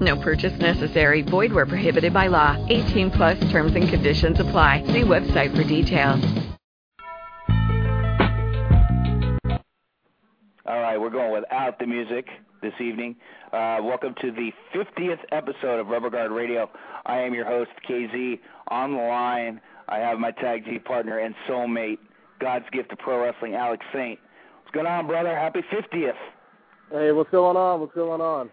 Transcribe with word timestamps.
No 0.00 0.16
purchase 0.16 0.56
necessary. 0.60 1.22
Void 1.22 1.52
where 1.52 1.66
prohibited 1.66 2.12
by 2.12 2.28
law. 2.28 2.56
18 2.68 3.10
plus 3.10 3.38
terms 3.50 3.74
and 3.74 3.88
conditions 3.88 4.38
apply. 4.38 4.84
See 4.86 5.02
website 5.02 5.56
for 5.56 5.64
details. 5.64 6.24
All 10.66 10.80
right, 10.80 10.98
we're 10.98 11.10
going 11.10 11.32
without 11.32 11.78
the 11.78 11.86
music 11.86 12.26
this 12.60 12.74
evening. 12.80 13.16
Uh, 13.52 13.78
welcome 13.82 14.14
to 14.20 14.30
the 14.30 14.52
50th 14.74 15.20
episode 15.32 15.80
of 15.80 15.86
Rubber 15.86 16.10
Guard 16.10 16.30
Radio. 16.30 16.68
I 17.06 17.20
am 17.20 17.34
your 17.34 17.46
host, 17.46 17.70
KZ. 17.88 18.38
On 18.68 18.92
the 18.92 19.02
line, 19.02 19.60
I 19.88 19.98
have 19.98 20.18
my 20.18 20.30
tag 20.32 20.66
team 20.66 20.80
partner 20.80 21.18
and 21.18 21.34
soulmate, 21.48 21.98
God's 22.38 22.66
gift 22.70 22.90
to 22.90 22.96
pro 22.96 23.22
wrestling, 23.22 23.54
Alex 23.54 23.84
Saint. 23.94 24.18
What's 24.62 24.74
going 24.74 24.86
on, 24.86 25.06
brother? 25.06 25.34
Happy 25.34 25.60
50th. 25.72 26.12
Hey, 26.90 27.12
what's 27.12 27.30
going 27.30 27.56
on? 27.56 27.80
What's 27.80 27.94
going 27.94 28.20
on? 28.20 28.50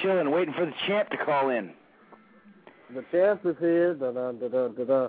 Chilling, 0.00 0.30
waiting 0.30 0.54
for 0.54 0.64
the 0.64 0.72
champ 0.86 1.10
to 1.10 1.16
call 1.18 1.50
in. 1.50 1.72
The 2.94 3.04
champ 3.10 3.44
is 3.44 3.56
here. 3.60 3.94
Da, 3.94 4.10
da, 4.12 4.32
da, 4.32 4.48
da, 4.48 4.68
da, 4.68 4.84
da. 4.84 5.08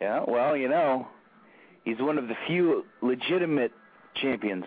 Yeah, 0.00 0.24
well, 0.26 0.56
you 0.56 0.68
know, 0.68 1.08
he's 1.84 1.98
one 1.98 2.16
of 2.18 2.28
the 2.28 2.34
few 2.46 2.84
legitimate 3.02 3.72
champions. 4.20 4.64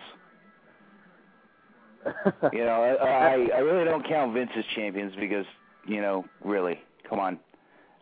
you 2.52 2.64
know, 2.64 2.82
I, 3.00 3.04
I 3.04 3.30
I 3.54 3.58
really 3.60 3.84
don't 3.84 4.06
count 4.06 4.34
Vince 4.34 4.50
as 4.56 4.64
champions 4.76 5.14
because 5.18 5.46
you 5.86 6.00
know, 6.02 6.24
really, 6.44 6.78
come 7.08 7.18
on, 7.18 7.38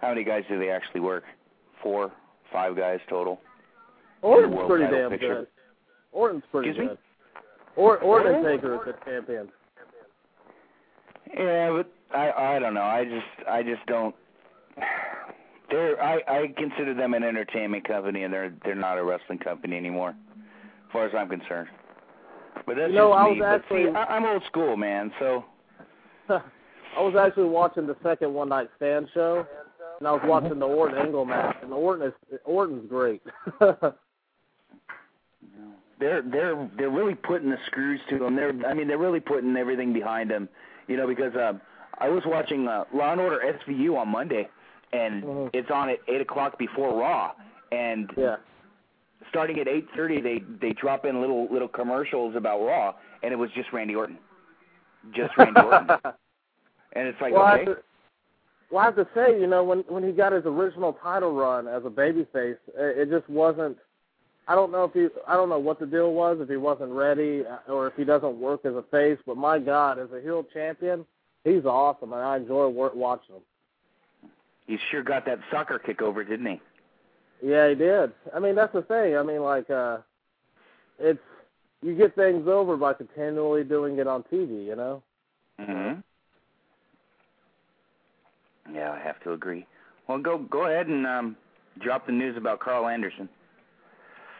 how 0.01 0.09
many 0.09 0.25
guys 0.25 0.43
do 0.49 0.59
they 0.59 0.71
actually 0.71 1.01
work? 1.01 1.25
Four, 1.83 2.13
five 2.53 2.77
guys 2.77 2.99
total. 3.09 3.41
Orton's 4.23 4.57
pretty 4.69 4.85
damn 4.95 5.11
picture. 5.11 5.35
good. 5.35 5.47
Orton's 6.13 6.43
pretty 6.51 6.71
Excuse 6.71 6.89
me? 6.91 6.95
good. 6.95 6.99
Or 7.77 7.99
Orton 7.99 8.45
Taker 8.45 8.75
is 8.75 8.81
the 8.87 9.11
champion. 9.11 9.49
Yeah, 11.37 11.71
but 11.71 11.91
I 12.17 12.57
I 12.57 12.59
don't 12.59 12.75
know. 12.75 12.83
I 12.83 13.05
just 13.05 13.49
I 13.49 13.63
just 13.63 13.85
don't. 13.87 14.15
They're 15.71 16.03
I 16.03 16.21
I 16.29 16.55
consider 16.57 16.95
them 16.95 17.15
an 17.15 17.23
entertainment 17.23 17.87
company, 17.87 18.25
and 18.25 18.33
they're 18.33 18.53
they're 18.65 18.75
not 18.75 18.99
a 18.99 19.05
wrestling 19.05 19.39
company 19.39 19.77
anymore, 19.77 20.11
as 20.11 20.93
far 20.93 21.07
as 21.07 21.13
I'm 21.17 21.29
concerned. 21.29 21.69
But 22.67 22.77
that's 22.77 22.91
You 22.91 22.99
know, 22.99 23.11
just 23.11 23.19
I 23.19 23.29
was 23.29 23.37
but 23.39 23.47
actually- 23.47 23.85
see, 23.85 23.97
I, 23.97 24.05
I'm 24.05 24.27
old 24.27 24.45
school, 24.45 24.77
man. 24.77 25.13
So 25.19 25.45
I 26.29 27.01
was 27.01 27.15
actually 27.19 27.49
watching 27.49 27.87
the 27.87 27.97
second 28.03 28.35
one 28.35 28.51
night 28.51 28.69
stand 28.77 29.09
show, 29.15 29.47
and 29.99 30.07
I 30.07 30.13
was 30.13 30.21
mm-hmm. 30.21 30.29
watching 30.29 30.59
the 30.59 30.67
Orton 30.67 30.99
Angle 30.99 31.25
match, 31.25 31.57
and 31.63 31.73
Orton 31.73 32.09
is 32.09 32.39
Orton's 32.45 32.87
great. 32.89 33.23
they're 33.61 36.23
they're 36.23 36.69
they're 36.77 36.91
really 36.91 37.15
putting 37.15 37.51
the 37.51 37.59
screws 37.67 38.01
to 38.11 38.19
them. 38.19 38.37
They're 38.37 38.53
I 38.67 38.75
mean 38.75 38.89
they're 38.89 38.99
really 38.99 39.21
putting 39.21 39.57
everything 39.57 39.93
behind 39.93 40.31
them. 40.31 40.49
You 40.89 40.97
know 40.97 41.07
because 41.07 41.35
uh, 41.35 41.53
I 41.99 42.09
was 42.09 42.23
watching 42.27 42.69
uh, 42.69 42.85
Law 42.95 43.13
and 43.13 43.21
Order 43.21 43.41
SVU 43.67 43.97
on 43.97 44.09
Monday, 44.09 44.49
and 44.93 45.23
Mhm. 45.23 45.51
it's 45.53 45.71
on 45.71 45.89
at 45.91 45.99
eight 46.09 46.21
o'clock 46.21 46.59
before 46.59 46.99
Raw, 46.99 47.33
and 47.71 48.11
yeah. 48.17 48.37
starting 49.29 49.59
at 49.61 49.69
eight 49.69 49.87
thirty 49.97 50.21
they 50.21 50.43
they 50.61 50.73
drop 50.73 51.05
in 51.05 51.21
little 51.21 51.49
little 51.51 51.69
commercials 51.69 52.35
about 52.37 52.61
Raw, 52.65 52.95
and 53.23 53.33
it 53.33 53.37
was 53.37 53.51
just 53.53 53.73
Randy 53.73 53.95
Orton, 53.95 54.19
just 55.13 55.37
Randy 55.37 55.61
Orton, 55.61 55.89
and 56.93 57.09
it's 57.09 57.21
like 57.21 57.33
well, 57.33 57.43
I 57.43 57.55
okay, 57.55 57.65
have 57.67 57.77
to, 57.77 57.83
well, 58.71 58.81
I 58.81 58.85
have 58.87 58.97
to 58.97 59.09
say, 59.15 59.39
you 59.41 59.47
know, 59.47 59.63
when 59.63 59.81
when 59.89 60.03
he 60.03 60.13
got 60.13 60.33
his 60.33 60.45
original 60.47 60.95
title 61.03 61.33
run 61.35 61.69
as 61.69 61.85
a 61.85 61.91
babyface, 61.91 62.57
it, 62.75 63.09
it 63.09 63.11
just 63.11 63.29
wasn't. 63.31 63.77
I 64.49 64.55
don't 64.55 64.73
know 64.73 64.85
if 64.85 64.93
he, 64.93 65.07
I 65.29 65.35
don't 65.35 65.49
know 65.49 65.59
what 65.59 65.79
the 65.79 65.87
deal 65.87 66.13
was, 66.13 66.39
if 66.41 66.49
he 66.49 66.57
wasn't 66.57 66.91
ready, 66.93 67.45
uh, 67.47 67.71
or 67.73 67.87
if 67.87 67.95
he 67.95 68.05
doesn't 68.05 68.41
work 68.41 68.65
as 68.65 68.75
a 68.75 68.83
face. 68.91 69.19
But 69.27 69.37
my 69.37 69.59
God, 69.59 69.99
as 69.99 70.09
a 70.13 70.21
heel 70.21 70.45
champion, 70.53 71.05
he's 71.45 71.65
awesome, 71.65 72.13
and 72.13 72.23
I 72.23 72.37
enjoy 72.37 72.69
wor- 72.69 72.93
watching 72.95 73.37
him. 73.37 73.43
he 74.67 74.79
sure 74.91 75.03
got 75.03 75.25
that 75.27 75.39
soccer 75.51 75.79
kick 75.79 76.03
over, 76.03 76.25
didn't 76.25 76.47
he? 76.47 76.61
Yeah, 77.45 77.69
he 77.69 77.75
did. 77.75 78.13
I 78.35 78.39
mean, 78.41 78.55
that's 78.55 78.73
the 78.73 78.83
thing. 78.83 79.17
I 79.17 79.23
mean, 79.23 79.43
like, 79.43 79.69
uh, 79.71 79.99
it's 80.99 81.21
you 81.83 81.97
get 81.97 82.15
things 82.15 82.47
over 82.47 82.77
by 82.77 82.95
continually 82.95 83.65
doing 83.65 83.99
it 83.99 84.07
on 84.07 84.23
TV. 84.25 84.67
You 84.67 84.77
know. 84.77 85.03
hmm 85.59 85.93
Yeah, 88.73 88.93
I 88.93 88.99
have 89.01 89.21
to 89.25 89.33
agree. 89.33 89.67
Well, 90.09 90.19
go 90.19 90.39
go 90.39 90.67
ahead 90.67 90.87
and 90.87 91.07
um, 91.07 91.37
drop 91.81 92.07
the 92.07 92.13
news 92.13 92.37
about 92.37 92.61
Karl 92.61 92.87
Anderson. 92.87 93.29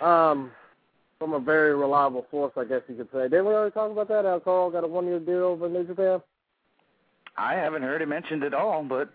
Um, 0.03 0.51
from 1.19 1.35
a 1.35 1.39
very 1.41 1.75
reliable 1.77 2.27
source, 2.31 2.53
I 2.57 2.65
guess 2.65 2.83
you 2.89 2.97
could 2.97 3.09
say. 3.13 3.23
Didn't 3.25 3.47
we 3.47 3.53
already 3.55 3.73
talk 3.73 3.93
about 3.93 4.09
that? 4.09 4.25
How 4.25 4.41
Karl 4.41 4.71
got 4.71 4.83
a 4.83 4.89
one-year 4.89 5.21
deal 5.21 5.45
over 5.45 5.67
in 5.67 5.73
New 5.73 5.85
Japan? 5.85 6.21
I 7.37 7.55
haven't 7.55 7.83
heard 7.83 8.03
it 8.03 8.09
mentioned 8.09 8.43
at 8.43 8.55
all, 8.55 8.83
but 8.83 9.09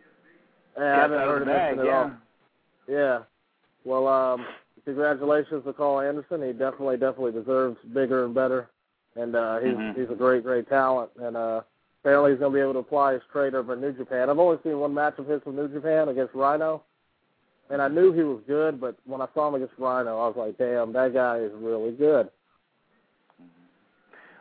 Yeah, 0.78 0.84
I 0.84 1.02
haven't 1.02 1.18
Guess 1.18 1.22
out 1.22 1.28
of 1.28 1.34
heard 1.34 1.48
the 1.48 1.52
of 1.52 1.58
bag, 1.58 1.78
it 1.78 1.80
at 1.82 1.86
yeah. 1.86 1.98
all. 2.00 2.12
Yeah. 2.88 3.20
Well, 3.84 4.08
um, 4.08 4.46
congratulations 4.86 5.66
to 5.66 5.74
Karl 5.74 6.00
Anderson. 6.00 6.42
He 6.42 6.54
definitely, 6.54 6.98
definitely 6.98 7.34
deserves 7.34 7.78
bigger 7.94 8.24
and 8.26 8.34
better. 8.34 8.70
And 9.16 9.36
uh, 9.36 9.60
he's 9.60 9.74
Mhm. 9.76 9.96
he's 9.98 10.10
a 10.10 10.16
great, 10.16 10.44
great 10.44 10.70
talent. 10.70 11.10
And 11.20 11.36
uh, 11.36 11.62
apparently 12.02 12.32
he's 12.32 12.40
going 12.40 12.52
to 12.54 12.56
be 12.56 12.62
able 12.62 12.74
to 12.74 12.80
apply 12.80 13.14
his 13.14 13.24
trade 13.32 13.54
over 13.56 13.74
in 13.74 13.82
New 13.82 13.92
Japan. 13.92 14.30
I've 14.30 14.40
only 14.40 14.60
seen 14.64 14.80
one 14.80 14.94
match 14.94 15.16
of 15.20 15.28
his 15.28 15.42
from 15.44 15.56
New 15.58 15.68
Japan 15.68 16.08
against 16.10 16.34
Rhino. 16.34 16.84
And 17.70 17.82
I 17.82 17.88
knew 17.90 18.14
he 18.14 18.24
was 18.24 18.42
good, 18.48 18.80
but 18.80 18.96
when 19.06 19.22
I 19.22 19.28
saw 19.34 19.50
him 19.50 19.56
against 19.56 19.74
Rhino, 19.78 20.18
I 20.18 20.28
was 20.28 20.36
like, 20.38 20.58
damn, 20.58 20.94
that 20.94 21.14
guy 21.14 21.40
is 21.40 21.52
really 21.56 21.92
good. 21.92 22.30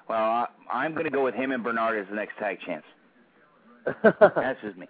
well, 0.09 0.19
I, 0.19 0.47
I'm 0.71 0.93
going 0.93 1.05
to 1.05 1.11
go 1.11 1.25
with 1.25 1.35
him 1.35 1.51
and 1.51 1.65
Bernard 1.65 1.99
as 1.99 2.09
the 2.09 2.15
next 2.15 2.39
tag 2.39 2.59
chance. 2.65 2.85
That's 4.03 4.61
just 4.63 4.77
me. 4.77 4.87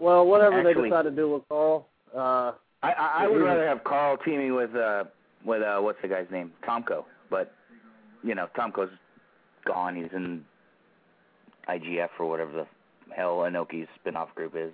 well, 0.00 0.26
whatever 0.26 0.58
Actually- 0.58 0.82
they 0.84 0.88
decide 0.90 1.02
to 1.02 1.10
do 1.10 1.30
with 1.34 1.42
Karl, 1.48 1.86
uh, 2.14 2.52
I, 2.82 2.92
I, 2.92 3.24
I 3.24 3.28
would 3.28 3.42
rather 3.42 3.66
have 3.66 3.82
Karl 3.84 4.16
teaming 4.18 4.54
with 4.54 4.74
uh 4.76 5.04
with 5.44 5.62
uh 5.62 5.80
what's 5.80 6.00
the 6.02 6.08
guy's 6.08 6.26
name 6.30 6.52
Tomko, 6.64 7.04
but 7.30 7.52
you 8.22 8.34
know 8.34 8.48
Tomko's 8.56 8.90
gone. 9.64 9.96
He's 9.96 10.12
in 10.14 10.44
IGF 11.68 12.10
or 12.20 12.26
whatever 12.28 12.52
the 12.52 12.66
hell 13.14 13.38
Inoki's 13.38 13.88
spin-off 13.98 14.32
group 14.34 14.54
is. 14.56 14.72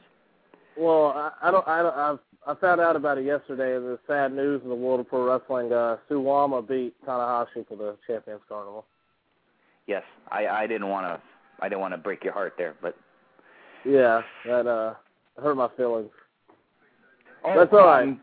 Well, 0.76 1.06
I, 1.14 1.30
I 1.42 1.50
don't. 1.50 1.66
I 1.68 1.82
don't, 1.82 1.94
I've, 1.96 2.18
I 2.46 2.54
found 2.60 2.80
out 2.80 2.96
about 2.96 3.18
it 3.18 3.24
yesterday. 3.24 3.74
The 3.78 3.98
sad 4.06 4.32
news 4.32 4.60
in 4.62 4.68
the 4.68 4.74
world 4.74 5.00
of 5.00 5.08
pro 5.08 5.24
wrestling. 5.24 5.72
Uh, 5.72 5.96
Suwama 6.10 6.66
beat 6.66 6.94
Tanahashi 7.06 7.66
for 7.68 7.76
the 7.76 7.96
Champions 8.06 8.40
Carnival. 8.48 8.84
Yes, 9.86 10.02
I 10.30 10.46
I 10.46 10.66
didn't 10.66 10.88
want 10.88 11.06
to 11.06 11.20
I 11.64 11.68
didn't 11.68 11.80
want 11.80 11.92
to 11.94 11.98
break 11.98 12.24
your 12.24 12.32
heart 12.32 12.54
there, 12.56 12.74
but 12.80 12.96
Yeah, 13.84 14.22
that 14.46 14.66
uh 14.66 14.94
hurt 15.40 15.56
my 15.56 15.68
feelings. 15.76 16.10
oh, 17.44 17.54
That's 17.58 17.72
all 17.72 17.86
right. 17.86 18.02
um, 18.04 18.20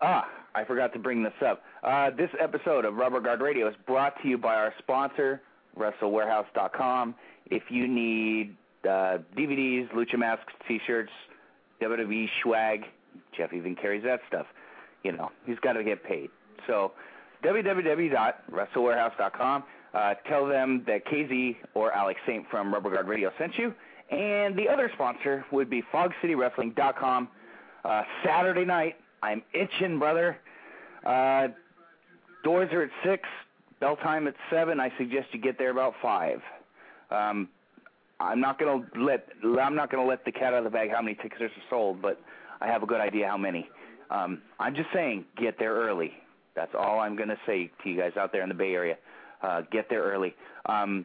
Ah, 0.00 0.28
I 0.54 0.64
forgot 0.64 0.92
to 0.94 0.98
bring 0.98 1.22
this 1.22 1.32
up. 1.46 1.62
Uh, 1.84 2.10
this 2.10 2.30
episode 2.40 2.84
of 2.84 2.94
Rubber 2.96 3.20
Guard 3.20 3.40
Radio 3.40 3.68
is 3.68 3.74
brought 3.86 4.20
to 4.22 4.28
you 4.28 4.36
by 4.36 4.54
our 4.56 4.74
sponsor, 4.78 5.40
WrestleWarehouse.com. 5.78 7.14
If 7.46 7.62
you 7.70 7.86
need 7.86 8.56
uh, 8.84 9.18
DVDs, 9.36 9.90
lucha 9.92 10.18
masks, 10.18 10.52
T-shirts, 10.66 11.12
WWE 11.80 12.28
swag, 12.42 12.84
Jeff 13.36 13.52
even 13.52 13.74
carries 13.74 14.02
that 14.04 14.20
stuff. 14.28 14.46
You 15.02 15.12
know, 15.12 15.30
he's 15.46 15.58
got 15.60 15.74
to 15.74 15.84
get 15.84 16.02
paid. 16.04 16.30
So, 16.66 16.92
www.WrestleWarehouse.com. 17.44 19.64
Uh, 19.94 20.14
tell 20.28 20.46
them 20.46 20.84
that 20.86 21.04
KZ 21.06 21.56
or 21.74 21.92
Alex 21.92 22.20
Saint 22.26 22.48
from 22.50 22.72
Rubber 22.72 22.90
Guard 22.90 23.08
Radio 23.08 23.30
sent 23.38 23.58
you. 23.58 23.74
And 24.10 24.56
the 24.56 24.68
other 24.68 24.90
sponsor 24.94 25.44
would 25.50 25.68
be 25.68 25.82
FogCityWrestling.com. 25.92 27.28
Uh, 27.84 28.02
Saturday 28.24 28.64
night, 28.64 28.96
I'm 29.22 29.42
itching, 29.52 29.98
brother. 29.98 30.38
Uh, 31.04 31.48
doors 32.44 32.70
are 32.72 32.82
at 32.82 32.90
six. 33.04 33.28
Bell 33.80 33.96
time 33.96 34.28
at 34.28 34.34
seven. 34.50 34.78
I 34.78 34.92
suggest 34.96 35.28
you 35.32 35.40
get 35.40 35.58
there 35.58 35.70
about 35.70 35.94
five. 36.00 36.40
Um, 37.10 37.48
I'm 38.22 38.40
not 38.40 38.58
gonna 38.58 38.84
let 38.96 39.26
I'm 39.42 39.74
not 39.74 39.90
gonna 39.90 40.06
let 40.06 40.24
the 40.24 40.32
cat 40.32 40.54
out 40.54 40.58
of 40.58 40.64
the 40.64 40.70
bag 40.70 40.90
how 40.90 41.02
many 41.02 41.16
tickets 41.16 41.40
are 41.42 41.50
sold, 41.68 42.00
but 42.00 42.20
I 42.60 42.66
have 42.66 42.82
a 42.82 42.86
good 42.86 43.00
idea 43.00 43.26
how 43.26 43.36
many. 43.36 43.68
Um, 44.10 44.42
I'm 44.60 44.74
just 44.74 44.88
saying, 44.92 45.24
get 45.36 45.58
there 45.58 45.74
early. 45.74 46.12
That's 46.54 46.72
all 46.78 47.00
I'm 47.00 47.16
gonna 47.16 47.38
say 47.46 47.70
to 47.82 47.90
you 47.90 47.98
guys 47.98 48.12
out 48.16 48.32
there 48.32 48.42
in 48.42 48.48
the 48.48 48.54
Bay 48.54 48.74
Area. 48.74 48.96
Uh, 49.42 49.62
get 49.72 49.88
there 49.90 50.02
early. 50.02 50.34
Um, 50.66 51.04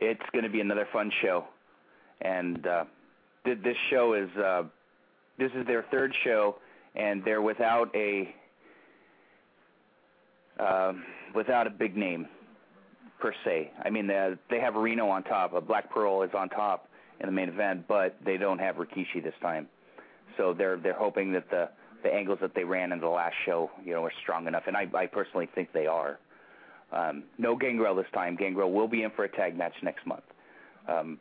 it's 0.00 0.22
gonna 0.32 0.48
be 0.48 0.60
another 0.60 0.86
fun 0.92 1.10
show, 1.22 1.46
and 2.20 2.66
uh, 2.66 2.84
th- 3.44 3.58
this 3.64 3.76
show 3.90 4.14
is 4.14 4.30
uh, 4.36 4.62
this 5.38 5.50
is 5.56 5.66
their 5.66 5.84
third 5.90 6.14
show, 6.22 6.56
and 6.94 7.24
they're 7.24 7.42
without 7.42 7.94
a 7.94 8.34
um, 10.60 11.04
without 11.34 11.66
a 11.66 11.70
big 11.70 11.96
name 11.96 12.28
per 13.20 13.32
se. 13.44 13.70
I 13.84 13.90
mean, 13.90 14.06
they, 14.06 14.34
they 14.50 14.60
have 14.60 14.74
Reno 14.74 15.08
on 15.08 15.22
top. 15.24 15.52
A 15.54 15.60
Black 15.60 15.90
Pearl 15.90 16.22
is 16.22 16.30
on 16.34 16.48
top 16.48 16.88
in 17.20 17.26
the 17.26 17.32
main 17.32 17.48
event, 17.48 17.84
but 17.86 18.16
they 18.24 18.36
don't 18.36 18.58
have 18.58 18.76
Rikishi 18.76 19.22
this 19.22 19.34
time. 19.42 19.66
So 20.36 20.54
they're 20.56 20.76
they're 20.78 20.94
hoping 20.98 21.32
that 21.32 21.50
the 21.50 21.68
the 22.02 22.12
angles 22.12 22.38
that 22.40 22.54
they 22.54 22.64
ran 22.64 22.92
in 22.92 23.00
the 23.00 23.08
last 23.08 23.34
show, 23.44 23.70
you 23.84 23.92
know, 23.92 24.02
are 24.04 24.12
strong 24.22 24.46
enough, 24.46 24.62
and 24.66 24.76
I 24.76 24.86
I 24.94 25.06
personally 25.06 25.48
think 25.54 25.72
they 25.72 25.86
are. 25.86 26.18
Um, 26.92 27.24
no 27.38 27.54
Gangrel 27.56 27.94
this 27.94 28.06
time. 28.12 28.36
Gangrel 28.36 28.72
will 28.72 28.88
be 28.88 29.02
in 29.02 29.10
for 29.10 29.24
a 29.24 29.28
tag 29.28 29.56
match 29.56 29.74
next 29.82 30.06
month. 30.06 30.24
Um, 30.88 31.18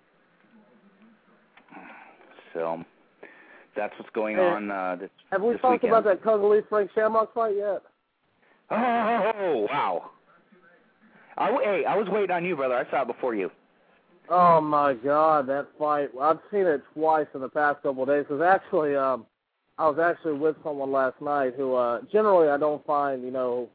so 2.53 2.83
that's 3.75 3.93
what's 3.99 4.09
going 4.13 4.37
Hey, 4.37 4.41
on. 4.43 4.71
Uh, 4.71 4.95
this, 4.99 5.09
Have 5.31 5.41
we 5.43 5.53
this 5.53 5.61
talked 5.61 5.83
weekend. 5.83 5.93
about 5.93 6.03
that 6.05 6.23
Cung 6.23 6.41
Le 6.43 6.61
Frank 6.69 6.89
Shamrock 6.95 7.33
fight 7.33 7.55
yet? 7.55 7.81
Oh 8.71 9.67
wow! 9.69 10.11
I, 11.39 11.51
hey, 11.63 11.85
I 11.85 11.95
was 11.95 12.07
waiting 12.09 12.31
on 12.31 12.43
you, 12.43 12.55
brother. 12.55 12.75
I 12.75 12.89
saw 12.91 13.03
it 13.03 13.07
before 13.07 13.33
you. 13.33 13.49
Oh 14.29 14.61
my 14.61 14.93
God, 14.93 15.47
that 15.47 15.67
fight! 15.79 16.09
I've 16.21 16.39
seen 16.51 16.67
it 16.67 16.83
twice 16.93 17.25
in 17.33 17.41
the 17.41 17.49
past 17.49 17.81
couple 17.81 18.03
of 18.03 18.09
days. 18.09 18.25
Cause 18.27 18.41
actually, 18.41 18.95
um, 18.95 19.25
I 19.79 19.87
was 19.89 19.97
actually 19.97 20.33
with 20.33 20.55
someone 20.63 20.91
last 20.91 21.19
night 21.19 21.53
who, 21.57 21.73
uh, 21.73 22.01
generally 22.11 22.49
I 22.49 22.57
don't 22.57 22.85
find, 22.85 23.23
you 23.23 23.31
know, 23.31 23.69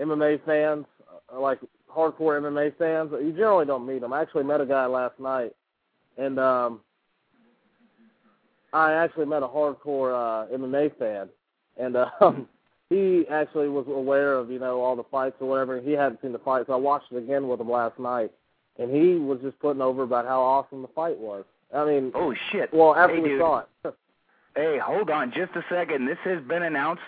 MMA 0.00 0.42
fans 0.46 0.86
uh, 1.30 1.38
like 1.38 1.58
hardcore 1.94 2.40
MMA 2.40 2.78
fans. 2.78 3.10
You 3.12 3.32
generally 3.32 3.66
don't 3.66 3.86
meet 3.86 4.00
them. 4.00 4.12
I 4.12 4.22
actually 4.22 4.44
met 4.44 4.62
a 4.62 4.66
guy 4.66 4.86
last 4.86 5.18
night, 5.18 5.52
and 6.16 6.38
um, 6.38 6.80
I 8.72 8.92
actually 8.92 9.26
met 9.26 9.42
a 9.42 9.48
hardcore 9.48 10.14
uh, 10.14 10.56
MMA 10.56 10.96
fan, 10.98 11.28
and 11.76 11.96
um, 12.20 12.48
he 12.90 13.24
actually 13.30 13.68
was 13.68 13.86
aware 13.88 14.34
of, 14.34 14.50
you 14.50 14.58
know, 14.58 14.80
all 14.80 14.96
the 14.96 15.04
fights 15.04 15.36
or 15.40 15.48
whatever. 15.48 15.80
He 15.80 15.92
hadn't 15.92 16.20
seen 16.22 16.32
the 16.32 16.38
fight, 16.38 16.66
so 16.66 16.72
I 16.72 16.76
watched 16.76 17.12
it 17.12 17.16
again 17.18 17.46
with 17.48 17.60
him 17.60 17.70
last 17.70 17.98
night 17.98 18.30
and 18.78 18.90
he 18.94 19.16
was 19.16 19.40
just 19.42 19.58
putting 19.58 19.82
over 19.82 20.04
about 20.04 20.24
how 20.24 20.40
awesome 20.40 20.82
the 20.82 20.88
fight 20.88 21.18
was. 21.18 21.44
I 21.74 21.84
mean, 21.84 22.12
Oh 22.14 22.32
shit! 22.50 22.72
well, 22.72 22.94
after 22.94 23.16
hey, 23.16 23.20
we 23.22 23.28
dude. 23.30 23.40
saw 23.40 23.58
it. 23.84 23.94
Hey, 24.56 24.78
hold 24.84 25.08
on 25.08 25.30
just 25.30 25.52
a 25.54 25.62
second. 25.70 26.06
This 26.06 26.18
has 26.24 26.42
been 26.42 26.64
announced 26.64 27.02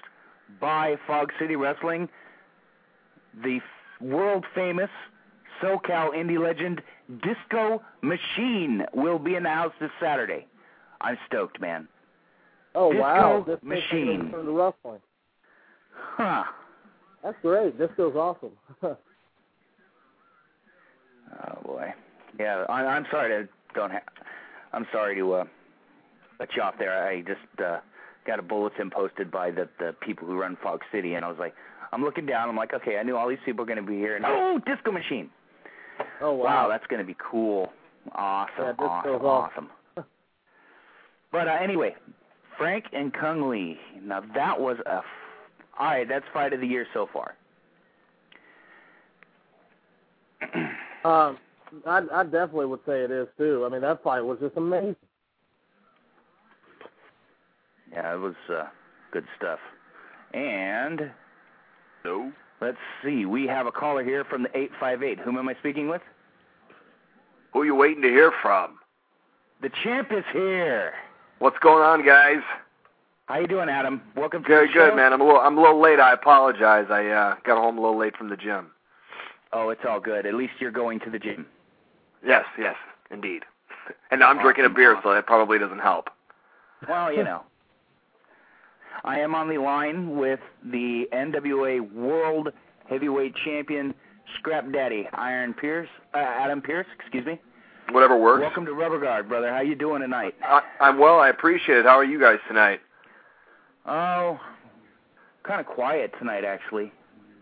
by 0.61 0.94
Fog 1.06 1.32
City 1.41 1.56
Wrestling. 1.56 2.09
The 3.43 3.56
f- 3.56 4.03
world 4.06 4.44
famous 4.55 4.91
SoCal 5.61 6.11
indie 6.15 6.38
legend 6.38 6.81
Disco 7.25 7.83
Machine 8.03 8.85
will 8.94 9.19
be 9.19 9.35
in 9.35 9.43
the 9.43 9.49
house 9.49 9.73
this 9.81 9.91
Saturday. 10.00 10.47
I'm 11.00 11.19
stoked, 11.26 11.61
man. 11.61 11.88
oh 12.76 12.93
Disco 12.93 13.03
wow, 13.03 13.44
this 13.44 13.61
me 13.65 13.76
Machine. 13.81 14.33
wrestling. 14.33 15.00
Huh. 16.17 16.44
That's 17.23 17.37
great. 17.43 17.79
This 17.79 17.91
feels 17.97 18.17
awesome. 18.17 18.52
Oh 21.32 21.62
boy. 21.64 21.93
Yeah, 22.38 22.64
I, 22.69 22.85
I'm 22.85 23.06
sorry 23.11 23.29
to 23.44 23.49
don't. 23.75 23.93
Ha- 23.93 24.02
I'm 24.73 24.87
sorry 24.93 25.14
to 25.17 25.32
uh, 25.32 25.44
let 26.38 26.49
you 26.56 26.62
off 26.62 26.75
there. 26.79 27.06
I 27.06 27.20
just 27.20 27.41
uh, 27.64 27.79
got 28.26 28.38
a 28.38 28.43
bulletin 28.43 28.91
posted 28.91 29.31
by 29.31 29.50
the 29.50 29.69
the 29.79 29.94
people 30.00 30.26
who 30.26 30.37
run 30.41 30.56
Fog 30.62 30.81
City, 30.93 31.14
and 31.14 31.25
I 31.25 31.29
was 31.29 31.38
like, 31.38 31.55
I'm 31.93 32.02
looking 32.02 32.26
down. 32.26 32.49
I'm 32.49 32.56
like, 32.56 32.75
okay, 32.75 32.97
I 32.99 33.02
knew 33.02 33.17
all 33.17 33.29
these 33.29 33.38
people 33.44 33.62
were 33.64 33.73
going 33.73 33.85
to 33.85 33.88
be 33.91 33.97
here, 33.99 34.17
and 34.17 34.25
oh, 34.26 34.61
Disco 34.67 34.91
Machine. 34.91 35.31
oh 36.20 36.32
Wow, 36.35 36.44
wow. 36.44 36.69
that's 36.69 36.87
going 36.88 37.00
to 37.00 37.06
be 37.06 37.17
cool. 37.31 37.70
Awesome, 38.12 38.52
Yeah, 38.58 38.70
Disco's 38.73 38.88
awesome, 38.91 39.26
awesome. 39.26 39.69
awesome. 39.97 40.05
but 41.31 41.47
uh, 41.49 41.58
anyway, 41.62 41.94
Frank 42.58 42.87
and 42.93 43.12
Cung 43.14 43.49
Le. 43.49 43.75
Now 44.02 44.23
that 44.35 44.58
was 44.61 44.79
a. 44.87 45.00
F- 45.81 45.85
all 45.85 45.87
right, 45.87 46.09
that's 46.09 46.25
fight 46.32 46.53
of 46.53 46.61
the 46.61 46.67
year 46.67 46.87
so 46.93 47.09
far. 47.12 47.35
um, 51.05 51.38
I, 51.87 52.03
I 52.12 52.23
definitely 52.25 52.67
would 52.67 52.81
say 52.87 53.03
it 53.03 53.11
is 53.11 53.29
too. 53.38 53.65
I 53.67 53.69
mean, 53.71 53.81
that 53.82 54.03
fight 54.03 54.21
was 54.21 54.38
just 54.41 54.56
amazing. 54.56 54.97
Yeah, 57.93 58.15
it 58.15 58.19
was 58.19 58.35
uh, 58.49 58.67
good 59.12 59.25
stuff. 59.37 59.59
And 60.32 61.11
No. 62.05 62.33
let's 62.61 62.79
see, 63.05 63.25
we 63.26 63.47
have 63.47 63.67
a 63.67 63.73
caller 63.73 64.05
here 64.05 64.25
from 64.25 64.44
the 64.44 64.56
858. 64.56 65.19
Whom 65.19 65.38
am 65.38 65.49
I 65.49 65.55
speaking 65.55 65.88
with? 65.88 66.03
Who 67.53 67.62
are 67.62 67.65
you 67.65 67.75
waiting 67.75 68.03
to 68.03 68.09
hear 68.09 68.33
from? 68.43 68.79
The 69.61 69.71
champ 69.83 70.12
is 70.12 70.25
here. 70.33 70.93
What's 71.41 71.59
going 71.59 71.83
on, 71.83 72.05
guys? 72.06 72.43
How 73.31 73.38
you 73.38 73.47
doing, 73.47 73.69
Adam? 73.69 74.03
Welcome 74.17 74.43
to 74.43 74.49
Good, 74.49 74.71
the 74.71 74.73
show. 74.73 74.88
good, 74.88 74.97
man. 74.97 75.12
I'm 75.12 75.21
a 75.21 75.25
little, 75.25 75.41
I'm 75.41 75.56
a 75.56 75.61
little 75.61 75.81
late. 75.81 76.00
I 76.00 76.12
apologize. 76.15 76.87
I 76.91 77.06
uh, 77.06 77.37
got 77.47 77.59
home 77.59 77.79
a 77.79 77.81
little 77.81 77.97
late 77.97 78.17
from 78.17 78.29
the 78.29 78.37
gym. 78.37 78.73
Oh, 79.53 79.71
it's 79.71 79.82
all 79.88 80.00
good. 80.00 80.27
At 80.27 80.35
least 80.35 80.55
you're 80.59 80.73
going 80.73 80.99
to 80.99 81.11
the 81.11 81.19
gym. 81.21 81.47
Yes, 82.27 82.44
yes, 82.59 82.75
indeed. 83.12 83.44
And 84.11 84.25
I'm 84.25 84.41
drinking 84.41 84.65
a 84.65 84.69
beer, 84.69 84.99
so 85.05 85.12
that 85.15 85.27
probably 85.27 85.59
doesn't 85.61 85.79
help. 85.79 86.09
Well, 86.88 87.12
you 87.12 87.23
know. 87.31 87.43
I 89.05 89.21
am 89.21 89.37
on 89.37 89.49
the 89.49 89.59
line 89.59 90.17
with 90.17 90.41
the 90.65 91.05
NWA 91.12 91.93
World 91.93 92.49
Heavyweight 92.88 93.35
Champion, 93.44 93.94
Scrap 94.38 94.73
Daddy, 94.73 95.09
Iron 95.12 95.55
Pearce, 95.55 95.88
uh, 96.15 96.19
Adam 96.19 96.61
Pearce, 96.61 96.87
excuse 96.99 97.25
me. 97.25 97.41
Whatever 97.93 98.17
works. 98.17 98.41
Welcome 98.41 98.67
to 98.67 98.73
Rubber 98.73 98.99
Guard, 99.00 99.29
brother. 99.29 99.53
How 99.53 99.61
you 99.61 99.76
doing 99.76 100.03
tonight? 100.03 100.35
I, 100.43 100.62
I'm 100.81 100.99
well. 100.99 101.21
I 101.21 101.29
appreciate 101.29 101.79
it. 101.79 101.85
How 101.85 101.97
are 101.97 102.05
you 102.05 102.19
guys 102.21 102.38
tonight? 102.49 102.81
Oh, 103.87 104.38
kind 105.43 105.61
of 105.61 105.67
quiet 105.67 106.12
tonight, 106.19 106.44
actually. 106.44 106.93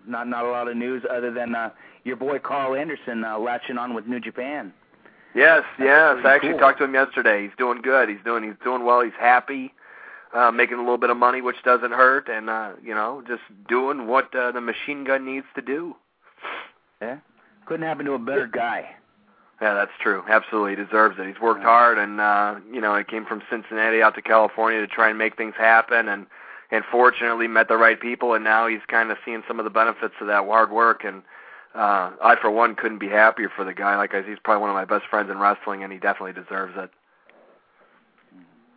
Not 0.06 0.28
not 0.28 0.44
a 0.44 0.48
lot 0.48 0.68
of 0.68 0.76
news 0.76 1.02
other 1.10 1.32
than 1.32 1.54
uh, 1.54 1.70
your 2.04 2.16
boy 2.16 2.38
Karl 2.38 2.74
Anderson 2.74 3.24
uh, 3.24 3.38
latching 3.38 3.76
on 3.76 3.94
with 3.94 4.06
New 4.06 4.20
Japan. 4.20 4.72
Yes, 5.34 5.62
yes. 5.78 6.16
I 6.24 6.34
actually 6.34 6.52
cool. 6.52 6.60
talked 6.60 6.78
to 6.78 6.84
him 6.84 6.94
yesterday. 6.94 7.42
He's 7.42 7.56
doing 7.58 7.82
good. 7.82 8.08
He's 8.08 8.18
doing 8.24 8.42
he's 8.42 8.54
doing 8.64 8.84
well. 8.84 9.02
He's 9.02 9.12
happy, 9.18 9.72
uh, 10.34 10.50
making 10.50 10.76
a 10.78 10.80
little 10.80 10.98
bit 10.98 11.10
of 11.10 11.16
money, 11.16 11.42
which 11.42 11.62
doesn't 11.64 11.92
hurt, 11.92 12.28
and 12.28 12.48
uh, 12.48 12.72
you 12.82 12.94
know, 12.94 13.22
just 13.26 13.42
doing 13.68 14.06
what 14.06 14.34
uh, 14.34 14.52
the 14.52 14.60
machine 14.60 15.04
gun 15.04 15.26
needs 15.26 15.46
to 15.54 15.62
do. 15.62 15.94
Yeah, 17.02 17.18
couldn't 17.66 17.86
happen 17.86 18.06
to 18.06 18.12
a 18.12 18.18
better 18.18 18.46
guy. 18.46 18.96
Yeah, 19.60 19.74
that's 19.74 19.92
true. 20.00 20.22
Absolutely, 20.28 20.76
he 20.76 20.84
deserves 20.84 21.16
it. 21.18 21.26
He's 21.26 21.40
worked 21.40 21.64
hard, 21.64 21.98
and 21.98 22.20
uh, 22.20 22.56
you 22.72 22.80
know, 22.80 22.96
he 22.96 23.02
came 23.02 23.26
from 23.26 23.42
Cincinnati 23.50 24.02
out 24.02 24.14
to 24.14 24.22
California 24.22 24.80
to 24.80 24.86
try 24.86 25.08
and 25.08 25.18
make 25.18 25.36
things 25.36 25.54
happen, 25.58 26.08
and 26.08 26.26
and 26.70 26.84
fortunately 26.92 27.48
met 27.48 27.66
the 27.66 27.76
right 27.76 28.00
people, 28.00 28.34
and 28.34 28.44
now 28.44 28.68
he's 28.68 28.80
kind 28.88 29.10
of 29.10 29.18
seeing 29.24 29.42
some 29.48 29.58
of 29.58 29.64
the 29.64 29.70
benefits 29.70 30.14
of 30.20 30.26
that 30.26 30.44
hard 30.44 30.70
work. 30.70 31.02
And 31.04 31.22
uh, 31.74 32.12
I, 32.22 32.36
for 32.40 32.50
one, 32.50 32.74
couldn't 32.76 32.98
be 32.98 33.08
happier 33.08 33.50
for 33.54 33.64
the 33.64 33.74
guy. 33.74 33.96
Like 33.96 34.14
I, 34.14 34.22
he's 34.22 34.38
probably 34.44 34.60
one 34.60 34.70
of 34.70 34.74
my 34.74 34.84
best 34.84 35.08
friends 35.10 35.30
in 35.30 35.38
wrestling, 35.38 35.82
and 35.82 35.92
he 35.92 35.98
definitely 35.98 36.40
deserves 36.40 36.74
it. 36.76 36.90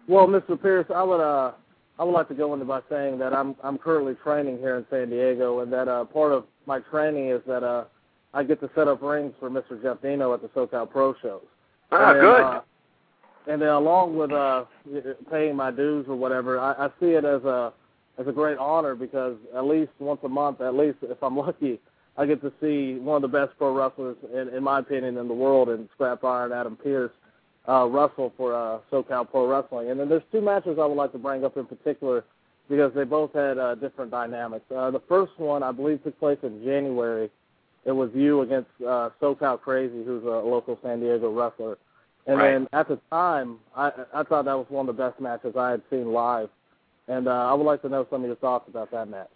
Well, 0.08 0.28
Mr. 0.28 0.60
Pearce, 0.60 0.88
I 0.94 1.04
would 1.04 1.22
uh, 1.22 1.52
I 2.00 2.04
would 2.04 2.14
like 2.14 2.28
to 2.30 2.34
go 2.34 2.54
into 2.54 2.66
by 2.66 2.82
saying 2.90 3.20
that 3.20 3.34
I'm 3.34 3.56
I'm 3.64 3.78
currently 3.78 4.16
training 4.24 4.58
here 4.58 4.78
in 4.78 4.86
San 4.90 5.10
Diego, 5.12 5.60
and 5.60 5.72
that 5.72 5.88
uh, 5.88 6.06
part 6.06 6.32
of 6.32 6.46
my 6.66 6.80
training 6.80 7.30
is 7.30 7.42
that 7.46 7.64
uh, 7.64 7.84
I 8.34 8.44
get 8.44 8.62
to 8.62 8.70
set 8.76 8.88
up 8.88 9.02
rings 9.02 9.34
for 9.40 9.50
Mr. 9.50 9.82
Jeff 9.82 10.02
Dino 10.02 10.34
at 10.34 10.42
the 10.42 10.48
SoCal 10.50 10.90
Pro 10.90 11.14
shows. 11.22 11.42
Ah, 11.92 12.12
and 12.12 12.16
then, 12.16 12.24
good. 12.24 12.42
Uh, 12.42 12.62
and 13.48 13.62
then 13.62 13.70
along 13.70 14.16
with 14.16 14.32
uh, 14.32 14.66
paying 15.30 15.56
my 15.56 15.72
dues 15.72 16.06
or 16.08 16.16
whatever, 16.16 16.60
I, 16.60 16.86
I 16.86 16.88
see 17.00 17.12
it 17.12 17.26
as 17.26 17.44
a 17.44 17.74
as 18.18 18.28
a 18.28 18.32
great 18.32 18.58
honor 18.58 18.94
because 18.94 19.36
at 19.56 19.66
least 19.66 19.92
once 20.00 20.20
a 20.24 20.30
month, 20.30 20.62
at 20.62 20.76
least 20.76 20.98
if 21.02 21.22
I'm 21.24 21.38
lucky, 21.38 21.80
I 22.18 22.26
get 22.26 22.42
to 22.42 22.52
see 22.62 23.00
one 23.00 23.24
of 23.24 23.32
the 23.32 23.38
best 23.38 23.58
pro 23.58 23.74
wrestlers, 23.74 24.18
in, 24.34 24.50
in 24.50 24.64
my 24.64 24.80
opinion, 24.80 25.18
in 25.18 25.28
the 25.28 25.34
world, 25.34 25.70
in 25.70 25.90
Scrap 25.94 26.24
Iron 26.24 26.52
Adam 26.52 26.76
Pearce, 26.76 27.12
uh, 27.68 27.88
wrestle 27.88 28.34
for 28.38 28.54
uh, 28.54 28.80
SoCal 28.92 29.30
Pro 29.30 29.48
Wrestling. 29.48 29.92
And 29.92 30.00
then 30.00 30.10
there's 30.10 30.24
two 30.32 30.42
matches 30.42 30.78
I 30.80 30.86
would 30.86 30.98
like 30.98 31.12
to 31.14 31.18
bring 31.18 31.46
up 31.46 31.58
in 31.58 31.66
particular 31.66 32.24
because 32.70 32.92
they 32.94 33.04
both 33.04 33.34
had 33.34 33.58
uh, 33.58 33.76
different 33.76 34.12
dynamics. 34.12 34.66
Uh, 34.76 34.92
the 34.92 35.02
first 35.08 35.34
one, 35.38 35.64
I 35.64 35.72
believe, 35.72 36.04
took 36.04 36.20
place 36.20 36.38
in 36.44 36.64
January. 36.64 37.30
It 37.86 37.92
was 37.92 38.12
you 38.14 38.42
against 38.42 38.70
uh, 38.82 39.10
SoCal 39.22 39.60
Crazy, 39.60 40.04
who's 40.04 40.24
a 40.24 40.28
local 40.28 40.78
San 40.84 41.00
Diego 41.00 41.32
wrestler. 41.32 41.78
And 42.28 42.38
Right. 42.38 42.52
then 42.52 42.68
at 42.74 42.88
the 42.88 43.00
time, 43.10 43.58
I, 43.76 43.92
I 44.14 44.24
thought 44.24 44.46
that 44.46 44.54
was 44.58 44.68
one 44.70 44.88
of 44.88 44.96
the 44.96 45.02
best 45.04 45.20
matches 45.20 45.56
I 45.58 45.72
had 45.72 45.82
seen 45.90 46.14
live. 46.14 46.50
And 47.08 47.28
uh, 47.28 47.32
I 47.32 47.54
would 47.54 47.66
like 47.66 47.82
to 47.82 47.90
know 47.90 48.06
some 48.12 48.22
of 48.22 48.28
your 48.28 48.36
thoughts 48.36 48.70
about 48.70 48.92
that 48.92 49.10
match. 49.10 49.30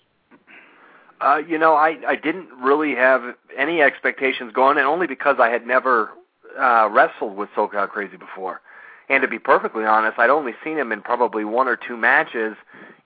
Uh, 1.21 1.37
you 1.47 1.57
know, 1.57 1.73
I 1.73 1.97
I 2.07 2.15
didn't 2.15 2.49
really 2.61 2.93
have 2.95 3.35
any 3.57 3.81
expectations 3.81 4.51
going, 4.53 4.77
and 4.77 4.85
only 4.85 5.07
because 5.07 5.37
I 5.39 5.49
had 5.49 5.65
never 5.65 6.11
uh, 6.59 6.89
wrestled 6.91 7.35
with 7.37 7.49
SoCal 7.55 7.89
Crazy 7.89 8.17
before. 8.17 8.61
And 9.09 9.21
to 9.21 9.27
be 9.27 9.39
perfectly 9.39 9.85
honest, 9.85 10.19
I'd 10.19 10.29
only 10.29 10.53
seen 10.63 10.77
him 10.77 10.91
in 10.91 11.01
probably 11.01 11.45
one 11.45 11.67
or 11.67 11.77
two 11.77 11.95
matches, 11.95 12.55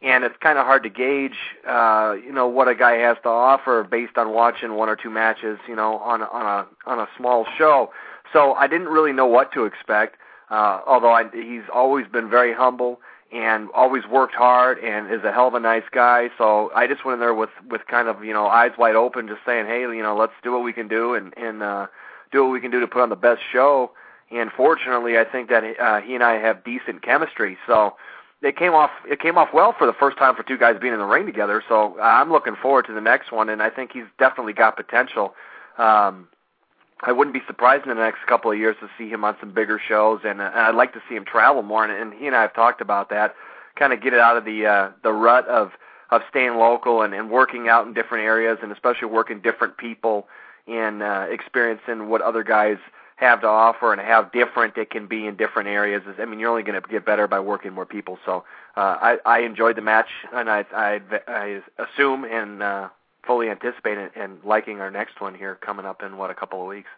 and 0.02 0.24
it's 0.24 0.36
kind 0.40 0.58
of 0.58 0.66
hard 0.66 0.84
to 0.84 0.90
gauge, 0.90 1.38
uh, 1.68 2.16
you 2.24 2.32
know, 2.32 2.48
what 2.48 2.68
a 2.68 2.76
guy 2.76 2.96
has 2.96 3.18
to 3.24 3.30
offer 3.30 3.84
based 3.84 4.18
on 4.18 4.32
watching 4.34 4.76
one 4.76 4.88
or 4.88 4.96
two 4.96 5.10
matches, 5.10 5.60
you 5.68 5.76
know, 5.76 5.98
on 5.98 6.22
on 6.22 6.46
a 6.46 6.90
on 6.90 7.00
a 7.00 7.08
small 7.18 7.46
show. 7.58 7.92
So 8.32 8.54
I 8.54 8.68
didn't 8.68 8.88
really 8.88 9.12
know 9.12 9.26
what 9.26 9.52
to 9.54 9.66
expect. 9.66 10.18
Uh, 10.50 10.82
although 10.88 11.12
I, 11.12 11.26
he's 11.32 11.64
always 11.74 12.08
been 12.08 12.30
very 12.30 12.54
humble 12.54 13.00
and 13.32 13.70
always 13.76 14.08
worked 14.08 14.34
hard 14.34 14.80
and 14.80 15.12
is 15.14 15.24
a 15.24 15.32
hell 15.32 15.48
of 15.48 15.54
a 15.54 15.60
nice 15.60 15.84
guy. 15.92 16.30
So 16.38 16.72
I 16.74 16.88
just 16.88 17.06
went 17.06 17.16
in 17.16 17.20
there 17.20 17.34
with 17.34 17.52
with 17.70 17.86
kind 17.88 18.08
of 18.08 18.24
you 18.24 18.34
know 18.34 18.48
eyes 18.48 18.72
wide 18.78 18.96
open, 18.96 19.28
just 19.28 19.42
saying, 19.46 19.66
hey, 19.66 19.82
you 19.82 20.02
know, 20.02 20.16
let's 20.16 20.34
do 20.44 20.54
what 20.54 20.64
we 20.64 20.72
can 20.72 20.88
do 20.88 21.14
and 21.14 21.34
and 21.38 21.62
uh, 21.62 21.88
do 22.32 22.44
what 22.44 22.52
we 22.52 22.62
can 22.62 22.72
do 22.72 22.80
to 22.80 22.88
put 22.88 23.02
on 23.02 23.10
the 23.10 23.16
best 23.16 23.42
show. 23.52 23.92
And 24.32 24.52
fortunately, 24.52 25.18
I 25.18 25.26
think 25.26 25.50
that 25.50 25.64
uh, 25.80 26.02
he 26.02 26.16
and 26.16 26.24
I 26.24 26.36
have 26.36 26.64
decent 26.64 27.02
chemistry. 27.02 27.58
So 27.68 27.96
it 28.42 28.58
came 28.58 28.74
off 28.74 28.92
it 29.10 29.20
came 29.20 29.38
off 29.38 29.50
well 29.54 29.74
for 29.78 29.86
the 29.86 29.94
first 29.94 30.18
time 30.18 30.36
for 30.36 30.44
two 30.44 30.58
guys 30.58 30.78
being 30.80 30.94
in 30.94 31.00
the 31.00 31.06
ring 31.06 31.26
together. 31.26 31.64
So 31.68 32.00
I'm 32.00 32.32
looking 32.32 32.56
forward 32.56 32.86
to 32.88 32.94
the 32.94 33.02
next 33.02 33.32
one, 33.32 33.50
and 33.50 33.62
I 33.62 33.70
think 33.70 33.92
he's 33.92 34.06
definitely 34.18 34.54
got 34.54 34.78
potential. 34.78 35.34
Um, 35.78 36.28
I 37.02 37.12
wouldn't 37.12 37.34
be 37.34 37.42
surprised 37.48 37.84
in 37.84 37.90
the 37.90 38.02
next 38.02 38.20
couple 38.28 38.52
of 38.52 38.58
years 38.58 38.76
to 38.82 38.90
see 38.98 39.10
him 39.10 39.24
on 39.24 39.38
some 39.40 39.54
bigger 39.54 39.80
shows, 39.80 40.20
and, 40.26 40.42
and 40.42 40.54
I'd 40.54 40.76
like 40.76 40.94
to 40.94 41.02
see 41.08 41.16
him 41.16 41.24
travel 41.24 41.62
more. 41.64 41.86
And, 41.86 41.94
and 41.94 42.14
he 42.20 42.28
and 42.28 42.36
I 42.36 42.42
have 42.42 42.54
talked 42.54 42.82
about 42.82 43.10
that, 43.10 43.36
kind 43.78 43.94
of 43.94 44.02
get 44.02 44.14
it 44.14 44.20
out 44.20 44.38
of 44.38 44.46
the 44.46 44.66
uh, 44.66 44.92
the 45.04 45.12
rut 45.12 45.48
of 45.48 45.72
of 46.12 46.22
staying 46.30 46.56
local 46.56 47.02
and, 47.02 47.14
and 47.14 47.30
working 47.30 47.70
out 47.70 47.88
in 47.88 47.94
different 47.94 48.24
areas, 48.24 48.58
and 48.64 48.72
especially 48.72 49.08
working 49.08 49.42
different 49.42 49.78
people 49.78 50.28
and 50.68 51.02
uh, 51.02 51.26
experiencing 51.30 52.10
what 52.10 52.22
other 52.22 52.44
guys 52.44 52.78
have 53.20 53.42
to 53.42 53.48
offer 53.48 53.92
and 53.92 54.02
how 54.02 54.24
different 54.24 54.78
it 54.78 54.90
can 54.90 55.06
be 55.06 55.28
in 55.28 55.36
different 55.36 55.68
areas. 55.68 56.02
I 56.18 56.26
mean, 56.26 56.40
you're 56.40 56.50
only 56.50 56.64
going 56.64 56.82
to 56.82 56.88
get 56.88 57.06
better 57.06 57.28
by 57.28 57.40
working 57.40 57.74
more 57.74 57.86
people. 57.86 58.18
So 58.26 58.46
uh, 58.78 58.98
I, 59.02 59.18
I 59.26 59.40
enjoyed 59.40 59.76
the 59.76 59.82
match, 59.82 60.08
and 60.34 60.50
I, 60.50 60.66
I, 60.74 61.02
I 61.28 61.62
assume 61.78 62.24
and 62.24 62.64
uh, 62.64 62.90
fully 63.28 63.50
anticipate 63.50 63.98
it 63.98 64.14
and 64.16 64.38
liking 64.46 64.80
our 64.80 64.90
next 64.90 65.20
one 65.20 65.36
here 65.36 65.56
coming 65.56 65.86
up 65.86 66.02
in 66.02 66.18
what 66.18 66.30
a 66.30 66.36
couple 66.36 66.62
of 66.62 66.68
weeks. 66.68 66.90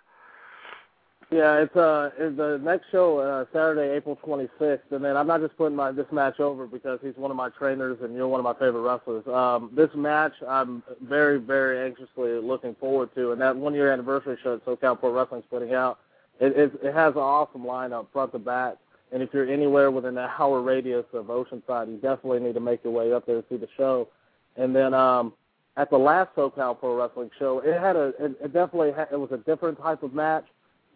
Yeah, 1.31 1.59
it's 1.59 1.75
uh 1.77 2.09
it's 2.19 2.35
the 2.35 2.59
next 2.61 2.87
show 2.91 3.19
uh, 3.19 3.45
Saturday, 3.53 3.95
April 3.95 4.19
26th, 4.21 4.91
and 4.91 5.03
then 5.03 5.15
I'm 5.15 5.27
not 5.27 5.39
just 5.39 5.55
putting 5.55 5.77
my 5.77 5.89
this 5.93 6.07
match 6.11 6.41
over 6.41 6.67
because 6.67 6.99
he's 7.01 7.15
one 7.15 7.31
of 7.31 7.37
my 7.37 7.47
trainers 7.47 7.99
and 8.01 8.13
you're 8.13 8.27
one 8.27 8.41
of 8.41 8.43
my 8.43 8.53
favorite 8.53 8.81
wrestlers. 8.81 9.25
Um, 9.27 9.71
this 9.73 9.89
match 9.95 10.33
I'm 10.45 10.83
very 11.01 11.39
very 11.39 11.87
anxiously 11.87 12.33
looking 12.33 12.75
forward 12.75 13.15
to, 13.15 13.31
and 13.31 13.39
that 13.39 13.55
one 13.55 13.73
year 13.73 13.93
anniversary 13.93 14.37
show 14.43 14.55
at 14.55 14.65
SoCal 14.65 14.99
Pro 14.99 15.13
Wrestling's 15.13 15.45
putting 15.49 15.73
out 15.73 15.99
it, 16.41 16.57
it, 16.57 16.71
it 16.83 16.93
has 16.93 17.13
an 17.13 17.21
awesome 17.21 17.62
lineup 17.62 18.07
front 18.12 18.31
to 18.33 18.39
back. 18.39 18.75
And 19.13 19.21
if 19.21 19.29
you're 19.33 19.50
anywhere 19.50 19.91
within 19.91 20.17
an 20.17 20.29
hour 20.39 20.62
radius 20.62 21.05
of 21.13 21.25
Oceanside, 21.25 21.89
you 21.89 22.00
definitely 22.01 22.39
need 22.39 22.55
to 22.55 22.60
make 22.60 22.83
your 22.83 22.93
way 22.93 23.13
up 23.13 23.25
there 23.25 23.41
to 23.41 23.48
see 23.48 23.57
the 23.57 23.67
show. 23.77 24.07
And 24.55 24.75
then 24.75 24.93
um, 24.93 25.33
at 25.77 25.89
the 25.89 25.98
last 25.98 26.36
SoCal 26.36 26.79
Pro 26.79 26.95
Wrestling 26.95 27.29
show, 27.38 27.60
it 27.63 27.79
had 27.79 27.95
a 27.95 28.13
it, 28.19 28.31
it 28.43 28.53
definitely 28.53 28.91
had, 28.91 29.10
it 29.12 29.19
was 29.19 29.31
a 29.31 29.38
different 29.38 29.79
type 29.79 30.01
of 30.01 30.13
match. 30.13 30.45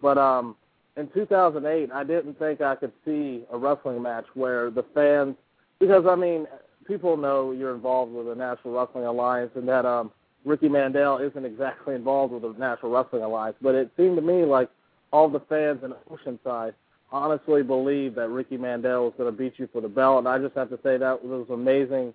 But 0.02 0.18
um, 0.18 0.56
in 0.98 1.10
2008, 1.14 1.92
I 1.92 2.04
didn't 2.04 2.40
think 2.40 2.62
I 2.62 2.76
could 2.76 2.92
see 3.06 3.44
a 3.52 3.58
wrestling 3.58 4.02
match 4.02 4.26
where 4.34 4.72
the 4.72 4.84
fans, 4.94 5.36
because 5.80 6.06
I 6.10 6.16
mean, 6.16 6.48
people 6.88 7.18
know 7.18 7.52
you're 7.52 7.76
involved 7.76 8.14
with 8.14 8.28
the 8.28 8.36
National 8.36 8.74
Wrestling 8.74 9.06
Alliance, 9.06 9.52
and 9.56 9.68
that 9.68 9.86
um, 9.86 10.12
Ricky 10.44 10.70
Mandel 10.70 11.18
isn't 11.18 11.46
exactly 11.46 11.96
involved 11.96 12.34
with 12.34 12.44
the 12.44 12.54
National 12.58 12.92
Wrestling 12.92 13.24
Alliance. 13.24 13.58
But 13.62 13.76
it 13.76 13.92
seemed 13.98 14.16
to 14.16 14.22
me 14.22 14.46
like 14.46 14.70
all 15.16 15.30
the 15.30 15.40
fans 15.40 15.82
in 15.82 15.94
Oceanside 16.12 16.74
honestly 17.10 17.64
believe 17.64 18.16
that 18.16 18.28
Ricky 18.28 18.58
Mandel 18.58 19.06
was 19.06 19.14
going 19.18 19.32
to 19.32 19.38
beat 19.38 19.54
you 19.58 19.70
for 19.72 19.80
the 19.80 19.88
belt, 19.88 20.20
and 20.20 20.28
I 20.28 20.38
just 20.40 20.56
have 20.56 20.70
to 20.70 20.80
say 20.84 20.98
that 20.98 21.24
was 21.24 21.48
amazing. 21.50 22.14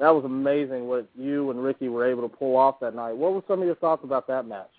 That 0.00 0.14
was 0.14 0.24
amazing 0.24 0.88
what 0.88 1.06
you 1.14 1.50
and 1.50 1.62
Ricky 1.62 1.88
were 1.88 2.06
able 2.06 2.22
to 2.22 2.34
pull 2.34 2.56
off 2.56 2.80
that 2.80 2.94
night. 2.94 3.16
What 3.16 3.34
were 3.34 3.42
some 3.46 3.60
of 3.60 3.66
your 3.66 3.74
thoughts 3.74 4.02
about 4.02 4.26
that 4.28 4.46
match? 4.46 4.70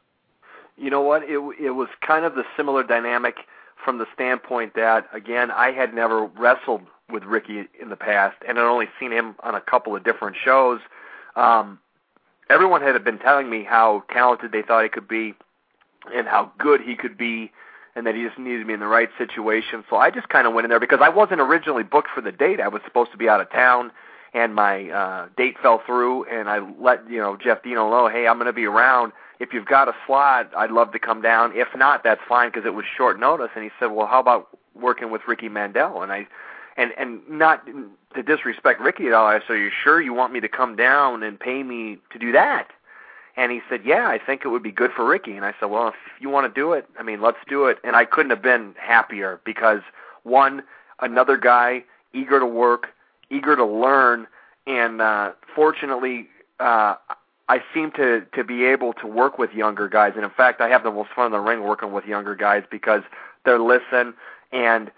You 0.78 0.90
know 0.90 1.02
what? 1.02 1.24
It 1.24 1.38
it 1.60 1.72
was 1.72 1.90
kind 2.02 2.26
of 2.26 2.34
the 2.34 2.44
similar 2.58 2.84
dynamic 2.84 3.36
from 3.84 4.00
the 4.00 4.08
standpoint 4.16 4.74
that 4.74 5.08
again, 5.14 5.52
I 5.52 5.72
had 5.72 5.94
never 5.94 6.26
wrestled 6.26 6.82
with 7.12 7.24
Ricky 7.24 7.68
in 7.80 7.90
the 7.90 7.96
past, 7.98 8.38
and 8.48 8.58
I'd 8.58 8.66
only 8.66 8.88
seen 9.00 9.12
him 9.12 9.36
on 9.44 9.54
a 9.54 9.62
couple 9.62 9.96
of 9.96 10.04
different 10.04 10.38
shows. 10.44 10.80
Um, 11.36 11.80
everyone 12.50 12.82
had 12.82 13.04
been 13.04 13.20
telling 13.20 13.50
me 13.50 13.64
how 13.64 14.04
talented 14.12 14.52
they 14.52 14.64
thought 14.64 14.84
he 14.84 14.90
could 14.90 15.08
be, 15.08 15.36
and 16.13 16.27
how 16.27 16.51
good 16.58 16.82
he 16.82 16.96
could 16.96 17.18
be 17.18 17.51
and 17.96 18.06
that 18.06 18.15
he 18.15 18.24
just 18.24 18.38
needed 18.38 18.65
be 18.65 18.74
in 18.74 18.79
the 18.79 18.88
right 18.88 19.10
situation. 19.18 19.84
So 19.89 19.98
I 19.98 20.10
just 20.12 20.29
kind 20.29 20.48
of 20.48 20.53
went 20.53 20.65
in 20.65 20.70
there 20.70 20.79
because 20.79 21.00
I 21.01 21.10
wasn't 21.10 21.41
originally 21.41 21.84
booked 21.84 22.10
for 22.13 22.22
the 22.22 22.32
date. 22.32 22.62
I 22.62 22.68
was 22.68 22.82
supposed 22.86 23.12
to 23.12 23.18
be 23.18 23.27
out 23.27 23.41
of 23.41 23.51
town 23.51 23.91
and 24.34 24.53
my 24.53 24.89
uh 24.89 25.27
date 25.38 25.58
fell 25.62 25.82
through 25.86 26.24
and 26.25 26.50
I 26.50 26.60
let, 26.79 27.10
you 27.10 27.20
know, 27.20 27.36
Jeff 27.36 27.63
Dino 27.63 27.89
know, 27.89 28.08
"Hey, 28.08 28.27
I'm 28.27 28.38
going 28.38 28.48
to 28.48 28.53
be 28.53 28.65
around. 28.65 29.12
If 29.39 29.53
you've 29.53 29.65
got 29.65 29.88
a 29.88 29.96
slot, 30.06 30.51
I'd 30.56 30.72
love 30.72 30.91
to 30.91 31.00
come 31.00 31.22
down. 31.22 31.51
If 31.56 31.70
not, 31.75 32.03
that's 32.03 32.22
fine 32.27 32.50
because 32.50 32.65
it 32.65 32.74
was 32.74 32.86
short 32.86 33.20
notice." 33.20 33.50
And 33.56 33.63
he 33.63 33.72
said, 33.79 33.88
"Well, 33.88 34.08
how 34.08 34.20
about 34.20 34.50
working 34.75 35.12
with 35.12 35.22
Ricky 35.27 35.50
Mandel?" 35.50 36.03
And 36.03 36.12
I 36.12 36.27
and 36.77 36.91
and 36.98 37.27
not 37.27 37.65
to 37.65 38.24
disrespect 38.24 38.79
Ricky 38.82 39.08
at 39.08 39.13
all, 39.13 39.25
I 39.25 39.39
said, 39.39 39.51
"Are 39.51 39.58
you 39.58 39.72
sure 39.84 40.00
you 40.00 40.13
want 40.13 40.32
me 40.32 40.39
to 40.41 40.48
come 40.48 40.75
down 40.75 41.24
and 41.24 41.39
pay 41.39 41.63
me 41.63 41.98
to 42.12 42.20
do 42.20 42.32
that?" 42.34 42.68
And 43.36 43.51
he 43.51 43.62
said, 43.69 43.81
"Yeah, 43.86 44.07
I 44.07 44.17
think 44.17 44.43
it 44.43 44.50
would 44.50 44.63
be 44.63 44.71
good 44.71 44.91
for 44.91 45.05
Ricky." 45.05 45.36
And 45.36 45.45
I 45.45 45.53
said, 45.59 45.69
"Well, 45.69 45.89
if 45.89 45.95
you 46.19 46.29
want 46.29 46.53
to 46.53 46.59
do 46.59 46.74
it, 46.74 46.88
I 46.98 47.03
mean, 47.03 47.21
let's 47.21 47.38
do 47.48 47.65
it." 47.65 47.79
And 47.83 47.95
I 47.95 48.05
couldn't 48.05 48.31
have 48.31 48.41
been 48.41 48.75
happier 48.77 49.39
because 49.45 49.81
one, 50.24 50.63
another 51.00 51.38
guy 51.38 51.83
eager 52.13 52.39
to 52.39 52.45
work, 52.45 52.88
eager 53.29 53.55
to 53.55 53.65
learn, 53.65 54.27
and 54.67 55.01
uh, 55.01 55.31
fortunately, 55.55 56.27
uh, 56.59 56.95
I 57.48 57.63
seem 57.74 57.91
to 57.91 58.21
to 58.33 58.43
be 58.43 58.65
able 58.65 58.93
to 58.93 59.07
work 59.07 59.38
with 59.38 59.53
younger 59.53 59.88
guys. 59.88 60.13
And 60.15 60.24
in 60.24 60.31
fact, 60.31 60.62
I 60.62 60.69
have 60.69 60.83
the 60.83 60.91
most 60.91 61.09
fun 61.15 61.27
in 61.27 61.31
the 61.31 61.39
ring 61.39 61.63
working 61.63 61.91
with 61.91 62.05
younger 62.05 62.36
guys 62.36 62.63
because 62.69 63.01
they're 63.45 63.59
listen 63.59 64.13
and 64.51 64.91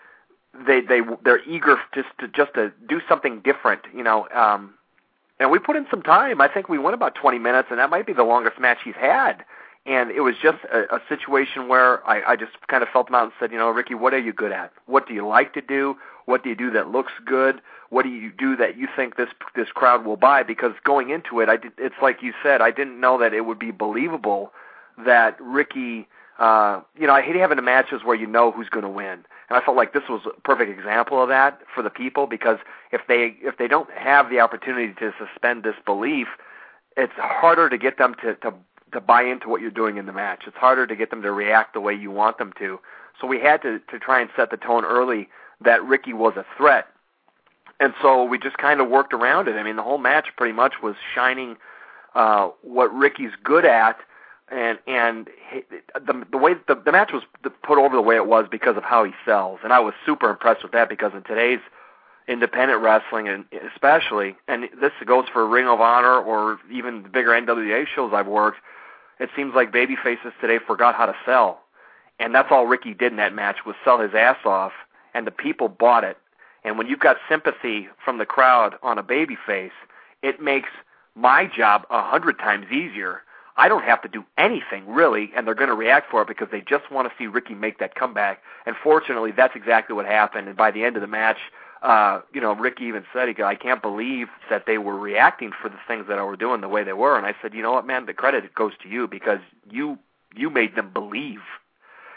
they 0.67 0.81
they 0.81 1.01
they're 1.23 1.43
eager 1.47 1.77
just 1.93 2.09
to 2.19 2.27
just 2.27 2.53
to 2.55 2.71
do 2.87 3.01
something 3.07 3.39
different. 3.41 3.81
You 3.95 4.03
know, 4.03 4.27
um, 4.29 4.73
and 5.41 5.49
we 5.49 5.57
put 5.57 5.75
in 5.75 5.87
some 5.89 6.03
time. 6.03 6.39
I 6.39 6.47
think 6.47 6.69
we 6.69 6.77
went 6.77 6.93
about 6.93 7.15
20 7.15 7.39
minutes, 7.39 7.69
and 7.71 7.79
that 7.79 7.89
might 7.89 8.05
be 8.05 8.13
the 8.13 8.23
longest 8.23 8.59
match 8.59 8.77
he's 8.85 8.93
had. 8.93 9.43
And 9.87 10.11
it 10.11 10.21
was 10.21 10.35
just 10.41 10.59
a, 10.71 10.95
a 10.95 11.01
situation 11.09 11.67
where 11.67 12.07
I, 12.07 12.33
I 12.33 12.35
just 12.35 12.51
kind 12.67 12.83
of 12.83 12.89
felt 12.89 13.09
him 13.09 13.15
out 13.15 13.23
and 13.23 13.31
said, 13.39 13.51
you 13.51 13.57
know, 13.57 13.71
Ricky, 13.71 13.95
what 13.95 14.13
are 14.13 14.19
you 14.19 14.33
good 14.33 14.51
at? 14.51 14.71
What 14.85 15.07
do 15.07 15.15
you 15.15 15.27
like 15.27 15.55
to 15.55 15.61
do? 15.61 15.95
What 16.25 16.43
do 16.43 16.49
you 16.49 16.55
do 16.55 16.69
that 16.71 16.89
looks 16.89 17.13
good? 17.25 17.59
What 17.89 18.03
do 18.03 18.09
you 18.09 18.31
do 18.31 18.55
that 18.57 18.77
you 18.77 18.87
think 18.95 19.17
this 19.17 19.29
this 19.55 19.69
crowd 19.69 20.05
will 20.05 20.15
buy? 20.15 20.43
Because 20.43 20.73
going 20.83 21.09
into 21.09 21.39
it, 21.39 21.49
I 21.49 21.57
did, 21.57 21.71
it's 21.79 21.95
like 22.03 22.21
you 22.21 22.33
said, 22.43 22.61
I 22.61 22.69
didn't 22.69 22.99
know 22.99 23.17
that 23.17 23.33
it 23.33 23.41
would 23.41 23.59
be 23.59 23.71
believable 23.71 24.53
that 25.03 25.35
Ricky. 25.41 26.07
Uh, 26.37 26.81
you 26.97 27.05
know, 27.05 27.13
I 27.13 27.21
hate 27.21 27.35
having 27.35 27.57
the 27.57 27.63
matches 27.63 28.01
where 28.03 28.15
you 28.15 28.27
know 28.27 28.51
who's 28.51 28.69
going 28.69 28.85
to 28.85 28.89
win. 28.89 29.25
And 29.51 29.61
I 29.61 29.65
felt 29.65 29.75
like 29.75 29.91
this 29.91 30.07
was 30.07 30.21
a 30.25 30.41
perfect 30.43 30.71
example 30.71 31.21
of 31.21 31.27
that 31.27 31.59
for 31.75 31.83
the 31.83 31.89
people 31.89 32.25
because 32.25 32.59
if 32.93 33.01
they 33.09 33.35
if 33.41 33.57
they 33.57 33.67
don't 33.67 33.91
have 33.91 34.29
the 34.29 34.39
opportunity 34.39 34.93
to 34.93 35.13
suspend 35.19 35.63
disbelief, 35.63 36.29
it's 36.95 37.11
harder 37.17 37.67
to 37.69 37.77
get 37.77 37.97
them 37.97 38.15
to 38.21 38.35
to 38.35 38.53
to 38.93 39.01
buy 39.01 39.23
into 39.23 39.49
what 39.49 39.59
you're 39.59 39.69
doing 39.69 39.97
in 39.97 40.05
the 40.05 40.13
match. 40.13 40.43
It's 40.47 40.55
harder 40.55 40.87
to 40.87 40.95
get 40.95 41.09
them 41.09 41.21
to 41.23 41.33
react 41.33 41.73
the 41.73 41.81
way 41.81 41.93
you 41.93 42.11
want 42.11 42.37
them 42.37 42.53
to. 42.59 42.79
So 43.19 43.27
we 43.27 43.41
had 43.41 43.61
to 43.63 43.79
to 43.79 43.99
try 43.99 44.21
and 44.21 44.29
set 44.37 44.51
the 44.51 44.57
tone 44.57 44.85
early 44.85 45.27
that 45.59 45.83
Ricky 45.83 46.13
was 46.13 46.37
a 46.37 46.45
threat. 46.55 46.87
And 47.81 47.93
so 48.01 48.23
we 48.23 48.37
just 48.39 48.57
kind 48.57 48.79
of 48.79 48.87
worked 48.87 49.11
around 49.11 49.49
it. 49.49 49.57
I 49.57 49.63
mean, 49.63 49.75
the 49.75 49.83
whole 49.83 49.97
match 49.97 50.29
pretty 50.37 50.53
much 50.53 50.75
was 50.81 50.95
shining 51.13 51.57
uh 52.15 52.51
what 52.61 52.87
Ricky's 52.95 53.33
good 53.43 53.65
at 53.65 53.97
and 54.51 54.77
and 54.85 55.29
he, 55.49 55.63
the 55.93 56.25
the 56.29 56.37
way 56.37 56.53
the, 56.67 56.75
the 56.75 56.91
match 56.91 57.11
was 57.13 57.23
put 57.63 57.77
over 57.77 57.95
the 57.95 58.01
way 58.01 58.15
it 58.15 58.27
was 58.27 58.45
because 58.51 58.77
of 58.77 58.83
how 58.83 59.03
he 59.03 59.11
sells, 59.25 59.59
and 59.63 59.71
I 59.71 59.79
was 59.79 59.93
super 60.05 60.29
impressed 60.29 60.63
with 60.63 60.73
that 60.73 60.89
because 60.89 61.13
in 61.13 61.23
today's 61.23 61.59
independent 62.27 62.81
wrestling, 62.81 63.27
and 63.27 63.45
especially, 63.73 64.35
and 64.47 64.69
this 64.79 64.91
goes 65.05 65.25
for 65.31 65.47
Ring 65.47 65.67
of 65.67 65.81
Honor 65.81 66.17
or 66.17 66.59
even 66.71 67.03
the 67.03 67.09
bigger 67.09 67.31
NWA 67.31 67.87
shows 67.87 68.11
I've 68.13 68.27
worked, 68.27 68.59
it 69.19 69.29
seems 69.35 69.55
like 69.55 69.71
baby 69.71 69.95
faces 70.01 70.31
today 70.39 70.59
forgot 70.65 70.95
how 70.95 71.05
to 71.05 71.15
sell, 71.25 71.61
and 72.19 72.35
that's 72.35 72.51
all 72.51 72.67
Ricky 72.67 72.93
did 72.93 73.13
in 73.13 73.17
that 73.17 73.33
match 73.33 73.65
was 73.65 73.75
sell 73.85 73.99
his 73.99 74.13
ass 74.13 74.37
off, 74.45 74.73
and 75.13 75.25
the 75.25 75.31
people 75.31 75.69
bought 75.69 76.03
it. 76.03 76.17
And 76.63 76.77
when 76.77 76.87
you've 76.87 76.99
got 76.99 77.17
sympathy 77.27 77.87
from 78.03 78.19
the 78.19 78.25
crowd 78.25 78.75
on 78.83 78.99
a 78.99 79.03
baby 79.03 79.37
face, 79.47 79.71
it 80.21 80.39
makes 80.39 80.69
my 81.15 81.47
job 81.47 81.85
a 81.89 82.03
hundred 82.03 82.37
times 82.37 82.71
easier 82.71 83.23
I 83.57 83.67
don't 83.67 83.83
have 83.83 84.01
to 84.03 84.07
do 84.07 84.23
anything 84.37 84.87
really, 84.87 85.31
and 85.35 85.45
they're 85.45 85.55
going 85.55 85.69
to 85.69 85.75
react 85.75 86.09
for 86.09 86.21
it 86.21 86.27
because 86.27 86.47
they 86.51 86.61
just 86.61 86.89
want 86.91 87.09
to 87.09 87.13
see 87.17 87.27
Ricky 87.27 87.53
make 87.53 87.79
that 87.79 87.95
comeback. 87.95 88.41
And 88.65 88.75
fortunately, 88.81 89.31
that's 89.31 89.55
exactly 89.55 89.95
what 89.95 90.05
happened. 90.05 90.47
And 90.47 90.57
by 90.57 90.71
the 90.71 90.83
end 90.83 90.95
of 90.95 91.01
the 91.01 91.07
match, 91.07 91.37
uh, 91.81 92.21
you 92.33 92.39
know, 92.39 92.53
Ricky 92.53 92.85
even 92.85 93.03
said, 93.11 93.27
he 93.27 93.33
go, 93.33 93.45
I 93.45 93.55
can't 93.55 93.81
believe 93.81 94.27
that 94.49 94.65
they 94.67 94.77
were 94.77 94.97
reacting 94.97 95.51
for 95.59 95.67
the 95.67 95.79
things 95.87 96.07
that 96.07 96.19
I 96.19 96.23
were 96.23 96.35
doing 96.35 96.61
the 96.61 96.67
way 96.67 96.83
they 96.83 96.93
were. 96.93 97.17
And 97.17 97.25
I 97.25 97.35
said, 97.41 97.53
you 97.53 97.61
know 97.61 97.73
what, 97.73 97.87
man, 97.87 98.05
the 98.05 98.13
credit 98.13 98.53
goes 98.53 98.73
to 98.83 98.89
you 98.89 99.07
because 99.07 99.39
you 99.69 99.97
you 100.35 100.49
made 100.49 100.75
them 100.75 100.91
believe. 100.93 101.41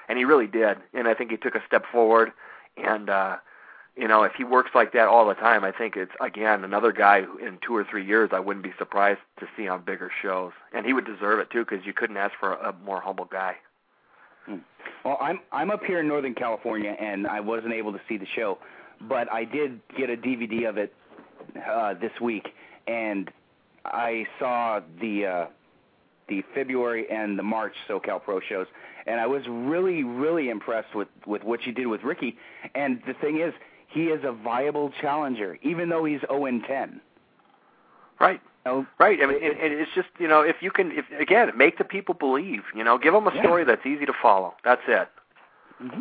And 0.09 0.19
he 0.19 0.25
really 0.25 0.47
did. 0.47 0.79
And 0.93 1.09
I 1.09 1.15
think 1.15 1.31
he 1.31 1.37
took 1.37 1.55
a 1.55 1.63
step 1.67 1.85
forward. 1.91 2.33
And 2.77 3.09
uh, 3.09 3.39
you 3.97 4.09
know, 4.09 4.25
if 4.25 4.33
he 4.37 4.43
works 4.45 4.71
like 4.75 4.93
that 4.93 5.07
all 5.07 5.29
the 5.29 5.35
time, 5.35 5.65
I 5.65 5.71
think 5.71 5.97
it's 5.97 6.13
again 6.21 6.65
another 6.65 6.93
guy 6.93 7.23
who, 7.23 7.39
in 7.39 7.59
two 7.65 7.77
or 7.77 7.85
three 7.85 8.05
years 8.05 8.31
I 8.33 8.41
wouldn't 8.41 8.65
be 8.65 8.73
surprised 8.77 9.21
to 9.39 9.47
see 9.57 9.69
on 9.69 9.83
bigger 9.83 10.11
shows, 10.23 10.53
and 10.73 10.85
he 10.85 10.93
would 10.93 11.07
deserve 11.07 11.39
it 11.39 11.51
too 11.51 11.65
because 11.65 11.87
you 11.87 11.93
couldn't 11.93 12.17
ask 12.17 12.35
for 12.41 12.55
a, 12.55 12.71
a 12.71 12.73
more 12.85 13.01
humble 13.01 13.27
guy. 13.27 13.57
Hmm. 14.47 14.57
Well, 15.05 15.17
I'm 15.21 15.41
I'm 15.53 15.71
up 15.71 15.85
here 15.85 16.01
in 16.01 16.09
Northern 16.09 16.35
California, 16.35 16.97
and 16.99 17.27
I 17.27 17.41
wasn't 17.41 17.73
able 17.73 17.93
to 17.93 18.01
see 18.09 18.17
the 18.17 18.27
show, 18.35 18.59
but 19.03 19.33
I 19.33 19.45
did 19.45 19.81
get 19.97 20.11
a 20.11 20.17
DVD 20.17 20.69
of 20.69 20.77
it 20.77 20.93
uh, 21.69 21.95
this 21.95 22.13
week, 22.21 22.49
and 22.89 23.31
I 23.85 24.27
saw 24.41 24.81
the 25.01 25.27
uh, 25.27 25.47
the 26.29 26.43
February 26.55 27.07
and 27.11 27.39
the 27.39 27.43
March 27.43 27.75
SoCal 27.89 28.23
Pro 28.23 28.41
shows, 28.41 28.67
and 29.07 29.21
I 29.21 29.27
was 29.27 29.43
really, 29.49 30.03
really 30.03 30.49
impressed 30.49 30.95
with 30.97 31.09
with 31.27 31.45
what 31.45 31.65
you 31.65 31.73
did 31.73 31.87
with 31.87 32.03
Ricky. 32.03 32.37
And 32.75 33.01
the 33.07 33.15
thing 33.15 33.41
is, 33.41 33.55
he 33.95 34.07
is 34.07 34.21
a 34.25 34.33
viable 34.33 34.93
challenger, 35.01 35.57
even 35.63 35.89
though 35.89 36.05
he's 36.05 36.21
0 36.29 36.47
and 36.47 36.63
10. 36.65 37.01
Right. 38.21 38.41
Oh, 38.67 38.87
Right. 38.99 39.19
I 39.23 39.27
mean, 39.27 39.43
and, 39.43 39.59
and 39.59 39.73
it's 39.73 39.91
just 39.95 40.09
you 40.19 40.27
know, 40.29 40.41
if 40.41 40.57
you 40.61 40.71
can, 40.71 40.91
if 40.93 41.05
again, 41.19 41.51
make 41.57 41.79
the 41.79 41.85
people 41.85 42.15
believe. 42.15 42.63
You 42.75 42.83
know, 42.85 42.99
give 42.99 43.13
them 43.15 43.27
a 43.27 43.35
Yeah. 43.35 43.43
story 43.43 43.65
that's 43.65 43.85
easy 43.87 44.05
to 44.07 44.13
follow. 44.21 44.55
That's 44.65 44.83
it. 44.89 45.09
hmm 45.81 46.01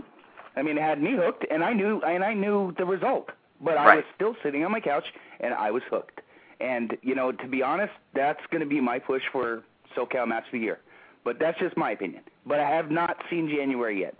I 0.55 0.61
mean, 0.61 0.77
it 0.77 0.81
had 0.83 1.01
me 1.01 1.13
hooked, 1.15 1.45
and 1.49 1.63
I 1.63 1.73
knew, 1.73 1.99
and 2.01 2.23
I 2.23 2.35
knew 2.35 2.73
the 2.77 2.85
result, 2.85 3.31
but 3.59 3.75
I 3.75 3.85
Right. 3.87 3.95
was 3.97 4.05
still 4.15 4.35
sitting 4.43 4.63
on 4.63 4.71
my 4.71 4.79
couch, 4.79 5.11
and 5.39 5.51
I 5.53 5.71
was 5.71 5.81
hooked. 5.89 6.21
And 6.59 6.95
you 7.01 7.15
know, 7.15 7.31
to 7.31 7.47
be 7.47 7.63
honest, 7.63 7.93
that's 8.13 8.45
going 8.51 8.61
to 8.61 8.67
be 8.67 8.79
my 8.79 8.99
push 8.99 9.23
for 9.31 9.63
SoCal 9.95 10.27
Match 10.27 10.45
of 10.45 10.51
the 10.51 10.59
Year. 10.59 10.79
But 11.23 11.39
that's 11.39 11.57
just 11.59 11.75
my 11.75 11.91
opinion. 11.91 12.23
But 12.45 12.59
I 12.59 12.69
have 12.69 12.91
not 12.91 13.17
seen 13.29 13.49
January 13.49 13.99
yet. 14.01 14.15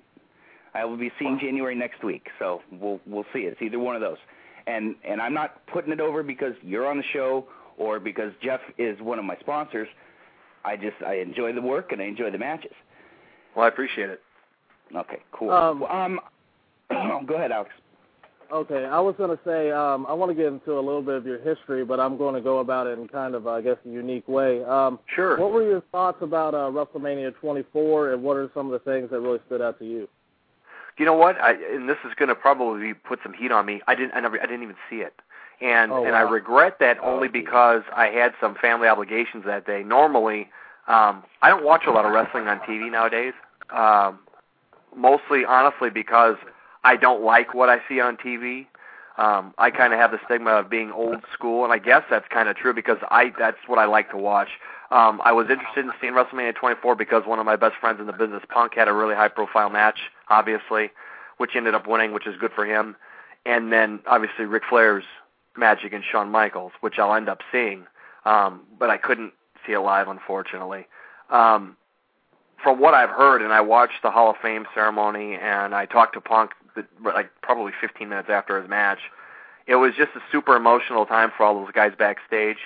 I 0.74 0.86
will 0.86 0.98
be 0.98 1.12
seeing 1.20 1.40
January 1.40 1.76
next 1.76 2.04
week, 2.04 2.28
so 2.40 2.62
we'll 2.72 3.00
we'll 3.06 3.26
see. 3.34 3.40
It's 3.42 3.62
either 3.62 3.80
one 3.80 3.96
of 3.96 4.02
those. 4.02 4.18
And 4.68 4.96
and 5.04 5.22
I'm 5.22 5.34
not 5.34 5.66
putting 5.68 5.92
it 5.92 6.00
over 6.00 6.24
because 6.24 6.54
you're 6.62 6.88
on 6.88 6.98
the 6.98 7.04
show 7.14 7.48
or 7.78 8.00
because 8.00 8.32
Jeff 8.42 8.62
is 8.78 9.00
one 9.02 9.20
of 9.20 9.26
my 9.26 9.38
sponsors. 9.40 9.88
I 10.66 10.78
just 10.78 10.96
I 11.06 11.16
enjoy 11.16 11.54
the 11.54 11.62
work 11.62 11.92
and 11.92 12.02
I 12.02 12.06
enjoy 12.06 12.32
the 12.32 12.38
matches. 12.38 12.72
Well, 13.56 13.66
I 13.66 13.68
appreciate 13.68 14.10
it. 14.10 14.22
Okay, 14.96 15.20
cool. 15.32 15.52
Um, 15.52 15.84
um 15.84 16.20
go 17.28 17.36
ahead, 17.36 17.52
Alex. 17.52 17.72
Okay, 18.52 18.86
I 18.86 19.00
was 19.00 19.16
going 19.18 19.36
to 19.36 19.44
say 19.44 19.72
um, 19.72 20.06
I 20.08 20.14
want 20.14 20.30
to 20.30 20.36
get 20.36 20.46
into 20.46 20.74
a 20.74 20.80
little 20.80 21.02
bit 21.02 21.16
of 21.16 21.26
your 21.26 21.40
history, 21.40 21.84
but 21.84 22.00
I'm 22.00 22.18
going 22.18 22.36
to 22.36 22.42
go 22.42 22.60
about 22.60 22.86
it 22.86 23.00
in 23.00 23.08
kind 23.08 23.34
of, 23.34 23.48
I 23.48 23.62
guess, 23.62 23.78
a 23.84 23.90
unique 23.90 24.28
way. 24.28 24.64
Um, 24.64 25.00
Sure. 25.16 25.40
What 25.40 25.52
were 25.52 25.64
your 25.64 25.82
thoughts 25.92 26.20
about 26.22 26.54
uh, 26.54 26.70
WrestleMania 26.70 27.34
24, 27.38 28.14
and 28.14 28.22
what 28.22 28.38
are 28.38 28.52
some 28.54 28.72
of 28.72 28.74
the 28.74 28.92
things 28.92 29.10
that 29.10 29.20
really 29.22 29.40
stood 29.48 29.60
out 29.62 29.80
to 29.80 29.86
you? 29.86 30.08
You 30.98 31.06
know 31.06 31.14
what? 31.14 31.40
I 31.40 31.54
and 31.54 31.90
this 31.90 31.98
is 32.06 32.14
going 32.16 32.30
to 32.30 32.36
probably 32.36 32.94
put 32.94 33.20
some 33.24 33.34
heat 33.34 33.52
on 33.52 33.66
me. 33.66 33.82
I 33.88 33.96
didn't. 33.96 34.14
I 34.14 34.20
never. 34.20 34.40
I 34.40 34.46
didn't 34.46 34.64
even 34.64 34.76
see 34.90 34.98
it, 34.98 35.14
and 35.62 35.92
Oh, 35.92 36.06
and 36.06 36.16
I 36.16 36.22
regret 36.22 36.78
that 36.80 36.98
only 37.04 37.28
because 37.28 37.84
I 37.96 38.08
had 38.08 38.34
some 38.40 38.56
family 38.56 38.88
obligations 38.88 39.46
that 39.46 39.66
day. 39.66 39.84
Normally, 39.84 40.50
um, 40.88 41.24
I 41.42 41.50
don't 41.50 41.64
watch 41.66 41.84
a 41.88 41.92
lot 41.92 42.06
of 42.06 42.12
wrestling 42.12 42.48
on 42.48 42.60
TV 42.60 42.92
nowadays. 42.92 43.34
Um, 43.70 44.20
mostly, 44.96 45.46
honestly, 45.46 45.90
because 45.90 46.36
I 46.84 46.96
don't 46.96 47.24
like 47.24 47.54
what 47.54 47.70
I 47.70 47.80
see 47.88 48.00
on 48.00 48.18
TV. 48.18 48.68
Um, 49.18 49.54
I 49.60 49.70
kind 49.70 49.94
of 49.94 50.00
have 50.00 50.12
the 50.12 50.20
stigma 50.26 50.52
of 50.52 50.70
being 50.70 50.92
old 50.92 51.24
school, 51.32 51.64
and 51.64 51.72
I 51.72 51.78
guess 51.78 52.04
that's 52.10 52.28
kind 52.30 52.50
of 52.50 52.56
true 52.56 52.74
because 52.74 52.98
I 53.12 53.32
that's 53.38 53.58
what 53.68 53.78
I 53.78 53.86
like 53.86 54.10
to 54.12 54.18
watch. 54.18 54.50
Um, 54.94 55.22
I 55.26 55.32
was 55.32 55.50
interested 55.50 55.86
in 55.86 55.92
seeing 56.00 56.14
WrestleMania 56.14 56.54
24 56.54 56.96
because 56.96 57.26
one 57.26 57.40
of 57.40 57.48
my 57.48 57.56
best 57.56 57.76
friends 57.78 58.00
in 58.00 58.06
the 58.06 58.14
business, 58.14 58.44
Punk, 58.48 58.76
had 58.76 58.88
a 58.88 58.94
really 58.94 59.16
high-profile 59.16 59.72
match, 59.72 59.98
obviously, 60.30 60.92
which 61.38 61.56
ended 61.56 61.74
up 61.74 61.88
winning, 61.88 62.14
which 62.14 62.28
is 62.28 62.36
good 62.40 62.52
for 62.54 62.64
him. 62.64 62.96
And 63.44 63.74
then 63.74 64.02
obviously 64.06 64.46
Ric 64.46 64.62
Flair's 64.70 65.04
match 65.58 65.84
against 65.84 66.08
Shawn 66.12 66.30
Michaels, 66.30 66.74
which 66.82 67.00
I'll 67.00 67.16
end 67.16 67.28
up 67.28 67.40
seeing, 67.52 67.88
um, 68.26 68.62
but 68.78 68.92
I 68.92 68.98
couldn't 68.98 69.34
see 69.66 69.74
it 69.74 69.80
live, 69.80 70.08
unfortunately. 70.08 70.86
Um, 71.32 71.76
from 72.62 72.80
what 72.80 72.94
I've 72.94 73.10
heard, 73.10 73.42
and 73.42 73.52
I 73.52 73.62
watched 73.62 74.04
the 74.04 74.12
Hall 74.12 74.30
of 74.30 74.38
Fame 74.44 74.68
ceremony, 74.76 75.40
and 75.42 75.74
I 75.74 75.88
talked 75.88 76.14
to 76.14 76.22
Punk 76.22 76.52
the, 76.76 76.86
like 77.04 77.32
probably 77.42 77.72
15 77.82 78.10
minutes 78.10 78.30
after 78.30 78.62
his 78.62 78.70
match. 78.70 79.00
It 79.66 79.76
was 79.76 79.94
just 79.98 80.12
a 80.16 80.22
super 80.32 80.56
emotional 80.56 81.08
time 81.08 81.32
for 81.36 81.44
all 81.46 81.64
those 81.64 81.74
guys 81.74 81.94
backstage. 81.98 82.60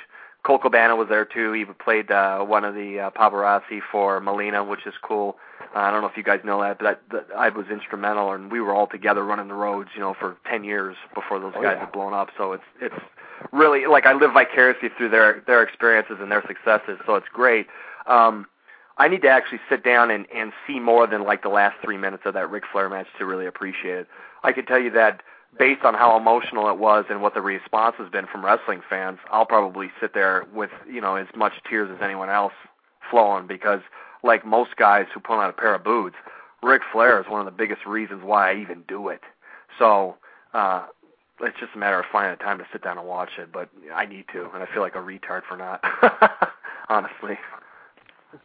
Colt 0.48 0.62
Cabana 0.62 0.96
was 0.96 1.10
there 1.10 1.25
too. 1.25 1.51
He 1.51 1.66
played 1.66 2.10
uh, 2.10 2.39
one 2.39 2.63
of 2.63 2.74
the 2.74 3.00
uh, 3.01 3.10
paparazzi 3.12 3.82
for 3.92 4.22
Melina, 4.22 4.64
which 4.64 4.88
is 4.88 4.94
cool. 5.01 5.36
Uh, 5.75 5.79
I 5.79 5.92
don't 5.92 6.01
know 6.01 6.07
if 6.07 6.16
you 6.16 6.24
guys 6.24 6.40
know 6.46 6.62
that, 6.62 6.79
but 6.79 7.01
that, 7.12 7.27
that 7.29 7.36
I 7.38 7.50
was 7.50 7.66
instrumental, 7.70 8.31
and 8.31 8.50
we 8.50 8.62
were 8.62 8.74
all 8.74 8.88
together 8.88 9.25
running 9.25 9.50
the 9.50 9.53
roads, 9.55 9.90
you 9.94 10.00
know, 10.00 10.16
for 10.18 10.38
10 10.50 10.64
years 10.64 10.96
before 11.14 11.40
those 11.42 11.51
Oh, 11.57 11.62
guys 11.62 11.74
yeah. 11.75 11.81
had 11.81 11.92
blown 11.92 12.14
up. 12.14 12.29
So 12.38 12.53
it's 12.53 12.64
it's 12.79 12.96
really 13.51 13.88
like 13.88 14.05
I 14.05 14.14
live 14.14 14.31
vicariously 14.31 14.88
through 14.98 15.10
their 15.10 15.44
their 15.46 15.62
experiences 15.62 16.16
and 16.22 16.31
their 16.31 16.44
successes. 16.48 16.98
So 17.05 17.16
it's 17.16 17.27
great. 17.33 17.68
Um, 18.05 18.48
I 18.98 19.10
need 19.10 19.22
to 19.24 19.29
actually 19.29 19.60
sit 19.70 19.83
down 19.83 20.10
and, 20.10 20.25
and 20.33 20.53
see 20.66 20.79
more 20.79 21.05
than 21.07 21.24
like 21.24 21.44
the 21.44 21.50
last 21.50 21.75
three 21.83 21.98
minutes 21.98 22.24
of 22.25 22.33
that 22.36 22.50
Ric 22.50 22.64
Flair 22.72 22.90
match 22.90 23.07
to 23.20 23.25
really 23.25 23.46
appreciate 23.46 23.98
it. 24.00 24.07
I 24.44 24.53
can 24.53 24.66
tell 24.66 24.79
you 24.79 24.92
that 24.92 25.22
based 25.57 25.83
on 25.83 25.94
how 25.94 26.18
emotional 26.18 26.70
it 26.70 26.77
was 26.77 27.05
and 27.10 27.22
what 27.22 27.33
the 27.33 27.42
response 27.42 27.96
has 27.98 28.10
been 28.10 28.27
from 28.27 28.46
wrestling 28.46 28.81
fans, 28.90 29.20
I'll 29.31 29.46
probably 29.46 29.92
sit 30.00 30.14
there 30.14 30.46
with 30.53 30.72
you 30.90 31.01
know 31.01 31.16
as 31.16 31.27
much 31.36 31.53
tears 31.70 31.90
as 31.94 32.01
anyone 32.01 32.29
else 32.29 32.53
flowing 33.10 33.48
because 33.48 33.81
like 34.24 34.46
most 34.46 34.75
guys 34.75 35.05
who 35.14 35.20
put 35.20 35.38
on 35.38 35.50
a 35.50 35.53
pair 35.53 35.75
of 35.75 35.83
boots, 35.83 36.16
Ric 36.64 36.81
Flair 36.92 37.22
is 37.22 37.27
one 37.27 37.40
of 37.40 37.46
the 37.46 37.57
biggest 37.57 37.86
reasons 37.86 38.24
why 38.24 38.51
I 38.51 38.55
even 38.55 38.83
do 38.88 39.10
it. 39.10 39.22
So 39.79 40.18
uh 40.53 40.88
it's 41.42 41.60
just 41.60 41.75
a 41.75 41.77
matter 41.77 42.00
of 42.00 42.05
finding 42.12 42.36
the 42.38 42.44
time 42.44 42.57
to 42.57 42.66
sit 42.72 42.83
down 42.83 42.98
and 42.98 43.07
watch 43.07 43.29
it, 43.38 43.51
but 43.51 43.70
I 43.94 44.05
need 44.05 44.25
to, 44.33 44.50
and 44.53 44.64
I 44.64 44.68
feel 44.74 44.81
like 44.81 44.96
a 44.96 45.00
retard 45.00 45.44
for 45.48 45.55
not. 45.55 45.83
Honestly. 46.90 47.38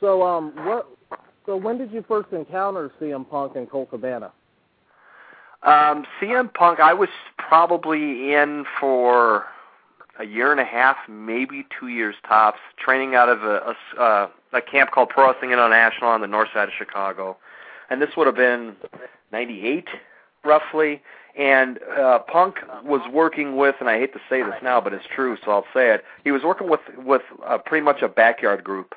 So, 0.00 0.22
um, 0.22 0.52
what? 0.66 0.88
So, 1.46 1.56
when 1.56 1.78
did 1.78 1.90
you 1.92 2.04
first 2.06 2.32
encounter 2.32 2.90
CM 3.00 3.28
Punk 3.28 3.56
and 3.56 3.68
Colt 3.68 3.90
Cabana? 3.90 4.32
Um, 5.64 6.04
CM 6.20 6.52
Punk, 6.52 6.80
I 6.80 6.92
was 6.92 7.08
probably 7.38 8.32
in 8.34 8.64
for 8.80 9.44
a 10.18 10.24
year 10.24 10.50
and 10.50 10.60
a 10.60 10.64
half, 10.64 10.96
maybe 11.08 11.66
two 11.78 11.88
years 11.88 12.16
tops, 12.26 12.58
training 12.76 13.14
out 13.14 13.28
of 13.28 13.42
a, 13.42 13.74
a, 13.96 14.00
uh, 14.00 14.28
a 14.52 14.60
camp 14.60 14.90
called 14.90 15.08
Pro 15.08 15.30
Wrestling 15.30 15.52
International 15.52 16.10
on 16.10 16.20
the 16.20 16.26
north 16.26 16.48
side 16.52 16.68
of 16.68 16.74
Chicago. 16.76 17.36
And 17.90 18.02
this 18.02 18.10
would 18.16 18.26
have 18.26 18.36
been 18.36 18.74
98, 19.30 19.88
roughly. 20.44 21.00
And 21.38 21.78
uh, 21.98 22.18
Punk 22.20 22.56
was 22.84 23.00
working 23.10 23.56
with, 23.56 23.76
and 23.80 23.88
I 23.88 23.98
hate 23.98 24.12
to 24.12 24.20
say 24.28 24.42
this 24.42 24.54
now, 24.62 24.80
but 24.80 24.92
it's 24.92 25.06
true, 25.14 25.36
so 25.44 25.50
I'll 25.50 25.66
say 25.72 25.94
it. 25.94 26.04
He 26.24 26.30
was 26.30 26.42
working 26.42 26.68
with 26.68 26.80
with 26.98 27.22
uh, 27.46 27.56
pretty 27.56 27.82
much 27.82 28.02
a 28.02 28.08
backyard 28.08 28.62
group 28.62 28.94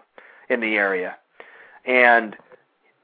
in 0.50 0.60
the 0.60 0.76
area, 0.76 1.16
and 1.86 2.36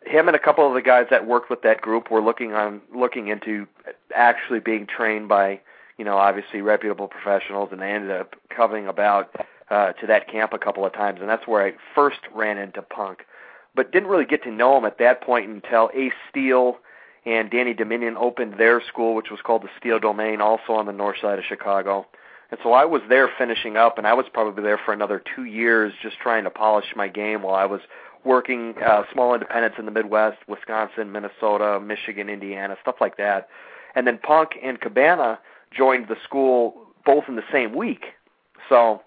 him 0.05 0.27
and 0.27 0.35
a 0.35 0.39
couple 0.39 0.67
of 0.67 0.73
the 0.73 0.81
guys 0.81 1.07
that 1.09 1.27
worked 1.27 1.49
with 1.49 1.61
that 1.61 1.81
group 1.81 2.09
were 2.09 2.21
looking 2.21 2.53
on 2.53 2.81
looking 2.95 3.27
into 3.27 3.67
actually 4.15 4.59
being 4.59 4.87
trained 4.87 5.27
by 5.27 5.59
you 5.97 6.05
know 6.05 6.17
obviously 6.17 6.61
reputable 6.61 7.07
professionals 7.07 7.69
and 7.71 7.81
they 7.81 7.91
ended 7.91 8.11
up 8.11 8.35
coming 8.55 8.87
about 8.87 9.35
uh 9.69 9.91
to 9.93 10.07
that 10.07 10.27
camp 10.27 10.53
a 10.53 10.59
couple 10.59 10.85
of 10.85 10.93
times 10.93 11.19
and 11.21 11.29
that's 11.29 11.47
where 11.47 11.65
I 11.65 11.73
first 11.93 12.19
ran 12.33 12.57
into 12.57 12.81
Punk. 12.81 13.25
But 13.73 13.93
didn't 13.93 14.09
really 14.09 14.25
get 14.25 14.43
to 14.43 14.51
know 14.51 14.77
him 14.77 14.85
at 14.85 14.97
that 14.97 15.21
point 15.21 15.49
until 15.49 15.89
Ace 15.93 16.11
Steel 16.29 16.77
and 17.25 17.49
Danny 17.49 17.73
Dominion 17.73 18.17
opened 18.17 18.55
their 18.57 18.81
school 18.81 19.15
which 19.15 19.29
was 19.29 19.39
called 19.41 19.61
the 19.61 19.69
Steel 19.79 19.99
Domain 19.99 20.41
also 20.41 20.73
on 20.73 20.87
the 20.87 20.91
north 20.91 21.17
side 21.21 21.37
of 21.37 21.45
Chicago. 21.45 22.07
And 22.49 22.59
so 22.63 22.73
I 22.73 22.83
was 22.83 23.01
there 23.07 23.29
finishing 23.37 23.77
up 23.77 23.97
and 23.97 24.05
I 24.05 24.13
was 24.13 24.25
probably 24.33 24.63
there 24.63 24.79
for 24.83 24.93
another 24.93 25.21
2 25.35 25.45
years 25.45 25.93
just 26.01 26.17
trying 26.17 26.43
to 26.45 26.49
polish 26.49 26.93
my 26.95 27.07
game 27.07 27.43
while 27.43 27.55
I 27.55 27.65
was 27.65 27.81
working 28.23 28.75
uh, 28.85 29.03
small 29.11 29.33
independents 29.33 29.77
in 29.79 29.85
the 29.85 29.91
Midwest, 29.91 30.37
Wisconsin, 30.47 31.11
Minnesota, 31.11 31.79
Michigan, 31.79 32.29
Indiana, 32.29 32.77
stuff 32.81 32.95
like 33.01 33.17
that. 33.17 33.49
And 33.95 34.07
then 34.07 34.19
Punk 34.19 34.51
and 34.63 34.79
Cabana 34.79 35.39
joined 35.75 36.07
the 36.07 36.15
school 36.23 36.75
both 37.05 37.25
in 37.27 37.35
the 37.35 37.43
same 37.51 37.75
week. 37.75 38.05
So 38.69 39.01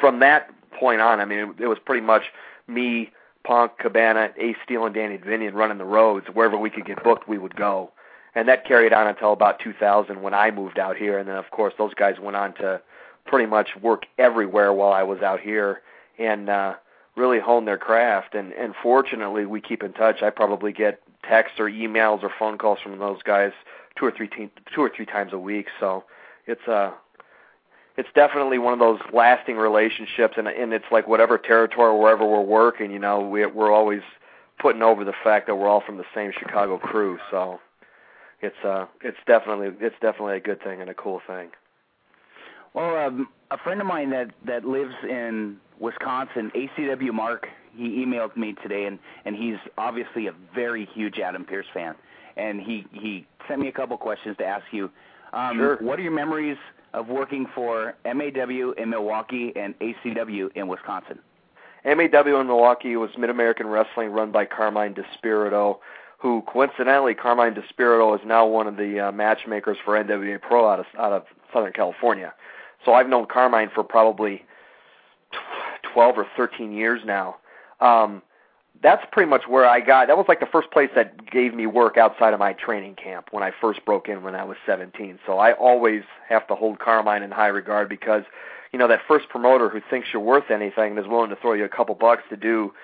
from 0.00 0.20
that 0.20 0.50
point 0.78 1.00
on, 1.00 1.20
I 1.20 1.24
mean, 1.24 1.38
it, 1.38 1.64
it 1.64 1.66
was 1.66 1.78
pretty 1.84 2.04
much 2.04 2.24
me, 2.68 3.10
Punk, 3.44 3.78
Cabana, 3.78 4.30
Ace 4.38 4.56
Steel, 4.64 4.84
and 4.84 4.94
Danny 4.94 5.18
Dominion 5.18 5.54
running 5.54 5.78
the 5.78 5.84
roads. 5.84 6.26
Wherever 6.32 6.56
we 6.56 6.68
could 6.68 6.84
get 6.84 7.02
booked, 7.02 7.28
we 7.28 7.38
would 7.38 7.56
go. 7.56 7.92
And 8.34 8.48
that 8.48 8.66
carried 8.66 8.92
on 8.92 9.06
until 9.06 9.32
about 9.32 9.60
2000 9.60 10.20
when 10.20 10.34
I 10.34 10.50
moved 10.50 10.78
out 10.78 10.96
here. 10.96 11.18
And 11.18 11.28
then, 11.28 11.36
of 11.36 11.50
course, 11.50 11.72
those 11.78 11.94
guys 11.94 12.16
went 12.20 12.36
on 12.36 12.54
to 12.54 12.82
pretty 13.24 13.46
much 13.46 13.70
work 13.80 14.04
everywhere 14.18 14.72
while 14.72 14.92
I 14.92 15.04
was 15.04 15.20
out 15.22 15.40
here. 15.40 15.80
And, 16.18 16.50
uh, 16.50 16.74
really 17.16 17.40
hone 17.40 17.64
their 17.64 17.78
craft. 17.78 18.34
And 18.34 18.52
and 18.52 18.74
fortunately 18.82 19.46
we 19.46 19.60
keep 19.60 19.82
in 19.82 19.92
touch. 19.92 20.22
I 20.22 20.30
probably 20.30 20.72
get 20.72 21.00
texts 21.28 21.58
or 21.58 21.68
emails 21.68 22.22
or 22.22 22.30
phone 22.38 22.58
calls 22.58 22.78
from 22.82 22.98
those 22.98 23.22
guys 23.22 23.52
two 23.98 24.04
or 24.04 24.12
three 24.12 24.28
te- 24.28 24.50
two 24.74 24.82
or 24.82 24.90
three 24.94 25.06
times 25.06 25.32
a 25.32 25.38
week. 25.38 25.66
So 25.80 26.04
it's 26.46 26.66
uh 26.68 26.92
it's 27.96 28.08
definitely 28.14 28.58
one 28.58 28.74
of 28.74 28.78
those 28.78 29.00
lasting 29.12 29.56
relationships. 29.56 30.34
And 30.36 30.46
and 30.46 30.72
it's 30.72 30.84
like 30.92 31.08
whatever 31.08 31.38
territory 31.38 31.98
wherever 31.98 32.26
we're 32.26 32.40
working 32.40 32.90
you 32.90 32.98
know 32.98 33.20
we 33.20 33.44
we're 33.46 33.72
always 33.72 34.02
putting 34.58 34.82
over 34.82 35.04
the 35.04 35.14
fact 35.24 35.46
that 35.46 35.56
we're 35.56 35.68
all 35.68 35.82
from 35.84 35.96
the 35.96 36.04
same 36.14 36.32
chicago 36.38 36.78
crew. 36.78 37.18
So 37.30 37.60
it's 38.40 38.56
uh 38.64 38.86
it's 39.02 39.18
definitely 39.26 39.70
it's 39.80 39.96
definitely 40.00 40.36
a 40.36 40.40
good 40.40 40.62
thing 40.62 40.80
and 40.80 40.90
a 40.90 40.94
cool 40.94 41.20
thing. 41.26 41.50
Well, 42.74 42.94
um, 42.94 43.28
a 43.50 43.56
friend 43.56 43.80
of 43.80 43.86
mine 43.86 44.10
that 44.10 44.32
that 44.44 44.66
lives 44.66 44.94
in 45.02 45.56
Wisconsin, 45.80 46.50
ACW 46.54 47.12
Mark, 47.12 47.48
he 47.74 48.04
emailed 48.04 48.36
me 48.36 48.54
today, 48.62 48.86
and 48.86 48.98
and 49.24 49.36
he's 49.36 49.56
obviously 49.76 50.26
a 50.26 50.32
very 50.54 50.86
huge 50.94 51.18
Adam 51.18 51.44
Pearce 51.44 51.66
fan, 51.72 51.94
and 52.36 52.60
he 52.60 52.86
he 52.92 53.26
sent 53.48 53.60
me 53.60 53.68
a 53.68 53.72
couple 53.72 53.96
questions 53.96 54.36
to 54.38 54.44
ask 54.44 54.64
you. 54.72 54.90
Um, 55.32 55.56
Sure. 55.56 55.76
What 55.78 55.98
are 55.98 56.02
your 56.02 56.12
memories 56.12 56.56
of 56.94 57.08
working 57.08 57.46
for 57.54 57.94
MAW 58.04 58.72
in 58.78 58.90
Milwaukee 58.90 59.52
and 59.54 59.74
ACW 59.80 60.50
in 60.54 60.68
Wisconsin? 60.68 61.18
MAW 61.84 62.40
in 62.40 62.46
Milwaukee 62.46 62.96
was 62.96 63.10
Mid 63.18 63.28
American 63.30 63.66
Wrestling, 63.66 64.10
run 64.10 64.32
by 64.32 64.44
Carmine 64.46 64.94
Despirito, 64.94 65.78
who 66.18 66.42
coincidentally 66.42 67.14
Carmine 67.14 67.54
Despirito 67.54 68.18
is 68.18 68.26
now 68.26 68.46
one 68.46 68.66
of 68.66 68.76
the 68.76 68.98
uh, 69.00 69.12
matchmakers 69.12 69.76
for 69.84 70.02
NWA 70.02 70.40
Pro 70.40 70.68
out 70.68 70.80
of 70.80 70.86
out 70.98 71.12
of 71.12 71.24
Southern 71.52 71.72
California. 71.72 72.32
So 72.84 72.94
I've 72.94 73.08
known 73.08 73.26
Carmine 73.26 73.70
for 73.74 73.84
probably 73.84 74.44
12 75.96 76.18
or 76.18 76.26
13 76.36 76.72
years 76.72 77.00
now. 77.06 77.36
Um, 77.80 78.20
that's 78.82 79.02
pretty 79.12 79.30
much 79.30 79.48
where 79.48 79.64
I 79.64 79.80
got. 79.80 80.08
That 80.08 80.18
was 80.18 80.26
like 80.28 80.40
the 80.40 80.46
first 80.52 80.70
place 80.70 80.90
that 80.94 81.30
gave 81.30 81.54
me 81.54 81.66
work 81.66 81.96
outside 81.96 82.34
of 82.34 82.38
my 82.38 82.52
training 82.52 82.96
camp 82.96 83.28
when 83.30 83.42
I 83.42 83.50
first 83.62 83.82
broke 83.86 84.06
in 84.06 84.22
when 84.22 84.34
I 84.34 84.44
was 84.44 84.58
17. 84.66 85.18
So 85.24 85.38
I 85.38 85.54
always 85.54 86.02
have 86.28 86.46
to 86.48 86.54
hold 86.54 86.80
Carmine 86.80 87.22
in 87.22 87.30
high 87.30 87.46
regard 87.46 87.88
because, 87.88 88.24
you 88.74 88.78
know, 88.78 88.86
that 88.88 89.00
first 89.08 89.30
promoter 89.30 89.70
who 89.70 89.80
thinks 89.88 90.08
you're 90.12 90.20
worth 90.20 90.50
anything 90.50 90.90
and 90.90 90.98
is 90.98 91.06
willing 91.06 91.30
to 91.30 91.36
throw 91.36 91.54
you 91.54 91.64
a 91.64 91.68
couple 91.70 91.94
bucks 91.94 92.24
to 92.28 92.36
do, 92.36 92.74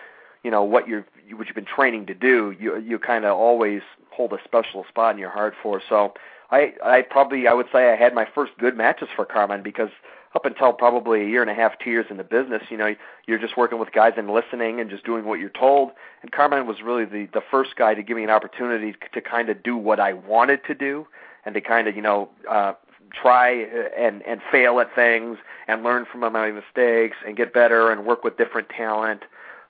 you 0.42 0.50
know, 0.50 0.62
what 0.62 0.88
you're 0.88 1.04
what 1.32 1.46
you've 1.46 1.54
been 1.54 1.66
training 1.66 2.06
to 2.06 2.14
do, 2.14 2.56
you 2.58 2.78
you 2.78 2.98
kind 2.98 3.26
of 3.26 3.36
always 3.36 3.82
hold 4.10 4.32
a 4.32 4.38
special 4.42 4.86
spot 4.88 5.14
in 5.14 5.18
your 5.18 5.28
heart 5.28 5.52
for. 5.62 5.82
So 5.86 6.14
I 6.50 6.72
I 6.82 7.02
probably 7.02 7.46
I 7.46 7.52
would 7.52 7.66
say 7.70 7.92
I 7.92 7.96
had 7.96 8.14
my 8.14 8.26
first 8.34 8.52
good 8.58 8.74
matches 8.74 9.08
for 9.14 9.26
Carmine 9.26 9.62
because 9.62 9.90
up 10.34 10.46
until 10.46 10.72
probably 10.72 11.22
a 11.22 11.26
year 11.26 11.42
and 11.42 11.50
a 11.50 11.54
half, 11.54 11.78
two 11.78 11.90
years 11.90 12.06
in 12.10 12.16
the 12.16 12.24
business, 12.24 12.62
you 12.70 12.76
know, 12.76 12.94
you're 13.26 13.38
just 13.38 13.56
working 13.56 13.78
with 13.78 13.92
guys 13.92 14.14
and 14.16 14.30
listening 14.30 14.80
and 14.80 14.88
just 14.88 15.04
doing 15.04 15.24
what 15.24 15.38
you're 15.38 15.50
told. 15.50 15.90
And 16.22 16.32
Carmine 16.32 16.66
was 16.66 16.80
really 16.82 17.04
the 17.04 17.26
the 17.32 17.42
first 17.50 17.76
guy 17.76 17.94
to 17.94 18.02
give 18.02 18.16
me 18.16 18.24
an 18.24 18.30
opportunity 18.30 18.94
to 19.12 19.20
kind 19.20 19.48
of 19.48 19.62
do 19.62 19.76
what 19.76 20.00
I 20.00 20.12
wanted 20.14 20.64
to 20.64 20.74
do 20.74 21.06
and 21.44 21.54
to 21.54 21.60
kind 21.60 21.88
of, 21.88 21.96
you 21.96 22.02
know, 22.02 22.30
uh 22.48 22.74
try 23.12 23.50
and 23.50 24.22
and 24.22 24.40
fail 24.50 24.80
at 24.80 24.94
things 24.94 25.38
and 25.68 25.82
learn 25.82 26.06
from 26.10 26.20
my 26.20 26.50
mistakes 26.50 27.16
and 27.26 27.36
get 27.36 27.52
better 27.52 27.90
and 27.90 28.06
work 28.06 28.24
with 28.24 28.36
different 28.36 28.68
talent. 28.68 29.22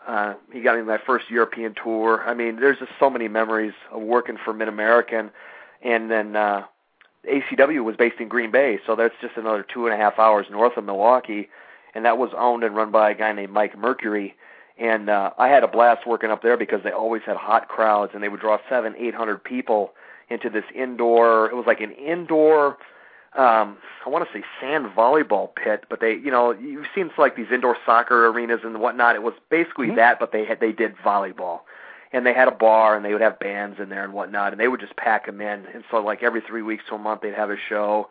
Uh, 0.06 0.34
he 0.52 0.60
got 0.60 0.76
me 0.76 0.82
my 0.82 0.98
first 0.98 1.30
European 1.30 1.74
tour. 1.74 2.22
I 2.26 2.34
mean, 2.34 2.56
there's 2.56 2.78
just 2.78 2.90
so 2.98 3.08
many 3.08 3.28
memories 3.28 3.74
of 3.90 4.02
working 4.02 4.36
for 4.44 4.52
Mid 4.52 4.68
American, 4.68 5.30
and 5.80 6.10
then 6.10 6.34
uh, 6.34 6.64
ACW 7.28 7.84
was 7.84 7.96
based 7.96 8.20
in 8.20 8.28
Green 8.28 8.50
Bay, 8.50 8.78
so 8.86 8.96
that's 8.96 9.14
just 9.20 9.36
another 9.36 9.62
two 9.62 9.86
and 9.86 9.94
a 9.94 9.96
half 9.96 10.18
hours 10.18 10.46
north 10.50 10.76
of 10.76 10.84
Milwaukee, 10.84 11.48
and 11.94 12.04
that 12.04 12.18
was 12.18 12.30
owned 12.36 12.64
and 12.64 12.74
run 12.74 12.90
by 12.90 13.10
a 13.10 13.14
guy 13.14 13.32
named 13.32 13.52
Mike 13.52 13.76
Mercury. 13.78 14.34
And 14.78 15.08
uh, 15.10 15.30
I 15.38 15.48
had 15.48 15.62
a 15.62 15.68
blast 15.68 16.06
working 16.06 16.30
up 16.30 16.42
there 16.42 16.56
because 16.56 16.82
they 16.82 16.90
always 16.90 17.22
had 17.24 17.36
hot 17.36 17.68
crowds, 17.68 18.12
and 18.14 18.22
they 18.22 18.28
would 18.28 18.40
draw 18.40 18.58
seven, 18.68 18.94
eight 18.98 19.14
hundred 19.14 19.44
people 19.44 19.92
into 20.30 20.50
this 20.50 20.64
indoor. 20.74 21.46
It 21.50 21.54
was 21.54 21.66
like 21.66 21.80
an 21.80 21.92
indoor 21.92 22.78
um 23.34 23.78
I 24.04 24.10
want 24.10 24.26
to 24.26 24.38
say 24.38 24.44
sand 24.60 24.86
volleyball 24.94 25.54
pit, 25.54 25.84
but 25.88 26.00
they, 26.00 26.12
you 26.12 26.30
know, 26.30 26.50
you've 26.50 26.86
seen 26.94 27.10
like 27.16 27.34
these 27.36 27.50
indoor 27.50 27.76
soccer 27.86 28.26
arenas 28.26 28.60
and 28.62 28.78
whatnot. 28.80 29.14
It 29.14 29.22
was 29.22 29.32
basically 29.48 29.88
Mhm. 29.88 29.96
that, 29.96 30.18
but 30.20 30.32
they 30.32 30.44
had 30.44 30.60
they 30.60 30.72
did 30.72 30.96
volleyball, 30.98 31.60
and 32.12 32.26
they 32.26 32.34
had 32.34 32.48
a 32.48 32.52
bar 32.52 32.96
and 32.96 33.04
they 33.04 33.12
would 33.12 33.22
have 33.22 33.38
bands 33.38 33.78
in 33.80 33.88
there 33.88 34.04
and 34.04 34.12
whatnot, 34.12 34.52
and 34.52 34.60
they 34.60 34.68
would 34.68 34.80
just 34.80 34.96
pack 34.96 35.26
them 35.26 35.40
in. 35.40 35.66
And 35.74 35.84
so 35.90 35.98
like 35.98 36.22
every 36.22 36.42
three 36.46 36.62
weeks 36.62 36.84
to 36.88 36.94
a 36.94 36.98
month 36.98 37.22
they'd 37.22 37.34
have 37.34 37.50
a 37.50 37.56
show, 37.68 38.08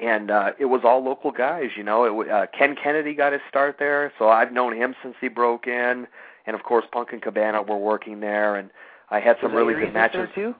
and 0.00 0.30
uh, 0.30 0.52
it 0.58 0.66
was 0.66 0.82
all 0.84 1.02
local 1.02 1.30
guys. 1.30 1.70
You 1.76 1.82
know, 1.82 2.22
it 2.22 2.30
uh, 2.30 2.46
Ken 2.56 2.76
Kennedy 2.76 3.14
got 3.14 3.32
his 3.32 3.42
start 3.48 3.76
there, 3.78 4.12
so 4.18 4.28
I've 4.28 4.52
known 4.52 4.76
him 4.76 4.94
since 5.02 5.14
he 5.20 5.28
broke 5.28 5.66
in, 5.66 6.06
and 6.46 6.54
of 6.56 6.62
course 6.62 6.84
Punk 6.92 7.12
and 7.12 7.22
Cabana 7.22 7.62
were 7.62 7.78
working 7.78 8.20
there, 8.20 8.56
and 8.56 8.70
I 9.10 9.20
had 9.20 9.36
some 9.40 9.52
Was 9.52 9.58
really 9.58 9.74
Aries 9.74 9.86
good 9.86 9.94
matches. 9.94 10.28
too. 10.34 10.54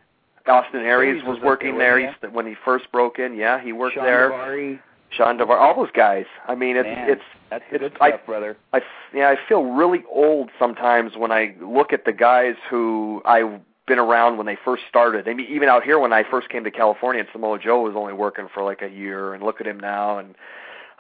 Austin 0.46 0.80
Aries 0.80 1.10
Aries 1.20 1.24
was 1.24 1.36
was 1.36 1.44
working 1.44 1.76
there, 1.76 2.00
there 2.00 2.10
he's, 2.22 2.32
when 2.32 2.46
he 2.46 2.54
first 2.64 2.90
broke 2.90 3.18
in. 3.18 3.34
Yeah, 3.36 3.60
he 3.62 3.72
worked 3.72 3.96
Shawn 3.96 4.04
there. 4.04 4.30
Daivari. 4.30 4.80
Shawn 5.10 5.36
Devar, 5.38 5.56
all 5.58 5.74
those 5.74 5.90
guys. 5.92 6.26
I 6.46 6.54
mean, 6.54 6.76
it's 6.76 6.86
Man, 6.86 7.10
it's 7.10 7.22
That's 7.50 7.64
it's 7.70 7.80
good 7.82 7.96
I- 8.00 8.08
stuff, 8.10 8.26
brother. 8.26 8.56
I 8.72 8.80
yeah 9.14 9.28
I 9.30 9.36
feel 9.48 9.64
really 9.64 10.04
old 10.12 10.50
sometimes 10.58 11.12
when 11.16 11.32
I 11.32 11.54
look 11.60 11.92
at 11.92 12.04
the 12.04 12.12
guys 12.12 12.54
who 12.70 13.22
I've 13.24 13.60
been 13.86 13.98
around 13.98 14.36
when 14.36 14.46
they 14.46 14.58
first 14.64 14.82
started. 14.88 15.26
I 15.28 15.34
mean, 15.34 15.46
even 15.48 15.68
out 15.70 15.82
here 15.82 15.98
when 15.98 16.12
I 16.12 16.22
first 16.22 16.50
came 16.50 16.62
to 16.64 16.70
California, 16.70 17.20
and 17.20 17.28
Samoa 17.32 17.58
Joe 17.58 17.80
was 17.80 17.94
only 17.96 18.12
working 18.12 18.48
for 18.52 18.62
like 18.62 18.82
a 18.82 18.88
year, 18.88 19.32
and 19.32 19.42
look 19.42 19.60
at 19.62 19.66
him 19.66 19.80
now, 19.80 20.18
and 20.18 20.34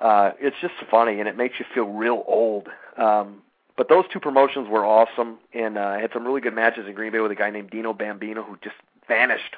uh, 0.00 0.30
it's 0.40 0.56
just 0.62 0.74
funny, 0.90 1.20
and 1.20 1.28
it 1.28 1.36
makes 1.36 1.58
you 1.58 1.66
feel 1.74 1.84
real 1.84 2.24
old. 2.26 2.68
Um, 2.96 3.42
but 3.76 3.88
those 3.88 4.04
two 4.12 4.20
promotions 4.20 4.68
were 4.68 4.84
awesome, 4.86 5.38
and 5.52 5.76
uh, 5.76 5.82
I 5.82 6.00
had 6.00 6.10
some 6.12 6.24
really 6.26 6.40
good 6.40 6.54
matches 6.54 6.86
in 6.88 6.94
Green 6.94 7.12
Bay 7.12 7.20
with 7.20 7.30
a 7.30 7.34
guy 7.36 7.50
named 7.50 7.70
Dino 7.70 7.92
Bambino 7.92 8.42
who 8.42 8.56
just 8.64 8.74
vanished, 9.06 9.54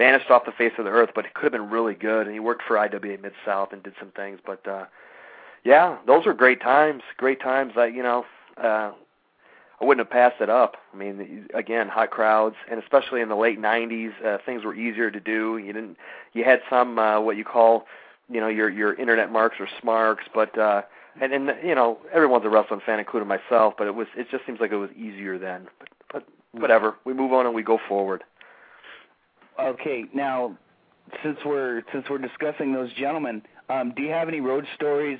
vanished 0.00 0.30
off 0.30 0.46
the 0.46 0.52
face 0.52 0.72
of 0.78 0.86
the 0.86 0.90
earth. 0.90 1.10
But 1.14 1.26
it 1.26 1.34
could 1.34 1.44
have 1.44 1.52
been 1.52 1.70
really 1.70 1.94
good, 1.94 2.26
and 2.26 2.32
he 2.32 2.40
worked 2.40 2.62
for 2.66 2.78
IWA 2.78 3.18
Mid 3.18 3.32
South 3.44 3.72
and 3.72 3.82
did 3.82 3.92
some 4.00 4.10
things. 4.10 4.40
But 4.44 4.66
uh, 4.66 4.86
yeah, 5.62 5.98
those 6.06 6.24
were 6.24 6.32
great 6.32 6.62
times, 6.62 7.02
great 7.18 7.40
times. 7.40 7.74
I 7.76 7.86
you 7.86 8.02
know. 8.02 8.24
Uh, 8.56 8.92
I 9.80 9.86
wouldn't 9.86 10.06
have 10.06 10.12
passed 10.12 10.42
it 10.42 10.50
up. 10.50 10.76
I 10.92 10.96
mean, 10.98 11.48
again, 11.54 11.88
hot 11.88 12.10
crowds, 12.10 12.56
and 12.70 12.78
especially 12.82 13.22
in 13.22 13.30
the 13.30 13.36
late 13.36 13.58
'90s, 13.58 14.12
uh, 14.22 14.36
things 14.44 14.62
were 14.62 14.74
easier 14.74 15.10
to 15.10 15.20
do. 15.20 15.56
You 15.56 15.72
didn't, 15.72 15.96
you 16.34 16.44
had 16.44 16.60
some 16.68 16.98
uh, 16.98 17.18
what 17.20 17.38
you 17.38 17.44
call, 17.44 17.86
you 18.28 18.40
know, 18.40 18.48
your 18.48 18.68
your 18.68 18.92
internet 18.94 19.32
marks 19.32 19.56
or 19.58 19.68
smarks, 19.80 20.24
but 20.34 20.58
uh, 20.58 20.82
and 21.20 21.32
and 21.32 21.54
you 21.64 21.74
know, 21.74 21.98
everyone's 22.12 22.44
a 22.44 22.50
wrestling 22.50 22.82
fan, 22.84 22.98
including 22.98 23.28
myself. 23.28 23.74
But 23.78 23.86
it 23.86 23.94
was, 23.94 24.06
it 24.16 24.30
just 24.30 24.44
seems 24.44 24.60
like 24.60 24.70
it 24.70 24.76
was 24.76 24.90
easier 24.92 25.38
then. 25.38 25.66
But, 25.78 25.88
but 26.12 26.60
whatever, 26.60 26.96
we 27.06 27.14
move 27.14 27.32
on 27.32 27.46
and 27.46 27.54
we 27.54 27.62
go 27.62 27.78
forward. 27.88 28.22
Okay, 29.68 30.04
now 30.14 30.56
since 31.22 31.38
we're 31.44 31.82
since 31.92 32.04
we're 32.08 32.18
discussing 32.18 32.72
those 32.72 32.92
gentlemen, 32.94 33.42
um, 33.68 33.92
do 33.96 34.02
you 34.02 34.10
have 34.10 34.28
any 34.28 34.40
road 34.40 34.66
stories? 34.74 35.18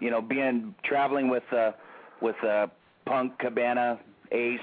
You 0.00 0.10
know, 0.10 0.20
being 0.20 0.74
traveling 0.84 1.28
with 1.28 1.42
uh, 1.52 1.72
with 2.20 2.36
uh, 2.44 2.68
Punk, 3.06 3.38
Cabana, 3.38 3.98
Ace, 4.32 4.60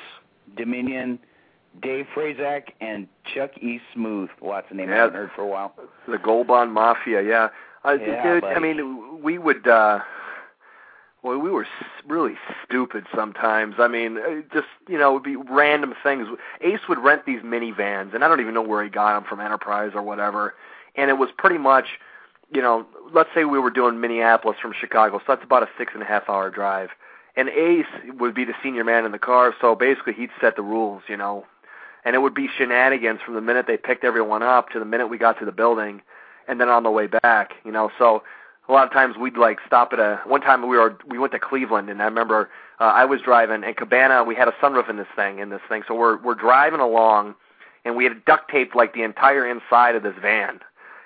Dominion, 0.57 1.19
Dave 1.81 2.05
Prazak, 2.15 2.63
and 2.81 3.07
Chuck 3.33 3.51
E. 3.61 3.79
Smooth. 3.93 4.29
Well, 4.41 4.53
that's 4.53 4.67
a 4.71 4.73
name 4.75 4.89
I 4.89 4.93
Yeah. 4.93 4.97
haven't 4.99 5.15
heard 5.15 5.31
for 5.35 5.41
a 5.43 5.47
while. 5.47 5.73
The 6.07 6.17
Gold 6.17 6.47
Bond 6.47 6.73
Mafia, 6.73 7.21
yeah. 7.21 7.49
Uh, 7.85 7.93
Yeah, 7.99 8.33
dude, 8.35 8.43
I 8.43 8.59
mean, 8.59 9.21
we 9.23 9.37
would. 9.37 9.67
uh 9.67 9.99
Well, 11.23 11.37
we 11.37 11.51
were 11.51 11.67
really 12.07 12.35
stupid 12.65 13.05
sometimes. 13.15 13.75
I 13.77 13.87
mean, 13.87 14.17
uh, 14.17 14.41
just 14.51 14.67
you 14.87 14.97
know, 14.97 15.11
it 15.11 15.13
would 15.13 15.23
be 15.23 15.35
random 15.35 15.93
things. 16.01 16.27
Ace 16.61 16.79
would 16.89 16.97
rent 16.97 17.25
these 17.25 17.41
minivans, 17.41 18.15
and 18.15 18.23
I 18.23 18.27
don't 18.27 18.39
even 18.41 18.55
know 18.55 18.61
where 18.61 18.83
he 18.83 18.89
got 18.89 19.13
them 19.13 19.29
from, 19.29 19.39
Enterprise 19.39 19.91
or 19.93 20.01
whatever. 20.01 20.55
And 20.95 21.09
it 21.09 21.17
was 21.17 21.29
pretty 21.37 21.59
much, 21.59 21.99
you 22.51 22.61
know, 22.61 22.85
let's 23.13 23.29
say 23.35 23.45
we 23.45 23.59
were 23.59 23.69
doing 23.69 24.01
Minneapolis 24.01 24.57
from 24.59 24.73
Chicago, 24.79 25.19
so 25.19 25.25
that's 25.27 25.43
about 25.43 25.61
a 25.63 25.69
six 25.77 25.93
and 25.93 26.01
a 26.01 26.07
half 26.07 26.27
hour 26.27 26.49
drive. 26.49 26.89
And 27.35 27.49
Ace 27.49 27.85
would 28.19 28.33
be 28.33 28.43
the 28.43 28.55
senior 28.63 28.83
man 28.83 29.05
in 29.05 29.11
the 29.11 29.19
car, 29.19 29.53
so 29.61 29.75
basically 29.75 30.13
he'd 30.13 30.31
set 30.41 30.55
the 30.55 30.63
rules, 30.63 31.03
you 31.07 31.17
know. 31.17 31.45
And 32.03 32.15
it 32.15 32.19
would 32.19 32.33
be 32.33 32.49
shenanigans 32.57 33.21
from 33.23 33.35
the 33.35 33.41
minute 33.41 33.67
they 33.67 33.77
picked 33.77 34.03
everyone 34.03 34.41
up 34.41 34.69
to 34.69 34.79
the 34.79 34.85
minute 34.85 35.07
we 35.07 35.19
got 35.19 35.37
to 35.37 35.45
the 35.45 35.51
building, 35.51 36.01
and 36.47 36.59
then 36.59 36.67
on 36.67 36.81
the 36.81 36.89
way 36.89 37.05
back, 37.05 37.53
you 37.63 37.71
know. 37.71 37.91
So 37.99 38.23
a 38.71 38.73
lot 38.73 38.87
of 38.87 38.93
times 38.93 39.17
we'd 39.17 39.37
like 39.37 39.59
stop 39.67 39.91
at 39.91 39.99
a. 39.99 40.21
One 40.25 40.39
time 40.39 40.61
we 40.61 40.77
were 40.77 40.97
we 41.05 41.19
went 41.19 41.33
to 41.33 41.39
Cleveland, 41.39 41.89
and 41.89 42.01
I 42.01 42.05
remember 42.05 42.49
uh, 42.79 42.85
I 42.85 43.03
was 43.03 43.19
driving, 43.21 43.65
and 43.65 43.75
Cabana 43.75 44.23
we 44.23 44.33
had 44.33 44.47
a 44.47 44.53
sunroof 44.63 44.89
in 44.89 44.95
this 44.95 45.07
thing 45.13 45.39
in 45.39 45.49
this 45.49 45.59
thing, 45.67 45.83
so 45.87 45.93
we're 45.93 46.17
we're 46.17 46.35
driving 46.35 46.79
along, 46.79 47.35
and 47.83 47.97
we 47.97 48.05
had 48.05 48.23
duct 48.23 48.49
taped 48.49 48.73
like 48.73 48.93
the 48.93 49.03
entire 49.03 49.45
inside 49.45 49.95
of 49.95 50.03
this 50.03 50.15
van. 50.21 50.61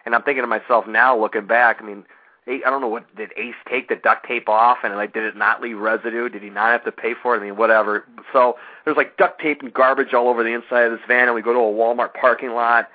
And 0.05 0.13
I'm 0.13 0.21
thinking 0.21 0.43
to 0.43 0.47
myself 0.47 0.85
now, 0.85 1.19
looking 1.19 1.47
back, 1.47 1.77
I 1.81 1.83
mean, 1.83 2.05
I 2.47 2.59
don't 2.65 2.81
know 2.81 2.87
what 2.87 3.15
did 3.15 3.31
Ace 3.35 3.55
take 3.67 3.89
the 3.89 3.95
duct 3.95 4.27
tape 4.27 4.47
off, 4.47 4.77
and 4.83 4.93
like 4.95 5.13
did 5.13 5.23
it 5.23 5.35
not 5.35 5.59
leave 5.59 5.79
residue? 5.79 6.29
Did 6.29 6.43
he 6.43 6.51
not 6.51 6.71
have 6.71 6.85
to 6.85 6.91
pay 6.91 7.15
for 7.19 7.35
it? 7.35 7.39
I 7.39 7.43
mean, 7.45 7.57
whatever. 7.57 8.05
So 8.31 8.57
there's 8.83 8.97
like 8.97 9.17
duct 9.17 9.41
tape 9.41 9.63
and 9.63 9.73
garbage 9.73 10.13
all 10.13 10.27
over 10.27 10.43
the 10.43 10.53
inside 10.53 10.83
of 10.83 10.91
this 10.91 11.01
van, 11.07 11.25
and 11.25 11.33
we 11.33 11.41
go 11.41 11.53
to 11.53 11.59
a 11.59 11.63
Walmart 11.63 12.13
parking 12.13 12.51
lot, 12.51 12.89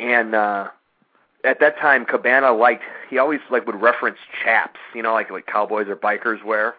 and 0.00 0.34
uh, 0.34 0.68
at 1.46 1.60
that 1.60 1.78
time, 1.78 2.04
Cabana 2.04 2.52
liked 2.52 2.82
he 3.08 3.18
always 3.18 3.40
like 3.50 3.66
would 3.66 3.80
reference 3.80 4.18
chaps, 4.44 4.80
you 4.94 5.02
know, 5.02 5.14
like 5.14 5.30
like 5.30 5.46
cowboys 5.46 5.88
or 5.88 5.96
bikers 5.96 6.44
wear. 6.44 6.74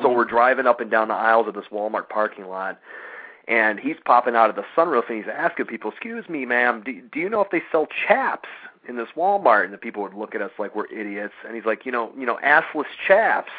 So 0.00 0.10
we're 0.10 0.24
driving 0.24 0.66
up 0.66 0.80
and 0.80 0.90
down 0.90 1.08
the 1.08 1.14
aisles 1.14 1.46
of 1.48 1.54
this 1.54 1.66
Walmart 1.70 2.08
parking 2.08 2.46
lot, 2.46 2.80
and 3.46 3.78
he's 3.78 3.96
popping 4.04 4.34
out 4.34 4.48
of 4.48 4.56
the 4.56 4.64
sunroof 4.74 5.08
and 5.08 5.18
he's 5.18 5.32
asking 5.32 5.66
people, 5.66 5.90
"Excuse 5.90 6.28
me, 6.28 6.46
ma'am, 6.46 6.82
do, 6.84 7.02
do 7.12 7.20
you 7.20 7.28
know 7.28 7.42
if 7.42 7.50
they 7.50 7.62
sell 7.70 7.86
chaps 8.06 8.48
in 8.88 8.96
this 8.96 9.08
Walmart?" 9.16 9.64
And 9.64 9.72
the 9.72 9.78
people 9.78 10.02
would 10.02 10.14
look 10.14 10.34
at 10.34 10.40
us 10.40 10.52
like 10.58 10.74
we're 10.74 10.86
idiots. 10.86 11.34
And 11.46 11.54
he's 11.54 11.66
like, 11.66 11.84
"You 11.84 11.92
know, 11.92 12.10
you 12.18 12.24
know, 12.24 12.38
assless 12.42 12.86
chaps. 13.06 13.52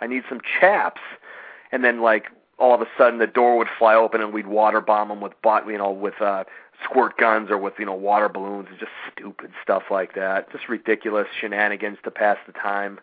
I 0.00 0.06
need 0.06 0.22
some 0.28 0.40
chaps." 0.60 1.00
And 1.72 1.82
then 1.84 2.00
like 2.00 2.26
all 2.58 2.74
of 2.74 2.82
a 2.82 2.86
sudden 2.96 3.18
the 3.18 3.26
door 3.26 3.56
would 3.56 3.68
fly 3.78 3.94
open 3.94 4.20
and 4.20 4.32
we'd 4.32 4.46
water 4.46 4.80
bomb 4.80 5.08
them 5.08 5.20
with 5.20 5.32
bot, 5.42 5.66
you 5.66 5.78
know, 5.78 5.90
with 5.90 6.20
uh 6.20 6.44
squirt 6.84 7.16
guns 7.18 7.50
or 7.50 7.58
with 7.58 7.74
you 7.78 7.86
know 7.86 7.94
water 7.94 8.28
balloons 8.28 8.68
and 8.70 8.78
just 8.78 8.92
stupid 9.12 9.50
stuff 9.62 9.84
like 9.90 10.14
that. 10.14 10.50
Just 10.52 10.68
ridiculous 10.68 11.26
shenanigans 11.40 11.98
to 12.04 12.10
pass 12.10 12.38
the 12.46 12.52
time. 12.52 12.98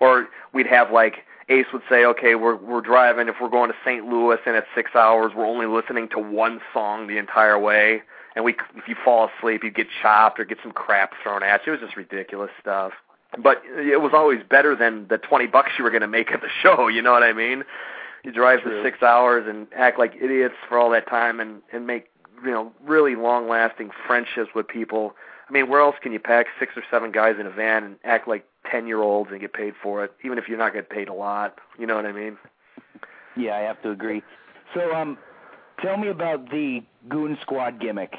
Or 0.00 0.28
we'd 0.52 0.66
have 0.66 0.90
like 0.90 1.24
Ace 1.48 1.66
would 1.72 1.82
say, 1.88 2.04
"Okay, 2.04 2.34
we're 2.34 2.56
we're 2.56 2.80
driving. 2.80 3.28
If 3.28 3.36
we're 3.40 3.48
going 3.48 3.70
to 3.70 3.76
St. 3.84 4.06
Louis 4.06 4.38
and 4.46 4.56
it's 4.56 4.66
six 4.74 4.94
hours, 4.94 5.32
we're 5.34 5.46
only 5.46 5.66
listening 5.66 6.08
to 6.10 6.18
one 6.18 6.60
song 6.72 7.06
the 7.06 7.18
entire 7.18 7.58
way." 7.58 8.02
and 8.36 8.44
we 8.44 8.54
if 8.76 8.86
you 8.86 8.94
fall 9.02 9.28
asleep, 9.38 9.64
you 9.64 9.70
get 9.70 9.88
chopped 10.02 10.38
or 10.38 10.44
get 10.44 10.58
some 10.62 10.70
crap 10.72 11.14
thrown 11.22 11.42
at 11.42 11.66
you. 11.66 11.72
It 11.72 11.80
was 11.80 11.88
just 11.88 11.96
ridiculous 11.96 12.50
stuff. 12.60 12.92
But 13.42 13.62
it 13.64 14.00
was 14.00 14.12
always 14.14 14.40
better 14.48 14.76
than 14.76 15.08
the 15.08 15.18
twenty 15.18 15.46
bucks 15.46 15.72
you 15.78 15.84
were 15.84 15.90
going 15.90 16.02
to 16.02 16.06
make 16.06 16.30
at 16.30 16.42
the 16.42 16.48
show. 16.62 16.86
You 16.88 17.02
know 17.02 17.12
what 17.12 17.22
I 17.22 17.32
mean? 17.32 17.64
You 18.22 18.32
drive 18.32 18.60
True. 18.60 18.82
for 18.82 18.86
six 18.86 19.02
hours 19.02 19.46
and 19.48 19.66
act 19.74 19.98
like 19.98 20.14
idiots 20.20 20.54
for 20.68 20.78
all 20.78 20.90
that 20.90 21.08
time, 21.08 21.40
and 21.40 21.62
and 21.72 21.86
make 21.86 22.08
you 22.44 22.50
know 22.50 22.72
really 22.84 23.14
long 23.14 23.48
lasting 23.48 23.90
friendships 24.06 24.50
with 24.54 24.68
people. 24.68 25.14
I 25.48 25.52
mean, 25.52 25.68
where 25.68 25.80
else 25.80 25.96
can 26.02 26.12
you 26.12 26.18
pack 26.18 26.46
six 26.58 26.76
or 26.76 26.82
seven 26.90 27.12
guys 27.12 27.36
in 27.38 27.46
a 27.46 27.50
van 27.50 27.84
and 27.84 27.96
act 28.04 28.26
like 28.26 28.46
ten 28.70 28.86
year 28.86 29.00
olds 29.00 29.30
and 29.30 29.40
get 29.40 29.52
paid 29.52 29.74
for 29.80 30.04
it, 30.04 30.12
even 30.24 30.38
if 30.38 30.48
you're 30.48 30.58
not 30.58 30.72
getting 30.72 30.88
paid 30.88 31.08
a 31.08 31.14
lot? 31.14 31.58
You 31.78 31.86
know 31.86 31.96
what 31.96 32.06
I 32.06 32.12
mean? 32.12 32.36
Yeah, 33.36 33.56
I 33.56 33.60
have 33.60 33.80
to 33.82 33.90
agree. 33.90 34.22
So, 34.74 34.92
um, 34.94 35.18
tell 35.80 35.96
me 35.96 36.08
about 36.08 36.50
the 36.50 36.82
Goon 37.08 37.38
Squad 37.42 37.80
gimmick. 37.80 38.14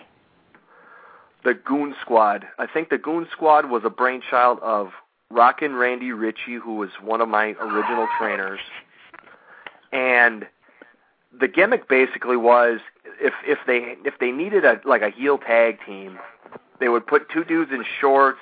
The 1.43 1.53
Goon 1.53 1.95
Squad. 2.01 2.45
I 2.59 2.67
think 2.67 2.89
the 2.89 2.97
Goon 2.97 3.27
Squad 3.31 3.69
was 3.69 3.83
a 3.85 3.89
brainchild 3.89 4.59
of 4.61 4.91
Rockin' 5.29 5.75
Randy 5.75 6.11
Ritchie, 6.11 6.55
who 6.55 6.75
was 6.75 6.89
one 7.01 7.19
of 7.19 7.29
my 7.29 7.47
original 7.59 8.07
trainers. 8.17 8.59
And 9.91 10.47
the 11.39 11.47
gimmick 11.47 11.87
basically 11.87 12.37
was 12.37 12.79
if 13.19 13.33
if 13.45 13.59
they 13.67 13.95
if 14.05 14.19
they 14.19 14.31
needed 14.31 14.65
a 14.65 14.79
like 14.85 15.01
a 15.01 15.09
heel 15.09 15.37
tag 15.37 15.79
team, 15.85 16.19
they 16.79 16.89
would 16.89 17.05
put 17.05 17.29
two 17.29 17.43
dudes 17.43 17.71
in 17.71 17.83
shorts 17.99 18.39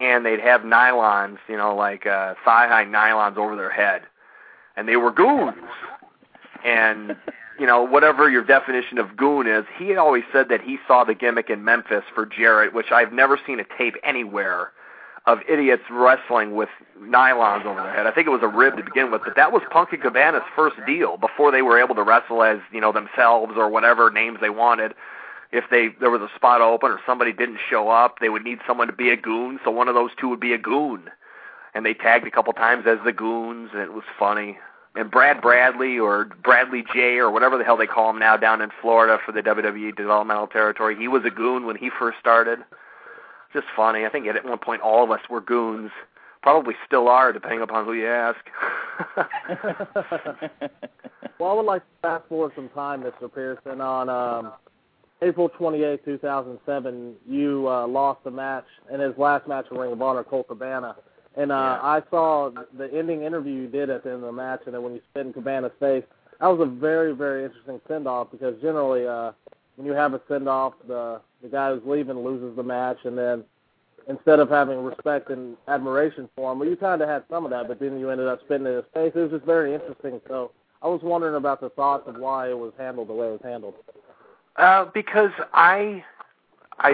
and 0.00 0.24
they'd 0.26 0.40
have 0.40 0.62
nylons, 0.62 1.38
you 1.48 1.56
know, 1.56 1.74
like 1.74 2.06
uh 2.06 2.34
thigh 2.44 2.68
high 2.68 2.84
nylons 2.84 3.36
over 3.36 3.56
their 3.56 3.70
head. 3.70 4.02
And 4.76 4.88
they 4.88 4.96
were 4.96 5.12
goons. 5.12 5.54
And 6.64 7.16
you 7.58 7.66
know, 7.66 7.82
whatever 7.82 8.28
your 8.28 8.44
definition 8.44 8.98
of 8.98 9.16
goon 9.16 9.46
is, 9.46 9.64
he 9.78 9.96
always 9.96 10.24
said 10.30 10.48
that 10.50 10.60
he 10.60 10.78
saw 10.86 11.04
the 11.04 11.14
gimmick 11.14 11.48
in 11.48 11.64
Memphis 11.64 12.04
for 12.14 12.26
Jarrett, 12.26 12.74
which 12.74 12.90
I've 12.92 13.12
never 13.12 13.38
seen 13.46 13.60
a 13.60 13.64
tape 13.78 13.94
anywhere 14.02 14.72
of 15.26 15.40
idiots 15.48 15.82
wrestling 15.90 16.54
with 16.54 16.68
nylons 17.00 17.64
over 17.64 17.82
their 17.82 17.92
head. 17.92 18.06
I 18.06 18.12
think 18.12 18.26
it 18.26 18.30
was 18.30 18.42
a 18.42 18.48
rib 18.48 18.76
to 18.76 18.84
begin 18.84 19.10
with, 19.10 19.22
but 19.24 19.34
that 19.34 19.50
was 19.50 19.62
Punk 19.70 19.92
and 19.92 20.00
Cabana's 20.00 20.44
first 20.54 20.76
deal 20.86 21.16
before 21.16 21.50
they 21.50 21.62
were 21.62 21.80
able 21.80 21.94
to 21.96 22.02
wrestle 22.02 22.42
as, 22.42 22.58
you 22.72 22.80
know, 22.80 22.92
themselves 22.92 23.54
or 23.56 23.68
whatever 23.68 24.10
names 24.10 24.38
they 24.40 24.50
wanted. 24.50 24.94
If 25.52 25.64
they 25.70 25.88
there 26.00 26.10
was 26.10 26.22
a 26.22 26.30
spot 26.34 26.60
open 26.60 26.90
or 26.90 27.00
somebody 27.06 27.32
didn't 27.32 27.58
show 27.68 27.88
up, 27.88 28.18
they 28.20 28.28
would 28.28 28.44
need 28.44 28.60
someone 28.66 28.86
to 28.86 28.92
be 28.92 29.10
a 29.10 29.16
goon, 29.16 29.58
so 29.64 29.70
one 29.70 29.88
of 29.88 29.94
those 29.94 30.10
two 30.18 30.28
would 30.28 30.40
be 30.40 30.52
a 30.52 30.58
goon. 30.58 31.10
And 31.74 31.84
they 31.84 31.94
tagged 31.94 32.26
a 32.26 32.30
couple 32.30 32.52
times 32.52 32.86
as 32.86 32.98
the 33.04 33.12
goons, 33.12 33.70
and 33.72 33.82
it 33.82 33.92
was 33.92 34.04
funny 34.18 34.58
and 34.96 35.10
Brad 35.10 35.42
Bradley 35.42 35.98
or 35.98 36.24
Bradley 36.42 36.84
J 36.92 37.18
or 37.18 37.30
whatever 37.30 37.58
the 37.58 37.64
hell 37.64 37.76
they 37.76 37.86
call 37.86 38.10
him 38.10 38.18
now 38.18 38.36
down 38.36 38.62
in 38.62 38.70
Florida 38.80 39.18
for 39.24 39.32
the 39.32 39.42
WWE 39.42 39.94
developmental 39.94 40.46
territory. 40.46 40.96
He 40.96 41.06
was 41.06 41.24
a 41.24 41.30
goon 41.30 41.66
when 41.66 41.76
he 41.76 41.90
first 41.90 42.18
started. 42.18 42.60
Just 43.56 43.68
funny. 43.74 44.04
I 44.04 44.10
think 44.10 44.26
at 44.26 44.44
one 44.44 44.58
point 44.58 44.82
all 44.82 45.02
of 45.02 45.10
us 45.10 45.20
were 45.30 45.40
goons. 45.40 45.90
Probably 46.42 46.74
still 46.86 47.08
are, 47.08 47.32
depending 47.32 47.62
upon 47.62 47.86
who 47.86 47.94
you 47.94 48.06
ask. 48.06 48.38
well, 51.40 51.50
I 51.50 51.54
would 51.54 51.64
like 51.64 51.80
to 51.80 51.88
fast 52.02 52.28
forward 52.28 52.52
some 52.54 52.68
time, 52.68 53.02
Mr. 53.02 53.32
Pearson. 53.32 53.80
On 53.80 54.10
um, 54.10 54.52
April 55.22 55.48
28, 55.48 56.04
2007, 56.04 57.14
you 57.26 57.66
uh, 57.66 57.86
lost 57.86 58.22
the 58.24 58.30
match 58.30 58.66
in 58.92 59.00
his 59.00 59.16
last 59.16 59.48
match 59.48 59.64
in 59.70 59.78
Ring 59.78 59.92
of 59.92 60.02
Honor, 60.02 60.22
Colt 60.22 60.48
Cabana. 60.48 60.94
And 61.34 61.50
uh, 61.50 61.54
Yeah. 61.54 61.80
I 61.82 62.02
saw 62.10 62.50
the 62.76 62.92
ending 62.92 63.22
interview 63.22 63.54
you 63.54 63.68
did 63.68 63.88
at 63.88 64.04
the 64.04 64.10
end 64.10 64.16
of 64.16 64.26
the 64.26 64.32
match, 64.32 64.60
and 64.66 64.74
then 64.74 64.82
when 64.82 64.92
you 64.92 65.00
spit 65.10 65.24
in 65.24 65.32
Cabana's 65.32 65.72
face, 65.80 66.04
that 66.40 66.46
was 66.46 66.60
a 66.60 66.70
very, 66.70 67.14
very 67.14 67.44
interesting 67.44 67.80
send 67.88 68.06
off 68.06 68.30
because 68.30 68.60
generally, 68.60 69.06
uh, 69.06 69.32
when 69.76 69.86
you 69.86 69.92
have 69.92 70.14
a 70.14 70.20
send 70.28 70.48
off, 70.48 70.74
the 70.86 71.20
the 71.42 71.48
guy 71.48 71.72
who's 71.72 71.82
leaving 71.84 72.18
loses 72.18 72.56
the 72.56 72.62
match, 72.62 72.98
and 73.04 73.16
then 73.16 73.44
instead 74.08 74.40
of 74.40 74.48
having 74.48 74.82
respect 74.82 75.30
and 75.30 75.56
admiration 75.68 76.28
for 76.34 76.52
him, 76.52 76.58
well, 76.58 76.68
you 76.68 76.76
kind 76.76 77.02
of 77.02 77.08
had 77.08 77.24
some 77.28 77.44
of 77.44 77.50
that, 77.50 77.68
but 77.68 77.78
then 77.78 77.98
you 77.98 78.10
ended 78.10 78.26
up 78.26 78.40
spitting 78.44 78.66
in 78.66 78.74
his 78.74 78.84
face. 78.94 79.12
It 79.14 79.18
was 79.18 79.30
just 79.30 79.44
very 79.44 79.74
interesting. 79.74 80.20
So 80.28 80.52
I 80.82 80.88
was 80.88 81.00
wondering 81.02 81.34
about 81.34 81.60
the 81.60 81.70
thoughts 81.70 82.04
of 82.06 82.16
why 82.16 82.50
it 82.50 82.58
was 82.58 82.72
handled 82.78 83.08
the 83.08 83.12
way 83.12 83.28
it 83.28 83.32
was 83.32 83.40
handled. 83.42 83.74
Uh, 84.56 84.86
because 84.94 85.32
I, 85.52 86.04
I, 86.78 86.92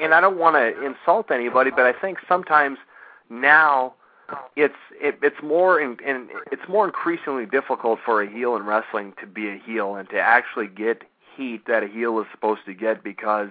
and 0.00 0.14
I 0.14 0.20
don't 0.20 0.38
want 0.38 0.56
to 0.56 0.84
insult 0.84 1.30
anybody, 1.30 1.70
but 1.70 1.84
I 1.84 1.92
think 1.92 2.18
sometimes 2.28 2.78
now 3.28 3.94
it's 4.56 4.74
it, 4.92 5.18
it's 5.22 5.42
more 5.42 5.78
in 5.80 5.98
it's 6.50 6.62
more 6.68 6.86
increasingly 6.86 7.44
difficult 7.44 7.98
for 8.02 8.22
a 8.22 8.30
heel 8.30 8.56
in 8.56 8.64
wrestling 8.64 9.12
to 9.20 9.26
be 9.26 9.48
a 9.48 9.58
heel 9.58 9.96
and 9.96 10.08
to 10.08 10.18
actually 10.18 10.68
get 10.68 11.02
heat 11.36 11.66
that 11.66 11.82
a 11.82 11.86
heel 11.86 12.18
is 12.20 12.26
supposed 12.30 12.64
to 12.66 12.74
get 12.74 13.02
because 13.02 13.50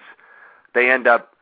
they 0.73 0.89
end 0.89 1.07
up 1.07 1.33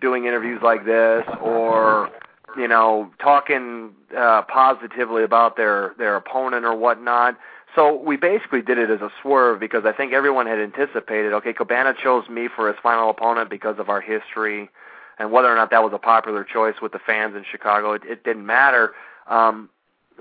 doing 0.00 0.24
interviews 0.26 0.60
like 0.62 0.84
this 0.84 1.24
or 1.40 2.10
you 2.56 2.68
know 2.68 3.10
talking 3.18 3.90
uh, 4.16 4.42
positively 4.42 5.22
about 5.22 5.56
their 5.56 5.94
their 5.98 6.16
opponent 6.16 6.64
or 6.64 6.74
whatnot. 6.74 7.38
So 7.74 8.00
we 8.00 8.16
basically 8.16 8.62
did 8.62 8.78
it 8.78 8.88
as 8.88 9.00
a 9.00 9.10
swerve 9.20 9.58
because 9.58 9.84
I 9.84 9.92
think 9.92 10.12
everyone 10.12 10.46
had 10.46 10.60
anticipated. 10.60 11.32
Okay, 11.32 11.52
Cabana 11.52 11.92
chose 12.00 12.28
me 12.28 12.48
for 12.54 12.68
his 12.68 12.76
final 12.80 13.10
opponent 13.10 13.50
because 13.50 13.80
of 13.80 13.88
our 13.88 14.00
history, 14.00 14.70
and 15.18 15.32
whether 15.32 15.48
or 15.48 15.56
not 15.56 15.70
that 15.70 15.82
was 15.82 15.92
a 15.92 15.98
popular 15.98 16.44
choice 16.44 16.76
with 16.80 16.92
the 16.92 17.00
fans 17.00 17.34
in 17.34 17.44
Chicago, 17.50 17.92
it, 17.92 18.02
it 18.04 18.22
didn't 18.22 18.46
matter. 18.46 18.94
Um, 19.26 19.70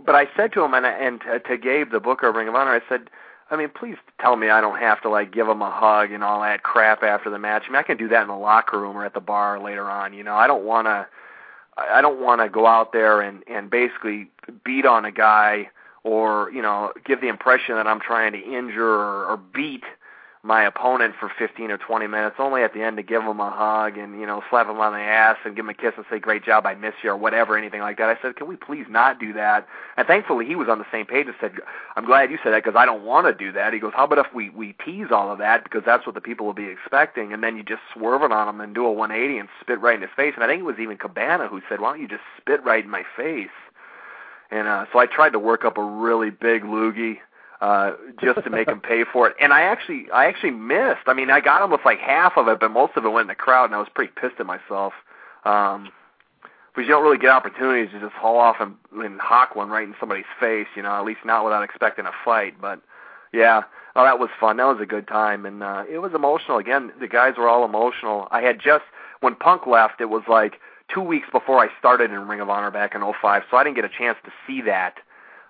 but 0.04 0.16
I 0.16 0.28
said 0.36 0.54
to 0.54 0.64
him 0.64 0.74
and, 0.74 0.86
and 0.86 1.22
to, 1.46 1.58
Gabe, 1.58 1.92
the 1.92 2.00
booker 2.00 2.28
of 2.28 2.36
Ring 2.36 2.48
of 2.48 2.56
Honor, 2.56 2.72
I 2.72 2.82
said, 2.90 3.10
I 3.54 3.56
mean, 3.56 3.70
please 3.70 3.98
tell 4.20 4.36
me 4.36 4.50
I 4.50 4.62
don't 4.62 4.80
have 4.80 5.00
to 5.04 5.10
like 5.10 5.32
give 5.32 5.48
him 5.48 5.62
a 5.62 5.70
hug 5.70 6.12
and 6.12 6.24
all 6.24 6.42
that 6.42 6.64
crap 6.64 7.04
after 7.04 7.30
the 7.30 7.38
match. 7.38 7.64
I 7.68 7.70
mean, 7.72 7.76
I 7.76 7.84
can 7.84 7.98
do 7.98 8.08
that 8.08 8.24
in 8.24 8.28
the 8.28 8.36
locker 8.36 8.80
room 8.80 8.98
or 8.98 9.06
at 9.06 9.14
the 9.14 9.20
bar 9.20 9.60
later 9.60 9.90
on. 9.90 10.14
You 10.14 10.24
know, 10.24 10.34
I 10.34 10.48
don't 10.48 10.66
want 10.66 10.88
to. 10.88 11.08
I 11.78 12.02
don't 12.02 12.22
want 12.22 12.42
to 12.42 12.50
go 12.50 12.66
out 12.66 12.94
there 12.94 13.22
and 13.22 13.44
and 13.48 13.70
basically 13.70 14.30
beat 14.66 14.86
on 14.86 15.06
a 15.06 15.12
guy 15.12 15.70
or 16.04 16.52
you 16.52 16.64
know 16.64 16.94
give 17.06 17.22
the 17.22 17.28
impression 17.28 17.76
that 17.76 17.86
I'm 17.86 18.00
trying 18.00 18.34
to 18.34 18.40
injure 18.40 18.88
or, 18.88 19.26
or 19.26 19.38
beat 19.38 19.84
my 20.46 20.66
opponent 20.66 21.16
for 21.18 21.32
15 21.40 21.72
or 21.72 21.78
20 21.78 22.06
minutes. 22.08 22.36
Only 22.38 22.64
at 22.64 22.74
the 22.74 22.82
end 22.82 22.98
to 22.98 23.04
give 23.04 23.24
him 23.24 23.40
a 23.40 23.50
hug 23.50 23.98
and 23.98 24.20
you 24.20 24.28
know 24.28 24.44
slap 24.50 24.68
him 24.68 24.78
on 24.78 24.92
the 24.92 25.00
ass 25.00 25.38
and 25.46 25.56
give 25.56 25.64
him 25.64 25.70
a 25.70 25.74
kiss 25.74 25.94
and 25.96 26.06
say 26.10 26.20
great 26.20 26.44
job, 26.44 26.66
I 26.66 26.76
miss 26.76 26.94
you 27.02 27.12
or 27.12 27.18
whatever, 27.18 27.58
anything 27.58 27.80
like 27.80 27.98
that. 27.98 28.10
I 28.10 28.22
said, 28.22 28.36
can 28.36 28.48
we 28.48 28.58
please 28.58 28.86
not 28.90 29.20
do 29.20 29.32
that? 29.34 29.66
And 29.96 30.06
thankfully 30.06 30.46
he 30.46 30.58
was 30.58 30.68
on 30.68 30.80
the 30.80 30.86
same 30.92 31.06
page 31.06 31.28
and 31.28 31.36
said, 31.40 31.54
I'm 31.96 32.06
glad 32.06 32.30
you 32.30 32.38
said 32.44 32.52
that 32.52 32.64
because 32.64 32.78
I 32.78 32.86
don't 32.86 33.06
want 33.06 33.26
to 33.26 33.34
do 33.34 33.54
that. 33.54 33.72
He 33.72 33.80
goes, 33.80 33.94
how 33.96 34.04
about 34.04 34.26
if 34.26 34.34
we 34.34 34.50
we 34.50 34.76
tease 34.86 35.08
all 35.12 35.32
of 35.32 35.40
that 35.40 35.64
because 35.64 35.84
that's 35.86 36.06
what 36.06 36.14
the 36.14 36.22
people 36.22 36.46
will 36.46 36.54
be 36.54 36.68
expecting, 36.68 37.32
and 37.32 37.42
then 37.42 37.56
you 37.56 37.64
just 37.64 37.82
swerve 37.94 38.22
it 38.22 38.34
on 38.34 38.50
him 38.50 38.60
and 38.60 38.76
do 38.76 38.86
a 38.86 38.92
180 38.92 39.40
and 39.40 39.48
spit 39.62 39.80
right 39.80 39.96
in 39.96 40.02
his 40.02 40.12
face. 40.14 40.34
And 40.36 40.44
I 40.44 40.48
think 40.48 40.60
it 40.60 40.66
was 40.66 40.80
even 40.80 40.98
Cabana 40.98 41.48
who 41.48 41.62
said, 41.70 41.80
why 41.80 41.94
don't 41.94 42.02
you 42.02 42.08
just 42.08 42.24
spit 42.38 42.62
right 42.66 42.84
in 42.84 42.90
my 42.90 43.04
face? 43.16 43.48
And 44.52 44.68
uh, 44.68 44.86
so 44.92 45.00
I 45.00 45.06
tried 45.06 45.32
to 45.32 45.40
work 45.40 45.64
up 45.64 45.78
a 45.78 45.84
really 45.84 46.30
big 46.30 46.64
loogie 46.64 47.20
uh, 47.64 47.94
just 48.22 48.44
to 48.44 48.50
make 48.50 48.68
him 48.68 48.82
pay 48.82 49.06
for 49.06 49.26
it. 49.26 49.38
And 49.40 49.54
I 49.54 49.62
actually, 49.62 50.08
I 50.14 50.26
actually 50.26 50.52
missed. 50.52 51.08
I 51.08 51.14
mean, 51.14 51.32
I 51.32 51.40
got 51.40 51.64
him 51.64 51.72
with 51.72 51.80
like 51.86 51.98
half 52.00 52.34
of 52.36 52.50
it, 52.50 52.60
but 52.60 52.72
most 52.72 52.92
of 52.98 53.06
it 53.06 53.10
went 53.10 53.24
in 53.24 53.28
the 53.30 53.36
crowd, 53.36 53.66
and 53.66 53.76
I 53.76 53.78
was 53.78 53.88
pretty 53.96 54.12
pissed 54.20 54.36
at 54.38 54.46
myself. 54.46 54.92
Um, 55.46 55.90
because 56.76 56.88
you 56.88 56.94
don't 56.94 57.04
really 57.04 57.20
get 57.20 57.30
opportunities 57.30 57.92
to 57.94 58.02
just 58.02 58.14
haul 58.14 58.38
off 58.38 58.58
and, 58.60 58.76
and 59.02 59.22
hawk 59.22 59.56
one 59.56 59.70
right 59.70 59.88
in 59.88 59.96
somebody's 59.98 60.26
face, 60.40 60.68
you 60.76 60.82
know, 60.82 60.92
at 60.92 61.06
least 61.06 61.20
not 61.24 61.46
without 61.46 61.64
expecting 61.64 62.06
a 62.06 62.12
fight. 62.26 62.60
But 62.60 62.82
yeah, 63.32 63.62
oh, 63.96 64.04
that 64.04 64.20
was 64.20 64.30
fun. 64.40 64.58
That 64.58 64.66
was 64.66 64.80
a 64.82 64.86
good 64.86 65.08
time, 65.08 65.46
and 65.46 65.64
uh, 65.64 65.84
it 65.90 66.00
was 66.00 66.12
emotional. 66.14 66.58
Again, 66.58 66.92
the 67.00 67.08
guys 67.08 67.36
were 67.38 67.48
all 67.48 67.64
emotional. 67.64 68.28
I 68.32 68.42
had 68.42 68.60
just 68.60 68.84
when 69.22 69.36
Punk 69.36 69.68
left, 69.68 70.02
it 70.02 70.10
was 70.10 70.24
like 70.28 70.60
two 70.94 71.02
weeks 71.02 71.28
before 71.32 71.60
I 71.60 71.70
started 71.80 72.12
in 72.12 72.28
Ring 72.28 72.42
of 72.42 72.50
Honor 72.50 72.72
back 72.72 72.94
in 72.94 73.02
'05, 73.02 73.44
so 73.50 73.56
I 73.56 73.64
didn't 73.64 73.78
get 73.78 73.86
a 73.86 73.98
chance 73.98 74.18
to 74.26 74.32
see 74.46 74.62
that. 74.64 74.96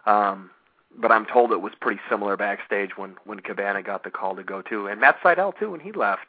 Um, 0.06 0.52
but 1.00 1.12
I'm 1.12 1.26
told 1.26 1.52
it 1.52 1.62
was 1.62 1.74
pretty 1.80 2.00
similar 2.10 2.38
backstage 2.38 2.92
when 2.98 3.16
when 3.26 3.40
Cabana 3.40 3.82
got 3.82 4.04
the 4.04 4.12
call 4.12 4.36
to 4.36 4.44
go 4.44 4.62
too, 4.62 4.88
and 4.88 5.02
Matt 5.02 5.20
Sydal 5.22 5.58
too 5.58 5.72
when 5.72 5.80
he 5.80 5.92
left. 5.92 6.28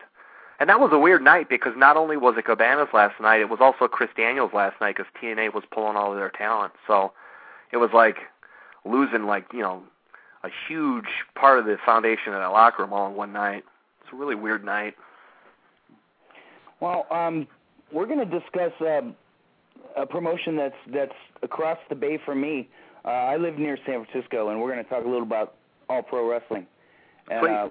And 0.60 0.70
that 0.70 0.78
was 0.78 0.90
a 0.92 0.98
weird 0.98 1.22
night 1.22 1.48
because 1.48 1.72
not 1.76 1.96
only 1.96 2.16
was 2.16 2.36
it 2.38 2.44
Cabana's 2.44 2.88
last 2.94 3.20
night, 3.20 3.40
it 3.40 3.48
was 3.48 3.58
also 3.60 3.88
Chris 3.88 4.10
Daniels' 4.16 4.52
last 4.54 4.80
night 4.80 4.96
because 4.96 5.10
TNA 5.20 5.52
was 5.52 5.64
pulling 5.70 5.96
all 5.96 6.12
of 6.12 6.18
their 6.18 6.30
talent. 6.30 6.72
So 6.86 7.12
it 7.72 7.78
was 7.78 7.90
like 7.92 8.18
losing 8.84 9.26
like 9.26 9.46
you 9.52 9.60
know 9.60 9.82
a 10.44 10.48
huge 10.68 11.08
part 11.34 11.58
of 11.58 11.64
the 11.64 11.76
foundation 11.84 12.32
of 12.32 12.40
that 12.40 12.52
locker 12.52 12.82
room 12.82 12.92
all 12.92 13.08
in 13.08 13.14
one 13.14 13.32
night. 13.32 13.64
It's 14.02 14.12
a 14.12 14.16
really 14.16 14.34
weird 14.34 14.64
night. 14.64 14.94
Well, 16.80 17.06
um, 17.10 17.46
we're 17.92 18.06
going 18.06 18.18
to 18.18 18.40
discuss 18.40 18.72
um, 18.80 19.16
a 19.96 20.06
promotion 20.06 20.56
that's 20.56 20.76
that's 20.92 21.14
across 21.42 21.78
the 21.88 21.94
bay 21.94 22.18
from 22.24 22.40
me. 22.40 22.68
Uh, 23.04 23.08
I 23.08 23.36
live 23.36 23.58
near 23.58 23.76
San 23.86 24.04
Francisco, 24.04 24.48
and 24.48 24.60
we're 24.60 24.72
going 24.72 24.82
to 24.82 24.88
talk 24.88 25.04
a 25.04 25.08
little 25.08 25.22
about 25.22 25.54
All 25.88 26.02
Pro 26.02 26.28
Wrestling. 26.28 26.66
And 27.30 27.46
uh, 27.46 27.68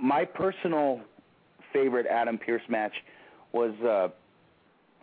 my 0.00 0.24
personal 0.24 1.00
favorite 1.72 2.06
Adam 2.06 2.38
Pearce 2.38 2.62
match 2.68 2.94
was 3.52 3.72
uh, 3.84 4.08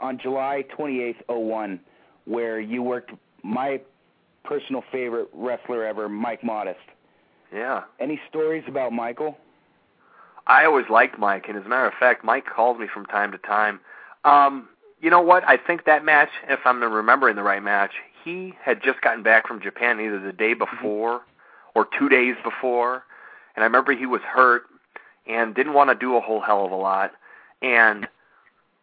on 0.03 0.17
July 0.17 0.65
28th, 0.77 1.21
01, 1.29 1.79
where 2.25 2.59
you 2.59 2.81
worked 2.81 3.11
my 3.43 3.79
personal 4.43 4.83
favorite 4.91 5.29
wrestler 5.33 5.85
ever, 5.85 6.09
Mike 6.09 6.43
Modest. 6.43 6.79
Yeah. 7.53 7.83
Any 7.99 8.19
stories 8.29 8.63
about 8.67 8.91
Michael? 8.91 9.37
I 10.47 10.65
always 10.65 10.85
liked 10.89 11.17
Mike, 11.17 11.45
and 11.47 11.57
as 11.57 11.65
a 11.65 11.69
matter 11.69 11.87
of 11.87 11.93
fact, 11.99 12.23
Mike 12.23 12.45
calls 12.45 12.77
me 12.79 12.87
from 12.93 13.05
time 13.05 13.31
to 13.31 13.37
time. 13.39 13.79
Um, 14.23 14.69
you 15.01 15.09
know 15.09 15.21
what? 15.21 15.43
I 15.47 15.57
think 15.57 15.85
that 15.85 16.05
match, 16.05 16.29
if 16.47 16.59
I'm 16.65 16.83
remembering 16.83 17.35
the 17.35 17.43
right 17.43 17.63
match, 17.63 17.91
he 18.25 18.53
had 18.61 18.81
just 18.83 18.99
gotten 19.01 19.23
back 19.23 19.47
from 19.47 19.61
Japan 19.61 19.99
either 20.01 20.19
the 20.19 20.33
day 20.33 20.53
Mm-hmm. 20.55 20.75
before 20.77 21.21
or 21.75 21.87
two 21.97 22.09
days 22.09 22.35
before, 22.43 23.03
and 23.55 23.63
I 23.63 23.65
remember 23.65 23.93
he 23.93 24.05
was 24.05 24.21
hurt 24.21 24.63
and 25.27 25.53
didn't 25.55 25.73
want 25.73 25.89
to 25.91 25.95
do 25.95 26.15
a 26.17 26.21
whole 26.21 26.41
hell 26.41 26.65
of 26.65 26.71
a 26.71 26.75
lot, 26.75 27.11
and 27.61 28.07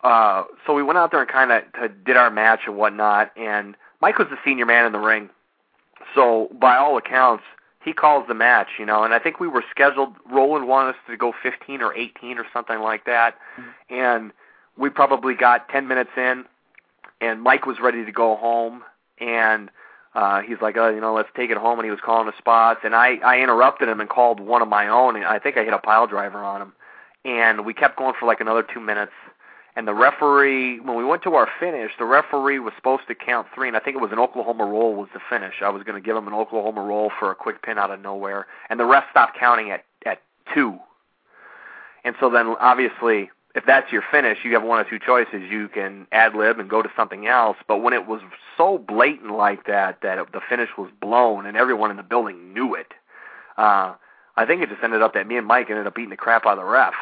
uh, 0.04 0.44
so 0.66 0.74
we 0.74 0.82
went 0.82 0.98
out 0.98 1.10
there 1.10 1.20
and 1.20 1.30
kind 1.30 1.50
of 1.52 2.04
did 2.04 2.16
our 2.16 2.30
match 2.30 2.60
and 2.66 2.76
whatnot, 2.76 3.30
and 3.36 3.76
Mike 4.00 4.18
was 4.18 4.28
the 4.30 4.36
senior 4.44 4.66
man 4.66 4.84
in 4.86 4.92
the 4.92 4.98
ring, 4.98 5.28
so 6.14 6.48
by 6.60 6.76
all 6.76 6.96
accounts, 6.96 7.44
he 7.84 7.92
calls 7.92 8.26
the 8.28 8.34
match, 8.34 8.68
you 8.78 8.86
know, 8.86 9.02
and 9.04 9.12
I 9.14 9.18
think 9.18 9.40
we 9.40 9.48
were 9.48 9.64
scheduled. 9.70 10.14
Roland 10.30 10.68
wanted 10.68 10.90
us 10.90 10.96
to 11.08 11.16
go 11.16 11.32
15 11.42 11.82
or 11.82 11.92
18 11.94 12.38
or 12.38 12.44
something 12.52 12.78
like 12.80 13.04
that, 13.06 13.36
and 13.90 14.32
we 14.76 14.88
probably 14.90 15.34
got 15.34 15.68
10 15.68 15.88
minutes 15.88 16.10
in, 16.16 16.44
and 17.20 17.40
Mike 17.42 17.66
was 17.66 17.78
ready 17.80 18.04
to 18.04 18.12
go 18.12 18.36
home, 18.36 18.82
and 19.18 19.70
uh, 20.14 20.42
he's 20.42 20.58
like, 20.60 20.76
oh, 20.76 20.90
you 20.90 21.00
know, 21.00 21.14
let's 21.14 21.28
take 21.34 21.50
it 21.50 21.56
home, 21.56 21.78
and 21.78 21.86
he 21.86 21.90
was 21.90 22.00
calling 22.04 22.26
the 22.26 22.36
spots, 22.38 22.80
and 22.84 22.94
I 22.94 23.16
I 23.24 23.40
interrupted 23.40 23.88
him 23.88 24.00
and 24.00 24.08
called 24.08 24.40
one 24.40 24.62
of 24.62 24.68
my 24.68 24.88
own, 24.88 25.16
and 25.16 25.24
I 25.24 25.38
think 25.38 25.56
I 25.56 25.64
hit 25.64 25.72
a 25.72 25.78
pile 25.78 26.06
driver 26.06 26.38
on 26.38 26.60
him, 26.60 26.72
and 27.24 27.64
we 27.64 27.72
kept 27.74 27.96
going 27.96 28.14
for 28.18 28.26
like 28.26 28.40
another 28.40 28.62
two 28.62 28.80
minutes. 28.80 29.12
And 29.74 29.88
the 29.88 29.94
referee, 29.94 30.80
when 30.80 30.98
we 30.98 31.04
went 31.04 31.22
to 31.22 31.34
our 31.34 31.48
finish, 31.58 31.92
the 31.98 32.04
referee 32.04 32.58
was 32.58 32.74
supposed 32.76 33.04
to 33.08 33.14
count 33.14 33.46
three, 33.54 33.68
and 33.68 33.76
I 33.76 33.80
think 33.80 33.96
it 33.96 34.02
was 34.02 34.12
an 34.12 34.18
Oklahoma 34.18 34.66
roll 34.66 34.94
was 34.94 35.08
the 35.14 35.20
finish. 35.30 35.62
I 35.62 35.70
was 35.70 35.82
going 35.82 36.00
to 36.00 36.06
give 36.06 36.14
him 36.14 36.28
an 36.28 36.34
Oklahoma 36.34 36.82
roll 36.82 37.10
for 37.18 37.30
a 37.30 37.34
quick 37.34 37.62
pin 37.62 37.78
out 37.78 37.90
of 37.90 37.98
nowhere, 37.98 38.46
and 38.68 38.78
the 38.78 38.84
ref 38.84 39.04
stopped 39.10 39.38
counting 39.38 39.70
at 39.70 39.84
at 40.04 40.20
two. 40.52 40.78
And 42.04 42.14
so 42.20 42.28
then, 42.28 42.54
obviously, 42.60 43.30
if 43.54 43.64
that's 43.66 43.92
your 43.92 44.02
finish, 44.10 44.38
you 44.44 44.54
have 44.54 44.62
one 44.62 44.80
of 44.80 44.88
two 44.88 44.98
choices. 44.98 45.42
You 45.50 45.68
can 45.68 46.06
ad 46.10 46.34
lib 46.34 46.58
and 46.58 46.70
go 46.70 46.82
to 46.82 46.90
something 46.96 47.26
else. 47.26 47.56
But 47.68 47.78
when 47.78 47.92
it 47.92 48.06
was 48.06 48.22
so 48.56 48.78
blatant 48.78 49.32
like 49.32 49.66
that, 49.66 49.98
that 50.02 50.32
the 50.32 50.40
finish 50.48 50.70
was 50.78 50.90
blown 51.00 51.44
and 51.44 51.56
everyone 51.56 51.90
in 51.90 51.96
the 51.96 52.02
building 52.02 52.54
knew 52.54 52.74
it, 52.74 52.92
uh, 53.58 53.94
I 54.36 54.46
think 54.46 54.62
it 54.62 54.70
just 54.70 54.82
ended 54.82 55.02
up 55.02 55.12
that 55.14 55.26
me 55.26 55.36
and 55.36 55.46
Mike 55.46 55.68
ended 55.68 55.86
up 55.86 55.94
beating 55.94 56.10
the 56.10 56.16
crap 56.16 56.46
out 56.46 56.58
of 56.58 56.58
the 56.58 56.64
ref 56.64 56.94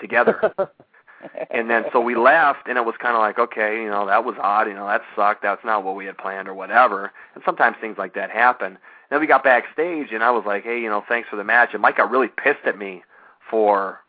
together. 0.00 0.52
and 1.50 1.70
then 1.70 1.84
so 1.92 2.00
we 2.00 2.16
left, 2.16 2.66
and 2.68 2.76
it 2.76 2.84
was 2.84 2.96
kind 2.98 3.14
of 3.14 3.20
like, 3.20 3.38
okay, 3.38 3.80
you 3.82 3.88
know, 3.88 4.06
that 4.06 4.24
was 4.24 4.34
odd. 4.42 4.66
You 4.66 4.74
know, 4.74 4.86
that 4.86 5.02
sucked. 5.14 5.42
That's 5.42 5.64
not 5.64 5.84
what 5.84 5.94
we 5.94 6.06
had 6.06 6.18
planned 6.18 6.48
or 6.48 6.54
whatever. 6.54 7.12
And 7.34 7.44
sometimes 7.44 7.76
things 7.80 7.96
like 7.98 8.14
that 8.14 8.30
happen. 8.30 8.66
And 8.66 8.78
Then 9.10 9.20
we 9.20 9.28
got 9.28 9.44
backstage, 9.44 10.08
and 10.10 10.24
I 10.24 10.30
was 10.30 10.44
like, 10.44 10.64
hey, 10.64 10.80
you 10.80 10.88
know, 10.88 11.04
thanks 11.08 11.28
for 11.28 11.36
the 11.36 11.44
match. 11.44 11.70
And 11.72 11.80
Mike 11.80 11.96
got 11.96 12.10
really 12.10 12.28
pissed 12.28 12.66
at 12.66 12.76
me 12.76 13.04
for 13.48 14.00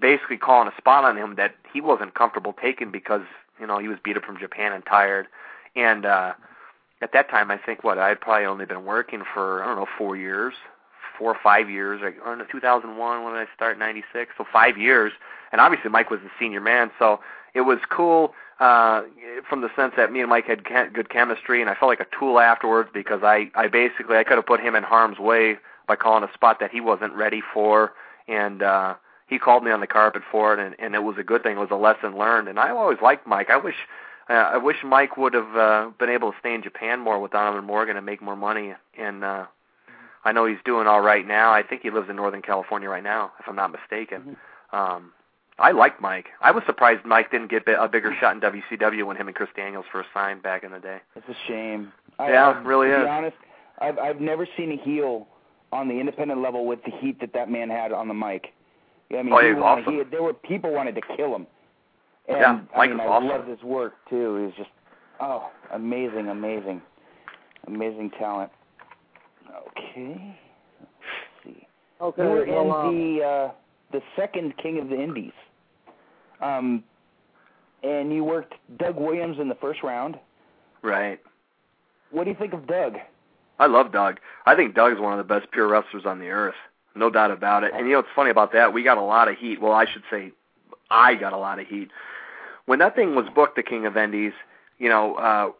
basically 0.00 0.36
calling 0.36 0.68
a 0.68 0.76
spot 0.76 1.04
on 1.04 1.16
him 1.16 1.34
that 1.36 1.54
he 1.72 1.80
wasn't 1.80 2.14
comfortable 2.14 2.54
taking 2.60 2.90
because 2.90 3.22
you 3.60 3.66
know 3.66 3.78
he 3.78 3.88
was 3.88 3.98
beat 4.02 4.16
up 4.16 4.24
from 4.24 4.38
Japan 4.38 4.72
and 4.72 4.84
tired. 4.84 5.26
And 5.76 6.06
uh, 6.06 6.32
at 7.00 7.12
that 7.12 7.30
time, 7.30 7.50
I 7.50 7.58
think 7.58 7.84
what 7.84 7.98
I 7.98 8.08
had 8.08 8.20
probably 8.20 8.46
only 8.46 8.66
been 8.66 8.84
working 8.84 9.22
for 9.32 9.62
I 9.62 9.66
don't 9.66 9.76
know 9.76 9.86
four 9.96 10.16
years, 10.16 10.54
four 11.18 11.30
or 11.32 11.38
five 11.42 11.70
years. 11.70 12.00
Like 12.02 12.16
in 12.16 12.46
2001 12.50 13.24
when 13.24 13.34
I 13.34 13.46
start? 13.54 13.78
96, 13.78 14.32
so 14.36 14.44
five 14.52 14.76
years. 14.78 15.12
And 15.52 15.60
obviously, 15.60 15.90
Mike 15.90 16.10
was 16.10 16.20
the 16.20 16.30
senior 16.38 16.60
man, 16.60 16.90
so 16.98 17.20
it 17.54 17.62
was 17.62 17.78
cool 17.88 18.34
uh, 18.60 19.02
from 19.48 19.60
the 19.60 19.70
sense 19.76 19.94
that 19.96 20.12
me 20.12 20.20
and 20.20 20.28
Mike 20.28 20.46
had 20.46 20.64
ca- 20.64 20.88
good 20.92 21.10
chemistry, 21.10 21.60
and 21.60 21.70
I 21.70 21.74
felt 21.74 21.88
like 21.88 22.00
a 22.00 22.06
tool 22.18 22.38
afterwards 22.38 22.90
because 22.92 23.20
I 23.22 23.50
I 23.54 23.68
basically 23.68 24.16
I 24.16 24.24
could 24.24 24.36
have 24.36 24.46
put 24.46 24.60
him 24.60 24.74
in 24.74 24.82
harm's 24.82 25.18
way 25.18 25.58
by 25.86 25.96
calling 25.96 26.24
a 26.24 26.32
spot 26.34 26.58
that 26.60 26.70
he 26.70 26.80
wasn't 26.80 27.14
ready 27.14 27.42
for, 27.54 27.92
and 28.26 28.62
uh, 28.62 28.94
he 29.28 29.38
called 29.38 29.62
me 29.62 29.70
on 29.70 29.80
the 29.80 29.86
carpet 29.86 30.22
for 30.30 30.54
it, 30.54 30.58
and, 30.58 30.74
and 30.78 30.94
it 30.94 31.02
was 31.02 31.16
a 31.18 31.22
good 31.22 31.42
thing. 31.42 31.56
It 31.56 31.60
was 31.60 31.70
a 31.70 31.76
lesson 31.76 32.16
learned, 32.18 32.48
and 32.48 32.58
I 32.58 32.70
always 32.70 32.98
liked 33.02 33.26
Mike. 33.26 33.50
I 33.50 33.56
wish 33.56 33.76
uh, 34.28 34.32
I 34.32 34.56
wish 34.58 34.76
Mike 34.84 35.16
would 35.16 35.34
have 35.34 35.56
uh, 35.56 35.90
been 35.98 36.10
able 36.10 36.32
to 36.32 36.38
stay 36.38 36.54
in 36.54 36.62
Japan 36.62 37.00
more 37.00 37.20
with 37.20 37.32
Donovan 37.32 37.64
Morgan 37.64 37.96
and 37.96 38.04
make 38.04 38.20
more 38.20 38.36
money. 38.36 38.74
And 38.98 39.24
uh, 39.24 39.46
I 40.24 40.32
know 40.32 40.46
he's 40.46 40.58
doing 40.64 40.86
all 40.86 41.00
right 41.00 41.26
now. 41.26 41.52
I 41.52 41.62
think 41.62 41.82
he 41.82 41.90
lives 41.90 42.10
in 42.10 42.16
Northern 42.16 42.42
California 42.42 42.88
right 42.88 43.02
now, 43.02 43.32
if 43.38 43.48
I'm 43.48 43.56
not 43.56 43.72
mistaken. 43.72 44.36
Um, 44.72 45.12
I 45.58 45.72
like 45.72 46.00
Mike. 46.00 46.28
I 46.40 46.52
was 46.52 46.62
surprised 46.66 47.04
Mike 47.04 47.30
didn't 47.30 47.50
get 47.50 47.62
a 47.66 47.88
bigger 47.88 48.14
shot 48.20 48.34
in 48.34 48.40
WCW 48.40 49.04
when 49.04 49.16
him 49.16 49.26
and 49.26 49.34
Chris 49.34 49.48
Daniels 49.56 49.86
first 49.90 50.08
signed 50.14 50.42
back 50.42 50.62
in 50.62 50.72
the 50.72 50.78
day. 50.78 50.98
It's 51.16 51.28
a 51.28 51.48
shame. 51.48 51.92
I, 52.18 52.30
Yeah, 52.30 52.48
I, 52.50 52.60
it 52.60 52.64
really 52.64 52.88
to 52.88 53.00
is. 53.00 53.04
be 53.04 53.08
honest, 53.08 53.36
I've 53.80 53.98
I've 53.98 54.20
never 54.20 54.46
seen 54.56 54.72
a 54.72 54.76
heel 54.76 55.26
on 55.72 55.88
the 55.88 55.98
independent 55.98 56.40
level 56.42 56.66
with 56.66 56.82
the 56.84 56.90
heat 56.90 57.20
that 57.20 57.32
that 57.34 57.50
man 57.50 57.70
had 57.70 57.92
on 57.92 58.08
the 58.08 58.14
mic. 58.14 58.52
Yeah, 59.10 59.18
I 59.18 59.22
mean, 59.22 59.32
Oh, 59.32 59.38
he 59.40 59.48
he 59.48 59.54
was 59.54 59.62
awesome. 59.62 59.94
he- 59.94 60.02
there 60.04 60.22
were 60.22 60.34
people 60.34 60.70
wanted 60.72 60.94
to 60.96 61.00
kill 61.16 61.34
him. 61.34 61.46
And, 62.28 62.38
Yeah, 62.38 62.60
I 62.74 62.76
Mike 62.78 62.90
mean, 62.90 62.98
was 62.98 63.06
I 63.06 63.10
awesome. 63.10 63.28
loved 63.28 63.48
his 63.48 63.62
work 63.62 63.94
too. 64.10 64.36
He 64.36 64.44
was 64.46 64.54
just 64.56 64.70
oh, 65.20 65.50
amazing, 65.72 66.28
amazing, 66.28 66.82
amazing 67.66 68.10
talent. 68.10 68.50
Okay, 69.50 70.36
let's 70.80 70.92
see. 71.44 71.66
Okay, 72.00 72.22
you 72.22 72.28
were 72.28 72.46
well, 72.46 72.72
um, 72.72 72.88
in 72.94 73.16
the 73.16 73.24
uh, 73.24 73.50
the 73.92 74.02
second 74.14 74.56
King 74.58 74.78
of 74.78 74.88
the 74.88 75.00
Indies. 75.00 75.32
Um, 76.40 76.84
and 77.82 78.12
you 78.12 78.24
worked 78.24 78.54
Doug 78.78 78.96
Williams 78.96 79.38
in 79.40 79.48
the 79.48 79.54
first 79.54 79.82
round. 79.82 80.18
Right. 80.82 81.20
What 82.10 82.24
do 82.24 82.30
you 82.30 82.36
think 82.36 82.52
of 82.52 82.66
Doug? 82.66 82.96
I 83.58 83.66
love 83.66 83.90
Doug. 83.92 84.18
I 84.46 84.54
think 84.54 84.74
Doug's 84.74 85.00
one 85.00 85.18
of 85.18 85.18
the 85.26 85.32
best 85.34 85.50
pure 85.50 85.66
wrestlers 85.66 86.04
on 86.06 86.18
the 86.20 86.28
earth. 86.28 86.54
No 86.98 87.10
doubt 87.10 87.30
about 87.30 87.62
it. 87.64 87.72
And 87.74 87.86
you 87.86 87.92
know 87.92 87.98
what's 87.98 88.08
funny 88.14 88.30
about 88.30 88.52
that? 88.52 88.72
We 88.72 88.82
got 88.82 88.98
a 88.98 89.02
lot 89.02 89.28
of 89.28 89.36
heat. 89.38 89.60
Well, 89.60 89.72
I 89.72 89.86
should 89.90 90.02
say 90.10 90.32
I 90.90 91.14
got 91.14 91.32
a 91.32 91.36
lot 91.38 91.58
of 91.60 91.66
heat. 91.66 91.90
When 92.66 92.80
that 92.80 92.96
thing 92.96 93.14
was 93.14 93.26
booked, 93.34 93.56
the 93.56 93.62
King 93.62 93.86
of 93.86 93.96
Indies, 93.96 94.32
you 94.78 94.88
know, 94.88 95.14
uh 95.14 95.50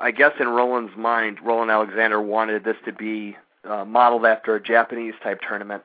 I 0.00 0.10
guess 0.12 0.32
in 0.38 0.48
Roland's 0.48 0.96
mind, 0.96 1.38
Roland 1.44 1.70
Alexander 1.70 2.20
wanted 2.20 2.64
this 2.64 2.76
to 2.84 2.92
be 2.92 3.36
uh, 3.64 3.84
modeled 3.84 4.24
after 4.24 4.54
a 4.54 4.62
Japanese 4.62 5.14
type 5.22 5.40
tournament, 5.46 5.82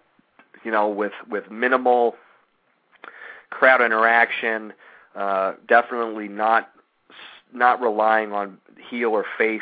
you 0.63 0.71
know, 0.71 0.89
with 0.89 1.13
with 1.29 1.49
minimal 1.51 2.15
crowd 3.51 3.81
interaction, 3.81 4.73
uh 5.15 5.53
definitely 5.67 6.27
not 6.27 6.69
not 7.53 7.79
relying 7.81 8.33
on 8.33 8.57
heel 8.89 9.11
or 9.11 9.25
face 9.37 9.61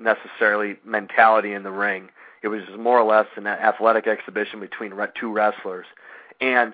necessarily 0.00 0.76
mentality 0.84 1.52
in 1.52 1.62
the 1.62 1.70
ring. 1.70 2.08
It 2.42 2.48
was 2.48 2.62
more 2.78 2.98
or 2.98 3.04
less 3.04 3.26
an 3.36 3.46
athletic 3.46 4.06
exhibition 4.06 4.60
between 4.60 4.92
two 5.18 5.32
wrestlers. 5.32 5.86
And 6.40 6.72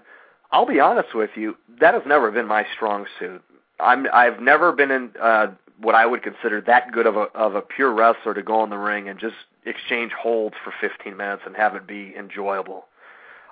I'll 0.52 0.66
be 0.66 0.80
honest 0.80 1.14
with 1.14 1.30
you, 1.36 1.56
that 1.80 1.94
has 1.94 2.02
never 2.06 2.30
been 2.30 2.46
my 2.46 2.66
strong 2.74 3.06
suit. 3.18 3.42
I'm 3.80 4.06
I've 4.12 4.40
never 4.40 4.72
been 4.72 4.90
in 4.90 5.10
uh 5.20 5.48
what 5.80 5.94
I 5.94 6.06
would 6.06 6.22
consider 6.22 6.60
that 6.62 6.92
good 6.92 7.06
of 7.06 7.16
a 7.16 7.26
of 7.34 7.54
a 7.54 7.62
pure 7.62 7.92
wrestler 7.92 8.34
to 8.34 8.42
go 8.42 8.62
in 8.62 8.70
the 8.70 8.78
ring 8.78 9.08
and 9.08 9.18
just 9.18 9.34
exchange 9.66 10.12
holds 10.12 10.54
for 10.62 10.72
15 10.80 11.16
minutes 11.16 11.42
and 11.46 11.56
have 11.56 11.74
it 11.74 11.86
be 11.86 12.14
enjoyable. 12.16 12.86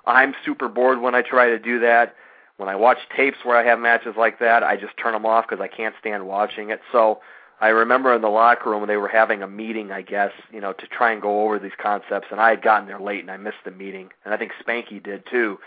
I'm 0.05 0.33
super 0.45 0.69
bored 0.69 1.01
when 1.01 1.15
I 1.15 1.21
try 1.21 1.47
to 1.47 1.59
do 1.59 1.79
that. 1.79 2.15
When 2.57 2.69
I 2.69 2.75
watch 2.75 2.99
tapes 3.15 3.37
where 3.43 3.57
I 3.57 3.65
have 3.65 3.79
matches 3.79 4.13
like 4.17 4.39
that, 4.39 4.63
I 4.63 4.77
just 4.77 4.95
turn 4.97 5.13
them 5.13 5.25
off 5.25 5.45
because 5.49 5.61
I 5.61 5.67
can't 5.67 5.95
stand 5.99 6.27
watching 6.27 6.69
it. 6.69 6.81
So 6.91 7.19
I 7.63 7.69
remember 7.69 8.13
in 8.13 8.21
the 8.21 8.27
locker 8.27 8.71
room 8.71 8.85
they 8.87 8.97
were 8.97 9.07
having 9.07 9.41
a 9.41 9.47
meeting, 9.47 9.89
I 9.89 10.01
guess, 10.01 10.33
you 10.51 10.59
know, 10.59 10.73
to 10.73 10.85
try 10.87 11.13
and 11.13 11.21
go 11.21 11.45
over 11.45 11.57
these 11.57 11.71
concepts, 11.81 12.27
and 12.29 12.41
I 12.41 12.49
had 12.49 12.61
gotten 12.61 12.89
there 12.89 12.99
late 12.99 13.21
and 13.21 13.31
I 13.31 13.37
missed 13.37 13.63
the 13.63 13.71
meeting, 13.71 14.09
and 14.25 14.33
I 14.33 14.37
think 14.37 14.51
Spanky 14.61 15.01
did 15.01 15.23
too. 15.31 15.57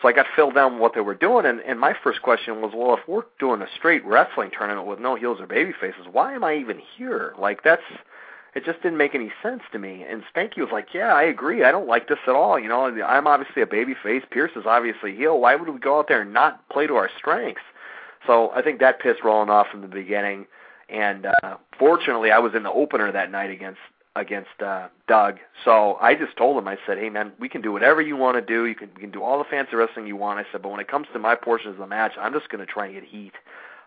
So 0.00 0.06
I 0.06 0.12
got 0.12 0.26
filled 0.36 0.54
down 0.54 0.78
what 0.78 0.94
they 0.94 1.00
were 1.00 1.16
doing, 1.16 1.46
and, 1.46 1.58
and 1.62 1.80
my 1.80 1.92
first 2.04 2.22
question 2.22 2.62
was, 2.62 2.70
well, 2.72 2.94
if 2.94 3.00
we're 3.08 3.24
doing 3.40 3.62
a 3.62 3.66
straight 3.76 4.04
wrestling 4.06 4.52
tournament 4.56 4.86
with 4.86 5.00
no 5.00 5.16
heels 5.16 5.40
or 5.40 5.48
baby 5.48 5.72
faces, 5.80 6.06
why 6.12 6.34
am 6.34 6.44
I 6.44 6.54
even 6.54 6.80
here? 6.96 7.34
Like 7.36 7.64
that's 7.64 7.82
it 8.54 8.64
just 8.64 8.80
didn't 8.82 8.98
make 8.98 9.16
any 9.16 9.32
sense 9.42 9.62
to 9.72 9.80
me. 9.80 10.04
And 10.08 10.22
Spanky 10.32 10.58
was 10.58 10.70
like, 10.70 10.94
"Yeah, 10.94 11.12
I 11.12 11.24
agree. 11.24 11.64
I 11.64 11.72
don't 11.72 11.88
like 11.88 12.06
this 12.06 12.18
at 12.28 12.36
all. 12.36 12.60
You 12.60 12.68
know, 12.68 12.84
I'm 12.84 13.26
obviously 13.26 13.62
a 13.62 13.66
baby 13.66 13.96
face. 14.00 14.22
Pearce 14.30 14.52
is 14.54 14.66
obviously 14.66 15.16
heel. 15.16 15.40
Why 15.40 15.56
would 15.56 15.68
we 15.68 15.80
go 15.80 15.98
out 15.98 16.06
there 16.06 16.22
and 16.22 16.32
not 16.32 16.68
play 16.68 16.86
to 16.86 16.94
our 16.94 17.10
strengths?" 17.18 17.62
So 18.24 18.52
I 18.54 18.62
think 18.62 18.78
that 18.78 19.00
pissed 19.00 19.24
Roland 19.24 19.50
off 19.50 19.66
from 19.68 19.80
the 19.80 19.88
beginning. 19.88 20.46
And 20.90 21.26
uh, 21.26 21.56
fortunately, 21.78 22.30
I 22.30 22.38
was 22.38 22.54
in 22.54 22.62
the 22.62 22.72
opener 22.72 23.12
that 23.12 23.30
night 23.30 23.50
against 23.50 23.80
against 24.16 24.60
uh, 24.60 24.88
Doug. 25.06 25.38
So 25.64 25.96
I 26.00 26.14
just 26.14 26.36
told 26.36 26.58
him, 26.58 26.66
I 26.66 26.78
said, 26.86 26.98
"Hey 26.98 27.10
man, 27.10 27.32
we 27.38 27.48
can 27.48 27.62
do 27.62 27.72
whatever 27.72 28.00
you 28.02 28.16
want 28.16 28.36
to 28.36 28.42
do. 28.42 28.66
You 28.66 28.74
can 28.74 28.90
we 28.94 29.00
can 29.00 29.10
do 29.10 29.22
all 29.22 29.38
the 29.38 29.44
fancy 29.44 29.76
wrestling 29.76 30.06
you 30.06 30.16
want." 30.16 30.40
I 30.40 30.50
said, 30.50 30.62
"But 30.62 30.70
when 30.70 30.80
it 30.80 30.88
comes 30.88 31.06
to 31.12 31.18
my 31.18 31.34
portions 31.34 31.74
of 31.74 31.78
the 31.78 31.86
match, 31.86 32.12
I'm 32.20 32.32
just 32.32 32.48
going 32.48 32.64
to 32.64 32.70
try 32.70 32.86
and 32.86 32.94
get 32.94 33.04
heat. 33.04 33.32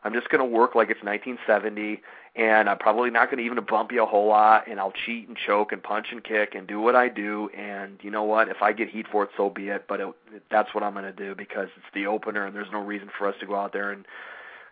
I'm 0.05 0.13
just 0.13 0.29
going 0.29 0.39
to 0.39 0.45
work 0.45 0.75
like 0.75 0.89
it's 0.89 1.01
1970, 1.01 2.01
and 2.35 2.69
I'm 2.69 2.77
probably 2.77 3.09
not 3.09 3.27
going 3.31 3.37
to 3.37 3.43
even 3.45 3.63
bump 3.63 3.91
you 3.93 4.03
a 4.03 4.05
whole 4.05 4.27
lot, 4.27 4.67
and 4.67 4.77
I'll 4.77 4.91
cheat 5.05 5.29
and 5.29 5.37
choke 5.37 5.71
and 5.71 5.81
punch 5.81 6.07
and 6.11 6.21
kick 6.21 6.55
and 6.55 6.67
do 6.67 6.81
what 6.81 6.93
I 6.93 7.07
do. 7.07 7.49
And 7.57 7.99
you 8.01 8.11
know 8.11 8.23
what? 8.23 8.49
If 8.49 8.61
I 8.61 8.73
get 8.73 8.89
heat 8.89 9.05
for 9.09 9.23
it, 9.23 9.29
so 9.37 9.49
be 9.49 9.69
it. 9.69 9.85
But 9.87 10.01
it, 10.01 10.13
that's 10.51 10.73
what 10.75 10.83
I'm 10.83 10.93
going 10.93 11.05
to 11.05 11.13
do 11.13 11.35
because 11.35 11.69
it's 11.77 11.93
the 11.93 12.07
opener, 12.07 12.45
and 12.45 12.55
there's 12.55 12.71
no 12.71 12.81
reason 12.81 13.09
for 13.17 13.27
us 13.27 13.35
to 13.39 13.45
go 13.45 13.55
out 13.55 13.73
there 13.73 13.91
and 13.91 14.05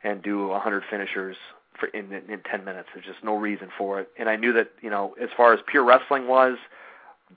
and 0.03 0.23
do 0.23 0.47
100 0.47 0.83
finishers 0.89 1.37
for 1.81 1.87
in, 1.87 2.13
in 2.13 2.29
in 2.29 2.39
10 2.49 2.63
minutes. 2.63 2.87
There's 2.93 3.05
just 3.05 3.23
no 3.23 3.35
reason 3.35 3.69
for 3.77 3.99
it. 3.99 4.09
And 4.17 4.29
I 4.29 4.37
knew 4.37 4.53
that 4.53 4.71
you 4.81 4.89
know, 4.89 5.15
as 5.21 5.29
far 5.35 5.53
as 5.53 5.59
pure 5.67 5.83
wrestling 5.83 6.29
was, 6.29 6.57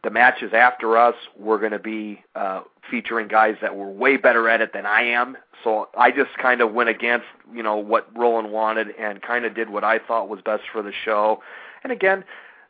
the 0.03 0.11
matches 0.11 0.53
after 0.53 0.97
us 0.97 1.15
were 1.37 1.59
going 1.59 1.73
to 1.73 1.79
be 1.79 2.23
uh, 2.35 2.63
featuring 2.91 3.29
guys 3.29 3.57
that 3.61 3.77
were 3.77 3.91
way 3.91 4.17
better 4.17 4.49
at 4.49 4.61
it 4.61 4.73
than 4.73 4.87
I 4.87 5.03
am. 5.03 5.37
So 5.63 5.89
I 5.97 6.11
just 6.11 6.37
kind 6.41 6.61
of 6.61 6.73
went 6.73 6.89
against, 6.89 7.27
you 7.53 7.63
know, 7.63 7.77
what 7.77 8.09
Roland 8.17 8.53
wanted 8.53 8.89
and 8.99 9.23
kind 9.23 9.45
of 9.45 9.55
did 9.55 9.71
what 9.71 9.85
I 9.85 9.99
thought 9.99 10.29
was 10.29 10.41
best 10.45 10.65
for 10.73 10.83
the 10.83 10.93
show. 10.93 11.43
And 11.83 11.93
again, 11.93 12.25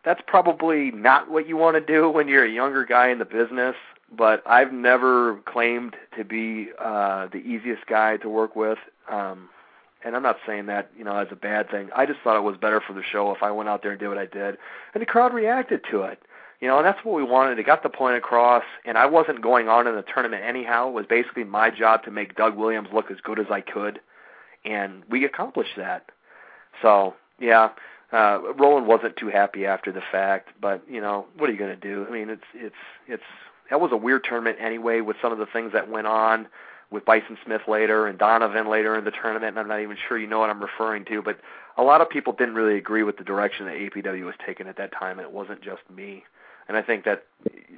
that's 0.04 0.20
probably 0.26 0.90
not 0.90 1.30
what 1.30 1.48
you 1.48 1.56
want 1.56 1.76
to 1.76 1.80
do 1.80 2.10
when 2.10 2.28
you're 2.28 2.44
a 2.44 2.50
younger 2.50 2.84
guy 2.84 3.08
in 3.08 3.18
the 3.18 3.24
business. 3.24 3.74
But 4.16 4.42
I've 4.46 4.72
never 4.72 5.36
claimed 5.46 5.96
to 6.16 6.24
be 6.24 6.68
uh, 6.78 7.28
the 7.32 7.38
easiest 7.38 7.86
guy 7.86 8.18
to 8.18 8.28
work 8.28 8.54
with. 8.54 8.78
Um, 9.10 9.48
and 10.04 10.14
I'm 10.14 10.22
not 10.22 10.36
saying 10.46 10.66
that 10.66 10.90
you 10.96 11.04
know 11.04 11.16
as 11.16 11.28
a 11.30 11.36
bad 11.36 11.70
thing. 11.70 11.88
I 11.94 12.06
just 12.06 12.20
thought 12.22 12.36
it 12.36 12.42
was 12.42 12.56
better 12.56 12.80
for 12.80 12.92
the 12.92 13.02
show 13.02 13.32
if 13.32 13.42
I 13.42 13.50
went 13.50 13.68
out 13.68 13.82
there 13.82 13.92
and 13.92 14.00
did 14.00 14.08
what 14.08 14.18
I 14.18 14.26
did, 14.26 14.58
and 14.92 15.00
the 15.00 15.06
crowd 15.06 15.34
reacted 15.34 15.82
to 15.90 16.02
it. 16.02 16.20
You 16.60 16.68
know, 16.68 16.78
and 16.78 16.86
that's 16.86 17.04
what 17.04 17.14
we 17.14 17.24
wanted. 17.24 17.58
It 17.58 17.66
got 17.66 17.82
the 17.82 17.88
point 17.88 18.16
across, 18.16 18.64
and 18.84 18.96
I 18.96 19.06
wasn't 19.06 19.42
going 19.42 19.68
on 19.68 19.86
in 19.86 19.96
the 19.96 20.02
tournament 20.02 20.44
anyhow. 20.44 20.88
It 20.88 20.92
was 20.92 21.06
basically 21.06 21.44
my 21.44 21.68
job 21.68 22.04
to 22.04 22.10
make 22.10 22.36
Doug 22.36 22.56
Williams 22.56 22.88
look 22.92 23.10
as 23.10 23.18
good 23.22 23.38
as 23.38 23.46
I 23.50 23.60
could, 23.60 24.00
and 24.64 25.02
we 25.10 25.24
accomplished 25.24 25.76
that. 25.76 26.10
So 26.80 27.14
yeah, 27.40 27.70
uh, 28.12 28.40
Roland 28.56 28.86
wasn't 28.86 29.16
too 29.16 29.28
happy 29.28 29.66
after 29.66 29.90
the 29.90 30.02
fact, 30.12 30.50
but 30.60 30.82
you 30.88 31.00
know, 31.00 31.26
what 31.36 31.48
are 31.48 31.52
you 31.52 31.58
going 31.58 31.78
to 31.78 31.80
do? 31.80 32.06
I 32.08 32.12
mean, 32.12 32.30
it's 32.30 32.44
it's 32.54 32.74
it's 33.08 33.22
that 33.70 33.80
was 33.80 33.92
a 33.92 33.96
weird 33.96 34.24
tournament 34.24 34.58
anyway 34.60 35.00
with 35.00 35.16
some 35.20 35.32
of 35.32 35.38
the 35.38 35.46
things 35.46 35.72
that 35.72 35.90
went 35.90 36.06
on 36.06 36.46
with 36.94 37.04
Bison 37.04 37.36
Smith 37.44 37.62
later 37.66 38.06
and 38.06 38.16
Donovan 38.18 38.70
later 38.70 38.96
in 38.96 39.04
the 39.04 39.10
tournament, 39.10 39.50
and 39.50 39.58
I'm 39.58 39.66
not 39.66 39.80
even 39.80 39.96
sure 40.08 40.16
you 40.16 40.28
know 40.28 40.38
what 40.38 40.48
I'm 40.48 40.62
referring 40.62 41.04
to, 41.06 41.20
but 41.20 41.40
a 41.76 41.82
lot 41.82 42.00
of 42.00 42.08
people 42.08 42.32
didn't 42.32 42.54
really 42.54 42.78
agree 42.78 43.02
with 43.02 43.16
the 43.18 43.24
direction 43.24 43.66
that 43.66 43.74
APW 43.74 44.24
was 44.24 44.36
taking 44.46 44.68
at 44.68 44.76
that 44.76 44.92
time, 44.92 45.18
and 45.18 45.26
it 45.26 45.32
wasn't 45.32 45.60
just 45.60 45.82
me. 45.94 46.22
And 46.68 46.76
I 46.76 46.82
think 46.82 47.04
that 47.04 47.24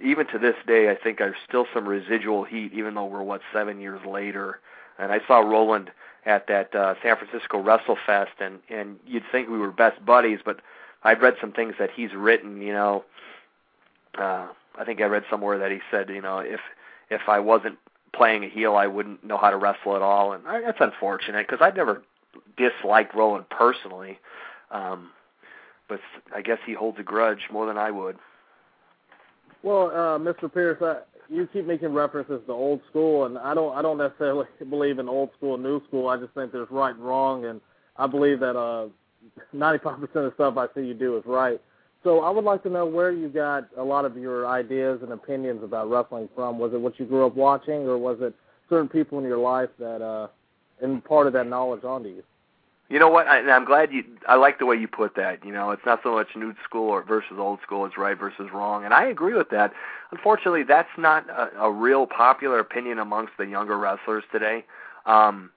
even 0.05 0.27
to 0.29 0.39
this 0.39 0.55
day, 0.67 0.91
I 0.91 0.95
think 0.95 1.17
there's 1.17 1.35
still 1.49 1.67
some 1.73 1.89
residual 1.89 2.45
heat, 2.45 2.73
even 2.75 2.95
though 2.95 3.07
we're 3.07 3.23
what 3.23 3.41
seven 3.55 3.81
years 3.81 4.01
later. 4.07 4.61
And 4.99 5.11
I 5.11 5.21
saw 5.27 5.39
Roland 5.39 5.91
at 6.27 6.47
that 6.49 6.75
uh, 6.75 6.95
San 7.03 7.17
Francisco 7.17 7.63
WrestleFest, 7.63 8.39
and 8.39 8.59
and 8.69 8.99
you'd 9.07 9.25
think 9.33 9.49
we 9.49 9.59
were 9.59 9.73
best 9.73 10.05
buddies, 10.05 10.41
but 10.45 10.61
I've 11.03 11.23
read 11.23 11.37
some 11.41 11.53
things 11.53 11.75
that 11.79 11.91
he's 11.91 12.13
written. 12.15 12.61
You 12.61 12.75
know, 12.75 13.05
uh, 14.19 14.49
I 14.79 14.85
think 14.85 15.01
I 15.01 15.05
read 15.05 15.25
somewhere 15.31 15.59
that 15.59 15.73
he 15.73 15.81
said, 15.91 16.11
you 16.11 16.21
know, 16.21 16.39
if 16.39 16.61
if 17.09 17.23
I 17.29 17.41
wasn't 17.41 17.79
playing 18.17 18.45
a 18.45 18.49
heel, 18.49 18.75
I 18.77 18.87
wouldn't 18.87 19.25
know 19.25 19.37
how 19.37 19.51
to 19.51 19.57
wrestle 19.57 19.97
at 19.97 20.03
all, 20.03 20.33
and 20.33 20.47
I, 20.47 20.61
that's 20.61 20.79
unfortunate 20.81 21.47
because 21.47 21.63
I'd 21.63 21.77
never 21.77 22.03
disliked 22.57 23.15
Roland 23.15 23.49
personally, 23.51 24.19
um, 24.71 25.11
but 25.89 26.01
I 26.35 26.43
guess 26.43 26.59
he 26.67 26.75
holds 26.75 26.99
a 26.99 27.03
grudge 27.03 27.49
more 27.53 27.67
than 27.67 27.79
I 27.79 27.91
would. 27.91 28.17
Well, 29.63 29.89
uh, 29.89 30.19
Mr. 30.19 30.53
Pearce, 30.53 30.79
I, 30.81 30.99
you 31.29 31.49
keep 31.53 31.67
making 31.67 31.93
references 31.93 32.41
to 32.47 32.53
old 32.53 32.81
school, 32.89 33.27
and 33.27 33.39
I 33.39 33.55
don't 33.55 33.77
I 33.77 33.83
don't 33.83 33.99
necessarily 33.99 34.47
believe 34.71 34.99
in 34.99 35.09
old 35.09 35.31
school, 35.37 35.59
new 35.59 35.83
school. 35.87 36.09
I 36.09 36.17
just 36.17 36.33
think 36.35 36.53
there's 36.53 36.71
right 36.71 36.95
and 36.95 37.05
wrong, 37.05 37.45
and 37.47 37.61
I 37.97 38.07
believe 38.07 38.41
that 38.41 38.57
uh, 38.57 38.89
95% 39.55 40.03
of 40.03 40.11
the 40.15 40.33
stuff 40.35 40.57
I 40.57 40.67
see 40.75 40.87
you 40.87 40.95
do 40.95 41.17
is 41.17 41.25
right. 41.27 41.61
So 42.07 42.21
I 42.21 42.31
would 42.31 42.45
like 42.45 42.63
to 42.63 42.71
know 42.71 42.87
where 42.87 43.11
you 43.11 43.29
got 43.29 43.67
a 43.77 43.83
lot 43.83 44.05
of 44.05 44.17
your 44.17 44.47
ideas 44.47 45.01
and 45.03 45.11
opinions 45.11 45.65
about 45.65 45.91
wrestling 45.91 46.29
from. 46.37 46.57
Was 46.57 46.73
it 46.73 46.81
what 46.81 47.01
you 47.01 47.05
grew 47.05 47.27
up 47.27 47.35
watching, 47.35 47.89
or 47.89 47.99
was 47.99 48.19
it 48.21 48.33
certain 48.71 48.89
people 48.89 49.19
in 49.19 49.25
your 49.25 49.39
life 49.39 49.71
that 49.81 50.01
uh, 50.01 50.29
imparted 50.81 51.33
that 51.33 51.49
knowledge 51.49 51.83
onto 51.83 52.09
you? 52.11 52.23
You 52.89 53.01
know 53.01 53.09
what? 53.09 53.27
I, 53.27 53.41
I'm 53.51 53.65
glad 53.65 53.93
you. 53.93 54.05
I 54.29 54.37
like 54.37 54.61
the 54.61 54.67
way 54.67 54.77
you 54.77 54.87
put 54.87 55.17
that. 55.17 55.45
You 55.45 55.53
know, 55.53 55.73
it's 55.73 55.83
not 55.85 55.99
so 56.05 56.13
much 56.13 56.29
new 56.37 56.55
school 56.63 56.91
or 56.91 57.03
versus 57.03 57.39
old 57.39 57.59
school. 57.63 57.85
It's 57.87 57.99
right 57.99 58.17
versus 58.17 58.51
wrong, 58.55 58.85
and 58.85 58.95
I 58.95 59.07
agree 59.07 59.35
with 59.35 59.51
that. 59.51 59.73
Unfortunately, 60.13 60.63
that's 60.63 60.97
not 60.97 61.29
a, 61.29 61.63
a 61.63 61.73
real 61.73 62.07
popular 62.07 62.61
opinion 62.61 63.01
amongst 63.01 63.33
the 63.37 63.47
younger 63.47 63.77
wrestlers 63.77 64.23
today. 64.31 64.65
Um, 65.07 65.51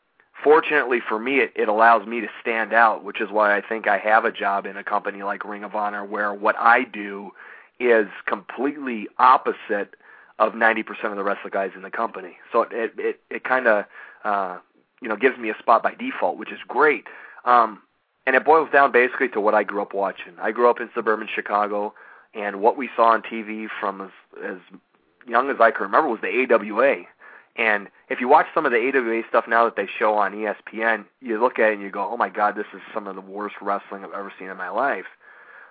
fortunately 0.43 0.99
for 0.99 1.19
me, 1.19 1.39
it, 1.39 1.53
it 1.55 1.67
allows 1.67 2.05
me 2.07 2.21
to 2.21 2.27
stand 2.41 2.73
out, 2.73 3.03
which 3.03 3.21
is 3.21 3.29
why 3.29 3.55
I 3.55 3.61
think 3.61 3.87
I 3.87 3.97
have 3.97 4.25
a 4.25 4.31
job 4.31 4.65
in 4.65 4.77
a 4.77 4.83
company 4.83 5.23
like 5.23 5.45
Ring 5.45 5.63
of 5.63 5.75
Honor, 5.75 6.05
where 6.05 6.33
what 6.33 6.55
I 6.57 6.83
do 6.83 7.31
is 7.79 8.07
completely 8.25 9.07
opposite 9.17 9.95
of 10.37 10.53
90% 10.53 10.85
of 11.05 11.15
the 11.15 11.23
wrestler 11.23 11.49
guys 11.49 11.71
in 11.75 11.81
the 11.81 11.91
company. 11.91 12.37
So 12.51 12.63
it 12.63 12.93
it 12.97 13.19
it 13.29 13.43
kind 13.43 13.67
of 13.67 13.85
uh, 14.23 14.57
you 15.01 15.09
know 15.09 15.15
gives 15.15 15.37
me 15.37 15.49
a 15.49 15.57
spot 15.57 15.83
by 15.83 15.95
default, 15.95 16.37
which 16.37 16.51
is 16.51 16.59
great. 16.67 17.05
Um, 17.45 17.81
and 18.25 18.35
it 18.35 18.45
boils 18.45 18.69
down 18.71 18.91
basically 18.91 19.29
to 19.29 19.41
what 19.41 19.55
I 19.55 19.63
grew 19.63 19.81
up 19.81 19.93
watching. 19.93 20.33
I 20.39 20.51
grew 20.51 20.69
up 20.69 20.79
in 20.79 20.89
suburban 20.93 21.27
Chicago, 21.33 21.93
and 22.33 22.61
what 22.61 22.77
we 22.77 22.89
saw 22.95 23.09
on 23.09 23.21
TV 23.21 23.67
from 23.79 24.01
as, 24.01 24.11
as 24.43 24.57
young 25.27 25.49
as 25.49 25.57
I 25.59 25.71
can 25.71 25.83
remember 25.83 26.09
was 26.09 26.21
the 26.21 26.53
AWA. 26.53 27.05
And 27.59 27.89
if 28.09 28.21
you 28.21 28.29
watch 28.29 28.47
some 28.53 28.65
of 28.65 28.71
the 28.71 28.77
AWA 28.77 29.23
stuff 29.27 29.43
now 29.45 29.65
that 29.65 29.75
they 29.75 29.85
show 29.85 30.13
on 30.13 30.31
ESPN, 30.31 31.03
you 31.21 31.41
look 31.41 31.59
at 31.59 31.71
it 31.71 31.73
and 31.73 31.81
you 31.81 31.89
go, 31.89 32.07
"Oh 32.09 32.15
my 32.15 32.29
God, 32.29 32.55
this 32.55 32.65
is 32.73 32.81
some 32.93 33.05
of 33.05 33.15
the 33.15 33.21
worst 33.21 33.55
wrestling 33.61 34.05
I've 34.05 34.13
ever 34.13 34.31
seen 34.39 34.49
in 34.49 34.55
my 34.55 34.69
life." 34.69 35.07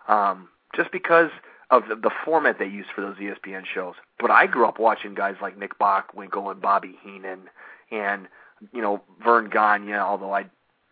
Um, 0.06 0.48
just 0.76 0.92
because 0.92 1.30
of 1.70 1.88
the, 1.88 1.96
the 1.96 2.10
format 2.26 2.58
they 2.58 2.66
use 2.66 2.86
for 2.94 3.00
those 3.00 3.16
ESPN 3.16 3.64
shows. 3.64 3.94
But 4.20 4.30
I 4.30 4.46
grew 4.46 4.66
up 4.66 4.78
watching 4.78 5.14
guys 5.14 5.36
like 5.40 5.56
Nick 5.58 5.78
Bockwinkel 5.78 6.50
and 6.50 6.60
Bobby 6.60 6.98
Heenan, 7.02 7.48
and 7.90 8.28
you 8.70 8.82
know 8.82 9.02
Verne 9.24 9.48
Gagne. 9.48 9.94
Although 9.94 10.34
I 10.34 10.44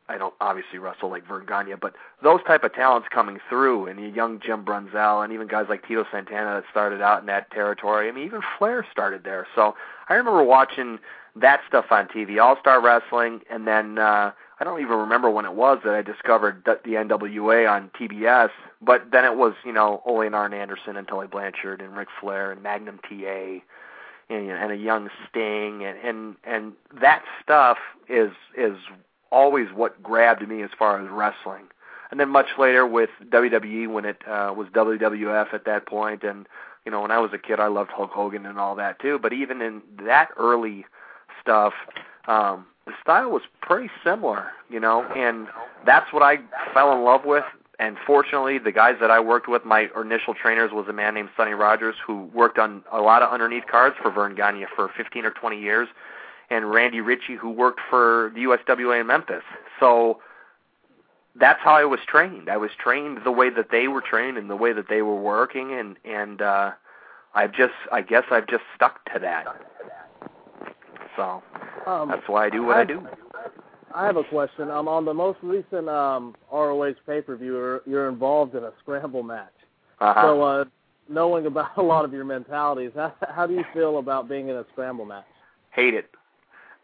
I 0.08 0.18
don't 0.18 0.34
obviously 0.40 0.78
wrestle 0.78 1.10
like 1.10 1.26
Verne 1.26 1.46
Gagne, 1.46 1.74
but 1.80 1.94
those 2.22 2.40
type 2.46 2.62
of 2.64 2.72
talents 2.72 3.08
coming 3.12 3.38
through, 3.48 3.86
and 3.86 4.14
young 4.14 4.40
Jim 4.40 4.64
Brunzell, 4.64 5.24
and 5.24 5.32
even 5.32 5.48
guys 5.48 5.66
like 5.68 5.86
Tito 5.86 6.04
Santana 6.10 6.60
that 6.60 6.64
started 6.70 7.02
out 7.02 7.20
in 7.20 7.26
that 7.26 7.50
territory. 7.50 8.08
I 8.08 8.12
mean, 8.12 8.24
even 8.24 8.40
Flair 8.58 8.86
started 8.90 9.24
there. 9.24 9.46
So 9.54 9.74
I 10.08 10.14
remember 10.14 10.44
watching 10.44 10.98
that 11.34 11.60
stuff 11.66 11.86
on 11.90 12.06
TV, 12.08 12.40
All 12.40 12.56
Star 12.60 12.80
Wrestling, 12.80 13.40
and 13.50 13.66
then 13.66 13.98
uh, 13.98 14.32
I 14.60 14.64
don't 14.64 14.80
even 14.80 14.96
remember 14.96 15.28
when 15.28 15.44
it 15.44 15.54
was 15.54 15.78
that 15.84 15.94
I 15.94 16.02
discovered 16.02 16.62
the, 16.64 16.78
NWA 16.84 17.70
on 17.70 17.90
TBS. 17.98 18.50
But 18.80 19.10
then 19.10 19.24
it 19.24 19.36
was 19.36 19.54
you 19.64 19.72
know 19.72 20.02
Ole 20.06 20.22
and 20.22 20.34
Arn 20.34 20.54
Anderson 20.54 20.96
and 20.96 21.08
Tully 21.08 21.26
Blanchard 21.26 21.80
and 21.80 21.96
Ric 21.96 22.08
Flair 22.20 22.52
and 22.52 22.62
Magnum 22.62 23.00
TA. 23.08 23.60
And, 24.28 24.50
and 24.50 24.72
a 24.72 24.76
young 24.76 25.08
Sting, 25.28 25.84
and 25.84 25.96
and 25.98 26.36
and 26.42 26.72
that 27.00 27.22
stuff 27.40 27.78
is 28.08 28.32
is 28.58 28.76
always 29.30 29.68
what 29.74 30.02
grabbed 30.02 30.46
me 30.46 30.62
as 30.62 30.70
far 30.78 31.02
as 31.02 31.10
wrestling. 31.10 31.64
And 32.10 32.20
then 32.20 32.28
much 32.28 32.46
later 32.58 32.86
with 32.86 33.10
WWE 33.28 33.88
when 33.88 34.04
it 34.04 34.22
uh, 34.26 34.54
was 34.56 34.68
WWF 34.68 35.52
at 35.52 35.64
that 35.64 35.86
point, 35.86 36.22
and 36.22 36.46
you 36.84 36.92
know 36.92 37.02
when 37.02 37.10
I 37.10 37.18
was 37.18 37.32
a 37.32 37.38
kid 37.38 37.58
I 37.58 37.66
loved 37.66 37.90
Hulk 37.90 38.12
Hogan 38.12 38.46
and 38.46 38.58
all 38.58 38.76
that 38.76 39.00
too. 39.00 39.18
But 39.20 39.32
even 39.32 39.60
in 39.60 39.82
that 40.04 40.28
early 40.36 40.86
stuff, 41.42 41.72
um, 42.28 42.66
the 42.86 42.92
style 43.02 43.30
was 43.30 43.42
pretty 43.60 43.90
similar, 44.04 44.48
you 44.70 44.78
know, 44.78 45.02
and 45.16 45.48
that's 45.84 46.12
what 46.12 46.22
I 46.22 46.38
fell 46.72 46.92
in 46.92 47.02
love 47.02 47.24
with. 47.24 47.44
And 47.78 47.96
fortunately, 48.06 48.58
the 48.58 48.72
guys 48.72 48.94
that 49.00 49.10
I 49.10 49.20
worked 49.20 49.48
with, 49.48 49.64
my 49.64 49.90
initial 50.00 50.32
trainers 50.32 50.70
was 50.72 50.86
a 50.88 50.92
man 50.92 51.14
named 51.14 51.28
Sonny 51.36 51.52
Rogers 51.52 51.96
who 52.06 52.30
worked 52.32 52.58
on 52.58 52.82
a 52.90 53.00
lot 53.00 53.22
of 53.22 53.30
underneath 53.30 53.66
cards 53.66 53.96
for 54.00 54.10
Verne 54.10 54.34
Gagne 54.34 54.66
for 54.74 54.90
15 54.96 55.26
or 55.26 55.30
20 55.32 55.60
years 55.60 55.88
and 56.50 56.70
Randy 56.70 57.00
Ritchie, 57.00 57.36
who 57.36 57.50
worked 57.50 57.80
for 57.90 58.32
the 58.34 58.40
USWA 58.40 59.00
in 59.00 59.06
Memphis. 59.06 59.42
So 59.80 60.20
that's 61.34 61.60
how 61.62 61.74
I 61.74 61.84
was 61.84 62.00
trained. 62.06 62.48
I 62.48 62.56
was 62.56 62.70
trained 62.78 63.18
the 63.24 63.32
way 63.32 63.50
that 63.50 63.70
they 63.70 63.88
were 63.88 64.00
trained 64.00 64.38
and 64.38 64.48
the 64.48 64.56
way 64.56 64.72
that 64.72 64.88
they 64.88 65.02
were 65.02 65.20
working, 65.20 65.72
and 65.72 65.96
and 66.04 66.40
uh, 66.40 66.72
I've 67.36 67.52
just, 67.52 67.74
I 67.92 68.00
guess, 68.00 68.24
I've 68.30 68.48
just 68.48 68.64
stuck 68.74 69.04
to 69.12 69.18
that. 69.20 69.44
So 71.16 71.42
um, 71.86 72.08
that's 72.08 72.26
why 72.28 72.46
I 72.46 72.50
do 72.50 72.64
what 72.64 72.78
I, 72.78 72.80
I 72.80 72.84
do. 72.84 73.06
I 73.94 74.06
have 74.06 74.16
a 74.16 74.24
question. 74.24 74.70
Um, 74.70 74.88
on 74.88 75.04
the 75.04 75.14
most 75.14 75.38
recent 75.42 75.88
um, 75.88 76.34
ROH 76.50 76.94
pay 77.06 77.20
per 77.20 77.36
view, 77.36 77.54
you're, 77.54 77.82
you're 77.86 78.08
involved 78.08 78.54
in 78.54 78.64
a 78.64 78.72
scramble 78.80 79.22
match. 79.22 79.52
Uh-huh. 80.00 80.22
So, 80.22 80.42
uh, 80.42 80.64
knowing 81.08 81.46
about 81.46 81.70
a 81.76 81.82
lot 81.82 82.04
of 82.06 82.12
your 82.12 82.24
mentalities, 82.24 82.92
how, 82.94 83.14
how 83.28 83.46
do 83.46 83.54
you 83.54 83.64
feel 83.74 83.98
about 83.98 84.28
being 84.28 84.48
in 84.48 84.56
a 84.56 84.64
scramble 84.72 85.04
match? 85.04 85.24
Hate 85.72 85.94
it. 85.94 86.10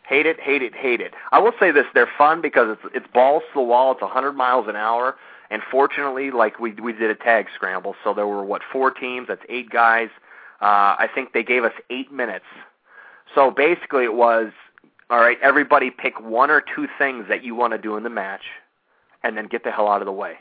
Hate 0.04 0.26
it, 0.26 0.40
hate 0.40 0.62
it, 0.62 0.74
hate 0.74 1.00
it. 1.00 1.14
I 1.30 1.38
will 1.38 1.52
say 1.60 1.70
this: 1.70 1.86
they're 1.94 2.10
fun 2.18 2.40
because 2.40 2.76
it's 2.76 2.94
it's 2.94 3.06
balls 3.12 3.42
to 3.52 3.60
the 3.60 3.64
wall. 3.64 3.92
It's 3.92 4.02
100 4.02 4.32
miles 4.32 4.66
an 4.68 4.76
hour, 4.76 5.16
and 5.50 5.62
fortunately, 5.70 6.30
like 6.30 6.58
we 6.58 6.72
we 6.72 6.92
did 6.92 7.10
a 7.10 7.14
tag 7.14 7.46
scramble, 7.54 7.94
so 8.02 8.12
there 8.12 8.26
were 8.26 8.44
what 8.44 8.62
four 8.72 8.90
teams. 8.90 9.28
That's 9.28 9.42
eight 9.48 9.70
guys. 9.70 10.08
Uh, 10.60 10.96
I 10.98 11.08
think 11.14 11.32
they 11.32 11.42
gave 11.42 11.64
us 11.64 11.72
eight 11.90 12.12
minutes. 12.12 12.44
So 13.34 13.50
basically, 13.50 14.04
it 14.04 14.14
was 14.14 14.50
all 15.08 15.20
right. 15.20 15.38
Everybody 15.40 15.90
pick 15.90 16.20
one 16.20 16.50
or 16.50 16.62
two 16.74 16.88
things 16.98 17.26
that 17.28 17.44
you 17.44 17.54
want 17.54 17.72
to 17.72 17.78
do 17.78 17.96
in 17.96 18.02
the 18.02 18.10
match, 18.10 18.42
and 19.22 19.36
then 19.36 19.46
get 19.46 19.62
the 19.62 19.70
hell 19.70 19.88
out 19.88 20.02
of 20.02 20.06
the 20.06 20.12
way. 20.12 20.34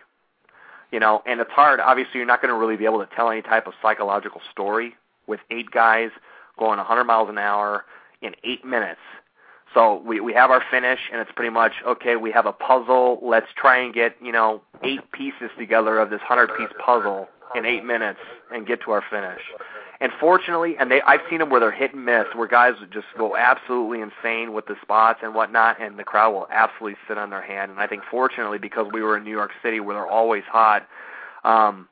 You 0.91 0.99
know, 0.99 1.21
and 1.25 1.39
it's 1.39 1.51
hard. 1.51 1.79
Obviously, 1.79 2.17
you're 2.17 2.25
not 2.25 2.41
going 2.41 2.53
to 2.53 2.59
really 2.59 2.77
be 2.77 2.85
able 2.85 2.99
to 2.99 3.15
tell 3.15 3.29
any 3.29 3.41
type 3.41 3.67
of 3.67 3.73
psychological 3.81 4.41
story 4.51 4.95
with 5.27 5.39
eight 5.51 5.71
guys 5.71 6.09
going 6.57 6.77
100 6.77 7.03
miles 7.05 7.29
an 7.29 7.37
hour 7.37 7.85
in 8.21 8.35
eight 8.43 8.65
minutes 8.65 8.99
so 9.73 10.01
we 10.05 10.19
we 10.19 10.33
have 10.33 10.51
our 10.51 10.63
finish, 10.69 10.99
and 11.11 11.21
it's 11.21 11.31
pretty 11.35 11.51
much 11.51 11.73
okay. 11.87 12.15
We 12.15 12.31
have 12.31 12.45
a 12.45 12.53
puzzle. 12.53 13.19
Let's 13.21 13.47
try 13.55 13.77
and 13.77 13.93
get 13.93 14.15
you 14.21 14.31
know 14.31 14.61
eight 14.83 15.11
pieces 15.11 15.49
together 15.57 15.99
of 15.99 16.09
this 16.09 16.21
hundred 16.21 16.49
piece 16.57 16.69
puzzle 16.83 17.27
in 17.55 17.65
eight 17.65 17.83
minutes 17.83 18.19
and 18.53 18.65
get 18.65 18.81
to 18.81 18.91
our 18.91 19.03
finish. 19.09 19.41
And 20.01 20.11
fortunately, 20.19 20.75
and 20.79 20.89
they 20.89 21.01
I've 21.03 21.21
seen 21.29 21.39
them 21.39 21.49
where 21.49 21.59
they're 21.59 21.71
hit 21.71 21.93
and 21.93 22.05
miss, 22.05 22.25
where 22.35 22.47
guys 22.47 22.73
would 22.79 22.91
just 22.91 23.05
go 23.17 23.37
absolutely 23.37 24.01
insane 24.01 24.51
with 24.51 24.65
the 24.65 24.75
spots 24.81 25.19
and 25.21 25.35
whatnot, 25.35 25.81
and 25.81 25.97
the 25.97 26.03
crowd 26.03 26.31
will 26.31 26.47
absolutely 26.51 26.97
sit 27.07 27.17
on 27.17 27.29
their 27.29 27.41
hand. 27.41 27.71
And 27.71 27.79
I 27.79 27.87
think 27.87 28.03
fortunately, 28.09 28.57
because 28.57 28.87
we 28.91 29.01
were 29.01 29.15
in 29.15 29.23
New 29.23 29.31
York 29.31 29.51
City, 29.63 29.79
where 29.79 29.95
they're 29.95 30.07
always 30.07 30.43
hot, 30.49 30.87
um, 31.43 31.87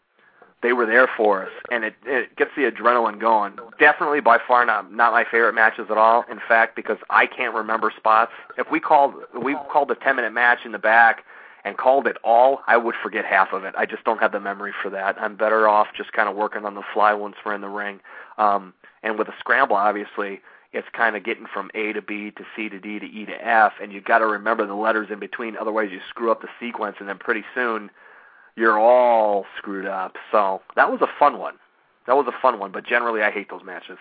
they 0.62 0.74
were 0.74 0.86
there 0.86 1.08
for 1.16 1.46
us, 1.46 1.52
and 1.72 1.84
it, 1.86 1.96
it 2.06 2.36
gets 2.36 2.52
the 2.56 2.64
adrenaline 2.64 3.20
going. 3.20 3.58
Definitely, 3.80 4.20
by 4.20 4.40
far, 4.46 4.66
not 4.66 4.92
not 4.92 5.14
my 5.14 5.24
favorite 5.24 5.54
matches 5.54 5.88
at 5.90 5.98
all. 5.98 6.26
In 6.30 6.40
fact, 6.48 6.76
because 6.76 6.98
I 7.10 7.28
can't 7.28 7.54
remember 7.54 7.94
spots. 7.96 8.32
If 8.58 8.70
we 8.72 8.80
called 8.80 9.14
we 9.42 9.56
called 9.72 9.90
a 9.92 9.96
ten 9.96 10.18
minute 10.18 10.34
match 10.34 10.60
in 10.66 10.74
the 10.74 10.80
back 10.80 11.24
and 11.64 11.78
called 11.78 12.08
it 12.08 12.18
all, 12.24 12.62
I 12.68 12.78
would 12.78 12.96
forget 13.02 13.26
half 13.26 13.54
of 13.54 13.64
it. 13.64 13.74
I 13.78 13.86
just 13.86 14.04
don't 14.04 14.20
have 14.20 14.32
the 14.32 14.40
memory 14.40 14.74
for 14.82 14.90
that. 14.90 15.22
I'm 15.22 15.36
better 15.36 15.68
off 15.68 15.88
just 15.96 16.12
kind 16.14 16.28
of 16.28 16.36
working 16.36 16.66
on 16.66 16.76
the 16.76 16.84
fly 16.94 17.14
once 17.14 17.36
we're 17.46 17.54
in 17.54 17.62
the 17.62 17.70
ring. 17.70 18.00
Um, 18.38 18.74
and 19.04 19.18
with 19.18 19.28
a 19.30 19.34
scramble, 19.40 19.76
obviously, 19.76 20.42
it's 20.74 20.88
kind 20.94 21.16
of 21.16 21.24
getting 21.24 21.46
from 21.46 21.72
A 21.74 21.94
to 21.94 22.02
B 22.02 22.32
to 22.32 22.44
C 22.56 22.70
to 22.70 22.80
D 22.80 23.00
to 23.00 23.06
E 23.06 23.26
to 23.26 23.48
F, 23.48 23.74
and 23.82 23.94
you've 23.94 24.06
got 24.06 24.20
to 24.20 24.28
remember 24.28 24.68
the 24.68 24.76
letters 24.76 25.08
in 25.10 25.20
between. 25.20 25.56
Otherwise, 25.56 25.90
you 25.92 26.00
screw 26.10 26.32
up 26.32 26.42
the 26.42 26.50
sequence, 26.60 26.98
and 27.00 27.08
then 27.08 27.18
pretty 27.18 27.44
soon 27.56 27.90
you're 28.56 28.80
all 28.80 29.46
screwed 29.58 29.86
up. 29.86 30.16
So 30.32 30.62
that 30.76 30.92
was 30.92 31.02
a 31.02 31.08
fun 31.20 31.40
one. 31.40 31.56
That 32.08 32.16
was 32.16 32.26
a 32.28 32.42
fun 32.42 32.60
one, 32.60 32.72
but 32.72 32.86
generally, 32.86 33.22
I 33.22 33.32
hate 33.32 33.50
those 33.50 33.64
matches. 33.64 33.98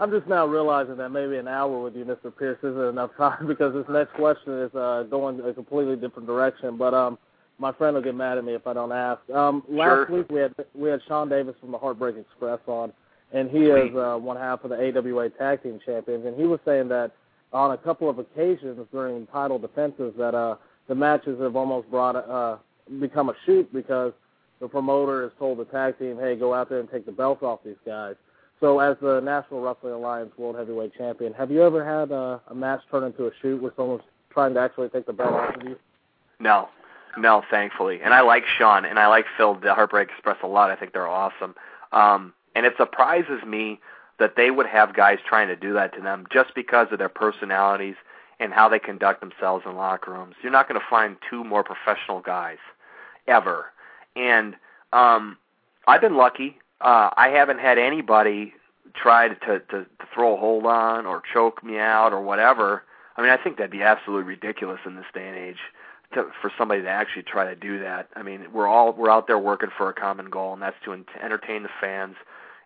I'm 0.00 0.10
just 0.10 0.26
now 0.26 0.46
realizing 0.46 0.96
that 0.96 1.10
maybe 1.10 1.36
an 1.36 1.46
hour 1.46 1.82
with 1.82 1.94
you, 1.94 2.04
Mr. 2.04 2.34
Pearce, 2.34 2.58
isn't 2.62 2.80
enough 2.80 3.10
time 3.16 3.46
because 3.46 3.74
this 3.74 3.84
next 3.88 4.14
question 4.14 4.60
is 4.60 4.74
uh, 4.74 5.04
going 5.10 5.40
a 5.40 5.52
completely 5.52 5.96
different 5.96 6.26
direction. 6.26 6.76
But 6.76 6.94
um, 6.94 7.18
my 7.58 7.72
friend 7.72 7.94
will 7.94 8.02
get 8.02 8.14
mad 8.14 8.38
at 8.38 8.44
me 8.44 8.54
if 8.54 8.66
I 8.66 8.72
don't 8.72 8.92
ask. 8.92 9.20
Um, 9.30 9.62
last 9.68 10.08
sure. 10.08 10.18
week 10.18 10.30
we 10.30 10.40
had 10.40 10.54
we 10.74 10.88
had 10.88 11.00
Sean 11.06 11.28
Davis 11.28 11.54
from 11.60 11.70
the 11.70 11.78
Heartbreak 11.78 12.16
Express 12.16 12.60
on, 12.66 12.92
and 13.32 13.50
he 13.50 13.66
is 13.66 13.94
uh, 13.94 14.16
one 14.16 14.38
half 14.38 14.64
of 14.64 14.70
the 14.70 14.76
AWA 14.76 15.28
Tag 15.30 15.62
Team 15.62 15.78
Champions, 15.84 16.24
and 16.24 16.34
he 16.36 16.44
was 16.44 16.60
saying 16.64 16.88
that 16.88 17.12
on 17.52 17.72
a 17.72 17.78
couple 17.78 18.08
of 18.08 18.18
occasions 18.18 18.78
during 18.92 19.26
title 19.26 19.58
defenses 19.58 20.14
that 20.16 20.34
uh, 20.34 20.56
the 20.88 20.94
matches 20.94 21.38
have 21.40 21.56
almost 21.56 21.90
brought 21.90 22.16
uh, 22.16 22.56
become 22.98 23.28
a 23.28 23.34
shoot 23.46 23.72
because 23.72 24.12
the 24.60 24.68
promoter 24.68 25.22
has 25.22 25.32
told 25.38 25.58
the 25.58 25.64
tag 25.66 25.98
team, 25.98 26.18
"Hey, 26.18 26.36
go 26.36 26.54
out 26.54 26.68
there 26.68 26.80
and 26.80 26.90
take 26.90 27.06
the 27.06 27.12
belts 27.12 27.42
off 27.42 27.60
these 27.64 27.80
guys." 27.86 28.16
So, 28.60 28.78
as 28.80 28.96
the 29.00 29.20
National 29.20 29.62
Wrestling 29.62 29.94
Alliance 29.94 30.32
World 30.36 30.56
Heavyweight 30.56 30.94
Champion, 30.94 31.32
have 31.32 31.50
you 31.50 31.62
ever 31.62 31.84
had 31.84 32.10
a, 32.10 32.40
a 32.48 32.54
match 32.54 32.82
turn 32.90 33.04
into 33.04 33.26
a 33.26 33.30
shoot 33.40 33.62
where 33.62 33.72
someone's 33.76 34.02
trying 34.30 34.54
to 34.54 34.60
actually 34.60 34.88
take 34.90 35.06
the 35.06 35.12
belt 35.12 35.32
off 35.32 35.56
of 35.56 35.62
you? 35.62 35.76
No, 36.38 36.68
no, 37.16 37.42
thankfully. 37.50 38.00
And 38.02 38.12
I 38.12 38.20
like 38.20 38.44
Sean 38.46 38.84
and 38.84 38.98
I 38.98 39.06
like 39.06 39.24
Phil 39.36 39.54
the 39.54 39.74
Heartbreak 39.74 40.10
Express 40.10 40.36
a 40.42 40.46
lot. 40.46 40.70
I 40.70 40.76
think 40.76 40.92
they're 40.92 41.08
awesome. 41.08 41.54
Um, 41.92 42.34
and 42.54 42.66
it 42.66 42.74
surprises 42.76 43.42
me 43.46 43.80
that 44.18 44.36
they 44.36 44.50
would 44.50 44.66
have 44.66 44.94
guys 44.94 45.18
trying 45.26 45.48
to 45.48 45.56
do 45.56 45.72
that 45.72 45.94
to 45.94 46.00
them 46.02 46.26
just 46.30 46.54
because 46.54 46.88
of 46.92 46.98
their 46.98 47.08
personalities 47.08 47.96
and 48.38 48.52
how 48.52 48.68
they 48.68 48.78
conduct 48.78 49.20
themselves 49.20 49.64
in 49.66 49.76
locker 49.76 50.12
rooms. 50.12 50.34
You're 50.42 50.52
not 50.52 50.68
going 50.68 50.80
to 50.80 50.86
find 50.88 51.16
two 51.28 51.44
more 51.44 51.64
professional 51.64 52.20
guys 52.20 52.58
ever. 53.30 53.66
And 54.16 54.56
um, 54.92 55.38
I've 55.86 56.00
been 56.00 56.16
lucky 56.16 56.56
uh, 56.80 57.10
I 57.16 57.28
haven't 57.28 57.60
had 57.60 57.78
anybody 57.78 58.54
try 58.94 59.28
to, 59.28 59.34
to 59.34 59.60
to 59.60 59.86
throw 60.14 60.34
a 60.34 60.40
hold 60.40 60.66
on 60.66 61.06
or 61.06 61.22
choke 61.32 61.62
me 61.62 61.78
out 61.78 62.12
or 62.12 62.20
whatever. 62.20 62.84
I 63.16 63.22
mean, 63.22 63.30
I 63.30 63.36
think 63.36 63.58
that'd 63.58 63.70
be 63.70 63.82
absolutely 63.82 64.24
ridiculous 64.24 64.80
in 64.86 64.96
this 64.96 65.04
day 65.12 65.28
and 65.28 65.36
age 65.36 65.58
to, 66.14 66.30
for 66.40 66.50
somebody 66.56 66.82
to 66.82 66.88
actually 66.88 67.24
try 67.24 67.44
to 67.44 67.54
do 67.54 67.78
that. 67.80 68.08
I 68.16 68.22
mean, 68.22 68.46
we're 68.52 68.66
all 68.66 68.92
we're 68.92 69.10
out 69.10 69.26
there 69.26 69.38
working 69.38 69.70
for 69.76 69.88
a 69.88 69.94
common 69.94 70.30
goal, 70.30 70.54
and 70.54 70.62
that's 70.62 70.76
to 70.84 70.92
entertain 71.22 71.62
the 71.62 71.68
fans 71.80 72.16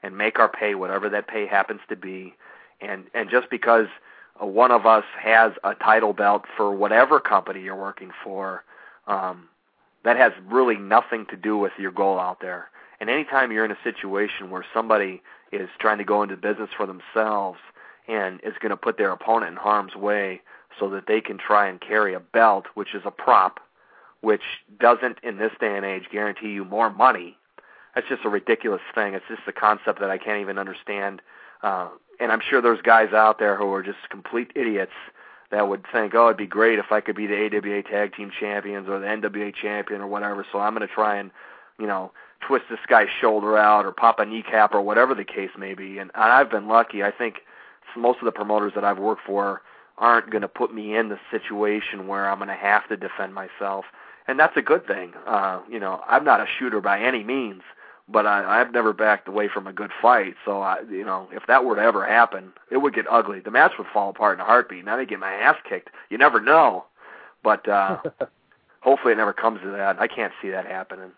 and 0.03 0.17
make 0.17 0.39
our 0.39 0.49
pay 0.49 0.75
whatever 0.75 1.09
that 1.09 1.27
pay 1.27 1.47
happens 1.47 1.81
to 1.89 1.97
be. 1.97 2.35
And 2.81 3.05
and 3.15 3.29
just 3.29 3.51
because 3.51 3.89
one 4.39 4.71
of 4.71 4.87
us 4.87 5.05
has 5.21 5.53
a 5.65 5.75
title 5.75 6.13
belt 6.13 6.45
for 6.57 6.73
whatever 6.73 7.19
company 7.19 7.63
you're 7.63 7.77
working 7.77 8.11
for, 8.23 8.65
um, 9.09 9.49
that 10.05 10.17
has 10.17 10.33
really 10.47 10.77
nothing 10.77 11.27
to 11.27 11.37
do 11.37 11.57
with 11.57 11.73
your 11.79 11.91
goal 11.91 12.19
out 12.19 12.41
there. 12.41 12.69
And 13.01 13.11
anytime 13.11 13.51
you're 13.51 13.65
in 13.65 13.71
a 13.71 13.79
situation 13.83 14.51
where 14.51 14.65
somebody 14.73 15.23
is 15.53 15.69
trying 15.79 15.99
to 15.99 16.05
go 16.05 16.23
into 16.23 16.37
business 16.37 16.71
for 16.77 16.87
themselves 16.87 17.59
and 18.07 18.41
is 18.43 18.55
going 18.61 18.71
to 18.71 18.77
put 18.77 18.99
their 18.99 19.11
opponent 19.11 19.53
in 19.53 19.57
harm's 19.57 19.95
way 19.95 20.41
so 20.79 20.91
that 20.91 21.07
they 21.07 21.21
can 21.21 21.39
try 21.39 21.69
and 21.69 21.81
carry 21.81 22.15
a 22.15 22.21
belt, 22.21 22.67
which 22.75 22.95
is 22.95 23.03
a 23.05 23.11
prop, 23.11 23.61
which 24.21 24.43
doesn't 24.79 25.19
in 25.23 25.39
this 25.39 25.53
day 25.61 25.77
and 25.77 25.85
age 25.85 26.05
guarantee 26.11 26.51
you 26.51 26.65
more 26.65 26.91
money. 26.91 27.37
That's 27.95 28.09
just 28.09 28.25
a 28.25 28.29
ridiculous 28.29 28.83
thing. 28.95 29.15
It's 29.15 29.25
just 29.29 29.43
a 29.47 29.53
concept 29.53 30.01
that 30.01 30.11
I 30.11 30.19
can't 30.19 30.41
even 30.41 30.59
understand. 30.59 31.23
Uh, 31.63 31.89
and 32.21 32.33
I'm 32.33 32.41
sure 32.41 32.61
there's 32.61 32.83
guys 32.83 33.13
out 33.13 33.39
there 33.39 33.57
who 33.57 33.73
are 33.73 33.83
just 33.83 33.99
complete 34.11 34.51
idiots 34.55 34.93
that 35.55 35.69
would 35.69 35.85
think, 35.93 36.15
oh, 36.15 36.27
it'd 36.27 36.37
be 36.37 36.47
great 36.47 36.81
if 36.81 36.91
I 36.91 37.01
could 37.01 37.15
be 37.15 37.29
the 37.29 37.47
AWA 37.47 37.83
Tag 37.85 38.15
Team 38.15 38.31
Champions 38.39 38.89
or 38.89 38.99
the 38.99 39.07
NWA 39.07 39.55
Champion 39.55 40.01
or 40.01 40.09
whatever. 40.09 40.45
So 40.51 40.59
I'm 40.59 40.75
going 40.75 40.87
to 40.87 40.93
try 40.93 41.17
and, 41.17 41.31
you 41.79 41.87
know, 41.87 42.11
twist 42.41 42.65
this 42.69 42.81
guy's 42.89 43.09
shoulder 43.21 43.57
out 43.57 43.87
or 43.87 43.93
pop 43.93 44.19
a 44.19 44.27
kneecap 44.27 44.75
or 44.75 44.81
whatever 44.81 45.15
the 45.15 45.25
case 45.25 45.51
may 45.57 45.75
be. 45.75 45.99
And, 45.99 46.11
I've 46.15 46.51
been 46.51 46.67
lucky. 46.67 47.05
I 47.05 47.13
think 47.13 47.37
most 47.97 48.19
of 48.19 48.25
the 48.25 48.33
promoters 48.33 48.73
that 48.75 48.85
I've 48.85 48.99
worked 48.99 49.23
for 49.25 49.63
aren't 49.97 50.31
going 50.31 50.43
to 50.43 50.49
put 50.49 50.75
me 50.75 50.97
in 50.97 51.09
the 51.09 51.19
situation 51.31 52.09
where 52.09 52.29
I'm 52.29 52.39
going 52.39 52.49
to 52.49 52.55
have 52.55 52.89
to 52.89 52.97
defend 52.97 53.33
myself, 53.33 53.85
and 54.27 54.39
that's 54.39 54.57
a 54.57 54.63
good 54.63 54.87
thing. 54.89 55.13
Uh, 55.25 55.61
you 55.71 55.79
know, 55.79 56.03
I'm 56.09 56.25
not 56.25 56.41
a 56.41 56.47
shooter 56.59 56.81
by 56.81 57.01
any 57.01 57.23
means, 57.23 57.63
but 58.09 58.27
I, 58.27 58.61
I've 58.61 58.73
never 58.73 58.93
backed 58.93 59.29
away 59.29 59.49
from 59.49 59.67
a 59.67 59.73
good 59.73 59.91
fight. 60.03 60.35
So, 60.45 60.61
I, 60.61 60.81
you 60.91 61.05
know, 61.05 61.29
if 61.33 61.47
that 61.47 61.65
were 61.65 61.77
to 61.77 61.83
ever 61.83 62.07
happen, 62.07 62.53
it 62.71 62.79
would 62.79 62.95
get 62.95 63.07
ugly. 63.11 63.41
The 63.41 63.51
match 63.51 63.73
would 63.79 63.87
fall 63.93 64.11
apart 64.11 64.39
in 64.39 64.41
a 64.41 64.45
heartbeat. 64.45 64.85
Now 64.85 64.97
they 64.97 65.07
get 65.07 65.19
my 65.19 65.33
ass 65.33 65.57
kicked. 65.69 65.91
You 66.11 66.19
never 66.19 66.41
know, 66.41 66.85
but 67.43 67.69
uh, 67.69 67.99
hopefully 68.81 69.13
it 69.13 69.17
never 69.17 69.33
comes 69.33 69.61
to 69.63 69.71
that. 69.71 70.01
I 70.01 70.07
can't 70.07 70.33
see 70.43 70.51
that 70.51 70.67
happening 70.67 71.13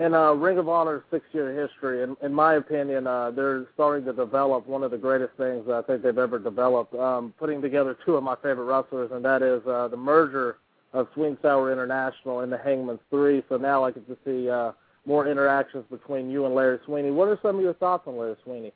in 0.00 0.14
uh, 0.14 0.32
Ring 0.32 0.56
of 0.58 0.68
Honor's 0.68 1.02
six-year 1.10 1.60
history, 1.60 2.02
in, 2.02 2.16
in 2.22 2.32
my 2.32 2.54
opinion, 2.54 3.06
uh, 3.06 3.30
they're 3.30 3.66
starting 3.74 4.06
to 4.06 4.14
develop 4.14 4.66
one 4.66 4.82
of 4.82 4.90
the 4.90 4.96
greatest 4.96 5.34
things 5.36 5.68
I 5.68 5.82
think 5.82 6.02
they've 6.02 6.16
ever 6.16 6.38
developed, 6.38 6.94
um, 6.94 7.34
putting 7.38 7.60
together 7.60 7.96
two 8.06 8.16
of 8.16 8.22
my 8.22 8.34
favorite 8.36 8.64
wrestlers, 8.64 9.10
and 9.12 9.24
that 9.24 9.42
is 9.42 9.60
uh, 9.66 9.88
the 9.88 9.96
merger 9.96 10.56
of 10.92 11.06
and 11.16 11.36
Sour 11.42 11.70
International 11.70 12.40
and 12.40 12.50
the 12.50 12.58
Hangman's 12.58 13.00
Three. 13.10 13.44
So 13.48 13.58
now 13.58 13.84
I 13.84 13.90
get 13.92 14.08
to 14.08 14.16
see 14.24 14.48
uh, 14.48 14.72
more 15.06 15.26
interactions 15.26 15.84
between 15.90 16.30
you 16.30 16.46
and 16.46 16.54
Larry 16.54 16.78
Sweeney. 16.84 17.10
What 17.10 17.28
are 17.28 17.38
some 17.42 17.56
of 17.56 17.62
your 17.62 17.74
thoughts 17.74 18.04
on 18.06 18.16
Larry 18.16 18.36
Sweeney? 18.44 18.72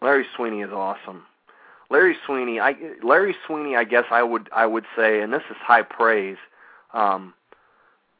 Larry 0.00 0.26
Sweeney 0.36 0.62
is 0.62 0.70
awesome. 0.70 1.24
Larry 1.90 2.16
Sweeney, 2.26 2.60
I 2.60 2.76
Larry 3.02 3.36
Sweeney, 3.46 3.76
I 3.76 3.84
guess 3.84 4.04
I 4.10 4.22
would 4.22 4.48
I 4.52 4.66
would 4.66 4.84
say, 4.96 5.20
and 5.20 5.32
this 5.32 5.42
is 5.50 5.56
high 5.60 5.82
praise. 5.82 6.38
Um, 6.92 7.34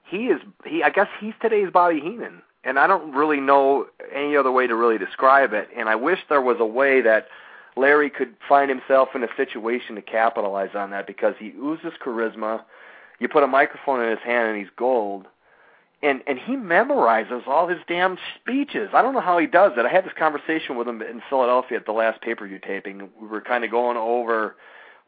he 0.05 0.27
is 0.27 0.41
he 0.65 0.83
I 0.83 0.91
guess 0.91 1.09
he's 1.21 1.35
today's 1.41 1.71
Bobby 1.73 2.01
Heenan, 2.01 2.43
and 2.63 2.79
I 2.79 2.87
don't 2.87 3.13
really 3.13 3.41
know 3.41 3.87
any 4.13 4.37
other 4.37 4.53
way 4.53 4.67
to 4.67 4.75
really 4.75 4.99
describe 4.99 5.53
it. 5.53 5.69
And 5.77 5.89
I 5.89 5.97
wish 5.97 6.21
there 6.29 6.43
was 6.43 6.59
a 6.61 6.67
way 6.67 7.01
that 7.01 7.29
Larry 7.77 8.11
could 8.11 8.35
find 8.49 8.71
himself 8.71 9.11
in 9.15 9.25
a 9.25 9.29
situation 9.37 9.97
to 9.97 10.03
capitalize 10.03 10.75
on 10.75 10.91
that 10.91 11.07
because 11.07 11.35
he 11.39 11.53
oozes 11.59 11.95
charisma. 12.05 12.63
You 13.19 13.29
put 13.29 13.43
a 13.43 13.49
microphone 13.49 14.03
in 14.03 14.11
his 14.11 14.21
hand 14.21 14.49
and 14.49 14.59
he's 14.59 14.73
gold. 14.77 15.27
And 16.05 16.23
and 16.27 16.39
he 16.39 16.55
memorizes 16.55 17.47
all 17.47 17.67
his 17.67 17.81
damn 17.89 18.19
speeches. 18.41 18.91
I 18.93 19.03
don't 19.03 19.15
know 19.15 19.21
how 19.21 19.39
he 19.39 19.47
does 19.47 19.73
it. 19.77 19.87
I 19.87 19.89
had 19.89 20.05
this 20.05 20.13
conversation 20.19 20.77
with 20.77 20.87
him 20.87 21.01
in 21.01 21.23
Philadelphia 21.31 21.79
at 21.79 21.87
the 21.87 21.93
last 21.93 22.21
pay-per-view 22.21 22.61
taping. 22.61 23.09
We 23.21 23.27
were 23.27 23.41
kind 23.41 23.65
of 23.65 23.71
going 23.71 23.97
over 23.97 24.57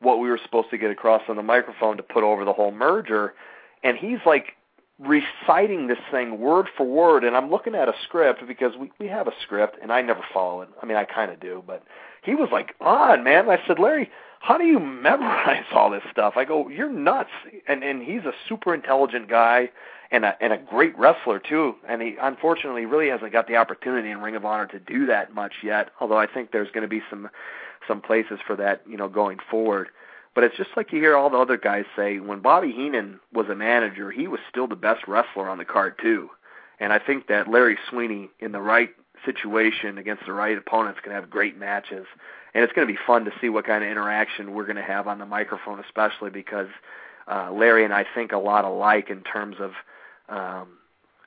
what 0.00 0.18
we 0.18 0.28
were 0.28 0.40
supposed 0.42 0.70
to 0.70 0.78
get 0.78 0.90
across 0.90 1.22
on 1.28 1.36
the 1.36 1.42
microphone 1.42 1.96
to 1.98 2.02
put 2.02 2.22
over 2.24 2.44
the 2.44 2.52
whole 2.52 2.72
merger 2.72 3.34
and 3.82 3.96
he's 3.96 4.18
like 4.26 4.52
reciting 4.98 5.86
this 5.86 5.98
thing 6.10 6.38
word 6.40 6.66
for 6.76 6.86
word 6.86 7.24
and 7.24 7.36
I'm 7.36 7.50
looking 7.50 7.74
at 7.74 7.88
a 7.88 7.94
script 8.04 8.42
because 8.46 8.72
we 8.78 8.90
we 8.98 9.06
have 9.08 9.26
a 9.26 9.32
script 9.42 9.78
and 9.82 9.92
I 9.92 10.02
never 10.02 10.22
follow 10.32 10.62
it. 10.62 10.68
I 10.82 10.86
mean 10.86 10.96
I 10.96 11.04
kind 11.04 11.30
of 11.30 11.40
do, 11.40 11.62
but 11.66 11.82
he 12.22 12.34
was 12.34 12.48
like 12.50 12.74
on, 12.80 13.22
man. 13.22 13.48
I 13.48 13.58
said, 13.66 13.78
"Larry, 13.78 14.10
how 14.46 14.58
do 14.58 14.64
you 14.64 14.78
memorize 14.78 15.64
all 15.72 15.90
this 15.90 16.02
stuff?" 16.10 16.36
I 16.36 16.44
go, 16.44 16.68
"You're 16.68 16.90
nuts." 16.90 17.30
And 17.66 17.82
and 17.82 18.02
he's 18.02 18.24
a 18.24 18.32
super 18.48 18.74
intelligent 18.74 19.28
guy 19.28 19.70
and 20.10 20.24
a 20.24 20.36
and 20.40 20.52
a 20.52 20.58
great 20.58 20.96
wrestler 20.98 21.38
too. 21.38 21.74
And 21.88 22.00
he 22.00 22.16
unfortunately 22.20 22.86
really 22.86 23.08
hasn't 23.08 23.32
got 23.32 23.48
the 23.48 23.56
opportunity 23.56 24.10
in 24.10 24.20
Ring 24.20 24.36
of 24.36 24.44
Honor 24.44 24.66
to 24.66 24.78
do 24.78 25.06
that 25.06 25.34
much 25.34 25.52
yet, 25.62 25.90
although 26.00 26.18
I 26.18 26.26
think 26.26 26.52
there's 26.52 26.70
going 26.70 26.82
to 26.82 26.88
be 26.88 27.02
some 27.10 27.28
some 27.88 28.00
places 28.00 28.38
for 28.46 28.56
that, 28.56 28.82
you 28.88 28.96
know, 28.96 29.08
going 29.08 29.38
forward. 29.50 29.88
But 30.34 30.44
it's 30.44 30.56
just 30.56 30.70
like 30.76 30.92
you 30.92 31.00
hear 31.00 31.16
all 31.16 31.30
the 31.30 31.38
other 31.38 31.56
guys 31.56 31.84
say 31.96 32.18
when 32.18 32.40
Bobby 32.40 32.70
Heenan 32.72 33.20
was 33.32 33.48
a 33.48 33.54
manager, 33.54 34.10
he 34.10 34.28
was 34.28 34.40
still 34.50 34.66
the 34.66 34.76
best 34.76 35.08
wrestler 35.08 35.48
on 35.48 35.58
the 35.58 35.64
card 35.64 35.98
too. 36.00 36.30
And 36.78 36.92
I 36.92 36.98
think 36.98 37.28
that 37.28 37.48
Larry 37.48 37.78
Sweeney 37.88 38.28
in 38.38 38.52
the 38.52 38.60
right 38.60 38.90
situation 39.24 39.96
against 39.98 40.26
the 40.26 40.32
right 40.32 40.56
opponents 40.56 41.00
can 41.02 41.12
have 41.12 41.30
great 41.30 41.58
matches. 41.58 42.06
And 42.56 42.64
it's 42.64 42.72
going 42.72 42.88
to 42.88 42.92
be 42.92 42.98
fun 43.06 43.26
to 43.26 43.32
see 43.38 43.50
what 43.50 43.66
kind 43.66 43.84
of 43.84 43.90
interaction 43.90 44.54
we're 44.54 44.64
going 44.64 44.76
to 44.76 44.82
have 44.82 45.06
on 45.06 45.18
the 45.18 45.26
microphone, 45.26 45.78
especially 45.78 46.30
because 46.30 46.68
uh, 47.28 47.52
Larry 47.52 47.84
and 47.84 47.92
I 47.92 48.06
think 48.14 48.32
a 48.32 48.38
lot 48.38 48.64
alike 48.64 49.10
in 49.10 49.20
terms 49.20 49.56
of 49.60 49.72
um, 50.30 50.68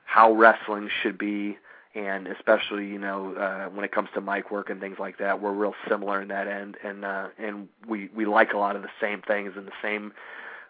how 0.04 0.32
wrestling 0.32 0.90
should 1.02 1.18
be 1.18 1.56
and 1.94 2.26
especially 2.26 2.86
you 2.86 2.98
know 2.98 3.34
uh, 3.34 3.68
when 3.68 3.84
it 3.84 3.92
comes 3.92 4.08
to 4.14 4.20
mic 4.20 4.50
work 4.50 4.70
and 4.70 4.80
things 4.80 4.98
like 4.98 5.18
that, 5.18 5.40
we're 5.40 5.52
real 5.52 5.74
similar 5.88 6.20
in 6.20 6.28
that 6.28 6.46
end, 6.46 6.76
and 6.84 7.04
uh, 7.04 7.28
and 7.38 7.68
we 7.88 8.08
we 8.14 8.26
like 8.26 8.52
a 8.52 8.58
lot 8.58 8.74
of 8.76 8.82
the 8.82 8.90
same 9.00 9.22
things 9.22 9.52
and 9.56 9.66
the 9.66 9.72
same 9.82 10.12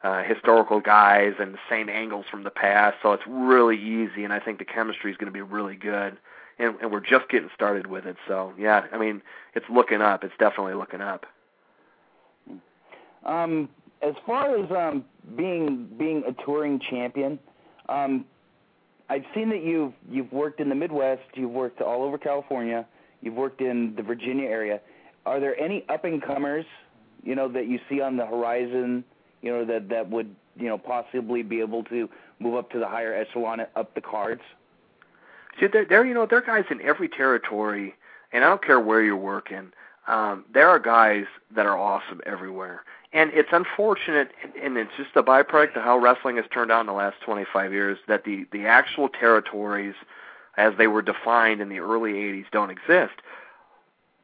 uh, 0.03 0.23
historical 0.23 0.81
guys 0.81 1.35
and 1.39 1.55
the 1.55 1.59
same 1.69 1.89
angles 1.89 2.27
from 2.31 2.43
the 2.43 2.51
past. 2.51 2.97
So 3.03 3.13
it's 3.13 3.27
really 3.27 3.77
easy, 3.77 4.25
and 4.25 4.33
I 4.33 4.41
think 4.41 4.59
the 4.59 4.65
chemistry 4.65 5.11
is 5.11 5.17
going 5.17 5.33
to 5.33 5.33
be 5.33 5.43
really 5.43 5.77
good. 5.77 6.17
And, 6.61 6.77
and 6.81 6.93
we're 6.93 7.01
just 7.01 7.29
getting 7.31 7.49
started 7.55 7.87
with 7.87 8.07
it. 8.07 8.17
So 8.29 8.53
yeah, 8.59 8.85
I 8.93 8.99
mean, 8.99 9.23
it's 9.55 9.67
looking 9.73 10.03
up. 10.03 10.25
It's 10.25 10.35
definitely 10.39 10.75
looking 10.75 11.01
up. 11.01 11.25
Um, 13.25 13.69
as 14.03 14.15
far 14.27 14.57
as 14.57 14.71
um, 14.71 15.05
being 15.37 15.89
being 15.99 16.23
a 16.27 16.33
touring 16.45 16.81
champion, 16.91 17.39
um, 17.89 18.25
I've 19.09 19.25
seen 19.35 19.51
that 19.51 19.63
you've 19.63 19.93
you've 20.11 20.33
worked 20.33 20.61
in 20.61 20.69
the 20.69 20.75
Midwest, 20.75 21.23
you've 21.35 21.51
worked 21.51 21.81
all 21.81 22.03
over 22.03 22.17
California, 22.17 22.87
you've 23.21 23.35
worked 23.35 23.61
in 23.61 23.95
the 23.97 24.03
Virginia 24.03 24.49
area. 24.49 24.81
Are 25.27 25.41
there 25.41 25.59
any 25.59 25.85
up 25.89 26.05
and 26.05 26.23
comers, 26.23 26.65
you 27.23 27.35
know, 27.35 27.49
that 27.49 27.67
you 27.67 27.79
see 27.89 28.01
on 28.01 28.17
the 28.17 28.25
horizon, 28.25 29.05
you 29.43 29.51
know, 29.51 29.65
that 29.65 29.89
that 29.89 30.09
would 30.09 30.35
you 30.57 30.69
know 30.69 30.79
possibly 30.79 31.43
be 31.43 31.61
able 31.61 31.85
to 31.85 32.09
move 32.39 32.55
up 32.57 32.71
to 32.71 32.79
the 32.79 32.87
higher 32.87 33.15
echelon 33.15 33.61
up 33.77 33.95
the 33.95 34.01
cards? 34.01 34.43
See, 35.61 35.67
there, 35.67 35.85
there 35.85 36.05
you 36.05 36.15
know, 36.15 36.27
there 36.27 36.39
are 36.39 36.43
guys 36.43 36.65
in 36.71 36.81
every 36.81 37.09
territory, 37.09 37.95
and 38.33 38.45
I 38.45 38.49
don't 38.49 38.65
care 38.65 38.81
where 38.81 39.03
you're 39.03 39.17
working. 39.17 39.73
Um, 40.09 40.45
there 40.53 40.69
are 40.69 40.79
guys 40.79 41.27
that 41.55 41.67
are 41.67 41.79
awesome 41.79 42.21
everywhere 42.27 42.83
and 43.13 43.31
it's 43.35 43.49
unfortunate, 43.53 44.31
and 44.63 44.77
it's 44.77 44.93
just 44.97 45.11
a 45.17 45.23
byproduct 45.23 45.77
of 45.77 45.83
how 45.83 45.99
wrestling 45.99 46.37
has 46.37 46.45
turned 46.53 46.71
out 46.71 46.81
in 46.81 46.87
the 46.87 46.93
last 46.93 47.17
25 47.23 47.73
years 47.73 47.99
that 48.07 48.25
the 48.25 48.47
the 48.53 48.67
actual 48.67 49.09
territories, 49.09 49.95
as 50.57 50.75
they 50.79 50.87
were 50.87 51.03
defined 51.03 51.61
in 51.61 51.69
the 51.69 51.81
early 51.81 52.13
80s, 52.13 52.45
don't 52.53 52.71
exist. 52.71 53.15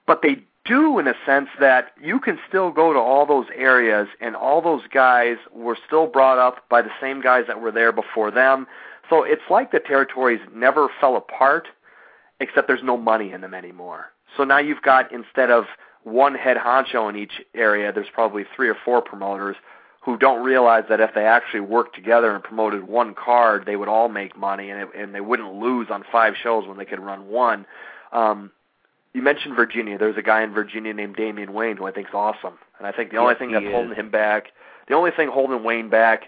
But 0.06 0.22
they 0.22 0.38
do 0.64 0.98
in 1.00 1.08
a 1.08 1.14
sense 1.24 1.48
that 1.58 1.92
you 2.00 2.20
can 2.20 2.38
still 2.48 2.70
go 2.70 2.92
to 2.92 2.98
all 2.98 3.26
those 3.26 3.46
areas, 3.56 4.06
and 4.20 4.36
all 4.36 4.62
those 4.62 4.82
guys 4.92 5.36
were 5.52 5.76
still 5.84 6.06
brought 6.06 6.38
up 6.38 6.68
by 6.68 6.80
the 6.80 6.90
same 7.00 7.20
guys 7.20 7.44
that 7.48 7.60
were 7.60 7.72
there 7.72 7.92
before 7.92 8.30
them. 8.30 8.68
So 9.08 9.22
it's 9.22 9.42
like 9.50 9.72
the 9.72 9.80
territories 9.80 10.40
never 10.54 10.88
fell 11.00 11.16
apart, 11.16 11.68
except 12.40 12.66
there's 12.66 12.82
no 12.82 12.96
money 12.96 13.32
in 13.32 13.40
them 13.40 13.54
anymore. 13.54 14.06
So 14.36 14.44
now 14.44 14.58
you've 14.58 14.82
got 14.82 15.12
instead 15.12 15.50
of 15.50 15.64
one 16.04 16.34
head 16.34 16.56
honcho 16.56 17.08
in 17.08 17.16
each 17.16 17.42
area, 17.54 17.92
there's 17.92 18.10
probably 18.12 18.44
three 18.54 18.68
or 18.68 18.76
four 18.84 19.02
promoters 19.02 19.56
who 20.06 20.16
don't 20.16 20.44
realize 20.44 20.84
that 20.88 21.00
if 21.00 21.12
they 21.14 21.26
actually 21.26 21.60
worked 21.60 21.94
together 21.94 22.32
and 22.32 22.44
promoted 22.44 22.86
one 22.86 23.12
card, 23.12 23.64
they 23.66 23.74
would 23.74 23.88
all 23.88 24.08
make 24.08 24.36
money 24.36 24.70
and 24.70 24.82
it, 24.82 24.88
and 24.96 25.12
they 25.12 25.20
wouldn't 25.20 25.54
lose 25.54 25.88
on 25.90 26.04
five 26.12 26.34
shows 26.40 26.66
when 26.66 26.78
they 26.78 26.84
could 26.84 27.00
run 27.00 27.26
one. 27.26 27.66
Um, 28.12 28.52
you 29.14 29.22
mentioned 29.22 29.56
Virginia. 29.56 29.98
There's 29.98 30.16
a 30.16 30.22
guy 30.22 30.42
in 30.42 30.52
Virginia 30.52 30.94
named 30.94 31.16
Damian 31.16 31.52
Wayne 31.52 31.76
who 31.76 31.86
I 31.86 31.90
think 31.90 32.08
is 32.08 32.14
awesome, 32.14 32.54
and 32.78 32.86
I 32.86 32.92
think 32.92 33.10
the 33.10 33.14
yes, 33.14 33.22
only 33.22 33.34
thing 33.34 33.50
that's 33.50 33.64
is. 33.64 33.72
holding 33.72 33.96
him 33.96 34.10
back, 34.10 34.52
the 34.88 34.94
only 34.94 35.10
thing 35.10 35.28
holding 35.28 35.64
Wayne 35.64 35.88
back, 35.90 36.24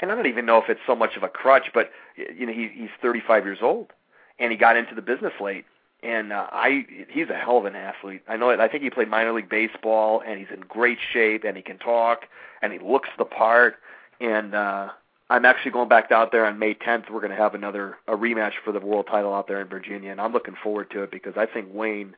and 0.00 0.10
I 0.10 0.16
don't 0.16 0.26
even 0.26 0.44
know 0.44 0.58
if 0.58 0.68
it's 0.68 0.80
so 0.84 0.96
much 0.96 1.16
of 1.16 1.22
a 1.22 1.28
crutch, 1.28 1.70
but 1.72 1.90
you 2.36 2.46
know 2.46 2.52
he, 2.52 2.68
he's 2.72 2.90
35 3.02 3.44
years 3.44 3.58
old 3.62 3.92
and 4.38 4.50
he 4.50 4.58
got 4.58 4.76
into 4.76 4.94
the 4.94 5.02
business 5.02 5.32
late 5.40 5.64
and 6.02 6.32
uh, 6.32 6.46
I 6.50 6.86
he's 7.08 7.28
a 7.28 7.34
hell 7.34 7.58
of 7.58 7.64
an 7.66 7.76
athlete. 7.76 8.22
I 8.28 8.36
know 8.36 8.50
it. 8.50 8.60
I 8.60 8.68
think 8.68 8.82
he 8.82 8.90
played 8.90 9.08
minor 9.08 9.32
league 9.32 9.48
baseball, 9.48 10.22
and 10.26 10.38
he's 10.38 10.48
in 10.52 10.60
great 10.60 10.98
shape, 11.12 11.44
and 11.44 11.56
he 11.56 11.62
can 11.62 11.78
talk, 11.78 12.26
and 12.62 12.72
he 12.72 12.78
looks 12.78 13.08
the 13.18 13.24
part. 13.24 13.76
And 14.20 14.54
uh, 14.54 14.90
I'm 15.28 15.44
actually 15.44 15.72
going 15.72 15.88
back 15.88 16.10
out 16.10 16.32
there 16.32 16.46
on 16.46 16.58
May 16.58 16.74
10th. 16.74 17.10
We're 17.10 17.20
going 17.20 17.30
to 17.30 17.36
have 17.36 17.54
another 17.54 17.98
a 18.08 18.16
rematch 18.16 18.54
for 18.64 18.72
the 18.72 18.80
world 18.80 19.06
title 19.08 19.34
out 19.34 19.46
there 19.46 19.60
in 19.60 19.68
Virginia, 19.68 20.10
and 20.10 20.20
I'm 20.20 20.32
looking 20.32 20.56
forward 20.62 20.90
to 20.92 21.02
it 21.02 21.10
because 21.10 21.34
I 21.36 21.46
think 21.46 21.68
Wayne 21.72 22.16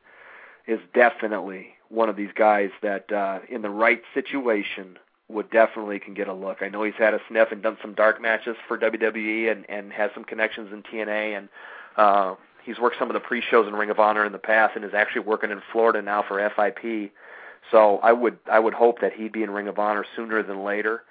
is 0.65 0.79
definitely 0.93 1.75
one 1.89 2.09
of 2.09 2.15
these 2.15 2.31
guys 2.33 2.71
that, 2.81 3.11
uh, 3.11 3.39
in 3.49 3.61
the 3.61 3.69
right 3.69 4.01
situation, 4.13 4.97
would 5.33 5.49
definitely 5.49 5.99
can 5.99 6.13
get 6.13 6.27
a 6.27 6.33
look. 6.33 6.61
I 6.61 6.69
know 6.69 6.83
he's 6.83 6.93
had 6.97 7.13
a 7.13 7.19
sniff 7.27 7.51
and 7.51 7.61
done 7.61 7.77
some 7.81 7.93
dark 7.93 8.21
matches 8.21 8.55
for 8.67 8.77
WWE 8.77 9.51
and 9.51 9.69
and 9.69 9.91
has 9.91 10.11
some 10.13 10.23
connections 10.23 10.71
in 10.71 10.83
TNA 10.83 11.37
and. 11.37 11.49
uh 11.97 12.35
he's 12.65 12.79
worked 12.79 12.97
some 12.97 13.09
of 13.09 13.13
the 13.13 13.19
pre-shows 13.19 13.67
in 13.67 13.73
Ring 13.73 13.89
of 13.89 13.99
Honor 13.99 14.25
in 14.25 14.31
the 14.31 14.37
past, 14.37 14.75
and 14.75 14.85
is 14.85 14.93
actually 14.93 15.21
working 15.21 15.51
in 15.51 15.61
Florida 15.71 16.01
now 16.01 16.23
for 16.25 16.39
FIP. 16.55 17.11
So 17.71 17.97
I 17.99 18.11
would 18.11 18.37
I 18.51 18.59
would 18.59 18.73
hope 18.73 19.01
that 19.01 19.13
he'd 19.13 19.31
be 19.31 19.43
in 19.43 19.51
Ring 19.51 19.67
of 19.67 19.79
Honor 19.79 20.05
sooner 20.15 20.43
than 20.43 20.63
later. 20.63 21.03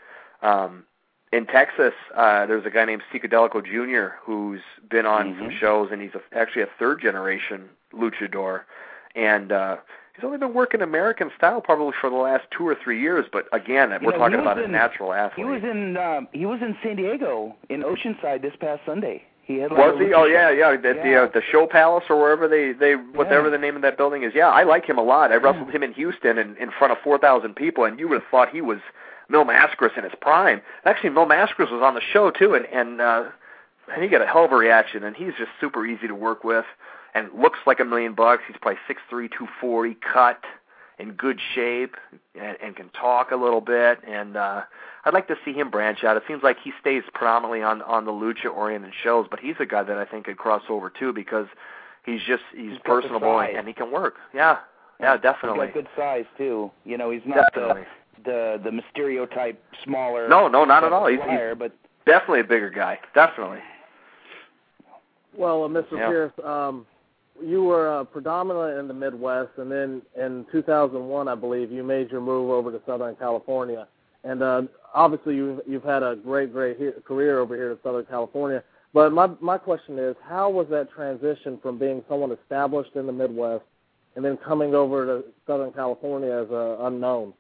Um, 0.43 0.85
in 1.33 1.47
Texas, 1.47 1.95
uh, 2.15 2.45
there's 2.47 2.67
a 2.67 2.71
guy 2.71 2.85
named 2.85 3.03
Psicodelico 3.13 3.65
Jr. 3.65 4.17
who's 4.23 4.61
been 4.91 5.07
on 5.07 5.29
mm-hmm. 5.29 5.41
some 5.41 5.51
shows, 5.59 5.89
and 5.91 6.03
he's 6.03 6.11
a, 6.15 6.21
actually 6.37 6.63
a 6.63 6.69
third 6.79 7.01
generation 7.01 7.71
luchador, 7.95 8.63
and 9.15 9.51
uh, 9.51 9.77
he's 10.23 10.27
only 10.27 10.39
been 10.39 10.55
working 10.55 10.81
American 10.83 11.31
style 11.37 11.61
probably 11.61 11.93
for 12.01 12.09
the 12.09 12.17
last 12.17 12.45
two 12.57 12.67
or 12.67 12.77
three 12.83 13.01
years. 13.01 13.27
But 13.33 13.47
again, 13.53 13.91
You 13.91 14.07
we're 14.07 14.13
know, 14.13 14.19
talking 14.19 14.39
about 14.41 14.59
in- 14.59 14.65
a 14.65 14.69
natural 14.69 15.13
athlete. 15.13 15.45
He 15.47 15.53
was 15.53 15.63
in 15.65 15.97
um, 15.97 16.29
he 16.33 16.47
was 16.47 16.61
in 16.63 16.77
San 16.83 16.97
Diego 16.97 17.57
in 17.69 17.83
Oceanside 17.83 18.43
this 18.43 18.55
past 18.61 18.83
Sunday. 18.87 19.25
He 19.45 19.57
had 19.59 19.73
like 19.73 19.79
Was 19.81 20.01
he? 20.01 20.15
Oh 20.15 20.25
yeah, 20.25 20.51
yeah. 20.51 20.71
At 20.73 20.83
the 20.83 20.95
Yeah. 21.05 21.23
uh, 21.23 21.27
the 21.35 21.43
Show 21.51 21.67
Palace 21.67 22.05
or 22.09 22.21
wherever 22.21 22.47
they 22.47 22.73
they 22.73 22.95
whatever 22.95 23.47
Yeah. 23.47 23.51
the 23.51 23.59
name 23.59 23.75
of 23.77 23.83
that 23.83 23.97
building 23.97 24.23
is. 24.23 24.33
Yeah, 24.35 24.49
I 24.49 24.63
like 24.63 24.85
him 24.87 24.99
a 24.99 25.03
lot. 25.03 25.33
I 25.33 25.37
wrestled 25.37 25.71
him 25.71 25.83
in 25.83 25.93
Houston 25.95 26.39
in 26.39 26.57
in 26.59 26.71
front 26.71 26.93
of 26.93 26.99
four 27.03 27.19
thousand 27.19 27.57
people, 27.57 27.85
and 27.85 27.99
you 27.99 28.09
would 28.09 28.21
have 28.23 28.31
thought 28.31 28.51
he 28.51 28.61
was 28.61 28.79
Mil 29.29 29.45
Mascaras 29.45 29.97
in 29.99 30.05
his 30.05 30.13
prime. 30.21 30.61
Actually, 30.85 31.11
Mil 31.11 31.27
Mascaras 31.27 31.71
was 31.73 31.83
on 31.83 31.95
the 31.95 32.01
show 32.13 32.31
too, 32.31 32.55
and 32.55 32.67
and 32.67 33.01
uh, 33.01 33.25
and 33.93 34.03
he 34.03 34.09
got 34.09 34.23
a 34.23 34.27
hell 34.27 34.45
of 34.45 34.53
a 34.53 34.57
reaction. 34.57 35.03
And 35.03 35.17
he's 35.17 35.33
just 35.37 35.51
super 35.61 35.85
easy 35.85 36.07
to 36.07 36.15
work 36.15 36.45
with, 36.45 36.65
and 37.15 37.29
looks 37.39 37.59
like 37.67 37.81
a 37.81 37.85
million 37.85 38.15
bucks. 38.15 38.43
He's 38.47 38.57
probably 38.61 38.81
six 38.87 39.01
three, 39.09 39.29
two 39.29 39.47
forty, 39.61 39.97
cut, 40.13 40.43
in 40.99 41.13
good 41.13 41.39
shape, 41.55 41.97
and, 42.41 42.57
and 42.63 42.77
can 42.77 42.89
talk 42.91 43.31
a 43.31 43.37
little 43.37 43.61
bit. 43.61 43.99
And 44.07 44.37
uh, 44.37 44.63
I'd 45.05 45.15
like 45.15 45.29
to 45.29 45.37
see 45.45 45.53
him 45.53 45.71
branch 45.71 46.05
out. 46.05 46.17
It 46.17 46.23
seems 46.27 46.43
like 46.43 46.59
he 46.63 46.73
stays 46.81 47.03
predominantly 47.13 47.63
on 47.63 47.83
on 47.83 48.05
the 48.05 48.13
lucha 48.13 48.55
oriented 48.55 48.93
shows, 49.03 49.27
but 49.31 49.41
he's 49.41 49.57
a 49.61 49.67
guy 49.67 49.83
that 49.83 49.99
I 49.99 50.05
think 50.05 50.27
could 50.27 50.39
cross 50.39 50.63
over 50.69 50.91
too 50.91 51.13
because 51.13 51.47
he's 52.05 52.21
just 52.27 52.43
he's, 52.53 52.71
He's 52.71 52.79
got 52.79 52.83
the 52.83 52.89
personable 52.89 53.41
and, 53.41 53.67
he 53.67 53.75
can 53.75 53.91
work. 53.91 54.15
Yeah, 54.35 54.59
yeah, 55.01 55.17
definitely. 55.17 55.19
He's 55.19 55.23
definitely, 55.23 55.67
got 55.67 55.75
good 55.75 55.89
size 55.97 56.25
too. 56.39 56.71
You 56.85 56.99
know, 56.99 57.11
he's 57.11 57.23
not 57.27 57.53
definitely. 57.55 57.83
the 57.83 57.89
the 58.25 58.61
the 58.65 58.71
Mysterio 58.71 59.33
type 59.33 59.63
smaller. 59.85 60.29
No, 60.29 60.49
no, 60.49 60.65
not 60.65 60.85
at 60.85 60.93
all. 60.93 61.07
He's, 61.07 61.21
he's 61.29 61.39
but 61.59 61.73
definitely 62.07 62.41
a 62.41 62.45
bigger 62.45 62.71
guy. 62.71 62.99
Definitely. 63.15 63.59
Well, 65.37 65.65
uh, 65.65 65.69
Mr. 65.69 65.93
Yeah. 65.93 66.09
Pearce, 66.09 66.33
um, 66.45 66.87
you 67.41 67.63
were 67.65 68.01
uh, 68.01 68.05
predominantly 68.05 68.79
in 68.79 68.89
the 68.89 68.95
Midwest, 68.95 69.51
and 69.57 69.71
then 69.71 70.03
in 70.17 70.47
2001, 70.53 71.29
I 71.29 71.35
believe, 71.35 71.71
you 71.71 71.83
made 71.83 72.11
your 72.11 72.21
move 72.21 72.51
over 72.51 72.71
to 72.71 72.81
Southern 72.87 73.17
California. 73.17 73.87
And 74.25 74.43
uh, 74.43 74.63
obviously, 74.95 75.35
you've 75.37 75.61
you've 75.67 75.85
had 75.85 76.03
a 76.03 76.17
great, 76.17 76.53
great 76.53 76.79
he- 76.79 77.01
career 77.05 77.41
over 77.41 77.57
here 77.57 77.73
in 77.73 77.79
Southern 77.83 78.05
California. 78.07 78.63
But 78.95 79.13
my 79.13 79.29
my 79.41 79.59
question 79.59 79.99
is, 79.99 80.15
how 80.29 80.51
was 80.51 80.69
that 80.71 80.91
transition 80.91 81.59
from 81.63 81.79
being 81.79 82.05
someone 82.09 82.31
established 82.31 82.95
in 82.95 83.07
the 83.07 83.13
Midwest 83.13 83.65
and 84.15 84.25
then 84.25 84.37
coming 84.37 84.75
over 84.75 85.07
to 85.07 85.25
Southern 85.47 85.73
California 85.73 86.31
as 86.31 86.51
a 86.51 86.77
unknown? 86.83 87.33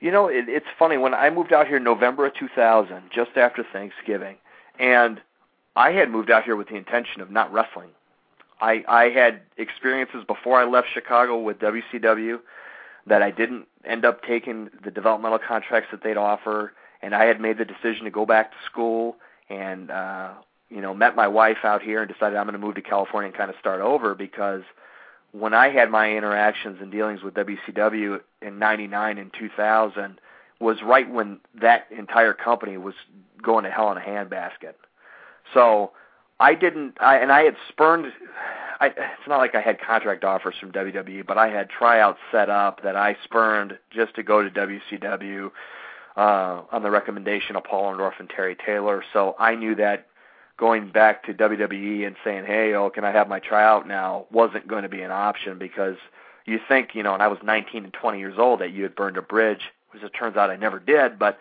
You 0.00 0.10
know, 0.10 0.28
it, 0.28 0.48
it's 0.48 0.66
funny 0.78 0.98
when 0.98 1.14
I 1.14 1.30
moved 1.30 1.52
out 1.52 1.66
here 1.66 1.78
in 1.78 1.84
November 1.84 2.26
of 2.26 2.34
2000, 2.34 3.02
just 3.14 3.36
after 3.36 3.64
Thanksgiving, 3.72 4.36
and 4.78 5.20
I 5.74 5.92
had 5.92 6.10
moved 6.10 6.30
out 6.30 6.44
here 6.44 6.56
with 6.56 6.68
the 6.68 6.76
intention 6.76 7.20
of 7.20 7.30
not 7.30 7.52
wrestling. 7.52 7.90
I 8.60 8.84
I 8.88 9.08
had 9.10 9.42
experiences 9.56 10.24
before 10.26 10.60
I 10.60 10.64
left 10.64 10.88
Chicago 10.92 11.38
with 11.38 11.58
WCW 11.58 12.40
that 13.06 13.22
I 13.22 13.30
didn't 13.30 13.66
end 13.84 14.04
up 14.04 14.22
taking 14.24 14.70
the 14.84 14.90
developmental 14.90 15.38
contracts 15.38 15.90
that 15.92 16.02
they'd 16.02 16.16
offer, 16.16 16.72
and 17.02 17.14
I 17.14 17.24
had 17.24 17.40
made 17.40 17.58
the 17.58 17.64
decision 17.64 18.04
to 18.04 18.10
go 18.10 18.26
back 18.26 18.50
to 18.50 18.56
school 18.64 19.16
and 19.48 19.90
uh 19.90 20.32
you 20.70 20.80
know 20.80 20.92
met 20.94 21.14
my 21.14 21.28
wife 21.28 21.58
out 21.64 21.82
here 21.82 22.02
and 22.02 22.12
decided 22.12 22.36
I'm 22.36 22.46
going 22.46 22.60
to 22.60 22.66
move 22.66 22.74
to 22.76 22.82
California 22.82 23.28
and 23.28 23.36
kind 23.36 23.50
of 23.50 23.56
start 23.60 23.80
over 23.80 24.14
because 24.14 24.62
when 25.32 25.54
I 25.54 25.68
had 25.68 25.90
my 25.90 26.16
interactions 26.16 26.78
and 26.80 26.90
dealings 26.90 27.22
with 27.22 27.34
WCW 27.34 28.20
in 28.42 28.58
99 28.58 29.18
and 29.18 29.32
2000 29.38 30.20
was 30.60 30.82
right 30.82 31.10
when 31.10 31.38
that 31.60 31.86
entire 31.96 32.32
company 32.32 32.78
was 32.78 32.94
going 33.42 33.64
to 33.64 33.70
hell 33.70 33.92
in 33.92 33.98
a 33.98 34.00
handbasket. 34.00 34.74
So 35.52 35.92
I 36.38 36.54
didn't, 36.54 36.98
I, 37.00 37.18
and 37.18 37.32
I 37.32 37.44
had 37.44 37.56
spurned. 37.68 38.12
I, 38.78 38.88
it's 38.88 39.26
not 39.26 39.38
like 39.38 39.54
I 39.54 39.62
had 39.62 39.80
contract 39.80 40.22
offers 40.22 40.54
from 40.60 40.70
WWE, 40.72 41.26
but 41.26 41.38
I 41.38 41.48
had 41.48 41.70
tryouts 41.70 42.18
set 42.30 42.50
up 42.50 42.82
that 42.82 42.94
I 42.94 43.16
spurned 43.24 43.78
just 43.90 44.14
to 44.16 44.22
go 44.22 44.42
to 44.42 44.50
WCW 44.50 45.50
uh, 46.16 46.62
on 46.70 46.82
the 46.82 46.90
recommendation 46.90 47.56
of 47.56 47.64
Paul 47.64 47.94
Orndorff 47.94 48.20
and 48.20 48.28
Terry 48.28 48.54
Taylor. 48.54 49.02
So 49.14 49.34
I 49.38 49.54
knew 49.54 49.74
that 49.76 50.08
going 50.58 50.90
back 50.90 51.24
to 51.24 51.34
WWE 51.34 52.06
and 52.06 52.16
saying, 52.22 52.44
"Hey, 52.44 52.74
oh, 52.74 52.90
can 52.90 53.04
I 53.04 53.12
have 53.12 53.28
my 53.28 53.40
tryout 53.40 53.88
now?" 53.88 54.26
wasn't 54.30 54.68
going 54.68 54.82
to 54.82 54.90
be 54.90 55.02
an 55.02 55.10
option 55.10 55.58
because 55.58 55.96
you 56.44 56.60
think, 56.68 56.94
you 56.94 57.02
know, 57.02 57.14
and 57.14 57.22
I 57.22 57.28
was 57.28 57.38
19 57.42 57.84
and 57.84 57.92
20 57.92 58.18
years 58.18 58.38
old 58.38 58.60
that 58.60 58.72
you 58.72 58.82
had 58.84 58.94
burned 58.94 59.16
a 59.16 59.22
bridge, 59.22 59.72
which 59.90 60.02
it 60.02 60.10
turns 60.10 60.36
out 60.36 60.50
I 60.50 60.56
never 60.56 60.78
did. 60.78 61.18
But 61.18 61.38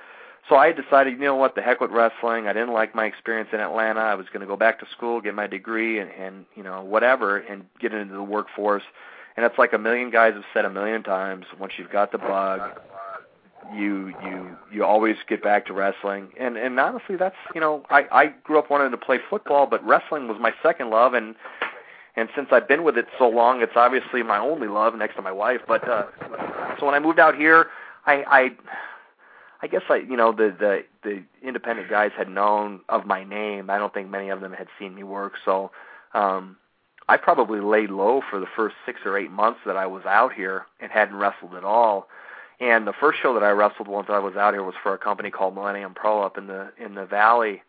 so 0.48 0.56
I 0.56 0.72
decided, 0.72 1.14
you 1.14 1.20
know 1.20 1.36
what, 1.36 1.56
the 1.56 1.62
heck 1.62 1.82
with 1.82 1.92
wrestling. 1.92 2.48
I 2.48 2.54
didn't 2.54 2.74
like 2.74 2.94
my 2.94 3.06
experience 3.06 3.50
in 3.52 3.60
Atlanta. 3.60 4.02
I 4.02 4.16
was 4.16 4.28
going 4.28 4.42
to 4.42 4.48
go 4.48 4.56
back 4.56 4.80
to 4.80 4.86
school, 4.96 5.20
get 5.20 5.34
my 5.34 5.48
degree, 5.48 6.00
and, 6.00 6.12
and 6.12 6.46
you 6.56 6.64
know 6.64 6.84
whatever, 6.84 7.38
and 7.38 7.66
get 7.80 7.94
into 7.94 8.14
the 8.14 8.24
workforce. 8.24 8.84
And 9.38 9.46
it's 9.46 9.58
like 9.58 9.74
a 9.74 9.80
million 9.80 10.12
guys 10.12 10.34
have 10.34 10.44
said 10.54 10.66
a 10.66 10.70
million 10.70 11.04
times. 11.04 11.46
Once 11.60 11.74
you've 11.78 11.92
got 11.92 12.12
the 12.12 12.20
bug, 12.20 12.80
you 13.74 14.14
you 14.24 14.56
you 14.72 14.84
always 14.86 15.16
get 15.28 15.42
back 15.42 15.66
to 15.66 15.74
wrestling. 15.74 16.30
And 16.40 16.58
and 16.58 16.80
honestly, 16.80 17.16
that's 17.16 17.36
you 17.56 17.62
know 17.62 17.84
I 17.90 18.04
I 18.12 18.26
grew 18.44 18.60
up 18.60 18.70
wanting 18.70 18.92
to 18.92 18.98
play 18.98 19.18
football, 19.30 19.66
but 19.66 19.84
wrestling 19.86 20.28
was 20.28 20.38
my 20.40 20.54
second 20.62 20.92
love, 20.92 21.16
and 21.16 21.36
and 22.16 22.30
since 22.36 22.50
I've 22.52 22.68
been 22.68 22.84
with 22.84 22.98
it 22.98 23.08
so 23.18 23.28
long, 23.28 23.62
it's 23.62 23.76
obviously 23.76 24.22
my 24.22 24.38
only 24.38 24.68
love 24.68 24.96
next 24.96 25.16
to 25.16 25.24
my 25.24 25.32
wife. 25.32 25.62
But 25.68 25.88
uh, 25.90 26.06
so 26.80 26.86
when 26.86 26.94
I 26.94 27.00
moved 27.00 27.20
out 27.20 27.36
here, 27.36 27.68
I 28.06 28.24
I 28.28 28.52
I 29.66 29.68
guess 29.68 29.82
I, 29.90 29.96
you 29.96 30.16
know, 30.16 30.32
the 30.32 30.56
the 30.60 30.84
the 31.02 31.24
independent 31.42 31.90
guys 31.90 32.12
had 32.16 32.30
known 32.30 32.82
of 32.88 33.08
my 33.08 33.24
name. 33.24 33.72
I 33.72 33.80
don't 33.80 33.92
think 33.92 34.12
many 34.12 34.30
of 34.30 34.40
them 34.40 34.54
had 34.54 34.68
seen 34.78 34.94
me 34.94 35.02
work, 35.02 35.34
so 35.44 35.72
um 36.14 36.58
I 37.10 37.18
probably 37.18 37.62
laid 37.62 37.90
low 37.90 38.22
for 38.30 38.40
the 38.40 38.46
first 38.56 38.76
6 38.86 39.02
or 39.06 39.18
8 39.18 39.32
months 39.32 39.60
that 39.66 39.76
I 39.76 39.88
was 39.88 40.06
out 40.06 40.34
here 40.34 40.68
and 40.80 40.92
hadn't 40.92 41.16
wrestled 41.16 41.56
at 41.56 41.64
all. 41.64 42.08
And 42.60 42.86
the 42.86 42.94
first 42.94 43.20
show 43.24 43.34
that 43.34 43.44
I 43.44 43.50
wrestled 43.50 43.88
once 43.88 44.08
I 44.10 44.20
was 44.20 44.36
out 44.36 44.54
here 44.54 44.64
was 44.64 44.76
for 44.84 44.94
a 44.94 45.00
company 45.00 45.32
called 45.32 45.56
Millennium 45.56 45.96
Pro 45.96 46.22
up 46.22 46.38
in 46.38 46.46
the 46.46 46.72
in 46.78 46.94
the 46.94 47.08
Valley, 47.08 47.64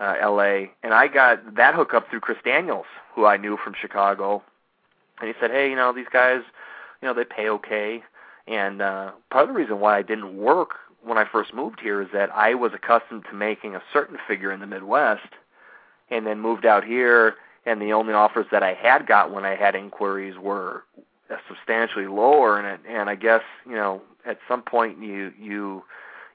uh 0.00 0.16
LA, 0.20 0.66
and 0.82 0.92
I 0.92 1.08
got 1.08 1.54
that 1.56 1.74
hookup 1.74 2.10
through 2.10 2.20
Chris 2.20 2.38
Daniels, 2.44 2.90
who 3.14 3.24
I 3.24 3.38
knew 3.38 3.56
from 3.56 3.72
Chicago. 3.72 4.42
And 5.18 5.28
he 5.28 5.34
said, 5.40 5.50
"Hey, 5.50 5.70
you 5.70 5.76
know, 5.76 5.94
these 5.94 6.12
guys, 6.12 6.42
you 7.00 7.08
know, 7.08 7.14
they 7.14 7.24
pay 7.24 7.48
okay." 7.48 8.02
And 8.46 8.82
uh 8.82 9.12
part 9.30 9.44
of 9.44 9.48
the 9.48 9.58
reason 9.58 9.80
why 9.80 9.96
I 9.96 10.02
didn't 10.02 10.36
work 10.36 10.72
when 11.02 11.18
I 11.18 11.24
first 11.24 11.54
moved 11.54 11.80
here 11.80 12.02
is 12.02 12.08
that 12.12 12.30
I 12.34 12.54
was 12.54 12.72
accustomed 12.74 13.24
to 13.30 13.34
making 13.34 13.74
a 13.74 13.82
certain 13.92 14.18
figure 14.26 14.52
in 14.52 14.60
the 14.60 14.66
Midwest, 14.66 15.28
and 16.10 16.26
then 16.26 16.40
moved 16.40 16.66
out 16.66 16.84
here, 16.84 17.36
and 17.66 17.80
the 17.80 17.92
only 17.92 18.14
offers 18.14 18.46
that 18.50 18.62
I 18.62 18.74
had 18.74 19.06
got 19.06 19.32
when 19.32 19.44
I 19.44 19.54
had 19.54 19.74
inquiries 19.74 20.36
were 20.38 20.84
substantially 21.46 22.06
lower, 22.06 22.58
and 22.58 22.66
it, 22.66 22.80
and 22.88 23.10
I 23.10 23.14
guess 23.14 23.42
you 23.66 23.74
know 23.74 24.02
at 24.24 24.38
some 24.48 24.62
point 24.62 25.02
you 25.02 25.32
you 25.38 25.84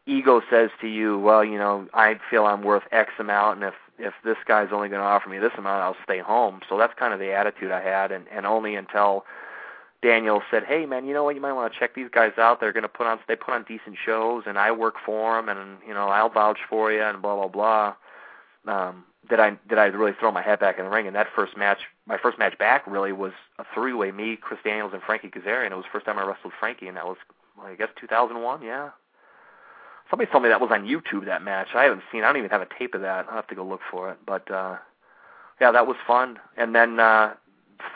ego 0.05 0.41
says 0.49 0.70
to 0.82 0.88
you, 0.88 1.18
well, 1.20 1.43
you 1.43 1.57
know, 1.57 1.88
I 1.93 2.20
feel 2.30 2.45
I'm 2.45 2.61
worth 2.61 2.84
X 2.91 3.11
amount, 3.20 3.59
and 3.59 3.68
if 3.68 3.74
if 3.99 4.14
this 4.24 4.38
guy's 4.47 4.70
only 4.72 4.89
going 4.89 5.01
to 5.01 5.05
offer 5.05 5.30
me 5.30 5.38
this 5.38 5.53
amount, 5.57 5.84
I'll 5.84 6.03
stay 6.03 6.20
home. 6.20 6.61
So 6.68 6.78
that's 6.78 6.93
kind 6.97 7.14
of 7.14 7.20
the 7.20 7.32
attitude 7.32 7.72
I 7.72 7.82
had, 7.82 8.11
and 8.11 8.26
and 8.32 8.45
only 8.45 8.76
until 8.76 9.26
Daniel 10.04 10.43
said, 10.51 10.66
"Hey, 10.66 10.86
man, 10.86 11.08
you 11.08 11.14
know 11.14 11.24
what? 11.24 11.34
You 11.34 11.41
might 11.41 11.54
want 11.54 11.72
to 11.72 11.80
check 11.80 11.95
these 11.95 12.10
guys 12.12 12.34
out. 12.38 12.60
They're 12.60 12.74
going 12.74 12.84
to 12.84 12.89
put 12.89 13.08
on 13.08 13.20
they 13.28 13.38
put 13.38 13.54
on 13.54 13.64
decent 13.64 13.95
shows, 14.06 14.43
and 14.45 14.60
I 14.60 14.72
work 14.72 14.95
for 15.04 15.38
them, 15.38 15.49
and 15.49 15.80
you 15.88 15.93
know 15.93 16.10
I'll 16.10 16.30
vouch 16.30 16.60
for 16.70 16.91
you, 16.91 17.01
and 17.01 17.22
blah 17.22 17.36
blah 17.36 17.47
blah." 17.47 17.95
Um, 18.68 19.06
did 19.30 19.39
I 19.39 19.58
did 19.70 19.78
I 19.78 19.86
really 19.86 20.12
throw 20.20 20.32
my 20.32 20.41
head 20.41 20.60
back 20.60 20.78
in 20.78 20.86
the 20.86 20.91
ring? 20.91 21.08
And 21.08 21.16
that 21.16 21.28
first 21.34 21.56
match, 21.56 21.80
my 22.06 22.18
first 22.18 22.38
match 22.38 22.58
back, 22.58 22.86
really 22.86 23.14
was 23.14 23.32
a 23.58 23.66
three 23.74 23.93
way: 23.93 24.12
me, 24.12 24.36
Chris 24.36 24.60
Daniels, 24.64 24.91
and 24.93 25.01
Frankie 25.01 25.30
Kazarian. 25.30 25.72
It 25.72 25.76
was 25.76 25.86
the 25.86 25.91
first 25.93 26.06
time 26.06 26.20
I 26.20 26.24
wrestled 26.24 26.54
Frankie, 26.60 26.88
and 26.88 26.97
that 26.97 27.06
was 27.06 27.18
I 27.64 27.76
guess 27.76 27.89
2001. 27.99 28.62
Yeah. 28.62 28.89
Somebody 30.10 30.30
told 30.30 30.43
me 30.43 30.49
that 30.49 30.60
was 30.60 30.70
on 30.72 30.86
YouTube. 30.86 31.26
That 31.26 31.43
match 31.43 31.70
I 31.74 31.84
haven't 31.84 32.04
seen. 32.12 32.24
I 32.24 32.28
don't 32.28 32.38
even 32.38 32.49
have 32.49 32.62
a 32.62 32.68
tape 32.78 32.93
of 32.93 33.01
that. 33.01 33.26
I'll 33.30 33.38
have 33.38 33.47
to 33.47 33.56
go 33.56 33.66
look 33.66 33.80
for 33.89 34.12
it. 34.12 34.18
But 34.26 34.51
uh, 34.51 34.78
yeah, 35.62 35.72
that 35.72 35.88
was 35.88 35.95
fun. 36.06 36.39
And 36.58 36.76
then 36.76 36.99
uh, 36.99 37.34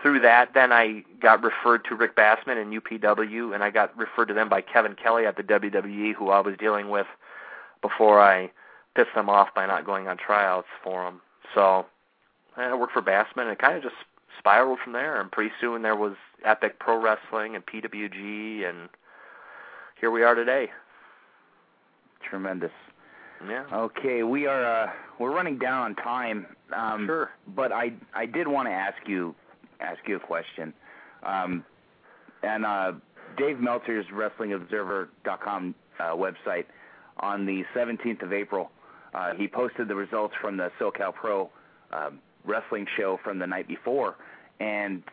through 0.01 0.21
that, 0.21 0.53
then 0.53 0.71
I 0.71 1.03
got 1.21 1.43
referred 1.43 1.85
to 1.85 1.95
Rick 1.95 2.15
Bassman 2.15 2.61
and 2.61 2.81
UPW, 2.81 3.53
and 3.53 3.63
I 3.63 3.69
got 3.69 3.97
referred 3.97 4.27
to 4.27 4.33
them 4.33 4.49
by 4.49 4.61
Kevin 4.61 4.95
Kelly 4.95 5.25
at 5.25 5.37
the 5.37 5.43
WWE, 5.43 6.13
who 6.13 6.29
I 6.29 6.39
was 6.39 6.55
dealing 6.57 6.89
with 6.89 7.07
before 7.81 8.21
I 8.21 8.51
pissed 8.95 9.13
them 9.15 9.29
off 9.29 9.53
by 9.53 9.65
not 9.65 9.85
going 9.85 10.07
on 10.07 10.17
tryouts 10.17 10.67
for 10.83 11.03
them. 11.03 11.21
So 11.53 11.85
I 12.55 12.73
worked 12.75 12.93
for 12.93 13.01
Bassman, 13.01 13.43
and 13.43 13.51
it 13.51 13.59
kind 13.59 13.77
of 13.77 13.83
just 13.83 13.95
spiraled 14.37 14.79
from 14.83 14.93
there. 14.93 15.19
And 15.19 15.31
pretty 15.31 15.51
soon 15.59 15.81
there 15.81 15.95
was 15.95 16.13
Epic 16.43 16.79
Pro 16.79 17.01
Wrestling 17.01 17.55
and 17.55 17.65
PWG, 17.65 18.67
and 18.67 18.89
here 19.99 20.11
we 20.11 20.23
are 20.23 20.35
today. 20.35 20.69
Tremendous. 22.27 22.71
Yeah. 23.47 23.65
Okay, 23.71 24.23
we 24.23 24.47
are 24.47 24.65
uh, 24.65 24.91
we're 25.19 25.31
running 25.31 25.59
down 25.59 25.83
on 25.83 25.95
time. 25.95 26.47
Um, 26.75 27.05
sure. 27.05 27.29
But 27.55 27.71
I 27.71 27.93
I 28.13 28.25
did 28.25 28.47
want 28.47 28.67
to 28.67 28.73
ask 28.73 28.97
you 29.05 29.35
ask 29.79 29.99
you 30.07 30.17
a 30.17 30.19
question. 30.19 30.73
Um, 31.23 31.63
and 32.43 32.65
uh, 32.65 32.93
Dave 33.37 33.59
Meltzer's 33.59 34.05
WrestlingObserver.com 34.13 35.75
uh, 35.99 36.03
website 36.03 36.65
on 37.19 37.45
the 37.45 37.63
17th 37.75 38.23
of 38.23 38.33
April, 38.33 38.71
uh, 39.13 39.33
he 39.35 39.47
posted 39.47 39.87
the 39.87 39.95
results 39.95 40.35
from 40.41 40.57
the 40.57 40.71
SoCal 40.79 41.13
Pro 41.13 41.49
uh, 41.91 42.11
wrestling 42.45 42.85
show 42.97 43.19
from 43.23 43.39
the 43.39 43.47
night 43.47 43.67
before, 43.67 44.15
and 44.59 45.03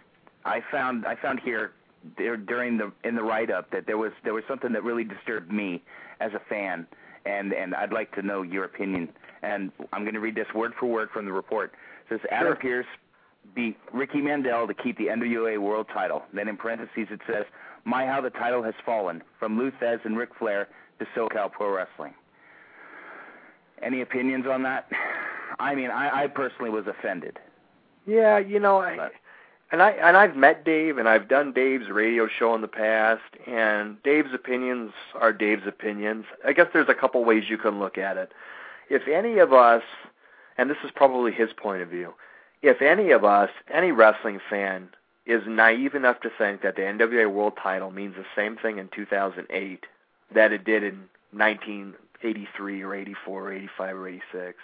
I 0.44 0.60
found 0.70 1.06
I 1.06 1.16
found 1.16 1.40
here 1.40 1.72
there, 2.18 2.36
during 2.36 2.76
the 2.76 2.92
in 3.02 3.14
the 3.14 3.22
write 3.22 3.50
up 3.50 3.70
that 3.70 3.86
there 3.86 3.98
was 3.98 4.12
there 4.24 4.34
was 4.34 4.44
something 4.48 4.72
that 4.72 4.84
really 4.84 5.04
disturbed 5.04 5.52
me 5.52 5.82
as 6.20 6.32
a 6.34 6.40
fan, 6.48 6.86
and 7.24 7.52
and 7.52 7.74
I'd 7.74 7.92
like 7.92 8.14
to 8.16 8.22
know 8.22 8.42
your 8.42 8.64
opinion. 8.64 9.08
And 9.42 9.72
I'm 9.92 10.02
going 10.02 10.14
to 10.14 10.20
read 10.20 10.34
this 10.34 10.52
word 10.54 10.72
for 10.78 10.86
word 10.86 11.10
from 11.12 11.26
the 11.26 11.32
report. 11.32 11.72
It 12.10 12.14
says 12.14 12.20
Adam 12.30 12.54
Sure. 12.54 12.56
Pearce 12.56 12.86
beat 13.54 13.76
Ricky 13.92 14.20
Mandel 14.20 14.66
to 14.66 14.74
keep 14.74 14.98
the 14.98 15.06
NWA 15.06 15.58
World 15.58 15.86
Title. 15.92 16.22
Then 16.32 16.48
in 16.48 16.56
parentheses 16.56 17.08
it 17.10 17.20
says, 17.26 17.44
"My 17.84 18.06
how 18.06 18.20
the 18.20 18.30
title 18.30 18.62
has 18.62 18.74
fallen 18.84 19.22
from 19.38 19.58
Lou 19.58 19.70
Thesz 19.70 20.04
and 20.04 20.16
Ric 20.16 20.30
Flair 20.38 20.68
to 20.98 21.06
SoCal 21.16 21.50
Pro 21.50 21.70
Wrestling." 21.70 22.14
Any 23.82 24.00
opinions 24.00 24.46
on 24.46 24.62
that? 24.62 24.90
I 25.58 25.74
mean, 25.74 25.90
I, 25.90 26.24
I 26.24 26.26
personally 26.28 26.70
was 26.70 26.86
offended. 26.86 27.38
Yeah, 28.06 28.38
you 28.38 28.60
know, 28.60 28.80
I 28.80 29.10
and 29.72 29.82
I 29.82 29.90
and 29.90 30.16
I've 30.16 30.36
met 30.36 30.64
Dave 30.64 30.98
and 30.98 31.08
I've 31.08 31.28
done 31.28 31.52
Dave's 31.52 31.90
radio 31.90 32.28
show 32.28 32.54
in 32.54 32.60
the 32.60 32.68
past 32.68 33.22
and 33.46 34.02
Dave's 34.02 34.34
opinions 34.34 34.92
are 35.14 35.32
Dave's 35.32 35.66
opinions. 35.66 36.26
I 36.46 36.52
guess 36.52 36.66
there's 36.72 36.88
a 36.88 36.94
couple 36.94 37.24
ways 37.24 37.44
you 37.48 37.58
can 37.58 37.78
look 37.78 37.98
at 37.98 38.16
it. 38.16 38.32
If 38.90 39.08
any 39.08 39.38
of 39.38 39.52
us 39.52 39.82
and 40.58 40.70
this 40.70 40.76
is 40.84 40.90
probably 40.94 41.32
his 41.32 41.48
point 41.56 41.82
of 41.82 41.88
view, 41.88 42.14
if 42.64 42.80
any 42.80 43.10
of 43.10 43.24
us, 43.24 43.50
any 43.72 43.92
wrestling 43.92 44.40
fan 44.48 44.88
is 45.26 45.42
naive 45.46 45.94
enough 45.94 46.20
to 46.20 46.30
think 46.36 46.62
that 46.62 46.76
the 46.76 46.82
NWA 46.82 47.30
World 47.30 47.54
Title 47.62 47.90
means 47.90 48.14
the 48.16 48.24
same 48.34 48.56
thing 48.56 48.78
in 48.78 48.88
2008 48.88 49.86
that 50.34 50.52
it 50.52 50.64
did 50.64 50.82
in 50.82 51.08
1983 51.32 52.82
or 52.82 52.94
84 52.94 53.42
or 53.42 53.52
85 53.52 53.96
or 53.96 54.08
86. 54.08 54.58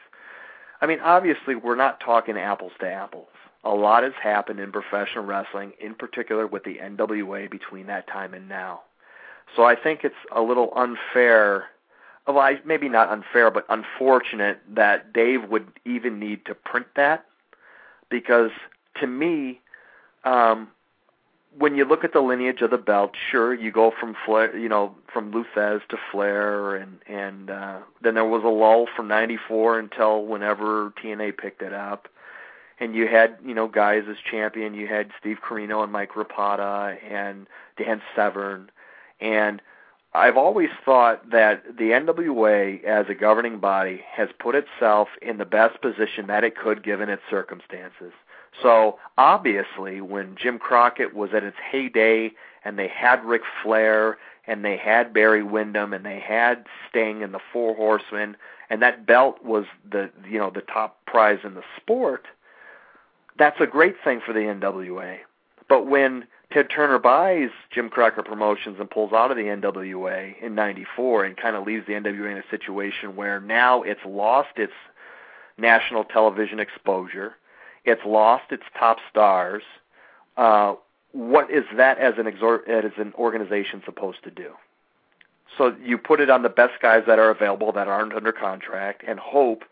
I 0.80 0.86
mean, 0.86 1.01
obviously, 1.01 1.55
we're 1.55 1.76
not 1.76 2.01
talking 2.01 2.38
apples 2.38 2.72
to 2.80 2.90
apples. 2.90 3.28
A 3.64 3.74
lot 3.74 4.03
has 4.03 4.14
happened 4.22 4.61
in 4.61 4.72
professional 4.72 5.24
wrestling, 5.24 5.72
in 5.78 5.94
particular 5.94 6.46
with 6.46 6.64
the 6.64 6.78
NWA 6.78 7.51
between 7.51 7.86
that 7.88 8.07
time 8.07 8.32
and 8.32 8.48
now. 8.48 8.80
So 9.55 9.64
I 9.64 9.74
think 9.74 10.05
it's 10.05 10.14
a 10.34 10.40
little 10.40 10.72
unfair. 10.74 11.66
Well, 12.26 12.57
maybe 12.64 12.88
not 12.88 13.11
unfair, 13.11 13.51
but 13.51 13.66
unfortunate 13.68 14.61
that 14.70 15.12
Dave 15.12 15.51
would 15.51 15.66
even 15.84 16.18
need 16.18 16.46
to 16.46 16.55
print 16.55 16.86
that, 16.96 17.26
because 18.11 18.50
to 19.00 19.06
me, 19.06 19.61
um, 20.24 20.68
when 21.58 21.74
you 21.74 21.84
look 21.84 22.04
at 22.04 22.12
the 22.12 22.20
lineage 22.20 22.62
of 22.62 22.70
the 22.70 22.78
belt, 22.78 23.14
sure, 23.30 23.52
you 23.52 23.72
go 23.72 23.92
from 23.98 24.14
Flair, 24.24 24.56
you 24.56 24.68
know, 24.68 24.94
from 25.12 25.32
Lou 25.32 25.44
Thesz 25.54 25.86
to 25.88 25.96
Flair, 26.12 26.76
and 26.76 26.98
and 27.06 27.50
uh, 27.50 27.78
then 28.02 28.14
there 28.14 28.24
was 28.24 28.44
a 28.44 28.48
lull 28.48 28.86
from 28.94 29.08
'94 29.08 29.78
until 29.78 30.24
whenever 30.24 30.90
TNA 31.02 31.36
picked 31.36 31.62
it 31.62 31.72
up, 31.72 32.08
and 32.78 32.94
you 32.94 33.08
had 33.08 33.36
you 33.44 33.54
know 33.54 33.66
guys 33.66 34.04
as 34.08 34.16
champion. 34.18 34.74
You 34.74 34.86
had 34.86 35.11
Steve 35.18 35.38
Corino 35.44 35.82
and 35.82 35.92
Mike 35.92 36.12
Rapada 36.12 36.96
and 37.11 37.46
Dan 37.76 38.00
Severn, 38.14 38.70
and 39.20 39.61
I've 40.12 40.36
always 40.36 40.70
thought 40.84 41.30
that 41.30 41.62
the 41.78 41.90
NWA 41.90 42.82
as 42.84 43.06
a 43.08 43.14
governing 43.14 43.58
body 43.58 44.02
has 44.11 44.28
put 44.38 44.56
itself 44.56 45.08
in 45.22 45.38
the 45.38 45.44
best 45.44 45.80
position 45.80 46.26
that 46.26 46.42
it 46.42 46.56
could 46.56 46.82
given 46.82 47.08
its 47.08 47.22
circumstances. 47.30 48.12
So 48.61 48.98
obviously, 49.16 50.00
when 50.00 50.36
Jim 50.36 50.58
Crockett 50.58 51.14
was 51.14 51.30
at 51.32 51.44
its 51.44 51.56
heyday, 51.70 52.32
and 52.64 52.78
they 52.78 52.88
had 52.88 53.24
Ric 53.24 53.42
Flair, 53.62 54.18
and 54.46 54.64
they 54.64 54.76
had 54.76 55.14
Barry 55.14 55.44
Windham, 55.44 55.92
and 55.92 56.04
they 56.04 56.18
had 56.18 56.66
Sting 56.88 57.22
and 57.22 57.32
the 57.32 57.40
Four 57.52 57.76
Horsemen, 57.76 58.36
and 58.68 58.82
that 58.82 59.06
belt 59.06 59.44
was 59.44 59.66
the 59.88 60.11
you 60.28 60.38
know 60.38 60.50
the 60.50 60.61
top 60.62 61.04
prize 61.06 61.38
in 61.44 61.54
the 61.54 61.62
sport. 61.76 62.26
That's 63.38 63.61
a 63.61 63.66
great 63.66 63.94
thing 64.02 64.20
for 64.24 64.32
the 64.32 64.40
NWA. 64.40 65.18
But 65.68 65.86
when 65.86 66.26
Ted 66.53 66.68
Turner 66.68 66.98
buys 66.98 67.51
Jim 67.70 67.88
Crockett 67.88 68.24
Promotions 68.24 68.78
and 68.80 68.90
pulls 68.90 69.12
out 69.12 69.30
of 69.30 69.36
the 69.36 69.44
NWA 69.44 70.40
in 70.42 70.55
'94 70.55 71.24
and 71.24 71.36
kind 71.36 71.57
of 71.57 71.66
leaves 71.66 71.86
the 71.86 71.92
NWA 71.92 72.32
in 72.32 72.38
a 72.38 72.51
situation 72.51 73.16
where 73.16 73.40
now 73.40 73.82
it's 73.82 74.01
lost 74.05 74.57
its 74.57 74.72
national 75.57 76.05
television 76.05 76.59
exposure 76.59 77.36
it's 77.84 78.03
lost 78.05 78.53
its 78.53 78.62
top 78.78 78.98
stars. 79.11 79.62
Uh, 80.36 80.74
what 81.12 81.51
is 81.51 81.64
that 81.76 81.98
as 81.98 82.14
an 82.18 82.26
exor- 82.26 82.68
as 82.68 82.92
an 82.98 83.12
organization 83.16 83.82
supposed 83.84 84.22
to 84.24 84.30
do? 84.30 84.53
So 85.59 85.74
you 85.82 85.98
put 85.98 86.20
it 86.20 86.30
on 86.30 86.42
the 86.42 86.48
best 86.48 86.80
guys 86.80 87.05
that 87.07 87.18
are 87.18 87.30
available 87.30 87.72
that 87.72 87.88
aren't 87.88 88.14
under 88.14 88.32
contract 88.32 89.03
and 89.07 89.18
hope 89.18 89.64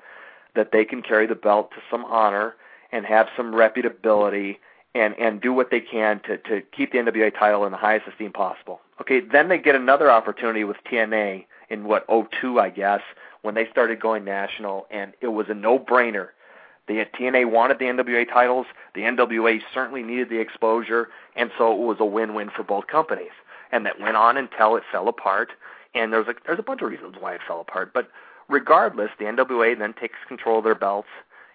that 0.55 0.73
they 0.73 0.85
can 0.85 1.03
carry 1.03 1.27
the 1.27 1.37
belt 1.37 1.71
to 1.73 1.77
some 1.91 2.05
honor 2.05 2.57
and 2.91 3.07
have 3.07 3.29
some 3.37 3.53
reputability 3.53 4.57
and 4.95 5.15
and 5.19 5.41
do 5.41 5.53
what 5.53 5.71
they 5.71 5.81
can 5.81 6.21
to 6.21 6.39
to 6.39 6.63
keep 6.77 6.93
the 6.93 6.99
NWA 6.99 7.37
title 7.37 7.65
in 7.65 7.73
the 7.73 7.79
highest 7.79 8.09
esteem 8.09 8.33
possible. 8.33 8.81
Okay, 9.01 9.21
then 9.21 9.49
they 9.49 9.59
get 9.59 9.75
another 9.75 10.11
opportunity 10.11 10.65
with 10.65 10.77
TNA 10.91 11.47
in 11.71 11.85
what 11.85 12.07
02 12.09 12.59
I 12.59 12.71
guess 12.71 13.03
when 13.43 13.55
they 13.55 13.69
started 13.69 14.01
going 14.01 14.25
national 14.25 14.87
and 14.91 15.13
it 15.21 15.29
was 15.29 15.47
a 15.49 15.55
no-brainer. 15.55 16.29
The 16.89 17.05
TNA 17.19 17.51
wanted 17.51 17.79
the 17.79 17.85
NWA 17.85 18.27
titles, 18.27 18.67
the 18.95 19.03
NWA 19.03 19.61
certainly 19.75 20.03
needed 20.03 20.31
the 20.31 20.41
exposure, 20.41 21.11
and 21.37 21.51
so 21.59 21.71
it 21.73 21.79
was 21.79 21.99
a 22.01 22.05
win-win 22.05 22.49
for 22.49 22.63
both 22.63 22.87
companies. 22.87 23.31
And 23.71 23.85
that 23.85 24.01
went 24.01 24.17
on 24.17 24.39
until 24.39 24.77
it 24.77 24.83
fell 24.91 25.07
apart 25.07 25.51
and 25.95 26.13
there's 26.13 26.29
a 26.29 26.35
there's 26.47 26.59
a 26.59 26.63
bunch 26.63 26.83
of 26.83 26.91
reasons 26.91 27.17
why 27.19 27.35
it 27.35 27.41
fell 27.47 27.61
apart, 27.61 27.93
but 27.93 28.09
regardless, 28.49 29.11
the 29.19 29.25
NWA 29.25 29.79
then 29.79 29.95
takes 29.95 30.19
control 30.27 30.59
of 30.59 30.65
their 30.65 30.75
belts 30.75 31.09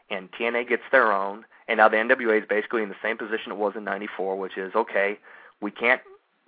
and 0.09 0.31
TNA 0.31 0.69
gets 0.69 0.84
their 0.91 1.11
own 1.11 1.45
and 1.68 1.78
now 1.78 1.89
the 1.89 1.97
NWA 1.97 2.41
is 2.41 2.47
basically 2.47 2.84
in 2.84 2.89
the 2.89 2.95
same 3.01 3.18
position 3.18 3.51
it 3.51 3.57
was 3.57 3.74
in 3.76 3.84
94, 3.84 4.38
which 4.38 4.57
is 4.57 4.74
okay, 4.76 5.18
we 5.61 5.72
can't 5.72 6.01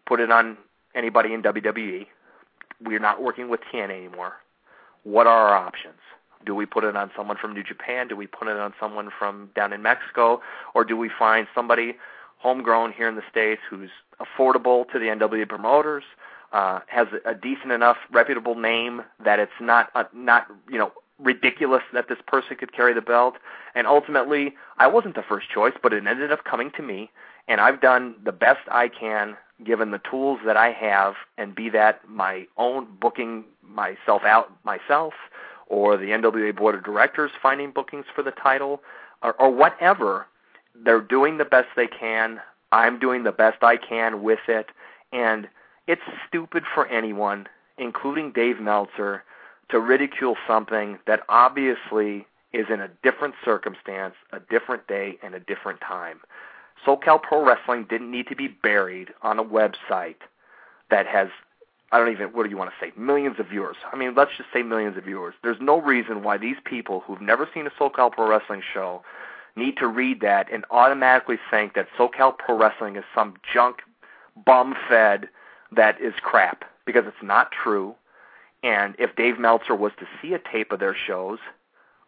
put 0.06 0.20
it 0.20 0.32
on 0.32 0.58
anybody 0.94 1.34
in 1.34 1.42
WWE. 1.42 2.08
We're 2.82 3.00
not 3.00 3.22
working 3.22 3.50
with 3.50 3.62
TNA 3.72 4.06
anymore. 4.06 4.34
What 5.04 5.28
are 5.28 5.50
our 5.50 5.56
options? 5.56 6.00
Do 6.46 6.54
we 6.54 6.66
put 6.66 6.84
it 6.84 6.96
on 6.96 7.10
someone 7.16 7.38
from 7.38 7.54
New 7.54 7.64
Japan? 7.64 8.08
Do 8.08 8.16
we 8.16 8.28
put 8.28 8.48
it 8.48 8.58
on 8.58 8.74
someone 8.80 9.10
from 9.18 9.50
down 9.56 9.74
in 9.74 9.82
Mexico? 9.82 10.42
Or 10.74 10.84
do 10.84 10.96
we 10.98 11.10
find 11.10 11.48
somebody 11.56 11.96
homegrown 12.38 12.94
here 12.94 13.08
in 13.08 13.16
the 13.16 13.24
States 13.30 13.62
who's 13.70 13.90
affordable 14.20 14.88
to 14.92 15.00
the 15.00 15.06
NWA 15.06 15.48
promoters, 15.48 16.04
uh, 16.52 16.80
has 16.88 17.08
a 17.26 17.34
decent 17.34 17.72
enough 17.72 17.98
reputable 18.12 18.56
name 18.56 19.02
that 19.24 19.40
it's 19.40 19.60
not 19.60 19.90
uh, 19.96 20.04
not 20.14 20.48
you 20.70 20.78
know 20.78 20.92
ridiculous 21.20 21.84
that 21.94 22.10
this 22.10 22.18
person 22.28 22.58
could 22.58 22.74
carry 22.74 22.94
the 22.94 23.02
belt. 23.02 23.36
And 23.74 23.88
ultimately, 23.88 24.56
I 24.78 24.88
wasn't 24.88 25.16
the 25.16 25.24
first 25.24 25.50
choice, 25.50 25.74
but 25.82 25.94
it 25.94 26.06
ended 26.06 26.32
up 26.32 26.44
coming 26.44 26.72
to 26.72 26.82
me, 26.82 27.10
and 27.48 27.62
I've 27.62 27.82
done 27.82 28.16
the 28.24 28.32
best 28.32 28.62
I 28.70 28.88
can 28.90 29.38
given 29.64 29.92
the 29.92 30.02
tools 30.10 30.40
that 30.46 30.58
I 30.58 30.72
have, 30.72 31.14
and 31.38 31.56
be 31.56 31.70
that 31.70 32.02
my 32.10 32.46
own 32.58 32.88
booking 33.00 33.46
myself 33.64 34.24
out 34.24 34.52
myself, 34.66 35.14
or 35.68 35.98
the 35.98 36.08
NWA 36.08 36.56
board 36.56 36.76
of 36.76 36.84
directors 36.84 37.32
finding 37.42 37.72
bookings 37.72 38.06
for 38.14 38.22
the 38.22 38.32
title, 38.32 38.82
or, 39.24 39.34
or 39.42 39.50
whatever. 39.50 40.28
They're 40.76 41.00
doing 41.00 41.38
the 41.38 41.46
best 41.46 41.70
they 41.76 41.88
can. 41.88 42.42
I'm 42.74 43.00
doing 43.00 43.24
the 43.24 43.32
best 43.32 43.64
I 43.64 43.78
can 43.78 44.24
with 44.24 44.40
it, 44.50 44.68
and 45.14 45.48
it's 45.88 46.02
stupid 46.28 46.64
for 46.74 46.88
anyone, 46.88 47.48
including 47.78 48.34
Dave 48.34 48.60
Meltzer, 48.60 49.24
to 49.70 49.80
ridicule 49.80 50.36
something 50.48 51.00
that 51.08 51.22
obviously 51.30 52.26
is 52.54 52.68
in 52.70 52.80
a 52.80 52.90
different 53.04 53.36
circumstance, 53.44 54.16
a 54.32 54.40
different 54.40 54.88
day, 54.88 55.18
and 55.22 55.36
a 55.36 55.40
different 55.40 55.82
time. 55.82 56.20
SoCal 56.86 57.22
Pro 57.22 57.46
Wrestling 57.46 57.86
didn't 57.90 58.12
need 58.12 58.28
to 58.28 58.36
be 58.36 58.48
buried 58.48 59.10
on 59.22 59.40
a 59.40 59.44
website 59.44 60.22
that 60.90 61.08
has, 61.08 61.30
I 61.92 62.00
don't 62.00 62.12
even, 62.12 62.28
what 62.28 62.44
do 62.44 62.50
you 62.50 62.58
want 62.58 62.72
to 62.72 62.86
say, 62.86 62.92
millions 62.96 63.40
of 63.40 63.48
viewers. 63.48 63.78
I 63.92 63.96
mean, 63.96 64.14
let's 64.16 64.32
just 64.38 64.50
say 64.54 64.62
millions 64.62 64.98
of 64.98 65.04
viewers. 65.04 65.34
There's 65.44 65.60
no 65.60 65.82
reason 65.82 66.24
why 66.24 66.38
these 66.38 66.58
people 66.64 67.02
who've 67.02 67.22
never 67.22 67.50
seen 67.54 67.68
a 67.68 67.72
SoCal 67.72 68.12
Pro 68.12 68.28
Wrestling 68.28 68.62
show 68.74 69.04
need 69.56 69.78
to 69.78 69.88
read 69.88 70.22
that 70.22 70.52
and 70.52 70.66
automatically 70.70 71.38
think 71.50 71.74
that 71.74 71.88
SoCal 71.98 72.38
Pro 72.38 72.58
Wrestling 72.58 72.96
is 72.98 73.04
some 73.14 73.36
junk, 73.52 73.78
bum 74.46 74.76
fed 74.88 75.30
that 75.72 76.00
is 76.00 76.14
crap 76.22 76.66
because 76.86 77.06
it's 77.08 77.24
not 77.24 77.52
true. 77.52 77.96
And 78.66 78.96
if 78.98 79.16
Dave 79.16 79.38
Meltzer 79.38 79.76
was 79.76 79.92
to 80.00 80.08
see 80.20 80.34
a 80.34 80.40
tape 80.40 80.72
of 80.72 80.80
their 80.80 80.96
shows, 80.96 81.38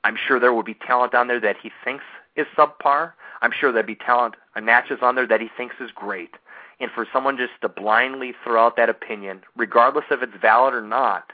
I'm 0.04 0.18
sure 0.18 0.40
there 0.40 0.54
would 0.54 0.66
be 0.66 0.74
talent 0.74 1.14
on 1.14 1.28
there 1.28 1.40
that 1.40 1.58
he 1.62 1.72
thinks 1.84 2.04
is 2.36 2.48
subpar. 2.58 3.14
I'm 3.44 3.52
sure 3.52 3.72
there'd 3.72 3.86
be 3.86 3.94
talent 3.94 4.34
and 4.56 4.66
matches 4.66 4.98
on 5.04 5.14
there 5.14 5.28
that 5.28 5.40
he 5.40 5.50
thinks 5.56 5.76
is 5.80 5.92
great. 5.94 6.32
And 6.80 6.90
for 6.90 7.06
someone 7.14 7.38
just 7.38 7.54
to 7.62 7.70
blindly 7.70 8.34
throw 8.44 8.66
out 8.66 8.76
that 8.76 8.90
opinion, 8.90 9.42
regardless 9.56 10.06
if 10.10 10.24
it's 10.24 10.36
valid 10.42 10.74
or 10.74 10.82
not, 10.82 11.32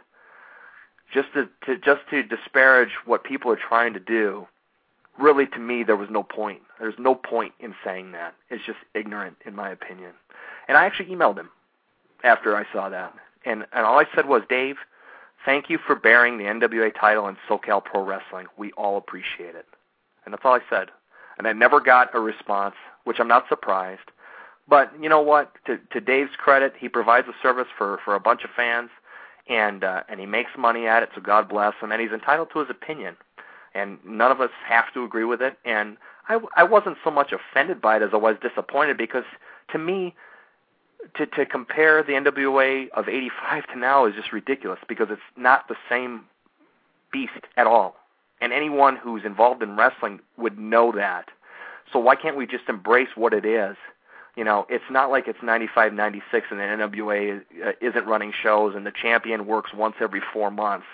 just 1.13 1.30
to, 1.36 1.47
to 1.65 1.78
just 1.78 2.01
to 2.09 2.24
disparage 2.24 2.91
what 3.05 3.24
people 3.24 3.49
are 3.49 3.55
trying 3.57 3.93
to 3.93 4.01
do, 4.01 4.45
really 5.17 5.45
to 5.47 5.59
me 5.59 5.84
there 5.84 5.95
was 5.95 6.09
no 6.09 6.24
point. 6.24 6.61
There's 6.80 6.99
no 6.99 7.15
point 7.15 7.53
in 7.61 7.74
saying 7.86 8.11
that. 8.11 8.36
It's 8.49 8.65
just 8.65 8.80
ignorant 8.93 9.38
in 9.45 9.55
my 9.55 9.69
opinion. 9.69 10.11
And 10.67 10.78
I 10.78 10.86
actually 10.86 11.15
emailed 11.15 11.38
him 11.38 11.49
after 12.26 12.57
I 12.57 12.65
saw 12.74 12.89
that. 12.89 13.13
And 13.45 13.65
and 13.71 13.86
all 13.86 13.99
I 13.99 14.05
said 14.13 14.28
was, 14.28 14.41
Dave, 14.49 14.78
thank 15.45 15.69
you 15.69 15.77
for 15.85 15.95
bearing 15.95 16.37
the 16.37 16.45
NWA 16.45 16.91
title 16.99 17.27
in 17.27 17.37
SoCal 17.49 17.83
Pro 17.83 18.03
Wrestling. 18.03 18.47
We 18.57 18.71
all 18.73 18.97
appreciate 18.97 19.55
it. 19.55 19.65
And 20.25 20.33
that's 20.33 20.43
all 20.45 20.53
I 20.53 20.61
said. 20.69 20.89
And 21.37 21.47
I 21.47 21.53
never 21.53 21.79
got 21.79 22.13
a 22.13 22.19
response, 22.19 22.75
which 23.03 23.19
I'm 23.19 23.27
not 23.27 23.45
surprised. 23.49 24.11
But 24.67 24.91
you 25.01 25.09
know 25.09 25.21
what? 25.21 25.51
To 25.65 25.77
to 25.91 25.99
Dave's 25.99 26.35
credit, 26.37 26.73
he 26.79 26.87
provides 26.87 27.27
a 27.27 27.33
service 27.41 27.67
for 27.77 27.99
for 28.05 28.15
a 28.15 28.19
bunch 28.19 28.43
of 28.43 28.49
fans, 28.55 28.89
and 29.49 29.83
uh, 29.83 30.03
and 30.07 30.19
he 30.19 30.25
makes 30.25 30.51
money 30.57 30.87
at 30.87 31.03
it. 31.03 31.09
So 31.13 31.21
God 31.21 31.49
bless 31.49 31.73
him, 31.81 31.91
and 31.91 32.01
he's 32.01 32.11
entitled 32.11 32.49
to 32.53 32.59
his 32.59 32.69
opinion. 32.69 33.17
And 33.75 33.97
none 34.05 34.31
of 34.31 34.39
us 34.39 34.51
have 34.67 34.93
to 34.93 35.03
agree 35.03 35.25
with 35.25 35.41
it. 35.41 35.57
And 35.65 35.97
I 36.29 36.39
I 36.55 36.63
wasn't 36.63 36.97
so 37.03 37.11
much 37.11 37.33
offended 37.33 37.81
by 37.81 37.97
it 37.97 38.03
as 38.03 38.11
I 38.13 38.17
was 38.17 38.37
disappointed 38.41 38.97
because 38.97 39.25
to 39.71 39.77
me 39.77 40.15
to 41.16 41.26
to 41.26 41.45
compare 41.45 42.04
the 42.04 42.14
NWA 42.14 42.89
of 42.91 43.08
'85 43.08 43.68
to 43.68 43.80
now 43.80 44.06
is 44.06 44.16
just 44.16 44.32
ridiculous 44.32 44.80
because 44.88 45.08
it's 45.10 45.22
not 45.36 45.68
the 45.68 45.76
same 45.89 46.22
beast 47.12 47.34
at 47.58 47.68
all. 47.68 47.95
And 48.41 48.51
anyone 48.51 48.97
who's 48.97 49.24
involved 49.24 49.64
in 49.64 49.78
wrestling 49.78 50.20
would 50.38 50.60
know 50.60 50.91
that. 50.91 51.30
So 51.91 51.99
why 51.99 52.16
can't 52.16 52.36
we 52.36 52.45
just 52.45 52.68
embrace 52.68 53.10
what 53.16 53.34
it 53.34 53.45
is? 53.45 53.78
You 54.36 54.43
know, 54.43 54.66
it's 54.68 54.84
not 54.89 55.12
like 55.12 55.28
it's 55.28 55.43
95, 55.43 55.93
96 55.93 56.47
and 56.49 56.60
the 56.60 56.64
NWA 56.64 57.41
uh, 57.64 57.72
isn't 57.82 58.06
running 58.08 58.34
shows 58.34 58.76
and 58.76 58.86
the 58.86 58.91
champion 58.91 59.45
works 59.45 59.72
once 59.74 59.95
every 60.01 60.22
4 60.34 60.49
months. 60.49 60.88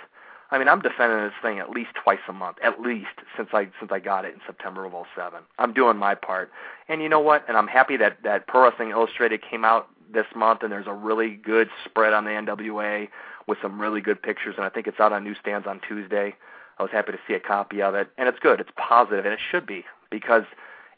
I 0.51 0.57
mean, 0.57 0.67
I'm 0.67 0.81
defending 0.81 1.19
this 1.19 1.33
thing 1.41 1.59
at 1.59 1.69
least 1.69 1.91
twice 1.93 2.19
a 2.27 2.33
month, 2.33 2.57
at 2.63 2.81
least 2.81 3.07
since 3.37 3.49
I 3.53 3.69
since 3.79 3.91
I 3.91 3.99
got 3.99 4.25
it 4.25 4.33
in 4.33 4.41
September 4.45 4.83
of 4.85 4.93
'07. 5.15 5.41
I'm 5.59 5.73
doing 5.73 5.95
my 5.95 6.15
part, 6.15 6.51
and 6.87 7.03
you 7.03 7.09
know 7.09 7.19
what? 7.19 7.45
And 7.47 7.55
I'm 7.55 7.67
happy 7.67 7.97
that 7.97 8.17
that 8.23 8.47
Pro 8.47 8.63
Wrestling 8.63 8.89
Illustrated 8.89 9.41
came 9.43 9.63
out 9.63 9.87
this 10.11 10.25
month, 10.35 10.63
and 10.63 10.71
there's 10.71 10.87
a 10.87 10.93
really 10.93 11.35
good 11.35 11.69
spread 11.85 12.13
on 12.13 12.25
the 12.25 12.31
NWA 12.31 13.07
with 13.47 13.57
some 13.61 13.79
really 13.79 14.01
good 14.01 14.21
pictures, 14.21 14.55
and 14.57 14.65
I 14.65 14.69
think 14.69 14.87
it's 14.87 14.99
out 14.99 15.13
on 15.13 15.23
newsstands 15.23 15.67
on 15.67 15.79
Tuesday. 15.87 16.35
I 16.77 16.83
was 16.83 16.91
happy 16.91 17.11
to 17.11 17.19
see 17.27 17.33
a 17.33 17.39
copy 17.39 17.81
of 17.81 17.95
it, 17.95 18.09
and 18.17 18.27
it's 18.27 18.39
good. 18.39 18.59
It's 18.59 18.69
positive, 18.77 19.25
and 19.25 19.33
it 19.33 19.39
should 19.51 19.65
be 19.65 19.85
because 20.09 20.43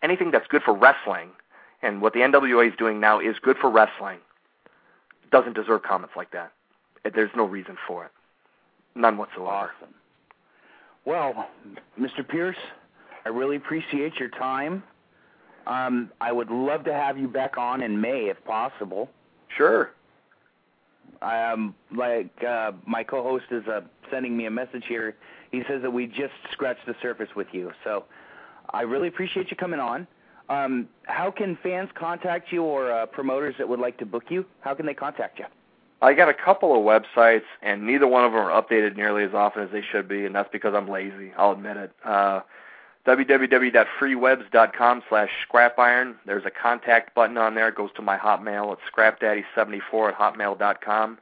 anything 0.03 0.31
that's 0.31 0.47
good 0.47 0.61
for 0.63 0.73
wrestling, 0.73 1.29
and 1.81 2.01
what 2.01 2.13
the 2.13 2.19
NWA 2.19 2.69
is 2.69 2.73
doing 2.77 2.99
now 2.99 3.19
is 3.19 3.35
good 3.41 3.57
for 3.57 3.69
wrestling, 3.69 4.19
doesn't 5.31 5.53
deserve 5.53 5.83
comments 5.83 6.15
like 6.15 6.31
that. 6.31 6.51
There's 7.15 7.31
no 7.35 7.45
reason 7.45 7.77
for 7.87 8.05
it, 8.05 8.11
none 8.95 9.17
whatsoever. 9.17 9.71
Awesome. 9.79 9.95
Well, 11.05 11.47
Mr. 11.99 12.27
Pearce, 12.27 12.57
I 13.25 13.29
really 13.29 13.55
appreciate 13.55 14.19
your 14.19 14.29
time. 14.29 14.83
Um, 15.67 16.11
I 16.19 16.31
would 16.31 16.49
love 16.49 16.83
to 16.85 16.93
have 16.93 17.17
you 17.17 17.27
back 17.27 17.57
on 17.57 17.81
in 17.81 17.99
May 17.99 18.29
if 18.29 18.43
possible. 18.45 19.09
Sure. 19.55 19.91
Um, 21.21 21.75
like 21.95 22.31
uh, 22.43 22.71
my 22.85 23.03
co-host 23.03 23.45
is 23.51 23.67
uh, 23.67 23.81
sending 24.09 24.35
me 24.35 24.45
a 24.45 24.51
message 24.51 24.83
here. 24.87 25.15
He 25.51 25.61
says 25.67 25.81
that 25.83 25.91
we 25.91 26.07
just 26.07 26.33
scratched 26.51 26.85
the 26.87 26.95
surface 27.01 27.29
with 27.35 27.47
you. 27.51 27.71
So 27.83 28.05
I 28.71 28.81
really 28.81 29.07
appreciate 29.07 29.51
you 29.51 29.57
coming 29.57 29.79
on. 29.79 30.07
Um, 30.49 30.89
how 31.03 31.31
can 31.31 31.57
fans 31.61 31.89
contact 31.93 32.51
you 32.51 32.63
or 32.63 32.91
uh, 32.91 33.05
promoters 33.05 33.55
that 33.57 33.69
would 33.69 33.79
like 33.79 33.97
to 33.99 34.05
book 34.05 34.25
you? 34.29 34.45
How 34.61 34.73
can 34.73 34.85
they 34.85 34.93
contact 34.93 35.39
you? 35.39 35.45
I 36.01 36.13
got 36.13 36.29
a 36.29 36.33
couple 36.33 36.75
of 36.75 36.83
websites, 36.83 37.43
and 37.61 37.85
neither 37.85 38.07
one 38.07 38.25
of 38.25 38.31
them 38.31 38.41
are 38.41 38.61
updated 38.61 38.97
nearly 38.97 39.23
as 39.23 39.33
often 39.35 39.61
as 39.61 39.69
they 39.71 39.83
should 39.91 40.07
be, 40.07 40.25
and 40.25 40.33
that's 40.33 40.49
because 40.51 40.73
I'm 40.73 40.89
lazy. 40.89 41.31
I'll 41.37 41.51
admit 41.51 41.77
it. 41.77 41.91
Uh, 42.03 42.41
www.freewebs.com 43.05 45.03
slash 45.09 45.29
scrapiron. 45.49 46.15
There's 46.25 46.45
a 46.45 46.51
contact 46.51 47.15
button 47.15 47.37
on 47.37 47.55
there. 47.55 47.69
It 47.69 47.75
goes 47.75 47.89
to 47.95 48.01
my 48.01 48.17
Hotmail. 48.17 48.73
It's 48.73 48.81
scrapdaddy74 48.95 50.13
at 50.13 50.17
hotmail.com. 50.17 51.17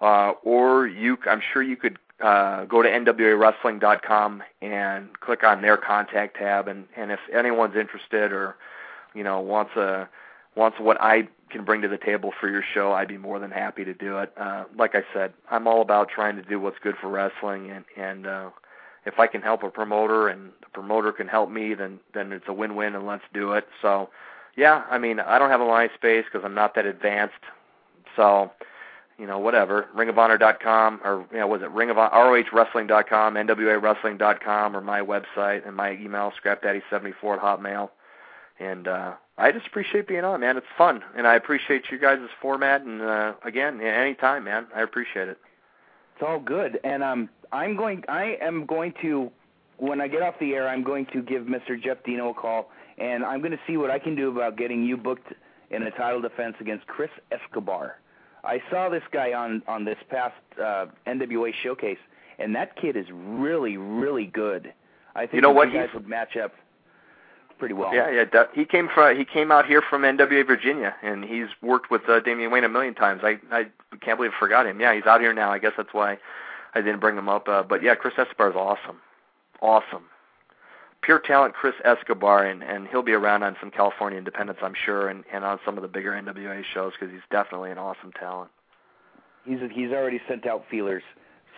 Uh, 0.00 0.32
or 0.42 0.86
you, 0.86 1.18
I'm 1.26 1.42
sure 1.52 1.62
you 1.62 1.76
could 1.76 1.98
uh, 2.20 2.64
go 2.64 2.82
to 2.82 2.88
nwawrestling.com 2.88 4.42
and 4.62 5.20
click 5.20 5.44
on 5.44 5.62
their 5.62 5.76
contact 5.76 6.36
tab. 6.38 6.68
And, 6.68 6.86
and 6.96 7.10
if 7.10 7.20
anyone's 7.32 7.76
interested 7.76 8.32
or 8.32 8.56
you 9.14 9.24
know 9.24 9.40
wants 9.40 9.74
a 9.76 10.08
wants 10.54 10.78
what 10.78 11.00
I 11.00 11.28
can 11.50 11.64
bring 11.64 11.82
to 11.82 11.88
the 11.88 11.98
table 11.98 12.32
for 12.38 12.48
your 12.48 12.62
show, 12.74 12.92
I'd 12.92 13.08
be 13.08 13.18
more 13.18 13.38
than 13.38 13.50
happy 13.50 13.84
to 13.84 13.94
do 13.94 14.18
it. 14.18 14.32
Uh, 14.36 14.64
like 14.76 14.94
I 14.94 15.02
said, 15.12 15.32
I'm 15.50 15.66
all 15.66 15.82
about 15.82 16.08
trying 16.08 16.36
to 16.36 16.42
do 16.42 16.60
what's 16.60 16.78
good 16.78 16.96
for 17.00 17.08
wrestling, 17.08 17.70
and 17.70 17.84
and 17.96 18.26
uh, 18.26 18.50
if 19.06 19.18
I 19.18 19.26
can 19.26 19.42
help 19.42 19.62
a 19.62 19.70
promoter 19.70 20.28
and 20.28 20.50
the 20.60 20.68
promoter 20.72 21.12
can 21.12 21.28
help 21.28 21.50
me, 21.50 21.74
then 21.74 22.00
then 22.14 22.32
it's 22.32 22.48
a 22.48 22.52
win-win, 22.52 22.94
and 22.94 23.06
let's 23.06 23.24
do 23.32 23.52
it. 23.52 23.66
So, 23.82 24.10
yeah, 24.56 24.84
I 24.90 24.98
mean, 24.98 25.20
I 25.20 25.38
don't 25.38 25.50
have 25.50 25.60
a 25.60 25.64
MySpace 25.64 26.24
because 26.24 26.42
I'm 26.44 26.54
not 26.54 26.74
that 26.74 26.86
advanced. 26.86 27.34
So, 28.16 28.50
you 29.18 29.26
know, 29.26 29.38
whatever, 29.38 29.86
ringofhonor.com 29.96 31.00
or 31.04 31.26
you 31.30 31.38
know, 31.38 31.46
was 31.46 31.62
it 31.62 31.70
ring 31.70 31.90
of 31.90 31.96
ROHwrestling.com, 31.96 33.34
NWAwrestling.com, 33.34 34.76
or 34.76 34.80
my 34.80 35.00
website 35.00 35.66
and 35.66 35.76
my 35.76 35.92
email 35.92 36.32
scrapdaddy74 36.42 37.36
at 37.36 37.40
hotmail. 37.40 37.90
And 38.58 38.88
uh, 38.88 39.14
I 39.38 39.52
just 39.52 39.66
appreciate 39.66 40.06
being 40.06 40.24
on, 40.24 40.40
man. 40.40 40.58
It's 40.58 40.66
fun, 40.76 41.02
and 41.16 41.26
I 41.26 41.34
appreciate 41.34 41.84
you 41.90 41.98
guys' 41.98 42.28
format. 42.42 42.82
And 42.82 43.00
uh, 43.00 43.32
again, 43.44 43.80
anytime, 43.80 44.44
man, 44.44 44.66
I 44.74 44.82
appreciate 44.82 45.28
it. 45.28 45.38
It's 46.20 46.28
all 46.28 46.38
good, 46.38 46.78
and 46.84 47.02
um, 47.02 47.30
I'm 47.50 47.78
going. 47.78 48.04
I 48.06 48.36
am 48.42 48.66
going 48.66 48.92
to 49.00 49.30
when 49.78 50.02
I 50.02 50.08
get 50.08 50.20
off 50.20 50.34
the 50.38 50.52
air, 50.52 50.68
I'm 50.68 50.84
going 50.84 51.06
to 51.14 51.22
give 51.22 51.44
Mr. 51.44 51.82
Jeff 51.82 51.96
Dino 52.04 52.28
a 52.28 52.34
call, 52.34 52.70
and 52.98 53.24
I'm 53.24 53.40
going 53.40 53.52
to 53.52 53.60
see 53.66 53.78
what 53.78 53.90
I 53.90 53.98
can 53.98 54.16
do 54.16 54.28
about 54.30 54.58
getting 54.58 54.84
you 54.84 54.98
booked 54.98 55.32
in 55.70 55.82
a 55.84 55.90
title 55.92 56.20
defense 56.20 56.56
against 56.60 56.86
Chris 56.86 57.08
Escobar. 57.32 57.96
I 58.44 58.60
saw 58.70 58.90
this 58.90 59.02
guy 59.10 59.32
on 59.32 59.62
on 59.66 59.86
this 59.86 59.96
past 60.10 60.34
uh, 60.62 60.88
NWA 61.06 61.52
showcase, 61.62 61.96
and 62.38 62.54
that 62.54 62.76
kid 62.76 62.98
is 62.98 63.06
really, 63.10 63.78
really 63.78 64.26
good. 64.26 64.74
I 65.14 65.20
think 65.20 65.32
you 65.36 65.40
know 65.40 65.52
what 65.52 65.72
guys 65.72 65.88
would 65.94 66.06
match 66.06 66.36
up 66.36 66.52
pretty 67.60 67.74
well. 67.74 67.94
Yeah, 67.94 68.10
yeah. 68.10 68.44
He 68.52 68.64
came 68.64 68.88
from 68.92 69.16
he 69.16 69.24
came 69.24 69.52
out 69.52 69.66
here 69.66 69.82
from 69.88 70.02
NWA 70.02 70.44
Virginia, 70.44 70.96
and 71.02 71.24
he's 71.24 71.46
worked 71.62 71.90
with 71.90 72.08
uh, 72.08 72.18
Damien 72.18 72.50
Wayne 72.50 72.64
a 72.64 72.68
million 72.68 72.94
times. 72.94 73.20
I 73.22 73.38
I 73.52 73.66
can't 74.00 74.18
believe 74.18 74.32
I 74.34 74.40
forgot 74.40 74.66
him. 74.66 74.80
Yeah, 74.80 74.94
he's 74.94 75.06
out 75.06 75.20
here 75.20 75.32
now. 75.32 75.52
I 75.52 75.58
guess 75.58 75.74
that's 75.76 75.92
why 75.92 76.18
I 76.74 76.80
didn't 76.80 76.98
bring 77.00 77.16
him 77.16 77.28
up. 77.28 77.48
Uh, 77.48 77.62
but 77.62 77.82
yeah, 77.82 77.94
Chris 77.94 78.14
Escobar 78.18 78.50
is 78.50 78.56
awesome, 78.56 78.96
awesome, 79.60 80.04
pure 81.02 81.20
talent. 81.20 81.54
Chris 81.54 81.74
Escobar, 81.84 82.46
and 82.46 82.64
and 82.64 82.88
he'll 82.88 83.02
be 83.02 83.12
around 83.12 83.42
on 83.42 83.54
some 83.60 83.70
California 83.70 84.18
Independents, 84.18 84.62
I'm 84.64 84.74
sure, 84.74 85.08
and 85.08 85.22
and 85.32 85.44
on 85.44 85.60
some 85.64 85.76
of 85.76 85.82
the 85.82 85.88
bigger 85.88 86.10
NWA 86.12 86.64
shows 86.74 86.94
because 86.98 87.12
he's 87.12 87.22
definitely 87.30 87.70
an 87.70 87.78
awesome 87.78 88.10
talent. 88.18 88.50
He's 89.44 89.60
he's 89.70 89.90
already 89.90 90.20
sent 90.26 90.46
out 90.46 90.64
feelers, 90.70 91.02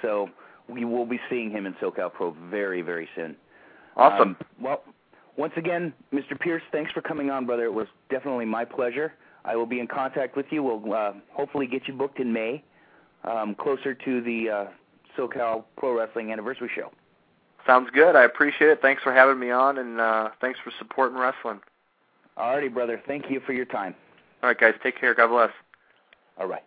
so 0.02 0.28
we 0.68 0.84
will 0.84 1.06
be 1.06 1.20
seeing 1.30 1.50
him 1.50 1.64
in 1.64 1.74
SoCal 1.74 2.12
Pro 2.12 2.36
very 2.50 2.82
very 2.82 3.08
soon. 3.14 3.36
Awesome. 3.96 4.30
Um, 4.30 4.36
well, 4.60 4.82
once 5.36 5.52
again, 5.56 5.92
Mr. 6.12 6.38
Pearce, 6.38 6.62
thanks 6.72 6.92
for 6.92 7.00
coming 7.00 7.30
on, 7.30 7.46
brother. 7.46 7.64
It 7.64 7.72
was 7.72 7.86
definitely 8.10 8.44
my 8.44 8.64
pleasure. 8.64 9.14
I 9.44 9.56
will 9.56 9.66
be 9.66 9.80
in 9.80 9.86
contact 9.86 10.36
with 10.36 10.46
you. 10.50 10.62
We'll 10.62 10.92
uh, 10.92 11.12
hopefully 11.30 11.66
get 11.66 11.88
you 11.88 11.94
booked 11.94 12.20
in 12.20 12.32
May, 12.32 12.62
um, 13.24 13.54
closer 13.54 13.94
to 13.94 14.20
the 14.20 14.50
uh, 14.50 14.64
SoCal 15.16 15.64
Pro 15.76 15.96
Wrestling 15.96 16.32
Anniversary 16.32 16.70
Show. 16.74 16.92
Sounds 17.66 17.88
good. 17.94 18.16
I 18.16 18.24
appreciate 18.24 18.70
it. 18.70 18.80
Thanks 18.82 19.02
for 19.02 19.12
having 19.12 19.38
me 19.38 19.50
on, 19.50 19.78
and 19.78 20.00
uh, 20.00 20.30
thanks 20.40 20.58
for 20.62 20.72
supporting 20.78 21.18
wrestling. 21.18 21.60
Alrighty, 22.36 22.72
brother. 22.72 23.00
Thank 23.06 23.30
you 23.30 23.40
for 23.46 23.52
your 23.52 23.66
time. 23.66 23.94
All 24.42 24.48
right, 24.48 24.58
guys. 24.58 24.74
Take 24.82 24.98
care. 24.98 25.14
God 25.14 25.28
bless. 25.28 25.50
All 26.38 26.46
right. 26.46 26.62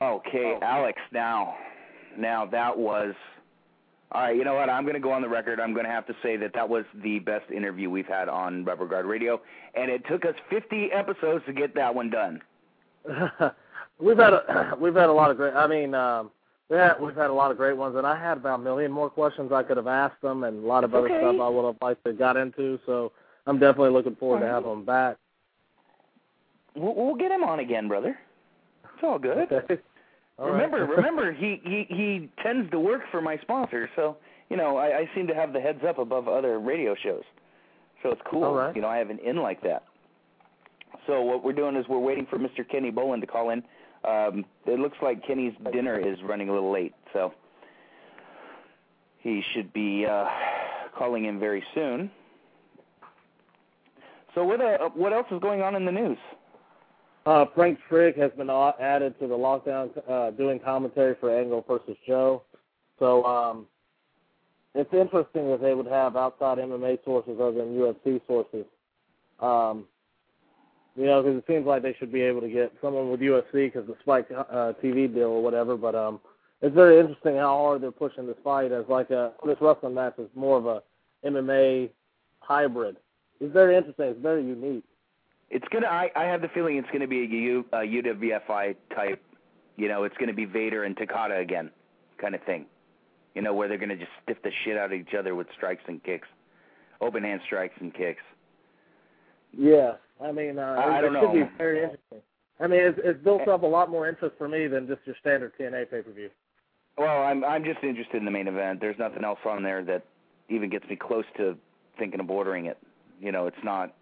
Okay, 0.00 0.58
Alex. 0.62 1.00
Now, 1.12 1.54
now 2.18 2.46
that 2.46 2.76
was 2.76 3.14
all 4.12 4.22
right, 4.22 4.36
you 4.36 4.44
know 4.44 4.54
what? 4.54 4.70
I'm 4.70 4.84
going 4.84 4.94
to 4.94 5.00
go 5.00 5.12
on 5.12 5.20
the 5.20 5.28
record. 5.28 5.58
I'm 5.58 5.72
going 5.72 5.84
to 5.84 5.90
have 5.90 6.06
to 6.06 6.14
say 6.22 6.36
that 6.36 6.52
that 6.54 6.68
was 6.68 6.84
the 7.02 7.18
best 7.18 7.50
interview 7.50 7.90
we've 7.90 8.06
had 8.06 8.28
on 8.28 8.64
Rubber 8.64 8.86
Guard 8.86 9.04
Radio, 9.04 9.40
and 9.74 9.90
it 9.90 10.02
took 10.08 10.24
us 10.24 10.34
50 10.48 10.92
episodes 10.92 11.44
to 11.46 11.52
get 11.52 11.74
that 11.74 11.94
one 11.94 12.10
done. 12.10 12.40
we've 13.98 14.16
had 14.16 14.32
a 14.32 14.76
we've 14.80 14.94
had 14.94 15.08
a 15.08 15.12
lot 15.12 15.30
of 15.30 15.36
great. 15.36 15.54
I 15.54 15.66
mean, 15.66 15.94
um, 15.94 16.30
we 16.68 16.76
had, 16.76 17.00
we've 17.00 17.16
had 17.16 17.30
a 17.30 17.32
lot 17.32 17.50
of 17.50 17.56
great 17.56 17.76
ones, 17.76 17.96
and 17.96 18.06
I 18.06 18.18
had 18.18 18.38
about 18.38 18.60
a 18.60 18.62
million 18.62 18.92
more 18.92 19.10
questions 19.10 19.52
I 19.52 19.62
could 19.62 19.76
have 19.76 19.86
asked 19.86 20.20
them, 20.22 20.44
and 20.44 20.64
a 20.64 20.66
lot 20.66 20.84
of 20.84 20.94
other 20.94 21.06
okay. 21.06 21.20
stuff 21.20 21.40
I 21.40 21.48
would 21.48 21.64
have 21.64 21.76
liked 21.80 22.04
to 22.04 22.12
got 22.12 22.36
into. 22.36 22.78
So 22.86 23.12
I'm 23.46 23.58
definitely 23.58 23.90
looking 23.90 24.16
forward 24.16 24.40
right. 24.40 24.48
to 24.48 24.52
having 24.52 24.70
them 24.70 24.84
back. 24.84 25.16
We'll, 26.74 26.94
we'll 26.94 27.14
get 27.14 27.30
him 27.32 27.42
on 27.42 27.60
again, 27.60 27.88
brother. 27.88 28.18
It's 28.84 29.02
all 29.02 29.18
good. 29.18 29.50
Okay. 29.50 29.80
All 30.38 30.50
remember, 30.50 30.84
right. 30.84 30.88
remember, 30.96 31.32
he, 31.32 31.60
he 31.64 31.86
he 31.88 32.30
tends 32.42 32.70
to 32.70 32.78
work 32.78 33.02
for 33.10 33.20
my 33.20 33.38
sponsor, 33.38 33.88
so 33.96 34.16
you 34.50 34.56
know 34.56 34.76
I, 34.76 34.98
I 34.98 35.10
seem 35.14 35.26
to 35.28 35.34
have 35.34 35.52
the 35.52 35.60
heads 35.60 35.80
up 35.86 35.98
above 35.98 36.28
other 36.28 36.58
radio 36.58 36.94
shows, 36.94 37.24
so 38.02 38.10
it's 38.10 38.20
cool. 38.30 38.54
Right. 38.54 38.74
You 38.76 38.82
know, 38.82 38.88
I 38.88 38.98
have 38.98 39.10
an 39.10 39.18
in 39.20 39.36
like 39.36 39.62
that. 39.62 39.84
So 41.06 41.22
what 41.22 41.44
we're 41.44 41.52
doing 41.52 41.76
is 41.76 41.86
we're 41.88 41.98
waiting 41.98 42.26
for 42.28 42.38
Mr. 42.38 42.68
Kenny 42.68 42.90
Bolin 42.90 43.20
to 43.20 43.26
call 43.26 43.50
in. 43.50 43.62
Um, 44.04 44.44
it 44.66 44.78
looks 44.78 44.98
like 45.02 45.26
Kenny's 45.26 45.54
dinner 45.72 45.98
is 45.98 46.18
running 46.22 46.48
a 46.48 46.52
little 46.52 46.72
late, 46.72 46.94
so 47.12 47.32
he 49.18 49.42
should 49.52 49.72
be 49.72 50.06
uh, 50.06 50.26
calling 50.96 51.24
in 51.24 51.40
very 51.40 51.64
soon. 51.74 52.10
So 54.34 54.44
what 54.44 54.60
uh, 54.60 54.90
what 54.94 55.12
else 55.12 55.26
is 55.30 55.40
going 55.40 55.62
on 55.62 55.74
in 55.74 55.86
the 55.86 55.92
news? 55.92 56.18
Uh, 57.26 57.44
Frank 57.56 57.80
Trigg 57.88 58.16
has 58.16 58.30
been 58.36 58.48
added 58.48 59.18
to 59.18 59.26
the 59.26 59.34
lockdown, 59.34 59.90
uh, 60.08 60.30
doing 60.30 60.60
commentary 60.60 61.16
for 61.18 61.36
Angle 61.36 61.64
versus 61.66 61.96
Joe. 62.06 62.44
So 63.00 63.24
um, 63.24 63.66
it's 64.76 64.92
interesting 64.94 65.50
that 65.50 65.60
they 65.60 65.74
would 65.74 65.88
have 65.88 66.16
outside 66.16 66.58
MMA 66.58 67.04
sources 67.04 67.38
other 67.40 67.58
than 67.58 67.76
UFC 67.76 68.20
sources. 68.28 68.64
Um, 69.40 69.86
you 70.94 71.04
know, 71.04 71.20
because 71.20 71.38
it 71.38 71.44
seems 71.48 71.66
like 71.66 71.82
they 71.82 71.94
should 71.98 72.12
be 72.12 72.22
able 72.22 72.42
to 72.42 72.48
get 72.48 72.72
someone 72.80 73.10
with 73.10 73.20
UFC 73.20 73.72
because 73.72 73.88
the 73.88 73.96
Spike 74.02 74.28
uh, 74.30 74.72
TV 74.82 75.12
deal 75.12 75.24
or 75.24 75.42
whatever. 75.42 75.76
But 75.76 75.96
um, 75.96 76.20
it's 76.62 76.74
very 76.74 77.00
interesting 77.00 77.36
how 77.36 77.58
hard 77.58 77.82
they're 77.82 77.90
pushing 77.90 78.28
this 78.28 78.36
fight 78.44 78.70
as 78.70 78.84
like 78.88 79.10
a 79.10 79.32
this 79.44 79.58
wrestling 79.60 79.94
match 79.94 80.14
is 80.18 80.28
more 80.36 80.58
of 80.58 80.66
a 80.66 80.82
MMA 81.24 81.90
hybrid. 82.38 82.96
It's 83.40 83.52
very 83.52 83.76
interesting. 83.76 84.06
It's 84.06 84.22
very 84.22 84.44
unique. 84.44 84.84
It's 85.50 85.66
gonna. 85.72 85.86
I, 85.86 86.10
I 86.16 86.24
have 86.24 86.42
the 86.42 86.48
feeling 86.48 86.76
it's 86.76 86.88
gonna 86.92 87.06
be 87.06 87.22
a, 87.22 87.26
U, 87.26 87.64
a 87.72 87.76
UWFI 87.78 88.76
type. 88.94 89.22
You 89.76 89.88
know, 89.88 90.04
it's 90.04 90.16
gonna 90.18 90.32
be 90.34 90.44
Vader 90.44 90.84
and 90.84 90.96
Takada 90.96 91.40
again, 91.40 91.70
kind 92.20 92.34
of 92.34 92.42
thing. 92.42 92.66
You 93.34 93.42
know, 93.42 93.54
where 93.54 93.68
they're 93.68 93.78
gonna 93.78 93.96
just 93.96 94.10
stiff 94.22 94.38
the 94.42 94.50
shit 94.64 94.76
out 94.76 94.86
of 94.86 94.98
each 94.98 95.14
other 95.16 95.34
with 95.34 95.46
strikes 95.56 95.82
and 95.86 96.02
kicks, 96.02 96.28
open 97.00 97.22
hand 97.22 97.40
strikes 97.46 97.74
and 97.80 97.94
kicks. 97.94 98.22
Yeah, 99.56 99.92
I 100.22 100.32
mean, 100.32 100.58
uh, 100.58 100.62
I, 100.62 100.98
I 100.98 101.00
don't 101.00 101.14
it 101.14 101.20
know. 101.20 101.32
should 101.32 101.48
be 101.48 101.56
very 101.56 101.82
interesting. 101.82 102.22
I 102.58 102.66
mean, 102.66 102.80
it's, 102.80 102.98
it's 103.04 103.22
built 103.22 103.46
up 103.48 103.62
a 103.62 103.66
lot 103.66 103.90
more 103.90 104.08
interest 104.08 104.34
for 104.38 104.48
me 104.48 104.66
than 104.66 104.86
just 104.86 105.00
your 105.04 105.14
standard 105.20 105.52
TNA 105.60 105.90
pay 105.90 106.02
per 106.02 106.10
view. 106.12 106.30
Well, 106.98 107.22
I'm 107.22 107.44
I'm 107.44 107.64
just 107.64 107.84
interested 107.84 108.16
in 108.16 108.24
the 108.24 108.30
main 108.30 108.48
event. 108.48 108.80
There's 108.80 108.98
nothing 108.98 109.24
else 109.24 109.38
on 109.46 109.62
there 109.62 109.84
that 109.84 110.04
even 110.48 110.70
gets 110.70 110.88
me 110.88 110.96
close 110.96 111.24
to 111.36 111.56
thinking 111.98 112.20
of 112.20 112.30
ordering 112.30 112.66
it. 112.66 112.78
You 113.20 113.32
know, 113.32 113.46
it's 113.46 113.56
not 113.62 113.94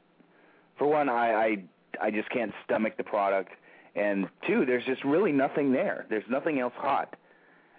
for 0.79 0.87
one, 0.87 1.09
I, 1.09 1.33
I 1.33 1.65
I 2.03 2.11
just 2.11 2.29
can't 2.31 2.53
stomach 2.65 2.97
the 2.97 3.05
product, 3.05 3.51
and 3.95 4.29
two, 4.47 4.65
there's 4.67 4.85
just 4.85 5.05
really 5.05 5.33
nothing 5.33 5.73
there. 5.73 6.07
There's 6.09 6.25
nothing 6.29 6.59
else 6.61 6.75
hot. 6.77 7.17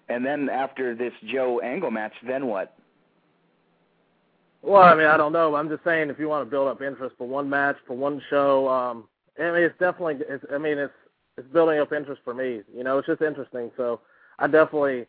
And 0.07 0.25
then 0.25 0.49
after 0.49 0.95
this 0.95 1.13
Joe 1.25 1.59
Angle 1.61 1.91
match, 1.91 2.13
then 2.25 2.47
what? 2.47 2.75
Well, 4.61 4.81
I 4.81 4.95
mean, 4.95 5.05
I 5.07 5.17
don't 5.17 5.33
know. 5.33 5.55
I'm 5.55 5.69
just 5.69 5.83
saying, 5.83 6.09
if 6.09 6.17
you 6.17 6.27
want 6.27 6.45
to 6.45 6.49
build 6.49 6.67
up 6.67 6.81
interest 6.81 7.15
for 7.17 7.27
one 7.27 7.49
match, 7.49 7.75
for 7.85 7.95
one 7.95 8.21
show, 8.29 8.67
um, 8.67 9.07
I 9.39 9.51
mean, 9.51 9.63
it's 9.63 9.77
definitely. 9.79 10.25
It's, 10.27 10.43
I 10.51 10.57
mean, 10.57 10.77
it's 10.77 10.93
it's 11.37 11.47
building 11.49 11.79
up 11.79 11.91
interest 11.91 12.21
for 12.23 12.33
me. 12.33 12.61
You 12.75 12.83
know, 12.83 12.97
it's 12.97 13.07
just 13.07 13.21
interesting. 13.21 13.71
So 13.77 14.01
I 14.39 14.47
definitely. 14.47 15.05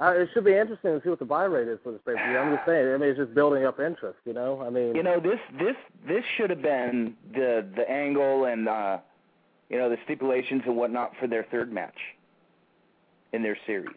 Uh, 0.00 0.12
it 0.16 0.28
should 0.32 0.44
be 0.44 0.54
interesting 0.54 0.92
to 0.92 1.00
see 1.02 1.10
what 1.10 1.18
the 1.18 1.24
buy 1.24 1.44
rate 1.44 1.66
is 1.66 1.78
for 1.82 1.90
this 1.90 2.00
pay 2.06 2.14
per 2.14 2.28
view. 2.28 2.38
I'm 2.38 2.54
just 2.54 2.66
saying. 2.66 2.94
I 2.94 2.96
mean, 2.98 3.08
it's 3.10 3.18
just 3.18 3.34
building 3.34 3.64
up 3.64 3.80
interest. 3.80 4.18
You 4.24 4.32
know, 4.32 4.62
I 4.64 4.70
mean. 4.70 4.94
You 4.94 5.02
know, 5.02 5.18
this 5.18 5.40
this 5.58 5.74
this 6.06 6.24
should 6.36 6.50
have 6.50 6.62
been 6.62 7.14
the 7.34 7.66
the 7.74 7.88
angle 7.90 8.44
and 8.44 8.68
uh, 8.68 8.98
you 9.70 9.76
know 9.78 9.90
the 9.90 9.96
stipulations 10.04 10.62
and 10.66 10.76
whatnot 10.76 11.12
for 11.18 11.26
their 11.26 11.44
third 11.50 11.72
match 11.72 11.98
in 13.32 13.42
their 13.42 13.58
series. 13.66 13.96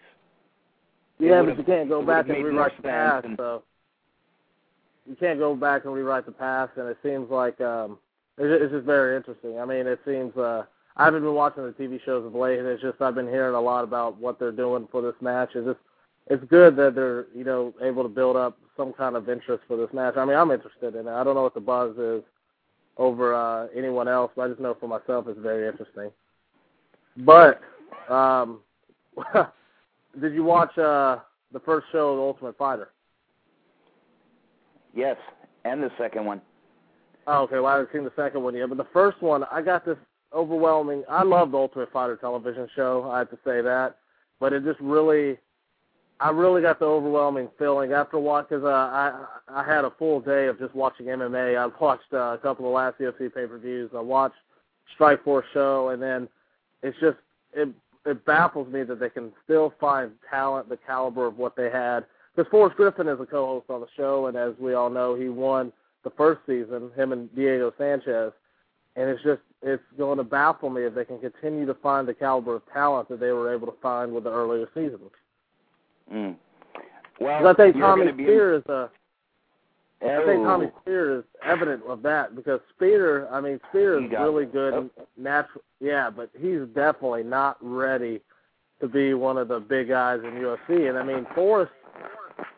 Yeah, 1.19 1.43
but 1.43 1.55
you 1.57 1.63
can't 1.63 1.87
go 1.87 2.01
back 2.03 2.27
and 2.29 2.43
rewrite 2.43 2.75
the 2.77 2.83
past. 2.83 3.25
and- 3.25 3.37
So 3.37 3.63
you 5.07 5.15
can't 5.15 5.37
go 5.37 5.55
back 5.55 5.85
and 5.85 5.93
rewrite 5.93 6.25
the 6.25 6.31
past, 6.31 6.71
and 6.77 6.87
it 6.89 6.97
seems 7.03 7.29
like 7.29 7.61
um, 7.61 7.99
it's, 8.39 8.63
it's 8.63 8.71
just 8.73 8.85
very 8.87 9.15
interesting. 9.17 9.59
I 9.59 9.65
mean, 9.65 9.85
it 9.85 9.99
seems 10.03 10.35
uh, 10.35 10.63
I 10.97 11.05
haven't 11.05 11.21
been 11.21 11.35
watching 11.35 11.63
the 11.63 11.73
TV 11.73 12.03
shows 12.03 12.25
of 12.25 12.33
late, 12.33 12.57
and 12.57 12.67
it's 12.67 12.81
just 12.81 12.99
I've 13.01 13.13
been 13.15 13.27
hearing 13.27 13.53
a 13.53 13.61
lot 13.61 13.83
about 13.83 14.17
what 14.17 14.39
they're 14.39 14.51
doing 14.51 14.87
for 14.91 15.03
this 15.03 15.13
match. 15.21 15.51
It's 15.53 15.67
just 15.67 15.79
it's 16.27 16.43
good 16.45 16.75
that 16.77 16.95
they're 16.95 17.25
you 17.35 17.43
know 17.43 17.73
able 17.81 18.03
to 18.03 18.09
build 18.09 18.35
up 18.35 18.57
some 18.77 18.93
kind 18.93 19.15
of 19.15 19.29
interest 19.29 19.63
for 19.67 19.77
this 19.77 19.93
match. 19.93 20.15
I 20.17 20.25
mean, 20.25 20.37
I'm 20.37 20.51
interested 20.51 20.95
in 20.95 21.07
it. 21.07 21.11
I 21.11 21.23
don't 21.23 21.35
know 21.35 21.43
what 21.43 21.53
the 21.53 21.59
buzz 21.59 21.97
is 21.97 22.23
over 22.97 23.33
uh, 23.33 23.67
anyone 23.75 24.07
else, 24.07 24.31
but 24.35 24.43
I 24.43 24.47
just 24.49 24.59
know 24.59 24.75
for 24.79 24.87
myself 24.87 25.25
it's 25.27 25.39
very 25.39 25.67
interesting. 25.67 26.11
But 27.17 27.61
um, 28.09 28.59
did 30.21 30.33
you 30.33 30.43
watch 30.43 30.77
uh, 30.77 31.17
the 31.51 31.59
first 31.59 31.87
show 31.91 32.11
of 32.11 32.17
the 32.17 32.23
Ultimate 32.23 32.57
Fighter? 32.57 32.89
Yes, 34.95 35.17
and 35.65 35.81
the 35.81 35.91
second 35.97 36.25
one. 36.25 36.41
Oh, 37.27 37.43
okay. 37.43 37.55
Well, 37.55 37.67
I 37.67 37.73
haven't 37.73 37.89
seen 37.93 38.03
the 38.03 38.11
second 38.15 38.43
one 38.43 38.55
yet, 38.55 38.69
but 38.69 38.77
the 38.77 38.87
first 38.91 39.21
one, 39.21 39.43
I 39.51 39.61
got 39.61 39.85
this 39.85 39.97
overwhelming. 40.33 41.03
I 41.09 41.23
love 41.23 41.51
the 41.51 41.57
Ultimate 41.57 41.91
Fighter 41.91 42.17
television 42.17 42.67
show. 42.75 43.09
I 43.11 43.19
have 43.19 43.29
to 43.29 43.37
say 43.45 43.61
that, 43.61 43.97
but 44.39 44.53
it 44.53 44.63
just 44.63 44.79
really, 44.79 45.37
I 46.21 46.29
really 46.29 46.61
got 46.61 46.77
the 46.77 46.85
overwhelming 46.85 47.49
feeling 47.57 47.93
after 47.93 48.19
watching. 48.19 48.59
Cause 48.59 48.63
uh, 48.63 48.69
I 48.69 49.25
I 49.47 49.63
had 49.63 49.85
a 49.85 49.91
full 49.97 50.21
day 50.21 50.47
of 50.47 50.59
just 50.59 50.75
watching 50.75 51.07
MMA. 51.07 51.57
I 51.57 51.83
watched 51.83 52.13
uh, 52.13 52.33
a 52.33 52.37
couple 52.37 52.67
of 52.67 52.73
last 52.73 52.99
UFC 52.99 53.33
pay 53.33 53.47
per 53.47 53.57
views. 53.57 53.89
I 53.95 54.01
watched 54.01 54.35
Strike 54.93 55.23
Force 55.23 55.47
show, 55.51 55.89
and 55.89 56.01
then 56.01 56.29
it's 56.83 56.97
just 56.99 57.17
it 57.53 57.69
it 58.05 58.23
baffles 58.23 58.71
me 58.71 58.83
that 58.83 58.99
they 58.99 59.09
can 59.09 59.31
still 59.43 59.73
find 59.79 60.11
talent 60.29 60.69
the 60.69 60.77
caliber 60.77 61.25
of 61.25 61.39
what 61.39 61.55
they 61.55 61.71
had. 61.71 62.05
Because 62.35 62.49
Forrest 62.51 62.77
Griffin 62.77 63.07
is 63.07 63.19
a 63.19 63.25
co-host 63.25 63.69
on 63.69 63.81
the 63.81 63.87
show, 63.97 64.27
and 64.27 64.37
as 64.37 64.53
we 64.59 64.75
all 64.75 64.91
know, 64.91 65.15
he 65.15 65.27
won 65.27 65.73
the 66.03 66.11
first 66.11 66.41
season, 66.45 66.91
him 66.95 67.13
and 67.13 67.33
Diego 67.35 67.73
Sanchez. 67.79 68.31
And 68.95 69.09
it's 69.09 69.23
just 69.23 69.41
it's 69.63 69.83
going 69.97 70.17
to 70.19 70.23
baffle 70.23 70.69
me 70.69 70.83
if 70.83 70.93
they 70.93 71.05
can 71.05 71.19
continue 71.19 71.65
to 71.65 71.73
find 71.75 72.07
the 72.07 72.13
caliber 72.13 72.57
of 72.57 72.61
talent 72.71 73.09
that 73.09 73.19
they 73.19 73.31
were 73.31 73.51
able 73.51 73.67
to 73.67 73.77
find 73.81 74.13
with 74.13 74.25
the 74.25 74.31
earlier 74.31 74.67
seasons. 74.75 75.11
Mm. 76.11 76.35
Well, 77.19 77.47
I 77.47 77.53
think 77.53 77.75
Tommy 77.77 78.05
gonna 78.05 78.13
be- 78.17 78.23
Speer 78.25 78.53
is 78.55 78.65
a 78.67 78.89
I 80.03 80.25
think 80.25 80.41
Oh. 80.41 80.45
Tommy 80.45 80.71
Speer 80.81 81.19
is 81.19 81.23
evident 81.43 81.83
of 81.85 82.01
that 82.01 82.35
because 82.35 82.59
Speer, 82.71 83.27
I 83.31 83.39
mean, 83.39 83.59
Speer 83.69 83.99
is 84.03 84.09
got- 84.09 84.23
really 84.23 84.47
good, 84.47 84.73
oh. 84.73 84.89
natural. 85.15 85.63
Yeah, 85.79 86.09
but 86.09 86.31
he's 86.39 86.61
definitely 86.73 87.23
not 87.23 87.57
ready 87.61 88.19
to 88.79 88.87
be 88.87 89.13
one 89.13 89.37
of 89.37 89.47
the 89.47 89.59
big 89.59 89.89
guys 89.89 90.23
in 90.23 90.31
UFC. 90.39 90.87
And 90.87 90.97
I 90.97 91.03
mean, 91.03 91.25
Forrest, 91.35 91.71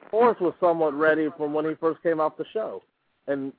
Forrest 0.10 0.40
was 0.40 0.54
somewhat 0.62 0.94
ready 0.94 1.30
from 1.32 1.54
when 1.54 1.66
he 1.66 1.76
first 1.76 2.02
came 2.02 2.22
off 2.22 2.38
the 2.38 2.46
show, 2.46 2.82
and 3.28 3.52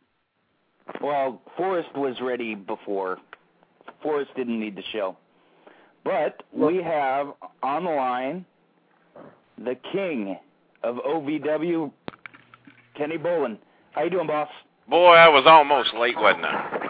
Well, 1.03 1.41
Forrest 1.57 1.95
was 1.95 2.21
ready 2.23 2.55
before. 2.55 3.19
Forrest 4.03 4.35
didn't 4.35 4.61
need 4.61 4.77
the 4.77 4.83
show. 4.83 5.17
But 6.05 6.43
we 6.53 6.83
have 6.83 7.35
on 7.63 7.85
the 7.85 7.91
line 7.91 8.45
the 9.63 9.77
king 9.93 10.39
of 10.83 10.97
OVW, 10.97 11.91
Kenny 12.97 13.19
Bolin. 13.19 13.59
How 13.93 14.05
you 14.05 14.11
doing, 14.11 14.27
boss? 14.27 14.49
Boy, 14.89 15.15
I 15.15 15.29
was 15.29 15.45
almost 15.47 15.95
late, 15.95 16.17
wasn't 16.17 16.45
I? 16.45 16.89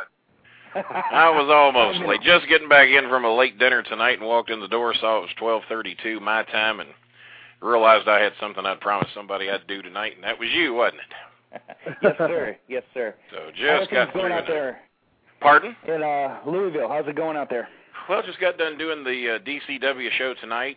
I 0.74 1.30
was 1.30 1.48
almost 1.48 2.00
late. 2.06 2.20
Just 2.22 2.48
getting 2.48 2.68
back 2.68 2.88
in 2.88 3.08
from 3.08 3.24
a 3.24 3.34
late 3.34 3.58
dinner 3.58 3.82
tonight 3.82 4.18
and 4.18 4.26
walked 4.26 4.50
in 4.50 4.60
the 4.60 4.68
door, 4.68 4.94
saw 5.00 5.18
it 5.18 5.22
was 5.22 5.30
twelve 5.38 5.62
thirty 5.68 5.96
two 6.02 6.18
my 6.18 6.42
time 6.44 6.80
and 6.80 6.90
realized 7.60 8.08
I 8.08 8.20
had 8.20 8.32
something 8.40 8.66
I'd 8.66 8.80
promised 8.80 9.14
somebody 9.14 9.48
I'd 9.48 9.66
do 9.68 9.82
tonight 9.82 10.14
and 10.16 10.24
that 10.24 10.38
was 10.38 10.48
you, 10.52 10.74
wasn't 10.74 11.00
it? 11.00 11.14
yes, 12.02 12.14
sir. 12.18 12.56
Yes, 12.68 12.82
sir. 12.92 13.14
So 13.30 13.50
just 13.54 13.90
got 13.90 14.12
going 14.12 14.32
out 14.32 14.46
there 14.48 14.80
Pardon? 15.40 15.76
in 15.86 16.02
uh, 16.02 16.40
Louisville? 16.46 16.88
How's 16.88 17.06
it 17.06 17.14
going 17.14 17.36
out 17.36 17.48
there? 17.48 17.68
Well, 18.09 18.22
just 18.22 18.38
got 18.38 18.59
done 18.59 18.76
doing 18.76 19.02
the 19.02 19.36
uh, 19.36 19.38
DCW 19.38 20.11
show 20.18 20.34
tonight, 20.34 20.76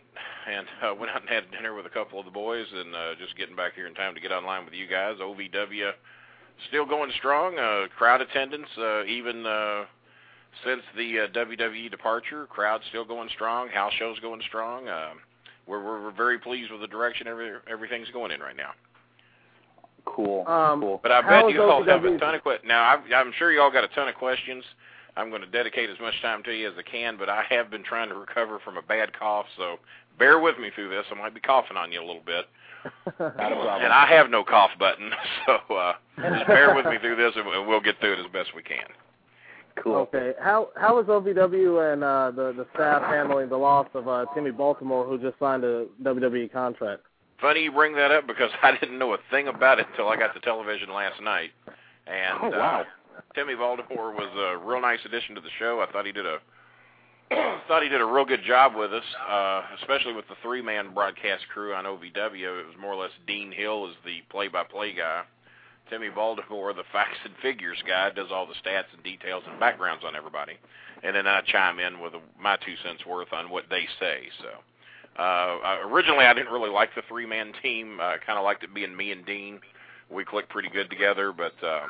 and 0.49 0.65
uh, 0.81 0.95
went 0.99 1.11
out 1.11 1.21
and 1.21 1.29
had 1.29 1.51
dinner 1.51 1.73
with 1.73 1.85
a 1.85 1.89
couple 1.89 2.19
of 2.19 2.25
the 2.25 2.31
boys, 2.31 2.65
and 2.73 2.95
uh, 2.95 3.15
just 3.19 3.35
getting 3.35 3.55
back 3.55 3.73
here 3.75 3.85
in 3.85 3.93
time 3.93 4.15
to 4.15 4.21
get 4.21 4.31
online 4.31 4.63
with 4.63 4.73
you 4.73 4.87
guys. 4.87 5.15
OVW 5.21 5.91
still 6.69 6.85
going 6.85 7.11
strong. 7.17 7.59
Uh, 7.59 7.87
crowd 7.97 8.21
attendance, 8.21 8.69
uh, 8.77 9.03
even 9.03 9.45
uh, 9.45 9.83
since 10.65 10.81
the 10.95 11.19
uh, 11.19 11.27
WWE 11.33 11.91
departure, 11.91 12.45
crowd 12.45 12.79
still 12.87 13.03
going 13.03 13.29
strong. 13.35 13.67
House 13.67 13.93
shows 13.99 14.17
going 14.19 14.41
strong. 14.47 14.87
Uh, 14.87 15.09
we're, 15.67 15.83
we're 15.83 16.03
we're 16.03 16.15
very 16.15 16.39
pleased 16.39 16.71
with 16.71 16.79
the 16.79 16.87
direction 16.87 17.27
every, 17.27 17.51
everything's 17.69 18.09
going 18.11 18.31
in 18.31 18.39
right 18.39 18.55
now. 18.55 18.71
Cool. 20.05 20.47
Um, 20.47 20.79
cool. 20.79 20.99
But 21.03 21.11
I 21.11 21.21
bet 21.21 21.51
you 21.51 21.61
all 21.61 21.83
have 21.83 22.05
a 22.05 22.17
ton 22.17 22.35
of 22.35 22.41
questions. 22.41 22.67
Now, 22.69 22.83
I've, 22.83 22.99
I'm 23.13 23.33
sure 23.37 23.51
you 23.51 23.59
all 23.59 23.71
got 23.71 23.83
a 23.83 23.89
ton 23.89 24.07
of 24.07 24.15
questions. 24.15 24.63
I'm 25.17 25.29
going 25.29 25.41
to 25.41 25.47
dedicate 25.47 25.89
as 25.89 25.99
much 25.99 26.13
time 26.21 26.43
to 26.43 26.51
you 26.53 26.67
as 26.67 26.73
I 26.77 26.83
can, 26.89 27.17
but 27.17 27.29
I 27.29 27.43
have 27.49 27.69
been 27.71 27.83
trying 27.83 28.09
to 28.09 28.15
recover 28.15 28.59
from 28.59 28.77
a 28.77 28.81
bad 28.81 29.17
cough, 29.17 29.45
so 29.57 29.77
bear 30.19 30.39
with 30.39 30.57
me 30.59 30.69
through 30.75 30.89
this. 30.89 31.05
I 31.11 31.15
might 31.15 31.33
be 31.33 31.39
coughing 31.41 31.77
on 31.77 31.91
you 31.91 31.99
a 31.99 32.05
little 32.05 32.23
bit. 32.25 32.45
Not 33.19 33.51
a 33.51 33.55
problem. 33.55 33.81
And 33.83 33.91
I 33.91 34.05
have 34.07 34.29
no 34.29 34.43
cough 34.43 34.71
button, 34.79 35.11
so 35.45 35.75
uh, 35.75 35.93
just 36.17 36.47
bear 36.47 36.75
with 36.75 36.85
me 36.85 36.97
through 37.01 37.15
this, 37.17 37.33
and 37.35 37.47
and 37.47 37.67
we'll 37.67 37.81
get 37.81 37.99
through 37.99 38.13
it 38.13 38.19
as 38.19 38.31
best 38.31 38.49
we 38.55 38.61
can. 38.63 38.85
cool. 39.83 39.95
okay, 39.95 40.33
how 40.39 40.69
how 40.75 40.99
is 40.99 41.07
OVW 41.07 41.93
and 41.93 42.03
uh, 42.03 42.31
the 42.31 42.53
the 42.53 42.65
staff 42.75 43.01
handling 43.03 43.49
the 43.49 43.57
loss 43.57 43.87
of 43.93 44.07
uh, 44.07 44.25
Timmy 44.35 44.51
Baltimore, 44.51 45.05
who 45.05 45.17
just 45.17 45.37
signed 45.39 45.63
a 45.63 45.85
WWE 46.03 46.51
contract? 46.53 47.01
Funny 47.41 47.61
you 47.63 47.71
bring 47.71 47.93
that 47.95 48.11
up 48.11 48.25
because 48.25 48.49
I 48.63 48.71
didn't 48.79 48.97
know 48.97 49.13
a 49.13 49.17
thing 49.31 49.47
about 49.47 49.79
it 49.79 49.87
until 49.91 50.07
I 50.07 50.15
got 50.15 50.33
the 50.33 50.39
television 50.39 50.91
last 50.93 51.21
night. 51.21 51.51
And 52.07 52.37
Oh, 52.41 52.49
wow. 52.57 52.81
uh, 52.81 52.83
Timmy 53.35 53.55
Baltimore 53.55 54.11
was 54.11 54.29
a 54.35 54.65
real 54.65 54.81
nice 54.81 54.99
addition 55.05 55.35
to 55.35 55.41
the 55.41 55.49
show. 55.59 55.81
I 55.81 55.91
thought 55.91 56.05
he 56.05 56.11
did 56.11 56.25
a 56.25 56.37
thought 57.67 57.83
he 57.83 57.89
did 57.89 57.99
a 57.99 58.05
real 58.05 58.23
good 58.23 58.43
job 58.43 58.73
with 58.75 58.93
us, 58.93 59.03
uh, 59.29 59.61
especially 59.81 60.13
with 60.13 60.27
the 60.29 60.35
three 60.41 60.61
man 60.61 60.93
broadcast 60.93 61.43
crew 61.53 61.73
on 61.73 61.83
OVW. 61.83 62.61
It 62.61 62.65
was 62.65 62.75
more 62.79 62.93
or 62.93 63.01
less 63.01 63.11
Dean 63.27 63.51
Hill 63.51 63.87
as 63.89 63.95
the 64.05 64.21
play 64.29 64.47
by 64.47 64.63
play 64.63 64.93
guy. 64.93 65.23
Timmy 65.89 66.09
Baltimore, 66.09 66.73
the 66.73 66.83
facts 66.93 67.17
and 67.25 67.33
figures 67.41 67.77
guy, 67.85 68.09
does 68.11 68.27
all 68.31 68.45
the 68.47 68.53
stats 68.53 68.93
and 68.93 69.03
details 69.03 69.43
and 69.49 69.59
backgrounds 69.59 70.03
on 70.05 70.15
everybody. 70.15 70.53
And 71.03 71.15
then 71.15 71.27
I 71.27 71.41
chime 71.41 71.79
in 71.79 71.99
with 71.99 72.13
my 72.39 72.55
two 72.57 72.75
cents 72.83 73.05
worth 73.05 73.33
on 73.33 73.49
what 73.49 73.65
they 73.69 73.85
say. 73.99 74.29
So 74.41 75.21
uh, 75.21 75.79
originally, 75.85 76.25
I 76.25 76.33
didn't 76.33 76.51
really 76.51 76.69
like 76.69 76.95
the 76.95 77.01
three-man 77.07 77.53
team. 77.61 77.99
I 77.99 78.17
kind 78.25 78.37
of 78.37 78.45
liked 78.45 78.63
it 78.63 78.73
being 78.73 78.95
me 78.95 79.11
and 79.11 79.25
Dean. 79.25 79.59
We 80.09 80.23
clicked 80.23 80.49
pretty 80.49 80.69
good 80.69 80.89
together, 80.89 81.33
but 81.33 81.53
uh, 81.65 81.87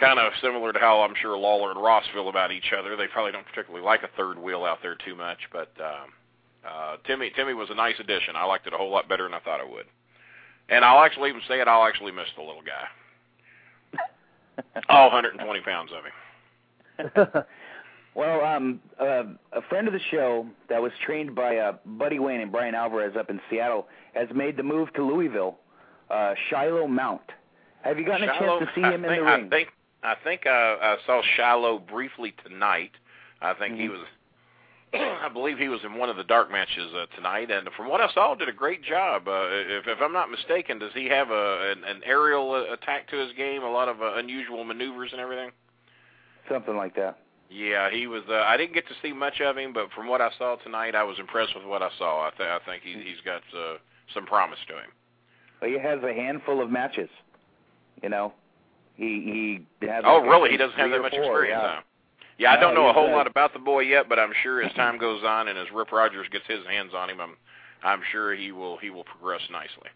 kind 0.00 0.18
of 0.18 0.32
similar 0.40 0.72
to 0.72 0.78
how 0.78 1.00
I'm 1.02 1.14
sure 1.20 1.36
Lawler 1.36 1.70
and 1.70 1.82
Ross 1.82 2.04
feel 2.12 2.28
about 2.28 2.52
each 2.52 2.72
other. 2.78 2.96
They 2.96 3.06
probably 3.06 3.32
don't 3.32 3.46
particularly 3.46 3.84
like 3.84 4.02
a 4.02 4.08
third 4.16 4.38
wheel 4.38 4.64
out 4.64 4.78
there 4.82 4.96
too 4.96 5.14
much, 5.14 5.38
but 5.52 5.72
um, 5.80 6.10
uh, 6.66 6.96
Timmy 7.06 7.30
Timmy 7.34 7.54
was 7.54 7.70
a 7.70 7.74
nice 7.74 7.96
addition. 7.98 8.36
I 8.36 8.44
liked 8.44 8.66
it 8.66 8.72
a 8.72 8.76
whole 8.76 8.90
lot 8.90 9.08
better 9.08 9.24
than 9.24 9.34
I 9.34 9.40
thought 9.40 9.60
I 9.60 9.64
would. 9.64 9.86
And 10.68 10.84
I'll 10.84 11.02
actually 11.04 11.30
even 11.30 11.42
say 11.48 11.60
it. 11.60 11.68
I'll 11.68 11.86
actually 11.86 12.12
miss 12.12 12.26
the 12.36 12.42
little 12.42 12.62
guy. 12.62 12.84
All 14.88 15.06
120 15.10 15.60
pounds 15.60 15.90
of 15.92 16.04
him. 17.24 17.44
Well, 18.18 18.44
um, 18.44 18.80
uh, 19.00 19.22
a 19.52 19.62
friend 19.68 19.86
of 19.86 19.92
the 19.94 20.00
show 20.10 20.44
that 20.68 20.82
was 20.82 20.90
trained 21.06 21.36
by 21.36 21.58
uh, 21.58 21.76
Buddy 21.86 22.18
Wayne 22.18 22.40
and 22.40 22.50
Brian 22.50 22.74
Alvarez 22.74 23.14
up 23.16 23.30
in 23.30 23.40
Seattle 23.48 23.86
has 24.12 24.26
made 24.34 24.56
the 24.56 24.64
move 24.64 24.92
to 24.94 25.04
Louisville. 25.04 25.56
Uh, 26.10 26.34
Shiloh 26.50 26.88
Mount. 26.88 27.22
Have 27.82 27.96
you 27.96 28.04
gotten 28.04 28.28
a 28.28 28.32
chance 28.36 28.58
to 28.58 28.68
see 28.74 28.82
I 28.82 28.94
him 28.94 29.04
in 29.04 29.10
think, 29.10 29.22
the 29.22 29.28
I 29.28 29.34
ring? 29.36 29.50
think 29.50 29.68
I 30.02 30.14
think 30.22 30.46
uh, 30.46 30.50
I 30.50 30.96
saw 31.06 31.22
Shiloh 31.36 31.78
briefly 31.80 32.34
tonight. 32.44 32.92
I 33.40 33.54
think 33.54 33.76
he 33.76 33.86
Mhm. 33.88 33.90
was. 33.90 34.06
I 34.94 35.28
believe 35.28 35.58
he 35.58 35.68
was 35.68 35.84
in 35.84 35.94
one 35.96 36.08
of 36.08 36.16
the 36.16 36.24
dark 36.24 36.50
matches 36.50 36.92
uh, 36.94 37.06
tonight, 37.14 37.50
and 37.50 37.68
from 37.76 37.88
what 37.88 38.00
I 38.00 38.10
saw, 38.12 38.34
did 38.34 38.48
a 38.48 38.52
great 38.52 38.82
job. 38.82 39.28
Uh, 39.28 39.48
if, 39.50 39.86
if 39.86 40.00
I'm 40.00 40.12
not 40.14 40.30
mistaken, 40.30 40.78
does 40.78 40.92
he 40.94 41.06
have 41.06 41.30
a 41.30 41.72
an, 41.72 41.84
an 41.84 42.00
aerial 42.06 42.52
uh, 42.52 42.72
attack 42.72 43.08
to 43.10 43.16
his 43.16 43.32
game? 43.34 43.62
A 43.62 43.70
lot 43.70 43.88
of 43.88 44.00
uh, 44.00 44.14
unusual 44.14 44.64
maneuvers 44.64 45.10
and 45.12 45.20
everything. 45.20 45.50
Something 46.50 46.76
like 46.76 46.94
that. 46.96 47.18
Yeah, 47.50 47.90
he 47.90 48.06
was. 48.06 48.22
Uh, 48.28 48.34
I 48.46 48.56
didn't 48.56 48.74
get 48.74 48.86
to 48.88 48.94
see 49.02 49.12
much 49.12 49.40
of 49.40 49.56
him, 49.58 49.72
but 49.72 49.90
from 49.92 50.06
what 50.06 50.20
I 50.20 50.30
saw 50.38 50.56
tonight, 50.56 50.94
I 50.94 51.02
was 51.02 51.18
impressed 51.18 51.54
with 51.54 51.64
what 51.66 51.82
I 51.82 51.90
saw. 51.98 52.26
I, 52.26 52.30
th- 52.36 52.48
I 52.48 52.58
think 52.64 52.82
he, 52.82 52.92
he's 52.92 53.20
got 53.24 53.42
uh, 53.54 53.76
some 54.14 54.26
promise 54.26 54.58
to 54.68 54.74
him. 54.74 54.90
But 55.60 55.70
he 55.70 55.78
has 55.78 56.02
a 56.02 56.12
handful 56.14 56.62
of 56.62 56.70
matches. 56.70 57.10
You 58.02 58.08
know, 58.10 58.32
he 58.98 59.64
he 59.80 59.86
has. 59.86 60.04
Oh, 60.06 60.18
like, 60.18 60.28
really? 60.30 60.50
He 60.50 60.56
doesn't 60.58 60.76
have 60.78 60.90
that 60.90 61.00
much 61.00 61.12
four, 61.12 61.44
experience. 61.44 61.62
Yeah. 61.64 61.80
Yeah, 62.40 62.52
I 62.52 62.60
don't 62.60 62.74
know 62.74 62.88
a 62.88 62.92
whole 62.92 63.10
lot 63.10 63.26
about 63.26 63.52
the 63.52 63.58
boy 63.58 63.80
yet, 63.80 64.08
but 64.08 64.18
I'm 64.20 64.32
sure 64.44 64.62
as 64.62 64.72
time 64.74 64.96
goes 65.06 65.24
on 65.24 65.48
and 65.48 65.58
as 65.58 65.66
Rip 65.74 65.90
Rogers 65.90 66.26
gets 66.30 66.44
his 66.46 66.64
hands 66.68 66.92
on 66.94 67.08
him, 67.10 67.20
I'm 67.20 67.36
I'm 67.82 68.00
sure 68.12 68.34
he 68.34 68.52
will 68.52 68.76
he 68.76 68.90
will 68.90 69.04
progress 69.04 69.40
nicely. 69.50 69.88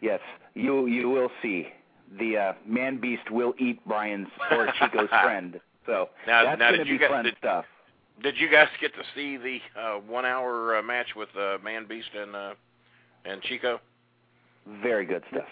Yes, 0.00 0.20
you 0.54 0.86
you 0.86 1.10
will 1.10 1.30
see. 1.42 1.68
The 2.18 2.36
uh, 2.36 2.52
man 2.66 2.98
beast 3.00 3.30
will 3.30 3.54
eat 3.58 3.78
Brian's 3.86 4.26
or 4.50 4.72
Chico's 4.80 5.08
friend. 5.22 5.60
So 5.86 6.08
Now- 6.26 6.44
that's 6.44 6.58
now, 6.58 6.70
going 6.70 6.78
to 6.78 6.84
did 6.84 6.88
you 6.88 6.94
be 6.98 6.98
guys- 7.04 7.10
fun 7.10 7.24
did- 7.26 7.36
stuff. 7.38 7.64
Did 8.22 8.36
you 8.38 8.50
guys 8.50 8.68
get 8.82 8.92
to 8.96 9.02
see 9.14 9.38
the 9.38 9.58
uh, 9.80 9.94
one 10.00 10.26
hour 10.26 10.76
uh, 10.76 10.82
match 10.82 11.14
with 11.16 11.30
uh, 11.38 11.56
Man 11.64 11.86
Beast 11.86 12.10
and 12.14 12.34
uh, 12.36 12.54
and 13.24 13.40
Chico? 13.42 13.80
Very 14.82 15.06
good 15.06 15.22
stuff. 15.30 15.46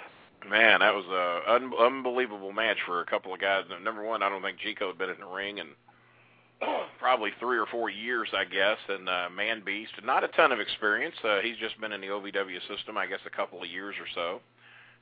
Man, 0.47 0.81
that 0.81 0.95
was 0.95 1.05
a 1.07 1.53
un- 1.53 1.73
unbelievable 1.79 2.53
match 2.53 2.79
for 2.87 3.01
a 3.01 3.07
couple 3.07 3.35
of 3.35 3.41
guys. 3.41 3.65
Number 3.83 4.05
one, 4.05 4.23
I 4.23 4.29
don't 4.29 4.43
think 4.43 4.59
Chico 4.59 4.89
had 4.89 4.99
been 4.99 5.11
in 5.11 5.21
the 5.21 5.27
ring 5.27 5.59
in 5.59 5.67
probably 6.99 7.31
three 7.41 7.59
or 7.59 7.67
four 7.67 7.91
years, 7.91 8.29
I 8.37 8.45
guess. 8.45 8.79
And 8.89 9.09
uh, 9.09 9.29
Man 9.35 9.63
Beast, 9.65 9.93
not 10.05 10.25
a 10.25 10.29
ton 10.29 10.53
of 10.53 10.61
experience. 10.61 11.17
Uh, 11.25 11.41
he's 11.41 11.57
just 11.57 11.81
been 11.81 11.93
in 11.93 12.01
the 12.01 12.09
OVW 12.09 12.61
system, 12.69 12.97
I 12.97 13.07
guess, 13.07 13.21
a 13.27 13.31
couple 13.31 13.63
of 13.63 13.69
years 13.69 13.95
or 14.01 14.07
so, 14.15 14.41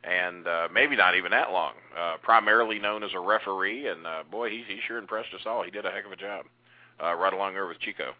and 0.04 0.46
uh, 0.46 0.68
maybe 0.72 0.96
not 0.96 1.16
even 1.16 1.30
that 1.32 1.52
long. 1.52 1.74
Uh, 1.96 2.16
primarily 2.22 2.78
known 2.78 3.02
as 3.02 3.10
a 3.14 3.20
referee, 3.20 3.88
and 3.88 4.06
uh, 4.06 4.22
boy, 4.30 4.50
he 4.50 4.64
he 4.66 4.78
sure 4.86 4.98
impressed 4.98 5.34
us 5.34 5.42
all. 5.46 5.62
He 5.62 5.70
did 5.70 5.86
a 5.86 5.90
heck 5.90 6.06
of 6.06 6.12
a 6.12 6.16
job, 6.16 6.46
uh, 7.02 7.14
right 7.14 7.32
along 7.32 7.54
there 7.54 7.66
with 7.66 7.78
Chico. 7.80 8.14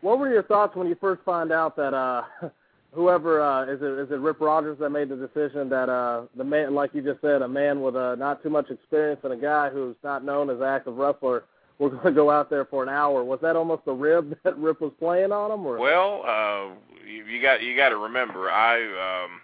What 0.00 0.18
were 0.18 0.30
your 0.30 0.44
thoughts 0.44 0.76
when 0.76 0.86
you 0.86 0.96
first 1.00 1.22
found 1.24 1.50
out 1.52 1.74
that 1.76 1.94
uh 1.94 2.22
whoever 2.92 3.40
uh 3.40 3.64
is 3.64 3.80
it 3.82 3.98
is 3.98 4.10
it 4.10 4.20
Rip 4.20 4.40
Rogers 4.40 4.78
that 4.80 4.90
made 4.90 5.08
the 5.08 5.16
decision 5.16 5.68
that 5.68 5.88
uh 5.88 6.22
the 6.36 6.44
man 6.44 6.74
like 6.74 6.94
you 6.94 7.02
just 7.02 7.20
said, 7.20 7.42
a 7.42 7.48
man 7.48 7.80
with 7.82 7.96
uh 7.96 8.14
not 8.14 8.42
too 8.42 8.50
much 8.50 8.70
experience 8.70 9.20
and 9.24 9.32
a 9.32 9.36
guy 9.36 9.70
who's 9.70 9.96
not 10.02 10.24
known 10.24 10.50
as 10.50 10.58
an 10.58 10.64
active 10.64 10.96
wrestler 10.96 11.44
were 11.78 11.90
going 11.90 12.04
to 12.04 12.12
go 12.12 12.30
out 12.30 12.50
there 12.50 12.64
for 12.64 12.82
an 12.82 12.88
hour. 12.88 13.22
Was 13.24 13.38
that 13.42 13.56
almost 13.56 13.82
a 13.86 13.92
rib 13.92 14.36
that 14.44 14.58
Rip 14.58 14.80
was 14.80 14.92
playing 14.98 15.32
on 15.32 15.50
him 15.50 15.64
or 15.64 15.78
Well, 15.78 16.22
uh, 16.26 16.74
you, 17.06 17.24
you 17.24 17.42
got 17.42 17.62
you 17.62 17.76
got 17.76 17.90
to 17.90 17.96
remember, 17.96 18.50
I 18.50 19.24
um, 19.24 19.40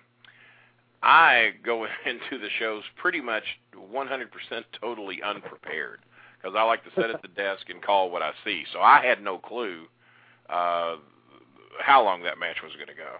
I 1.02 1.50
go 1.64 1.86
into 2.06 2.38
the 2.42 2.48
shows 2.58 2.82
pretty 2.96 3.20
much 3.20 3.44
100% 3.76 4.26
totally 4.80 5.22
unprepared 5.22 6.00
because 6.40 6.56
I 6.58 6.62
like 6.62 6.82
to 6.84 6.90
sit 6.96 7.10
at 7.10 7.22
the 7.22 7.28
desk 7.36 7.68
and 7.68 7.82
call 7.82 8.10
what 8.10 8.22
I 8.22 8.32
see. 8.44 8.64
So 8.72 8.80
I 8.80 9.04
had 9.04 9.22
no 9.22 9.38
clue 9.38 9.84
uh, 10.48 10.96
how 11.80 12.02
long 12.02 12.22
that 12.24 12.38
match 12.38 12.56
was 12.62 12.72
going 12.74 12.88
to 12.88 12.94
go. 12.94 13.16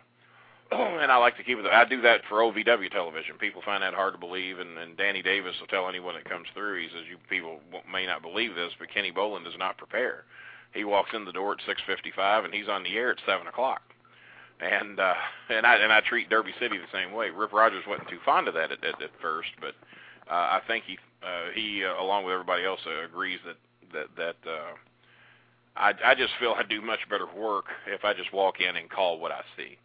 and 0.72 1.12
I 1.12 1.16
like 1.18 1.36
to 1.36 1.44
keep 1.44 1.58
it. 1.58 1.66
I 1.66 1.84
do 1.84 2.00
that 2.02 2.22
for 2.28 2.38
OVW 2.38 2.90
television. 2.90 3.36
People 3.38 3.62
find 3.64 3.82
that 3.82 3.94
hard 3.94 4.14
to 4.14 4.18
believe, 4.18 4.58
and, 4.58 4.78
and 4.78 4.96
Danny 4.96 5.22
Davis 5.22 5.54
will 5.60 5.66
tell 5.66 5.88
anyone 5.88 6.14
that 6.14 6.28
comes 6.28 6.46
through. 6.54 6.80
He 6.80 6.88
says, 6.88 7.04
"You 7.08 7.18
people 7.28 7.60
may 7.90 8.06
not 8.06 8.22
believe 8.22 8.54
this, 8.54 8.72
but 8.78 8.92
Kenny 8.92 9.12
Bolin 9.12 9.44
does 9.44 9.58
not 9.58 9.76
prepare. 9.76 10.24
He 10.72 10.84
walks 10.84 11.10
in 11.12 11.24
the 11.24 11.32
door 11.32 11.52
at 11.52 11.58
6:55, 11.66 12.46
and 12.46 12.54
he's 12.54 12.68
on 12.68 12.82
the 12.82 12.96
air 12.96 13.10
at 13.10 13.18
seven 13.26 13.46
o'clock." 13.46 13.82
And 14.60 14.98
uh, 14.98 15.14
and 15.50 15.66
I 15.66 15.76
and 15.76 15.92
I 15.92 16.00
treat 16.00 16.30
Derby 16.30 16.54
City 16.58 16.78
the 16.78 16.96
same 16.98 17.12
way. 17.12 17.30
Rip 17.30 17.52
Rogers 17.52 17.84
wasn't 17.86 18.08
too 18.08 18.20
fond 18.24 18.48
of 18.48 18.54
that 18.54 18.72
at, 18.72 18.82
at, 18.84 19.02
at 19.02 19.10
first, 19.20 19.50
but 19.60 19.74
uh, 20.30 20.34
I 20.34 20.60
think 20.66 20.84
he 20.86 20.98
uh, 21.22 21.52
he 21.54 21.84
uh, 21.84 22.02
along 22.02 22.24
with 22.24 22.32
everybody 22.32 22.64
else 22.64 22.80
uh, 22.86 23.04
agrees 23.04 23.40
that 23.44 23.56
that 23.92 24.06
that 24.16 24.50
uh, 24.50 24.74
I 25.76 25.92
I 26.04 26.14
just 26.14 26.32
feel 26.40 26.54
I 26.56 26.62
do 26.62 26.80
much 26.80 27.00
better 27.10 27.26
work 27.36 27.66
if 27.86 28.04
I 28.04 28.14
just 28.14 28.32
walk 28.32 28.60
in 28.60 28.76
and 28.76 28.88
call 28.88 29.18
what 29.18 29.30
I 29.30 29.42
see 29.56 29.76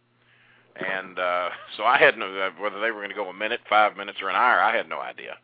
and 0.76 1.18
uh, 1.18 1.50
so 1.76 1.84
I 1.84 1.98
had 1.98 2.16
no 2.16 2.26
uh, 2.26 2.50
whether 2.60 2.80
they 2.80 2.90
were 2.90 3.00
going 3.00 3.10
to 3.10 3.14
go 3.14 3.28
a 3.28 3.34
minute, 3.34 3.60
five 3.68 3.96
minutes, 3.96 4.18
or 4.22 4.28
an 4.28 4.36
hour. 4.36 4.60
I 4.60 4.76
had 4.76 4.88
no 4.88 5.00
idea. 5.00 5.36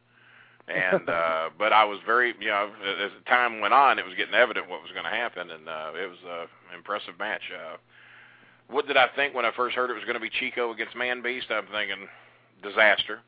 And 0.68 1.08
uh, 1.08 1.50
but 1.58 1.72
I 1.72 1.84
was 1.84 1.98
very, 2.06 2.34
you 2.40 2.48
know, 2.48 2.70
as 2.84 3.10
time 3.26 3.60
went 3.60 3.74
on, 3.74 3.98
it 3.98 4.04
was 4.04 4.14
getting 4.14 4.34
evident 4.34 4.68
what 4.68 4.82
was 4.82 4.92
going 4.92 5.04
to 5.04 5.10
happen, 5.10 5.50
and 5.50 5.68
uh, 5.68 5.92
it 5.94 6.08
was 6.08 6.18
an 6.24 6.76
impressive 6.76 7.18
match. 7.18 7.42
Uh, 7.52 7.76
what 8.68 8.86
did 8.86 8.96
I 8.96 9.08
think 9.14 9.34
when 9.34 9.44
I 9.44 9.52
first 9.54 9.76
heard 9.76 9.90
it 9.90 9.94
was 9.94 10.04
going 10.04 10.14
to 10.14 10.20
be 10.20 10.30
Chico 10.30 10.72
against 10.72 10.96
Man 10.96 11.22
Beast? 11.22 11.46
I'm 11.50 11.66
thinking 11.72 12.08
disaster 12.62 13.20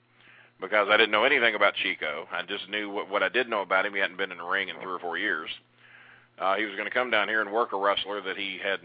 because 0.60 0.88
I 0.90 0.96
didn't 0.96 1.12
know 1.12 1.24
anything 1.24 1.54
about 1.54 1.74
Chico. 1.74 2.26
I 2.32 2.42
just 2.42 2.68
knew 2.68 2.90
what 2.90 3.10
what 3.10 3.22
I 3.22 3.28
did 3.28 3.48
know 3.48 3.62
about 3.62 3.86
him. 3.86 3.94
He 3.94 4.00
hadn't 4.00 4.16
been 4.16 4.32
in 4.32 4.38
the 4.38 4.44
ring 4.44 4.68
in 4.68 4.76
three 4.76 4.92
or 4.92 4.98
four 4.98 5.18
years. 5.18 5.50
Uh, 6.38 6.54
he 6.56 6.64
was 6.64 6.74
going 6.74 6.88
to 6.88 6.94
come 6.94 7.10
down 7.10 7.28
here 7.28 7.40
and 7.40 7.52
work 7.52 7.72
a 7.72 7.76
wrestler 7.76 8.20
that 8.22 8.36
he 8.36 8.58
had 8.62 8.80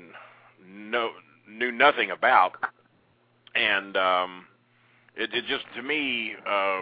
no 0.68 1.12
knew 1.48 1.72
nothing 1.72 2.12
about 2.12 2.56
and 3.56 3.96
um, 3.98 4.46
it, 5.16 5.34
it 5.34 5.46
just 5.48 5.66
to 5.76 5.84
me 5.84 6.34
uh, 6.48 6.82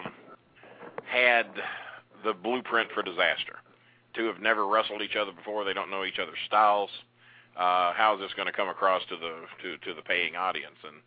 had 1.05 1.47
the 2.23 2.33
blueprint 2.33 2.89
for 2.93 3.03
disaster. 3.03 3.59
Two 4.13 4.25
have 4.25 4.41
never 4.41 4.67
wrestled 4.67 5.01
each 5.01 5.15
other 5.15 5.31
before; 5.31 5.63
they 5.63 5.73
don't 5.73 5.89
know 5.89 6.03
each 6.03 6.19
other's 6.19 6.39
styles. 6.47 6.89
Uh, 7.55 7.91
how 7.93 8.15
is 8.15 8.21
this 8.21 8.33
going 8.35 8.45
to 8.45 8.53
come 8.53 8.69
across 8.69 9.01
to 9.09 9.15
the 9.17 9.45
to 9.61 9.77
to 9.77 9.93
the 9.93 10.01
paying 10.01 10.35
audience? 10.35 10.77
And 10.85 10.97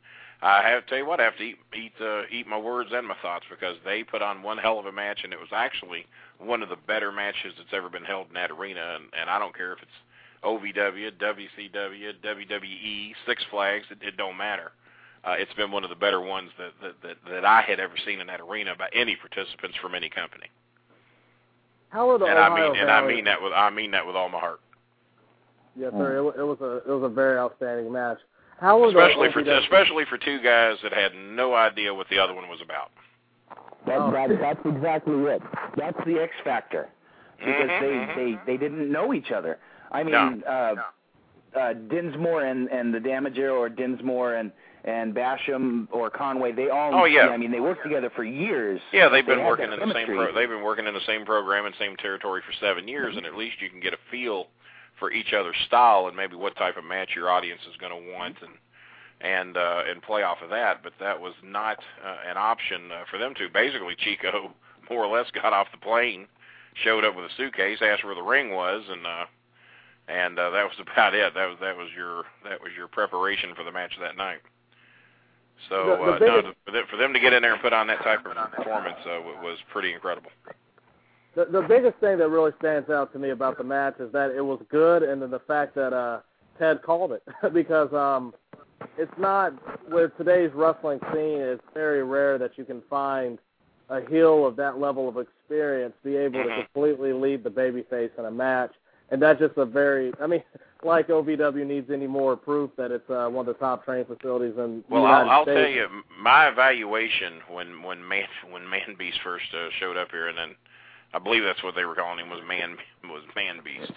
I 0.43 0.69
have 0.69 0.85
to 0.85 0.89
tell 0.89 0.99
you 0.99 1.07
what, 1.07 1.21
I 1.21 1.25
have 1.25 1.37
to 1.39 1.43
eat 1.43 1.59
eat 1.75 1.93
uh, 2.01 2.23
eat 2.31 2.47
my 2.47 2.59
words 2.59 2.91
and 2.93 3.07
my 3.07 3.17
thoughts 3.23 3.45
because 3.49 3.77
they 3.85 4.03
put 4.05 4.23
on 4.23 4.43
one 4.43 4.59
hell 4.59 4.79
of 4.79 4.87
a 4.87 4.93
match, 4.93 5.21
and 5.25 5.33
it 5.33 5.39
was 5.39 5.49
actually 5.53 6.07
one 6.39 6.63
of 6.63 6.69
the 6.69 6.77
better 6.87 7.13
matches 7.13 7.55
that's 7.57 7.73
ever 7.73 7.89
been 7.89 8.05
held 8.05 8.29
in 8.29 8.35
that 8.35 8.51
arena. 8.51 8.97
And, 8.97 9.05
and 9.19 9.31
I 9.31 9.39
don't 9.39 9.57
care 9.57 9.73
if 9.73 9.79
it's 9.81 9.91
OVW, 10.45 11.13
WCW, 11.13 12.13
WWE, 12.23 13.13
Six 13.27 13.43
Flags, 13.51 13.87
it, 13.91 13.99
it 14.03 14.17
don't 14.17 14.37
matter 14.37 14.73
uh, 15.27 15.33
it's 15.39 15.53
been 15.55 15.71
one 15.71 15.85
of 15.85 15.91
the 15.91 15.97
better 15.97 16.21
ones 16.21 16.51
that, 16.59 16.73
that 16.83 16.95
that 17.03 17.17
that 17.31 17.45
I 17.45 17.63
had 17.63 17.81
ever 17.81 17.95
seen 18.05 18.21
in 18.21 18.27
that 18.29 18.41
arena 18.41 18.75
by 18.77 18.89
any 18.95 19.17
participants 19.17 19.77
from 19.81 19.95
any 19.95 20.09
company. 20.11 20.47
How 21.91 22.11
are 22.11 22.19
the 22.19 22.27
and 22.27 22.39
Ohio 22.39 22.51
I 22.53 22.55
mean, 22.55 22.73
Valley? 22.75 22.81
and 22.81 22.91
I 22.91 23.07
mean 23.07 23.25
that 23.25 23.43
with 23.43 23.53
I 23.53 23.71
mean 23.71 23.91
that 23.93 24.07
with 24.07 24.17
all 24.17 24.29
my 24.29 24.39
heart. 24.39 24.61
Yes, 25.77 25.93
sir. 25.93 26.19
It, 26.19 26.41
it 26.41 26.43
was 26.43 26.59
a 26.61 26.77
it 26.79 26.89
was 27.01 27.03
a 27.11 27.13
very 27.15 27.39
outstanding 27.39 27.91
match. 27.93 28.19
How 28.61 28.79
were 28.79 28.89
especially 28.89 29.33
for 29.33 29.43
OVW 29.43 29.63
especially 29.65 30.05
for 30.09 30.19
two 30.19 30.41
guys 30.43 30.77
that 30.83 30.93
had 30.93 31.13
no 31.15 31.55
idea 31.55 31.93
what 31.95 32.09
the 32.11 32.19
other 32.19 32.35
one 32.35 32.49
was 32.49 32.61
about. 32.63 32.91
That, 33.87 33.99
Oh. 33.99 34.11
that, 34.13 34.29
that's 34.41 34.61
exactly 34.65 35.15
it. 35.25 35.43
That's 35.77 35.99
the 36.07 36.19
X 36.21 36.33
factor 36.43 36.89
because 37.39 37.69
Mhm, 37.69 38.15
they 38.17 38.23
they 38.37 38.39
they 38.47 38.57
didn't 38.57 38.91
know 38.91 39.13
each 39.13 39.31
other. 39.31 39.59
I 39.93 40.03
mean, 40.03 40.13
No. 40.13 40.43
uh, 40.47 41.59
uh, 41.59 41.73
Dinsmore 41.75 42.43
and 42.45 42.69
and 42.71 42.93
the 42.95 42.99
Damager, 42.99 43.53
or 43.53 43.69
Dinsmore 43.69 44.35
and 44.35 44.51
and 44.85 45.15
Basham 45.15 45.89
or 45.91 46.11
Conway, 46.11 46.53
they 46.53 46.69
all. 46.69 46.95
Oh, 46.95 47.05
yeah. 47.07 47.29
I 47.29 47.37
mean, 47.39 47.51
they 47.51 47.61
worked 47.61 47.83
together 47.83 48.11
for 48.15 48.23
years. 48.23 48.81
Yeah, 48.93 49.09
they've 49.09 49.25
been 49.25 49.39
had 49.39 49.49
working 49.49 49.73
in 49.73 49.81
the 49.81 49.95
same 49.95 50.07
pro- 50.07 50.35
they've 50.35 50.49
been 50.49 50.63
working 50.63 50.87
in 50.87 50.95
the 50.95 51.05
same 51.07 51.25
program 51.25 51.65
and 51.65 51.75
same 51.79 51.97
territory 51.97 52.43
for 52.47 52.53
seven 52.61 52.87
years, 52.87 53.17
and 53.17 53.25
at 53.25 53.35
least 53.35 53.57
you 53.61 53.71
can 53.71 53.81
get 53.81 53.95
a 53.95 53.99
feel 54.11 54.49
for 54.99 55.11
each 55.11 55.33
other's 55.33 55.57
style 55.67 56.07
and 56.07 56.17
maybe 56.17 56.37
what 56.37 56.55
type 56.57 56.77
of 56.77 56.85
match 56.85 57.11
your 57.17 57.31
audience 57.31 57.61
is 57.69 57.77
going 57.79 57.91
to 57.93 58.13
want 58.13 58.37
and 58.43 58.53
and 59.21 59.57
uh, 59.57 59.83
and 59.89 60.03
play 60.03 60.23
off 60.23 60.39
of 60.43 60.51
that. 60.51 60.83
But 60.83 60.93
that 61.01 61.19
was 61.19 61.33
not 61.43 61.79
uh, 62.05 62.17
an 62.29 62.37
option 62.37 62.93
uh, 62.93 63.05
for 63.11 63.19
them 63.19 63.35
to. 63.37 63.49
Basically, 63.49 63.97
Chico 63.99 64.53
more 64.91 65.05
or 65.05 65.17
less 65.17 65.31
got 65.31 65.55
off 65.55 65.69
the 65.73 65.79
plane, 65.79 66.27
showed 66.83 67.05
up 67.05 67.17
with 67.17 67.25
a 67.25 67.35
suitcase, 67.39 67.79
asked 67.81 68.05
where 68.05 68.15
the 68.15 68.23
ring 68.23 68.51
was, 68.51 68.83
and 68.91 69.07
uh, 69.07 69.25
and 70.09 70.39
uh, 70.39 70.51
that 70.51 70.65
was 70.65 70.77
about 70.93 71.15
it. 71.15 71.33
That 71.35 71.47
was 71.47 71.57
that 71.63 71.75
was 71.75 71.89
your 71.97 72.25
that 72.45 72.61
was 72.61 72.73
your 72.77 72.89
preparation 72.89 73.55
for 73.55 73.65
the 73.65 73.73
match 73.73 73.93
that 74.01 74.19
night. 74.19 74.41
So 75.69 75.87
The- 75.87 75.97
the 75.97 76.39
uh, 76.39 76.41
no, 76.43 76.53
for 76.65 76.71
them- 76.73 76.87
for 76.91 76.97
them 76.97 77.13
to 77.13 77.21
get 77.21 77.33
in 77.33 77.43
there 77.43 77.53
and 77.53 77.63
put 77.63 77.73
on 77.73 77.87
that 77.87 78.01
type 78.03 78.25
of 78.27 78.35
performance 78.53 78.99
uh, 79.07 79.21
was 79.43 79.59
pretty 79.71 79.93
incredible. 79.93 80.31
the, 81.35 81.47
the 81.47 81.63
biggest 81.63 81.99
thing 81.99 82.19
that 82.19 82.29
really 82.29 82.53
stands 82.59 82.91
out 82.91 83.13
to 83.13 83.19
me 83.19 83.31
about 83.31 83.59
the 83.59 83.65
match 83.65 83.99
is 83.99 84.13
that 84.13 84.31
it 84.31 84.41
was 84.45 84.61
good, 84.71 85.03
and 85.03 85.21
then 85.23 85.31
the 85.31 85.41
fact 85.41 85.75
that 85.75 85.93
uh, 85.93 86.21
Ted 86.59 86.83
called 86.83 87.13
it 87.13 87.23
because 87.53 87.93
um, 87.93 88.35
it's 88.99 89.13
not 89.19 89.53
with 89.91 90.17
today's 90.17 90.51
wrestling 90.55 91.01
scene. 91.13 91.41
It's 91.41 91.63
very 91.73 92.03
rare 92.05 92.39
that 92.39 92.57
you 92.59 92.65
can 92.65 92.83
find 92.91 93.39
a 93.91 94.01
heel 94.09 94.47
of 94.47 94.57
that 94.57 94.79
level 94.79 95.09
of 95.09 95.19
experience 95.19 95.95
be 96.05 96.17
able 96.17 96.43
to 96.43 96.49
Mhm. 96.49 96.65
completely 96.73 97.13
lead 97.13 97.45
the 97.45 97.51
babyface 97.51 98.11
in 98.19 98.25
a 98.25 98.31
match, 98.31 98.73
and 99.11 99.21
that's 99.21 99.39
just 99.41 99.57
a 99.57 99.65
very. 99.65 100.13
I 100.21 100.27
mean, 100.27 100.43
like 100.85 101.09
OVW 101.09 101.67
needs 101.67 101.91
any 101.91 102.07
more 102.07 102.37
proof 102.37 102.71
that 102.77 102.91
it's 102.91 103.09
uh, 103.09 103.29
one 103.29 103.49
of 103.49 103.55
the 103.55 103.59
top 103.59 103.85
training 103.85 104.07
facilities 104.07 104.55
in 104.57 104.85
the 104.89 104.97
United 104.97 105.07
I'll, 105.07 105.31
I'll 105.31 105.45
States. 105.45 105.57
tell 105.57 105.71
you, 105.71 105.87
my 106.21 106.49
evaluation 106.49 107.41
when 107.51 107.83
when 107.83 108.07
man 108.07 108.27
when 108.51 108.69
Man 108.69 108.95
Beast 108.99 109.19
first 109.25 109.47
uh, 109.55 109.69
showed 109.81 109.97
up 109.97 110.11
here, 110.11 110.29
and 110.29 110.37
then 110.37 110.55
I 111.13 111.19
believe 111.19 111.43
that's 111.45 111.63
what 111.63 111.75
they 111.75 111.85
were 111.85 111.95
calling 111.95 112.19
him 112.19 112.31
was 112.31 112.41
Man 112.47 112.77
was 113.05 113.23
Man 113.35 113.61
Beast. 113.65 113.93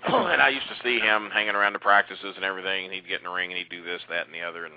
and 0.06 0.42
I 0.42 0.48
used 0.48 0.68
to 0.68 0.76
see 0.82 1.00
him 1.00 1.28
hanging 1.32 1.54
around 1.54 1.72
the 1.72 1.80
practices 1.80 2.34
and 2.36 2.44
everything, 2.44 2.84
and 2.84 2.94
he'd 2.94 3.08
get 3.08 3.18
in 3.18 3.24
the 3.24 3.30
ring 3.30 3.50
and 3.50 3.58
he'd 3.58 3.68
do 3.68 3.82
this, 3.82 4.00
that, 4.08 4.26
and 4.26 4.34
the 4.34 4.42
other, 4.42 4.64
and 4.64 4.74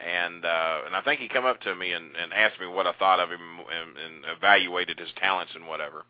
and 0.00 0.44
uh, 0.44 0.78
and 0.86 0.96
I 0.96 1.02
think 1.02 1.20
he 1.20 1.28
come 1.28 1.44
up 1.44 1.60
to 1.62 1.74
me 1.74 1.92
and, 1.92 2.16
and 2.16 2.32
asked 2.32 2.60
me 2.60 2.66
what 2.66 2.86
I 2.86 2.92
thought 2.98 3.20
of 3.20 3.30
him 3.30 3.40
and, 3.40 3.96
and 3.96 4.36
evaluated 4.36 4.98
his 4.98 5.10
talents 5.20 5.52
and 5.54 5.66
whatever. 5.66 6.04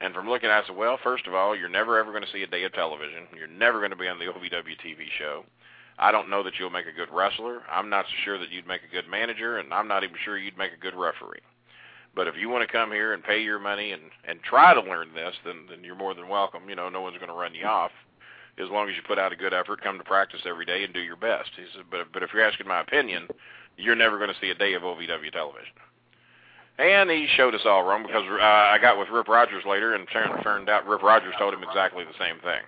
And 0.00 0.12
from 0.12 0.28
looking 0.28 0.50
at 0.50 0.58
it, 0.58 0.64
I 0.64 0.66
said, 0.66 0.76
well, 0.76 0.98
first 1.02 1.26
of 1.26 1.34
all, 1.34 1.56
you're 1.56 1.68
never 1.68 1.98
ever 1.98 2.12
going 2.12 2.24
to 2.24 2.32
see 2.32 2.42
a 2.42 2.46
day 2.46 2.64
of 2.64 2.72
television. 2.72 3.26
You're 3.36 3.46
never 3.46 3.78
going 3.78 3.90
to 3.90 3.96
be 3.96 4.08
on 4.08 4.18
the 4.18 4.26
OVW 4.26 4.76
TV 4.84 5.06
show. 5.18 5.44
I 5.98 6.12
don't 6.12 6.28
know 6.28 6.42
that 6.42 6.54
you'll 6.58 6.70
make 6.70 6.86
a 6.86 6.92
good 6.92 7.08
wrestler. 7.10 7.62
I'm 7.70 7.88
not 7.88 8.04
so 8.04 8.12
sure 8.24 8.38
that 8.38 8.50
you'd 8.50 8.66
make 8.66 8.82
a 8.82 8.94
good 8.94 9.08
manager, 9.08 9.58
and 9.58 9.72
I'm 9.72 9.88
not 9.88 10.04
even 10.04 10.16
sure 10.22 10.36
you'd 10.36 10.58
make 10.58 10.72
a 10.72 10.80
good 10.80 10.94
referee. 10.94 11.40
But 12.14 12.26
if 12.26 12.34
you 12.36 12.50
want 12.50 12.66
to 12.66 12.72
come 12.72 12.92
here 12.92 13.14
and 13.14 13.22
pay 13.22 13.42
your 13.42 13.58
money 13.58 13.92
and 13.92 14.02
and 14.24 14.42
try 14.42 14.74
to 14.74 14.80
learn 14.80 15.14
this, 15.14 15.34
then 15.44 15.66
then 15.70 15.84
you're 15.84 15.94
more 15.94 16.14
than 16.14 16.28
welcome. 16.28 16.68
You 16.68 16.74
know, 16.74 16.88
no 16.88 17.00
one's 17.00 17.18
going 17.18 17.28
to 17.30 17.34
run 17.34 17.54
you 17.54 17.66
off 17.66 17.92
as 18.58 18.70
long 18.70 18.88
as 18.88 18.96
you 18.96 19.02
put 19.06 19.18
out 19.18 19.32
a 19.32 19.36
good 19.36 19.52
effort, 19.52 19.82
come 19.82 19.98
to 19.98 20.04
practice 20.04 20.40
every 20.46 20.64
day, 20.64 20.82
and 20.84 20.94
do 20.94 21.00
your 21.00 21.16
best. 21.16 21.50
He 21.56 21.64
said, 21.74 21.84
but 21.90 22.12
but 22.12 22.22
if 22.22 22.30
you're 22.32 22.44
asking 22.44 22.68
my 22.68 22.80
opinion, 22.80 23.28
you're 23.76 23.94
never 23.94 24.18
going 24.18 24.30
to 24.30 24.40
see 24.40 24.50
a 24.50 24.54
day 24.54 24.74
of 24.74 24.82
OVW 24.82 25.32
television. 25.32 25.74
And 26.78 27.10
he 27.10 27.26
showed 27.36 27.54
us 27.54 27.62
all 27.64 27.84
wrong 27.84 28.02
because 28.02 28.24
uh, 28.28 28.42
I 28.42 28.78
got 28.80 28.98
with 28.98 29.08
Rip 29.08 29.28
Rogers 29.28 29.64
later, 29.66 29.94
and 29.94 30.06
turned 30.12 30.42
turned 30.42 30.68
out 30.68 30.86
Rip 30.86 31.02
Rogers 31.02 31.34
told 31.38 31.54
him 31.54 31.62
exactly 31.62 32.04
the 32.04 32.18
same 32.18 32.38
thing. 32.40 32.62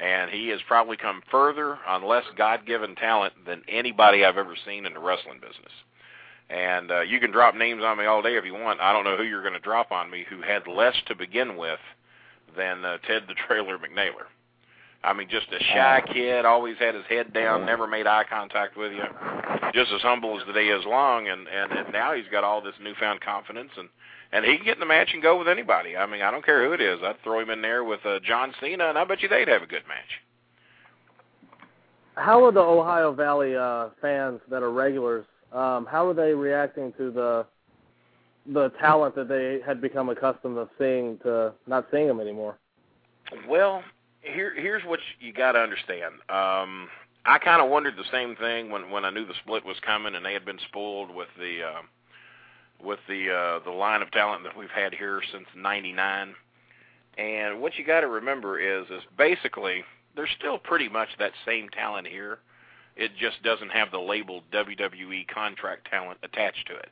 And 0.00 0.30
he 0.30 0.48
has 0.48 0.60
probably 0.66 0.96
come 0.96 1.22
further 1.30 1.78
on 1.86 2.04
less 2.04 2.24
God-given 2.36 2.94
talent 2.96 3.34
than 3.46 3.62
anybody 3.68 4.24
I've 4.24 4.36
ever 4.36 4.54
seen 4.64 4.86
in 4.86 4.94
the 4.94 5.00
wrestling 5.00 5.40
business. 5.40 5.72
And 6.50 6.90
uh, 6.90 7.00
you 7.00 7.20
can 7.20 7.30
drop 7.30 7.54
names 7.54 7.82
on 7.84 7.98
me 7.98 8.06
all 8.06 8.22
day 8.22 8.36
if 8.36 8.44
you 8.44 8.54
want. 8.54 8.80
I 8.80 8.92
don't 8.92 9.04
know 9.04 9.16
who 9.16 9.24
you're 9.24 9.42
going 9.42 9.54
to 9.54 9.60
drop 9.60 9.92
on 9.92 10.10
me 10.10 10.24
who 10.28 10.40
had 10.40 10.66
less 10.66 10.94
to 11.06 11.14
begin 11.14 11.56
with 11.56 11.80
than 12.56 12.84
uh, 12.84 12.98
Ted 13.06 13.24
the 13.28 13.34
Trailer 13.34 13.76
McNailer. 13.78 14.26
I 15.04 15.12
mean, 15.12 15.28
just 15.28 15.46
a 15.52 15.62
shy 15.72 16.02
kid, 16.12 16.44
always 16.44 16.76
had 16.78 16.94
his 16.94 17.04
head 17.08 17.32
down, 17.32 17.64
never 17.64 17.86
made 17.86 18.06
eye 18.06 18.24
contact 18.28 18.76
with 18.76 18.92
you, 18.92 19.04
just 19.72 19.92
as 19.92 20.00
humble 20.00 20.40
as 20.40 20.46
the 20.46 20.52
day 20.52 20.66
is 20.66 20.84
long. 20.84 21.28
And 21.28 21.46
and, 21.46 21.72
and 21.72 21.92
now 21.92 22.14
he's 22.14 22.26
got 22.32 22.44
all 22.44 22.60
this 22.60 22.74
newfound 22.82 23.20
confidence, 23.20 23.70
and 23.76 23.88
and 24.32 24.44
he 24.44 24.56
can 24.56 24.64
get 24.64 24.74
in 24.74 24.80
the 24.80 24.86
match 24.86 25.10
and 25.12 25.22
go 25.22 25.38
with 25.38 25.48
anybody. 25.48 25.96
I 25.96 26.06
mean, 26.06 26.22
I 26.22 26.30
don't 26.30 26.44
care 26.44 26.64
who 26.66 26.72
it 26.72 26.80
is. 26.80 26.98
I'd 27.02 27.22
throw 27.22 27.40
him 27.40 27.50
in 27.50 27.62
there 27.62 27.84
with 27.84 28.04
uh, 28.04 28.18
John 28.26 28.52
Cena, 28.60 28.88
and 28.88 28.98
I 28.98 29.04
bet 29.04 29.22
you 29.22 29.28
they'd 29.28 29.48
have 29.48 29.62
a 29.62 29.66
good 29.66 29.86
match. 29.86 30.20
How 32.16 32.44
are 32.44 32.52
the 32.52 32.60
Ohio 32.60 33.12
Valley 33.12 33.54
uh, 33.54 33.90
fans 34.02 34.40
that 34.50 34.62
are 34.64 34.72
regulars? 34.72 35.24
Um, 35.52 35.86
how 35.86 36.08
are 36.08 36.14
they 36.14 36.34
reacting 36.34 36.92
to 36.98 37.10
the 37.12 37.46
the 38.52 38.70
talent 38.80 39.14
that 39.14 39.28
they 39.28 39.60
had 39.64 39.80
become 39.80 40.08
accustomed 40.08 40.56
to 40.56 40.68
seeing 40.78 41.18
to 41.18 41.52
not 41.68 41.86
seeing 41.92 42.08
them 42.08 42.18
anymore? 42.20 42.58
Well, 43.48 43.82
here 44.20 44.54
here's 44.54 44.82
what 44.84 45.00
you 45.20 45.32
got 45.32 45.52
to 45.52 45.60
understand. 45.60 46.14
Um, 46.28 46.88
I 47.24 47.38
kind 47.38 47.62
of 47.62 47.70
wondered 47.70 47.96
the 47.96 48.10
same 48.10 48.36
thing 48.36 48.70
when 48.70 48.90
when 48.90 49.04
I 49.04 49.10
knew 49.10 49.26
the 49.26 49.34
split 49.42 49.64
was 49.64 49.76
coming, 49.84 50.14
and 50.14 50.24
they 50.24 50.32
had 50.32 50.44
been 50.44 50.58
spoiled 50.68 51.14
with 51.14 51.28
the 51.38 51.62
uh, 51.62 51.82
with 52.84 53.00
the 53.08 53.30
uh, 53.30 53.64
the 53.64 53.70
line 53.70 54.02
of 54.02 54.10
talent 54.10 54.44
that 54.44 54.56
we've 54.56 54.70
had 54.70 54.94
here 54.94 55.20
since 55.32 55.46
'99. 55.56 56.34
And 57.16 57.60
what 57.60 57.76
you 57.76 57.84
got 57.84 58.00
to 58.00 58.08
remember 58.08 58.58
is 58.58 58.86
is 58.90 59.02
basically 59.16 59.82
there's 60.16 60.30
still 60.38 60.58
pretty 60.58 60.88
much 60.88 61.08
that 61.18 61.32
same 61.44 61.68
talent 61.68 62.06
here. 62.06 62.38
It 62.96 63.12
just 63.16 63.42
doesn't 63.44 63.70
have 63.70 63.90
the 63.92 63.98
label 63.98 64.42
WWE 64.52 65.28
contract 65.28 65.88
talent 65.88 66.18
attached 66.22 66.66
to 66.66 66.74
it. 66.74 66.88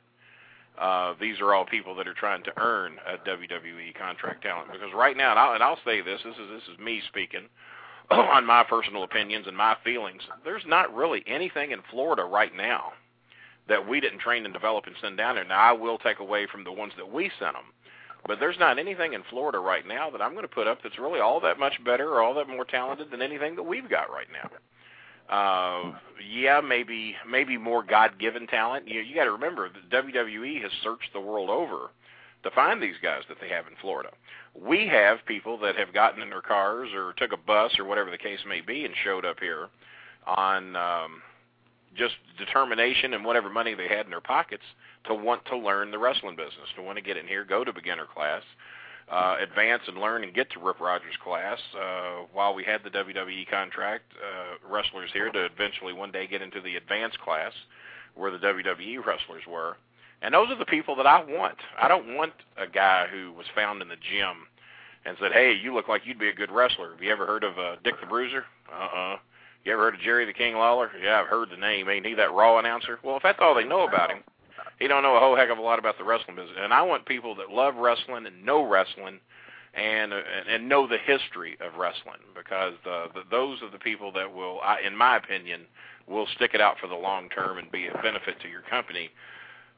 Uh, 0.77 1.15
these 1.19 1.39
are 1.39 1.53
all 1.53 1.65
people 1.65 1.95
that 1.95 2.07
are 2.07 2.13
trying 2.13 2.43
to 2.43 2.51
earn 2.57 2.97
a 3.07 3.17
WWE 3.27 3.95
contract 3.97 4.43
talent 4.43 4.71
because 4.71 4.93
right 4.93 5.17
now, 5.17 5.31
and 5.31 5.39
I'll, 5.39 5.53
and 5.53 5.63
I'll 5.63 5.79
say 5.83 6.01
this: 6.01 6.21
this 6.23 6.35
is 6.35 6.49
this 6.49 6.73
is 6.73 6.79
me 6.79 7.01
speaking 7.07 7.47
on 8.11 8.45
my 8.45 8.63
personal 8.63 9.03
opinions 9.03 9.47
and 9.47 9.57
my 9.57 9.75
feelings. 9.83 10.21
There's 10.43 10.65
not 10.67 10.93
really 10.93 11.23
anything 11.25 11.71
in 11.71 11.79
Florida 11.89 12.23
right 12.23 12.55
now 12.55 12.93
that 13.67 13.87
we 13.87 13.99
didn't 13.99 14.19
train 14.19 14.45
and 14.45 14.53
develop 14.53 14.85
and 14.85 14.95
send 15.01 15.17
down 15.17 15.35
there. 15.35 15.43
Now 15.43 15.59
I 15.59 15.71
will 15.73 15.97
take 15.97 16.19
away 16.19 16.47
from 16.51 16.63
the 16.63 16.71
ones 16.71 16.93
that 16.97 17.11
we 17.11 17.31
sent 17.39 17.53
them, 17.53 17.73
but 18.25 18.39
there's 18.39 18.59
not 18.59 18.79
anything 18.79 19.13
in 19.13 19.23
Florida 19.29 19.59
right 19.59 19.85
now 19.85 20.09
that 20.11 20.21
I'm 20.21 20.33
going 20.33 20.43
to 20.43 20.47
put 20.47 20.67
up 20.67 20.83
that's 20.83 20.99
really 20.99 21.19
all 21.19 21.39
that 21.41 21.59
much 21.59 21.83
better 21.83 22.09
or 22.09 22.21
all 22.21 22.33
that 22.35 22.47
more 22.47 22.65
talented 22.65 23.11
than 23.11 23.21
anything 23.21 23.55
that 23.55 23.63
we've 23.63 23.89
got 23.89 24.11
right 24.11 24.27
now. 24.31 24.49
Uh, 25.29 25.93
yeah, 26.29 26.61
maybe 26.61 27.15
maybe 27.29 27.57
more 27.57 27.83
God-given 27.83 28.47
talent. 28.47 28.87
You 28.87 29.01
you 29.01 29.15
got 29.15 29.25
to 29.25 29.31
remember 29.31 29.69
the 29.69 29.95
WWE 29.95 30.61
has 30.61 30.71
searched 30.83 31.11
the 31.13 31.19
world 31.19 31.49
over 31.49 31.89
to 32.43 32.51
find 32.51 32.81
these 32.81 32.95
guys 33.01 33.23
that 33.29 33.37
they 33.41 33.49
have 33.49 33.67
in 33.67 33.73
Florida. 33.81 34.09
We 34.55 34.87
have 34.87 35.19
people 35.25 35.57
that 35.59 35.75
have 35.75 35.93
gotten 35.93 36.21
in 36.21 36.29
their 36.29 36.41
cars 36.41 36.89
or 36.93 37.13
took 37.13 37.33
a 37.33 37.37
bus 37.37 37.77
or 37.77 37.85
whatever 37.85 38.09
the 38.09 38.17
case 38.17 38.39
may 38.47 38.61
be 38.61 38.85
and 38.85 38.93
showed 39.03 39.25
up 39.25 39.39
here 39.39 39.67
on 40.25 40.75
um, 40.75 41.21
just 41.95 42.15
determination 42.37 43.13
and 43.13 43.25
whatever 43.25 43.49
money 43.49 43.73
they 43.73 43.87
had 43.87 44.05
in 44.05 44.11
their 44.11 44.21
pockets 44.21 44.63
to 45.05 45.13
want 45.13 45.43
to 45.45 45.57
learn 45.57 45.91
the 45.91 45.97
wrestling 45.97 46.35
business, 46.35 46.69
to 46.75 46.81
want 46.81 46.97
to 46.97 47.03
get 47.03 47.17
in 47.17 47.27
here, 47.27 47.43
go 47.43 47.63
to 47.63 47.73
beginner 47.73 48.05
class, 48.13 48.43
uh, 49.09 49.37
advance 49.41 49.83
and 49.87 49.97
learn 49.97 50.23
and 50.23 50.33
get 50.33 50.49
to 50.51 50.59
Rip 50.59 50.79
Rogers 50.79 51.15
class. 51.23 51.59
Uh, 51.75 52.25
while 52.33 52.53
we 52.53 52.63
had 52.63 52.83
the 52.83 52.89
WWE 52.89 53.49
contract, 53.49 54.03
uh, 54.21 54.67
wrestlers 54.69 55.09
here 55.13 55.31
to 55.31 55.45
eventually 55.45 55.93
one 55.93 56.11
day 56.11 56.27
get 56.27 56.41
into 56.41 56.61
the 56.61 56.75
advanced 56.75 57.19
class 57.19 57.53
where 58.15 58.31
the 58.31 58.39
WWE 58.39 59.05
wrestlers 59.05 59.43
were. 59.47 59.77
And 60.21 60.33
those 60.33 60.49
are 60.49 60.57
the 60.57 60.65
people 60.65 60.95
that 60.95 61.05
I 61.05 61.23
want. 61.23 61.57
I 61.79 61.87
don't 61.87 62.15
want 62.15 62.33
a 62.57 62.67
guy 62.67 63.07
who 63.07 63.31
was 63.33 63.45
found 63.53 63.81
in 63.81 63.87
the 63.87 63.95
gym 63.95 64.47
and 65.05 65.15
said, 65.19 65.31
"Hey, 65.31 65.53
you 65.53 65.73
look 65.73 65.87
like 65.87 66.05
you'd 66.05 66.19
be 66.19 66.29
a 66.29 66.33
good 66.33 66.51
wrestler." 66.51 66.91
Have 66.91 67.01
you 67.03 67.11
ever 67.11 67.27
heard 67.27 67.43
of 67.43 67.57
uh, 67.59 67.75
Dick 67.83 67.99
the 68.01 68.07
Bruiser? 68.07 68.45
Uh-uh. 68.71 69.17
You 69.63 69.73
ever 69.73 69.83
heard 69.83 69.95
of 69.95 70.01
Jerry 70.01 70.25
the 70.25 70.33
King 70.33 70.55
Lawler? 70.55 70.91
Yeah, 71.01 71.19
I've 71.19 71.27
heard 71.27 71.49
the 71.49 71.57
name. 71.57 71.87
Ain't 71.89 72.05
he 72.05 72.13
that 72.15 72.33
Raw 72.33 72.57
announcer? 72.57 72.99
Well, 73.03 73.17
if 73.17 73.23
that's 73.23 73.39
all 73.41 73.53
they 73.53 73.63
know 73.63 73.87
about 73.87 74.09
him, 74.09 74.23
he 74.79 74.87
don't 74.87 75.03
know 75.03 75.15
a 75.15 75.19
whole 75.19 75.35
heck 75.35 75.49
of 75.49 75.57
a 75.57 75.61
lot 75.61 75.79
about 75.79 75.97
the 75.97 76.03
wrestling 76.03 76.35
business. 76.35 76.57
And 76.59 76.73
I 76.73 76.81
want 76.81 77.05
people 77.05 77.35
that 77.35 77.49
love 77.49 77.75
wrestling 77.75 78.25
and 78.25 78.45
know 78.45 78.67
wrestling 78.67 79.19
and 79.73 80.13
and, 80.13 80.67
know 80.67 80.87
the 80.87 80.97
history 80.97 81.57
of 81.61 81.77
wrestling 81.77 82.19
because 82.35 82.73
the, 82.83 83.07
the, 83.13 83.21
those 83.29 83.61
are 83.61 83.69
the 83.69 83.79
people 83.79 84.11
that 84.13 84.33
will, 84.33 84.59
I, 84.61 84.79
in 84.85 84.95
my 84.95 85.17
opinion, 85.17 85.61
will 86.07 86.27
stick 86.35 86.51
it 86.53 86.61
out 86.61 86.77
for 86.79 86.87
the 86.87 86.95
long 86.95 87.29
term 87.29 87.57
and 87.57 87.71
be 87.71 87.87
a 87.87 88.01
benefit 88.01 88.39
to 88.41 88.49
your 88.49 88.61
company. 88.61 89.09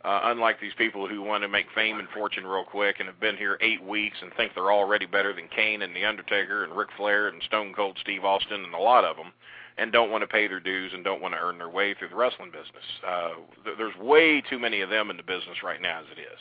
Uh, 0.06 0.22
unlike 0.24 0.62
these 0.62 0.72
people 0.78 1.10
who 1.10 1.22
want 1.22 1.44
to 1.44 1.50
make 1.50 1.66
fame 1.76 2.00
and 2.00 2.08
fortune 2.10 2.48
real 2.48 2.64
quick 2.64 2.98
and 3.00 3.08
have 3.08 3.20
been 3.20 3.36
here 3.36 3.58
eight 3.60 3.84
weeks 3.84 4.16
and 4.22 4.32
think 4.36 4.54
they're 4.56 4.72
already 4.72 5.06
better 5.06 5.34
than 5.34 5.50
Kane 5.54 5.82
and 5.82 5.94
The 5.94 6.06
Undertaker 6.06 6.64
and 6.64 6.72
Ric 6.74 6.88
Flair 6.96 7.28
and 7.28 7.44
Stone 7.44 7.74
Cold 7.74 7.98
Steve 8.00 8.24
Austin 8.24 8.64
and 8.64 8.74
a 8.74 8.78
lot 8.78 9.04
of 9.04 9.18
them 9.18 9.34
and 9.80 9.92
don't 9.92 10.12
want 10.12 10.22
to 10.22 10.28
pay 10.28 10.48
their 10.48 10.60
dues 10.60 10.92
and 10.94 11.04
don't 11.04 11.22
want 11.22 11.34
to 11.34 11.40
earn 11.40 11.58
their 11.58 11.70
way 11.70 11.94
through 11.94 12.10
the 12.10 12.16
wrestling 12.16 12.52
business. 12.52 12.84
Uh, 13.08 13.30
th- 13.64 13.78
there's 13.78 13.96
way 13.98 14.42
too 14.42 14.60
many 14.60 14.82
of 14.82 14.90
them 14.90 15.10
in 15.10 15.18
the 15.18 15.24
business 15.24 15.64
right 15.64 15.82
now 15.82 16.00
as 16.00 16.06
it 16.12 16.20
is. 16.20 16.40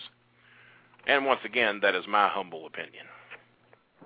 And 1.07 1.25
once 1.25 1.41
again, 1.45 1.79
that 1.83 1.95
is 1.95 2.05
my 2.09 2.29
humble 2.29 2.67
opinion. 2.67 3.05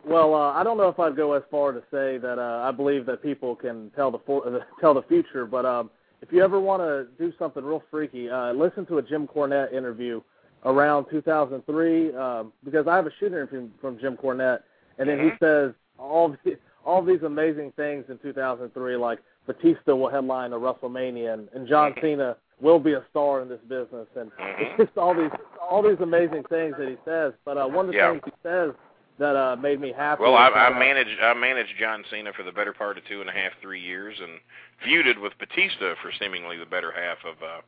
Well, 0.05 0.35
uh, 0.35 0.53
I 0.53 0.65
don't 0.65 0.77
know 0.77 0.89
if 0.89 0.99
I'd 0.99 1.17
go 1.17 1.33
as 1.33 1.43
far 1.51 1.73
to 1.73 1.81
say 1.91 2.19
that 2.19 2.39
uh, 2.39 2.63
I 2.69 2.73
believe 2.73 3.07
that 3.07 3.23
people 3.23 3.55
can 3.55 3.91
tell 3.97 4.11
the 4.11 4.19
for- 4.19 4.67
tell 4.81 4.95
the 4.95 5.03
future, 5.03 5.47
but 5.47 5.65
um, 5.65 5.91
if 6.21 6.33
you 6.33 6.43
ever 6.45 6.61
want 6.61 6.83
to 6.83 7.07
do 7.19 7.33
something 7.39 7.65
real 7.65 7.83
freaky, 7.91 8.29
uh, 8.29 8.53
listen 8.53 8.87
to 8.87 8.99
a 8.99 9.03
Jim 9.03 9.27
Cornette 9.27 9.73
interview 9.73 10.21
around 10.65 11.07
2003 11.11 12.15
um, 12.15 12.53
because 12.65 12.87
I 12.87 12.97
have 12.97 13.07
a 13.07 13.11
shooter 13.19 13.43
interview 13.43 13.69
from 13.81 13.99
Jim 13.99 14.17
Cornette, 14.17 14.61
and 14.99 15.09
then 15.09 15.19
he 15.19 15.31
Mhm. 15.31 15.39
says 15.41 15.75
all 15.99 16.37
the, 16.45 16.57
all 16.85 17.03
these 17.03 17.23
amazing 17.23 17.73
things 17.77 18.05
in 18.09 18.19
2003, 18.19 18.97
like 18.97 19.19
Batista 19.47 19.95
will 19.95 20.11
headline 20.11 20.53
a 20.53 20.57
WrestleMania, 20.57 21.35
and, 21.35 21.49
and 21.55 21.67
John 21.67 21.93
Mhm. 21.95 22.01
Cena 22.01 22.37
will 22.61 22.79
be 22.79 22.93
a 22.93 23.05
star 23.11 23.41
in 23.41 23.49
this 23.49 23.61
business, 23.69 24.07
and 24.17 24.31
it's 24.39 24.77
just 24.87 24.97
all 24.99 25.15
these 25.15 25.31
all 25.61 25.83
these 25.83 26.01
amazing 26.01 26.45
things 26.45 26.75
that 26.79 26.89
he 26.89 26.97
says. 27.05 27.33
But 27.45 27.57
uh, 27.57 27.67
one 27.67 27.87
of 27.87 27.93
the 27.93 27.99
Yeah. 27.99 28.11
things 28.13 28.23
he 28.25 28.33
says 28.43 28.73
that 29.19 29.37
uh, 29.37 29.57
made 29.57 29.81
me 29.81 29.93
happy. 29.93 30.23
Well, 30.23 30.35
I, 30.37 30.49
I 30.49 30.67
uh, 30.69 30.79
managed 30.79 31.21
I 31.21 31.35
managed 31.35 31.73
John 31.79 32.05
Cena 32.11 32.33
for 32.33 32.43
the 32.43 32.53
better 32.53 32.73
part 32.73 32.99
of 32.99 33.05
two 33.07 33.21
and 33.21 33.29
a 33.29 33.33
half, 33.33 33.53
three 33.61 33.81
years, 33.81 34.17
and 34.21 34.39
feuded 34.85 35.21
with 35.21 35.33
Batista 35.39 35.95
for 36.03 36.13
seemingly 36.19 36.57
the 36.57 36.67
better 36.67 36.93
half 36.93 37.19
of 37.25 37.43
uh, 37.43 37.61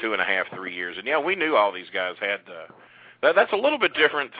two 0.00 0.12
and 0.12 0.22
a 0.22 0.24
half, 0.24 0.46
three 0.54 0.74
years. 0.74 0.96
And 0.98 1.06
yeah, 1.06 1.18
we 1.18 1.34
knew 1.34 1.56
all 1.56 1.72
these 1.72 1.90
guys 1.92 2.16
had. 2.20 2.40
Uh, 2.48 2.72
that, 3.22 3.34
that's 3.34 3.52
a 3.52 3.56
little 3.56 3.78
bit 3.78 3.94
different 3.94 4.30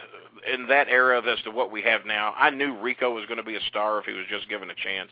in 0.52 0.66
that 0.69 0.89
era 0.89 1.20
as 1.31 1.43
to 1.44 1.51
what 1.51 1.70
we 1.70 1.82
have 1.82 2.07
now. 2.07 2.35
I 2.36 2.51
knew 2.51 2.78
Rico 2.81 3.15
was 3.15 3.27
going 3.27 3.39
to 3.39 3.44
be 3.44 3.57
a 3.57 3.61
star 3.69 3.98
if 3.98 4.07
he 4.07 4.12
was 4.12 4.27
just 4.31 4.48
given 4.48 4.70
a 4.70 4.74
chance. 4.74 5.11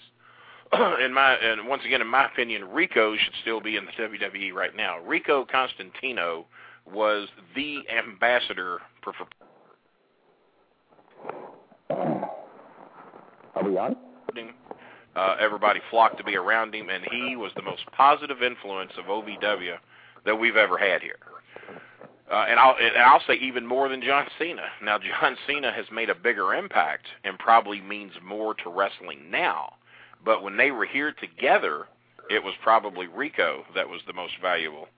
in 1.02 1.14
my 1.14 1.34
and 1.34 1.66
once 1.66 1.82
again, 1.86 2.00
in 2.00 2.06
my 2.06 2.26
opinion, 2.26 2.70
Rico 2.70 3.16
should 3.16 3.34
still 3.42 3.60
be 3.60 3.76
in 3.76 3.86
the 3.86 3.92
WWE 3.92 4.52
right 4.52 4.76
now. 4.76 4.98
Rico 5.00 5.46
Constantino 5.50 6.46
was 6.92 7.28
the 7.54 7.82
ambassador 7.96 8.80
for, 9.02 9.12
for 9.12 9.26
Are 13.54 13.64
we 13.64 13.78
on? 13.78 13.96
Uh, 15.16 15.36
everybody 15.40 15.80
flocked 15.90 16.16
to 16.18 16.24
be 16.24 16.36
around 16.36 16.74
him, 16.74 16.90
and 16.90 17.04
he 17.10 17.34
was 17.34 17.50
the 17.56 17.62
most 17.62 17.82
positive 17.96 18.42
influence 18.42 18.92
of 18.98 19.06
OVW 19.06 19.74
that 20.24 20.34
we've 20.36 20.56
ever 20.56 20.78
had 20.78 21.02
here. 21.02 21.16
Uh, 22.30 22.44
and 22.48 22.60
I'll 22.60 22.76
and 22.78 22.96
I'll 22.98 23.22
say 23.26 23.34
even 23.34 23.66
more 23.66 23.88
than 23.88 24.02
John 24.02 24.26
Cena. 24.38 24.66
Now 24.82 24.98
John 25.20 25.36
Cena 25.46 25.72
has 25.72 25.86
made 25.92 26.10
a 26.10 26.14
bigger 26.14 26.54
impact 26.54 27.06
and 27.24 27.38
probably 27.38 27.80
means 27.80 28.12
more 28.22 28.54
to 28.54 28.70
wrestling 28.70 29.30
now. 29.30 29.74
But 30.24 30.42
when 30.42 30.56
they 30.56 30.70
were 30.70 30.84
here 30.84 31.12
together, 31.12 31.86
it 32.28 32.42
was 32.42 32.54
probably 32.62 33.06
Rico 33.06 33.64
that 33.74 33.88
was 33.88 34.00
the 34.06 34.12
most 34.12 34.34
valuable, 34.42 34.88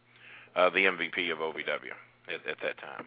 uh, 0.57 0.70
the 0.70 0.86
MVP 0.86 1.31
of 1.31 1.39
OVW 1.39 1.93
at, 2.28 2.48
at 2.48 2.57
that 2.62 2.78
time. 2.78 3.07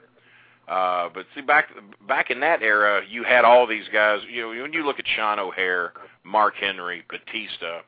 Uh, 0.67 1.09
but 1.13 1.25
see, 1.35 1.41
back 1.41 1.69
back 2.07 2.29
in 2.29 2.39
that 2.39 2.61
era, 2.61 3.01
you 3.09 3.23
had 3.23 3.43
all 3.43 3.67
these 3.67 3.87
guys. 3.91 4.19
You 4.29 4.43
know, 4.43 4.61
when 4.61 4.71
you 4.71 4.85
look 4.85 4.99
at 4.99 5.05
Sean 5.15 5.39
O'Haire, 5.39 5.91
Mark 6.23 6.53
Henry, 6.55 7.03
Batista, 7.09 7.81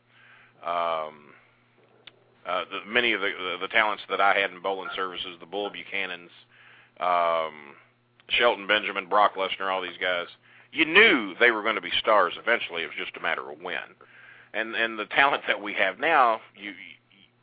um, 0.65 1.24
uh, 2.45 2.63
the, 2.71 2.91
many 2.91 3.13
of 3.13 3.21
the, 3.21 3.31
the 3.37 3.57
the 3.61 3.67
talents 3.67 4.03
that 4.09 4.21
I 4.21 4.37
had 4.37 4.51
in 4.51 4.61
Bolin 4.61 4.93
Services, 4.95 5.37
the 5.39 5.45
Bull 5.45 5.71
Buchanans, 5.71 6.29
um, 6.99 7.75
Shelton 8.29 8.67
Benjamin, 8.67 9.07
Brock 9.07 9.35
Lesnar, 9.35 9.71
all 9.71 9.81
these 9.81 9.97
guys. 9.99 10.27
You 10.71 10.85
knew 10.85 11.33
they 11.39 11.51
were 11.51 11.63
going 11.63 11.75
to 11.75 11.81
be 11.81 11.91
stars 11.99 12.33
eventually. 12.37 12.83
It 12.83 12.87
was 12.87 12.95
just 12.97 13.17
a 13.17 13.21
matter 13.21 13.49
of 13.49 13.61
when. 13.61 13.95
And 14.53 14.75
and 14.75 14.99
the 14.99 15.05
talent 15.05 15.43
that 15.47 15.61
we 15.61 15.73
have 15.73 15.99
now, 15.99 16.41
you, 16.55 16.71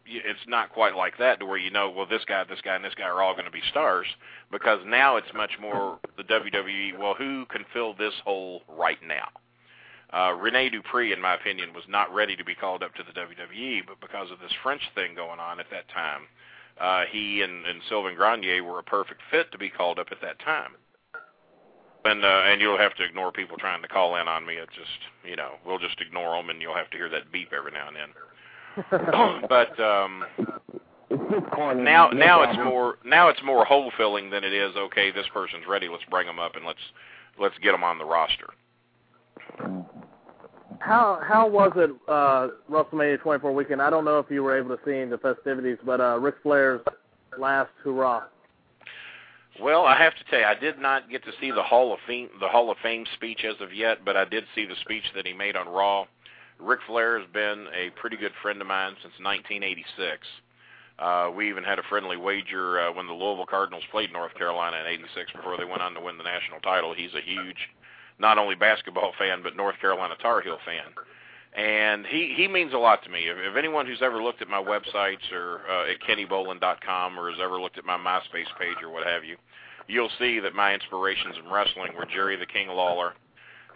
you 0.06 0.20
it's 0.24 0.46
not 0.46 0.72
quite 0.72 0.94
like 0.94 1.18
that 1.18 1.40
to 1.40 1.46
where 1.46 1.58
you 1.58 1.70
know, 1.70 1.90
well, 1.90 2.06
this 2.06 2.24
guy, 2.26 2.44
this 2.44 2.60
guy, 2.62 2.76
and 2.76 2.84
this 2.84 2.94
guy 2.94 3.04
are 3.04 3.22
all 3.22 3.32
going 3.34 3.44
to 3.44 3.50
be 3.50 3.62
stars 3.70 4.06
because 4.50 4.80
now 4.86 5.16
it's 5.16 5.32
much 5.34 5.52
more 5.60 5.98
the 6.16 6.24
WWE. 6.24 6.98
Well, 6.98 7.14
who 7.14 7.46
can 7.46 7.64
fill 7.72 7.94
this 7.94 8.14
hole 8.24 8.62
right 8.68 8.98
now? 9.06 9.28
Uh, 10.12 10.32
Rene 10.32 10.68
Dupree, 10.68 11.12
in 11.12 11.20
my 11.20 11.34
opinion, 11.34 11.72
was 11.74 11.84
not 11.89 12.12
ready 12.12 12.36
to 12.36 12.44
be 12.44 12.55
called 12.55 12.82
up 12.82 12.94
to 12.97 13.02
the 13.02 13.18
WWE, 13.18 13.86
but 13.86 14.01
because 14.01 14.30
of 14.30 14.40
this 14.40 14.52
French 14.62 14.82
thing 14.94 15.14
going 15.14 15.40
on 15.40 15.59
at 15.59 15.70
that 15.70 15.89
time, 15.89 16.22
uh, 16.80 17.05
he 17.10 17.43
and, 17.43 17.64
and 17.64 17.80
Sylvain 17.89 18.16
Grenier 18.16 18.62
were 18.62 18.78
a 18.78 18.82
perfect 18.82 19.20
fit 19.30 19.51
to 19.52 19.59
be 19.59 19.70
called 19.70 19.98
up 19.98 20.09
at 20.10 20.20
that 20.20 20.39
time. 20.40 20.72
And 22.05 22.24
uh, 22.24 22.43
and 22.47 22.60
you'll 22.60 22.78
have 22.78 22.94
to 22.97 23.05
ignore 23.05 23.30
people 23.30 23.56
trying 23.56 23.80
to 23.82 23.89
call 23.89 24.16
in 24.16 24.26
on 24.26 24.44
me. 24.44 24.55
It 24.55 24.68
just 24.74 24.90
you 25.24 25.36
know 25.36 25.52
we'll 25.64 25.78
just 25.78 26.01
ignore 26.01 26.36
them, 26.36 26.51
and 26.51 26.60
you'll 26.60 26.74
have 26.74 26.90
to 26.90 26.97
hear 26.97 27.09
that 27.09 27.30
beep 27.30 27.52
every 27.56 27.70
now 27.70 27.86
and 27.86 27.97
then. 27.97 29.47
but 29.48 29.78
um, 29.80 30.24
It's 31.12 31.82
now 31.84 32.09
now 32.09 32.43
it's 32.43 32.59
more 32.59 32.98
now 33.05 33.28
it's 33.28 33.43
more 33.44 33.64
hole 33.64 33.93
filling 33.97 34.30
than 34.30 34.44
it 34.44 34.52
is 34.52 34.74
okay 34.76 35.10
this 35.10 35.26
person's 35.32 35.64
ready 35.68 35.89
let's 35.89 36.05
bring 36.10 36.26
them 36.26 36.39
up 36.39 36.56
and 36.56 36.64
let's 36.64 36.80
let's 37.39 37.56
get 37.62 37.72
them 37.72 37.84
on 37.84 37.98
the 37.98 38.05
roster 38.05 38.48
How 40.82 41.20
how 41.22 41.48
was 41.48 41.72
it 41.76 41.90
uh, 42.09 42.48
WrestleMania 42.70 43.20
24 43.20 43.52
weekend? 43.54 43.80
I 43.80 43.88
don't 43.88 44.04
know 44.04 44.18
if 44.18 44.26
you 44.30 44.42
were 44.42 44.59
able 44.59 44.76
to 44.76 44.82
see 44.84 45.04
the 45.09 45.18
festivities, 45.18 45.78
but 45.86 46.00
uh, 46.00 46.18
Ric 46.18 46.34
Flair's 46.42 46.80
last 47.38 47.70
hurrah. 47.82 48.24
well 49.62 49.84
i 49.84 49.96
have 49.96 50.14
to 50.14 50.24
tell 50.28 50.40
you 50.40 50.44
i 50.44 50.54
did 50.54 50.78
not 50.78 51.09
get 51.10 51.24
to 51.24 51.32
see 51.40 51.50
the 51.50 51.62
hall 51.62 51.92
of 51.92 51.98
fame 52.06 52.28
the 52.40 52.48
hall 52.48 52.70
of 52.70 52.76
fame 52.82 53.04
speech 53.14 53.40
as 53.44 53.59
of 53.60 53.72
yet 53.72 54.04
but 54.04 54.16
i 54.16 54.24
did 54.24 54.44
see 54.54 54.66
the 54.66 54.76
speech 54.82 55.04
that 55.14 55.26
he 55.26 55.32
made 55.32 55.56
on 55.56 55.68
raw 55.68 56.04
Ric 56.60 56.80
Flair 56.86 57.18
has 57.18 57.28
been 57.32 57.66
a 57.74 57.90
pretty 57.98 58.16
good 58.16 58.32
friend 58.42 58.60
of 58.60 58.66
mine 58.66 58.92
since 59.02 59.14
1986 59.18 60.26
uh, 60.98 61.30
we 61.34 61.48
even 61.48 61.64
had 61.64 61.78
a 61.78 61.82
friendly 61.88 62.16
wager 62.16 62.80
uh, 62.80 62.92
when 62.92 63.06
the 63.06 63.12
Louisville 63.12 63.46
Cardinals 63.46 63.82
played 63.90 64.12
North 64.12 64.34
Carolina 64.34 64.76
in 64.76 64.86
'86 64.86 65.32
before 65.32 65.56
they 65.56 65.64
went 65.64 65.82
on 65.82 65.94
to 65.94 66.00
win 66.00 66.18
the 66.18 66.22
national 66.22 66.60
title. 66.60 66.94
He's 66.94 67.14
a 67.14 67.24
huge, 67.24 67.56
not 68.18 68.39
only 68.39 68.55
basketball 68.55 69.12
fan 69.18 69.43
but 69.43 69.56
North 69.56 69.78
Carolina 69.80 70.14
Tar 70.20 70.40
Heel 70.40 70.59
fan, 70.64 70.93
and 71.55 72.06
he 72.06 72.34
he 72.36 72.48
means 72.48 72.72
a 72.72 72.78
lot 72.78 73.02
to 73.05 73.10
me. 73.10 73.28
If, 73.28 73.36
if 73.39 73.56
anyone 73.56 73.86
who's 73.86 74.02
ever 74.02 74.22
looked 74.22 74.43
at 74.43 74.48
my 74.48 74.62
websites 74.62 75.30
or 75.32 75.60
uh, 75.68 75.90
at 75.90 76.01
KennyBolin.com 76.01 77.18
or 77.18 77.30
has 77.30 77.40
ever 77.43 77.60
looked 77.60 77.78
at 77.78 77.84
my 77.84 77.97
MySpace 77.97 78.51
page 78.59 78.82
or 78.82 78.90
what 78.90 79.06
have 79.06 79.24
you, 79.24 79.36
you'll 79.86 80.10
see 80.18 80.40
that 80.40 80.55
my 80.55 80.72
inspirations 80.72 81.36
in 81.43 81.51
wrestling 81.51 81.93
were 81.97 82.06
Jerry 82.06 82.36
the 82.36 82.47
King 82.47 82.68
Lawler, 82.68 83.12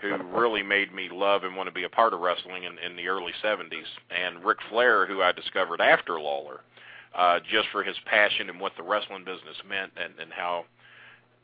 who 0.00 0.16
really 0.32 0.62
made 0.62 0.92
me 0.94 1.08
love 1.12 1.44
and 1.44 1.56
want 1.56 1.68
to 1.68 1.74
be 1.74 1.84
a 1.84 1.88
part 1.88 2.14
of 2.14 2.20
wrestling 2.20 2.64
in, 2.64 2.78
in 2.78 2.96
the 2.96 3.08
early 3.08 3.32
70s, 3.44 3.84
and 4.10 4.44
Ric 4.44 4.58
Flair, 4.70 5.06
who 5.06 5.22
I 5.22 5.32
discovered 5.32 5.80
after 5.80 6.20
Lawler, 6.20 6.60
uh, 7.14 7.40
just 7.50 7.68
for 7.72 7.82
his 7.82 7.96
passion 8.06 8.48
and 8.50 8.60
what 8.60 8.72
the 8.76 8.82
wrestling 8.82 9.24
business 9.24 9.56
meant 9.68 9.92
and, 9.96 10.12
and 10.20 10.32
how 10.32 10.64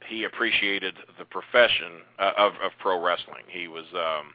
he 0.07 0.24
appreciated 0.24 0.95
the 1.19 1.24
profession 1.24 2.03
uh, 2.19 2.33
of, 2.37 2.53
of 2.62 2.73
pro 2.79 3.03
wrestling. 3.03 3.45
He 3.49 3.69
was. 3.69 3.85
Um, 3.95 4.35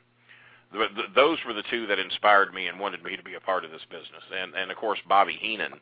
th- 0.73 0.95
th- 0.95 1.10
those 1.15 1.38
were 1.45 1.53
the 1.53 1.64
two 1.69 1.88
that 1.88 1.99
inspired 1.99 2.53
me 2.53 2.68
and 2.68 2.80
wanted 2.80 3.03
me 3.03 3.15
to 3.15 3.23
be 3.23 3.35
a 3.35 3.39
part 3.39 3.65
of 3.65 3.72
this 3.72 3.85
business. 3.89 4.23
And 4.35 4.53
and 4.56 4.72
of 4.72 4.77
course 4.77 4.99
Bobby 5.07 5.38
Heenan, 5.39 5.73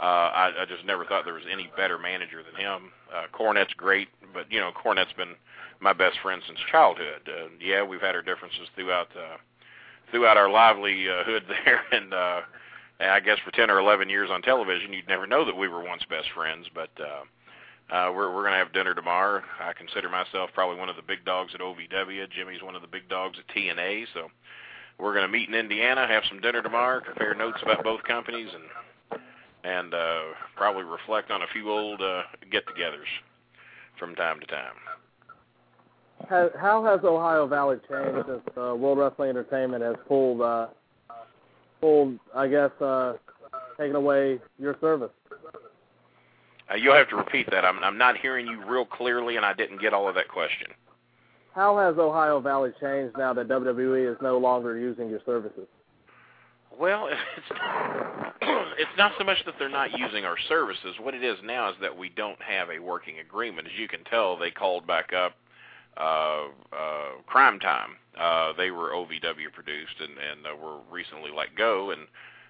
uh, 0.00 0.02
I, 0.02 0.52
I 0.60 0.64
just 0.68 0.84
never 0.84 1.04
thought 1.04 1.24
there 1.24 1.34
was 1.34 1.48
any 1.50 1.70
better 1.76 1.98
manager 1.98 2.42
than 2.42 2.60
him. 2.60 2.92
Uh, 3.14 3.26
Cornette's 3.32 3.74
great, 3.74 4.08
but 4.32 4.50
you 4.50 4.60
know 4.60 4.70
Cornette's 4.72 5.12
been 5.16 5.34
my 5.80 5.92
best 5.92 6.18
friend 6.22 6.42
since 6.46 6.58
childhood. 6.70 7.26
Uh, 7.26 7.48
yeah, 7.60 7.82
we've 7.82 8.00
had 8.00 8.14
our 8.14 8.22
differences 8.22 8.68
throughout 8.74 9.08
uh, 9.16 9.36
throughout 10.10 10.36
our 10.36 10.50
livelihood 10.50 11.44
there, 11.64 11.82
and 11.92 12.14
uh, 12.14 12.40
I 13.00 13.20
guess 13.20 13.38
for 13.44 13.50
ten 13.52 13.70
or 13.70 13.78
eleven 13.78 14.08
years 14.08 14.30
on 14.30 14.42
television, 14.42 14.92
you'd 14.92 15.08
never 15.08 15.26
know 15.26 15.44
that 15.44 15.56
we 15.56 15.68
were 15.68 15.82
once 15.82 16.02
best 16.08 16.28
friends. 16.34 16.66
But 16.74 16.90
uh, 17.00 17.24
uh, 17.90 18.12
we're 18.14 18.34
we're 18.34 18.44
gonna 18.44 18.56
have 18.56 18.72
dinner 18.72 18.94
tomorrow. 18.94 19.42
I 19.60 19.72
consider 19.72 20.08
myself 20.08 20.50
probably 20.54 20.76
one 20.76 20.88
of 20.88 20.96
the 20.96 21.02
big 21.02 21.24
dogs 21.24 21.52
at 21.54 21.60
OVW. 21.60 22.30
Jimmy's 22.30 22.62
one 22.62 22.74
of 22.74 22.82
the 22.82 22.88
big 22.88 23.08
dogs 23.08 23.38
at 23.38 23.54
TNA. 23.54 24.06
So 24.14 24.28
we're 24.98 25.14
gonna 25.14 25.28
meet 25.28 25.48
in 25.48 25.54
Indiana, 25.54 26.06
have 26.06 26.22
some 26.28 26.40
dinner 26.40 26.62
tomorrow, 26.62 27.00
compare 27.00 27.34
notes 27.34 27.58
about 27.62 27.82
both 27.82 28.02
companies, 28.02 28.48
and 28.52 29.20
and 29.64 29.94
uh, 29.94 30.20
probably 30.56 30.84
reflect 30.84 31.30
on 31.30 31.42
a 31.42 31.46
few 31.52 31.70
old 31.70 32.00
uh, 32.00 32.22
get-togethers 32.50 33.08
from 33.98 34.14
time 34.14 34.40
to 34.40 34.46
time. 34.46 34.74
How 36.28 36.84
has 36.84 37.00
Ohio 37.04 37.46
Valley 37.46 37.76
changed 37.88 38.26
since 38.26 38.42
uh, 38.56 38.74
World 38.74 38.98
Wrestling 38.98 39.30
Entertainment 39.30 39.82
has 39.82 39.96
pulled, 40.06 40.40
uh, 40.42 40.66
pulled, 41.80 42.18
I 42.34 42.48
guess, 42.48 42.70
uh, 42.80 43.14
taken 43.78 43.96
away 43.96 44.40
your 44.58 44.76
service? 44.80 45.10
Uh, 46.70 46.76
you'll 46.76 46.94
have 46.94 47.08
to 47.08 47.16
repeat 47.16 47.50
that. 47.50 47.64
I'm, 47.64 47.82
I'm 47.82 47.98
not 47.98 48.16
hearing 48.16 48.46
you 48.46 48.64
real 48.66 48.84
clearly, 48.84 49.36
and 49.36 49.44
I 49.44 49.54
didn't 49.54 49.80
get 49.80 49.94
all 49.94 50.08
of 50.08 50.14
that 50.16 50.28
question. 50.28 50.68
How 51.54 51.78
has 51.78 51.98
Ohio 51.98 52.40
Valley 52.40 52.70
changed 52.80 53.16
now 53.16 53.32
that 53.34 53.48
WWE 53.48 54.12
is 54.12 54.18
no 54.22 54.38
longer 54.38 54.78
using 54.78 55.08
your 55.08 55.20
services? 55.26 55.66
Well, 56.78 57.08
it's 57.36 57.60
it's 58.78 58.90
not 58.96 59.12
so 59.18 59.24
much 59.24 59.38
that 59.46 59.54
they're 59.58 59.68
not 59.68 59.98
using 59.98 60.24
our 60.24 60.36
services. 60.48 60.94
What 61.00 61.14
it 61.14 61.24
is 61.24 61.36
now 61.42 61.70
is 61.70 61.76
that 61.80 61.96
we 61.96 62.10
don't 62.10 62.40
have 62.40 62.68
a 62.70 62.78
working 62.78 63.18
agreement. 63.18 63.66
As 63.66 63.72
you 63.78 63.88
can 63.88 64.04
tell, 64.04 64.36
they 64.36 64.50
called 64.50 64.86
back 64.86 65.12
up 65.12 65.34
uh, 65.96 66.46
uh, 66.72 67.22
Crime 67.26 67.58
Time. 67.58 67.96
Uh, 68.18 68.52
they 68.56 68.70
were 68.70 68.90
OVW 68.90 69.52
produced 69.52 69.94
and 70.00 70.10
and 70.10 70.46
uh, 70.46 70.56
were 70.56 70.78
recently 70.90 71.30
let 71.36 71.54
go 71.56 71.90
and 71.90 72.02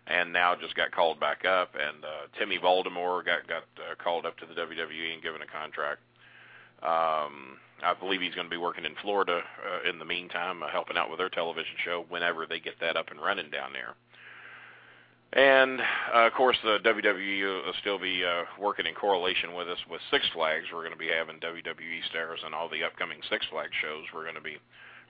and 0.09 0.32
now 0.32 0.55
just 0.56 0.74
got 0.74 0.90
called 0.90 1.20
back 1.20 1.44
up. 1.44 1.74
And 1.74 2.05
uh, 2.05 2.26
Timmy 2.39 2.59
Baltimore 2.59 3.22
got 3.22 3.47
got 3.47 3.64
uh, 3.76 3.94
called 4.02 4.26
up 4.26 4.36
to 4.39 4.47
the 4.47 4.55
WWE 4.55 5.12
and 5.12 5.22
given 5.22 5.43
a 5.43 5.47
contract. 5.47 6.01
Um, 6.82 7.59
I 7.82 7.94
believe 7.98 8.20
he's 8.20 8.35
going 8.35 8.47
to 8.47 8.51
be 8.51 8.56
working 8.56 8.85
in 8.85 8.94
Florida 9.02 9.40
uh, 9.40 9.89
in 9.89 9.98
the 9.98 10.05
meantime, 10.05 10.62
uh, 10.62 10.68
helping 10.68 10.97
out 10.97 11.10
with 11.10 11.18
their 11.18 11.28
television 11.28 11.74
show 11.85 12.05
whenever 12.09 12.47
they 12.47 12.59
get 12.59 12.80
that 12.80 12.97
up 12.97 13.10
and 13.10 13.20
running 13.20 13.51
down 13.51 13.72
there. 13.72 13.94
And 15.32 15.80
uh, 16.14 16.26
of 16.26 16.32
course, 16.32 16.56
the 16.64 16.78
WWE 16.78 17.66
will 17.66 17.72
still 17.80 17.98
be 17.98 18.24
uh, 18.24 18.44
working 18.59 18.86
in 18.86 18.94
correlation 18.94 19.55
with 19.55 19.68
us 19.68 19.78
with 19.90 20.01
Six 20.10 20.24
Flags. 20.32 20.66
We're 20.72 20.82
going 20.82 20.93
to 20.93 20.98
be 20.98 21.10
having 21.14 21.39
WWE 21.40 22.09
stars 22.09 22.40
and 22.44 22.55
all 22.55 22.68
the 22.68 22.82
upcoming 22.82 23.18
Six 23.28 23.44
Flags 23.51 23.74
shows. 23.82 24.05
We're 24.14 24.22
going 24.22 24.36
to 24.36 24.40
be 24.40 24.56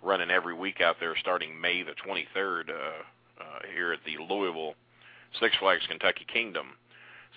running 0.03 0.31
every 0.31 0.55
week 0.55 0.81
out 0.81 0.97
there 0.99 1.17
starting 1.17 1.59
May 1.61 1.83
the 1.83 1.95
23rd 2.05 2.71
uh, 2.71 2.73
uh, 3.41 3.59
here 3.73 3.93
at 3.93 4.01
the 4.05 4.19
Louisville 4.23 4.75
Six 5.41 5.57
Flags 5.57 5.87
Kentucky 5.89 6.27
Kingdom. 6.33 6.69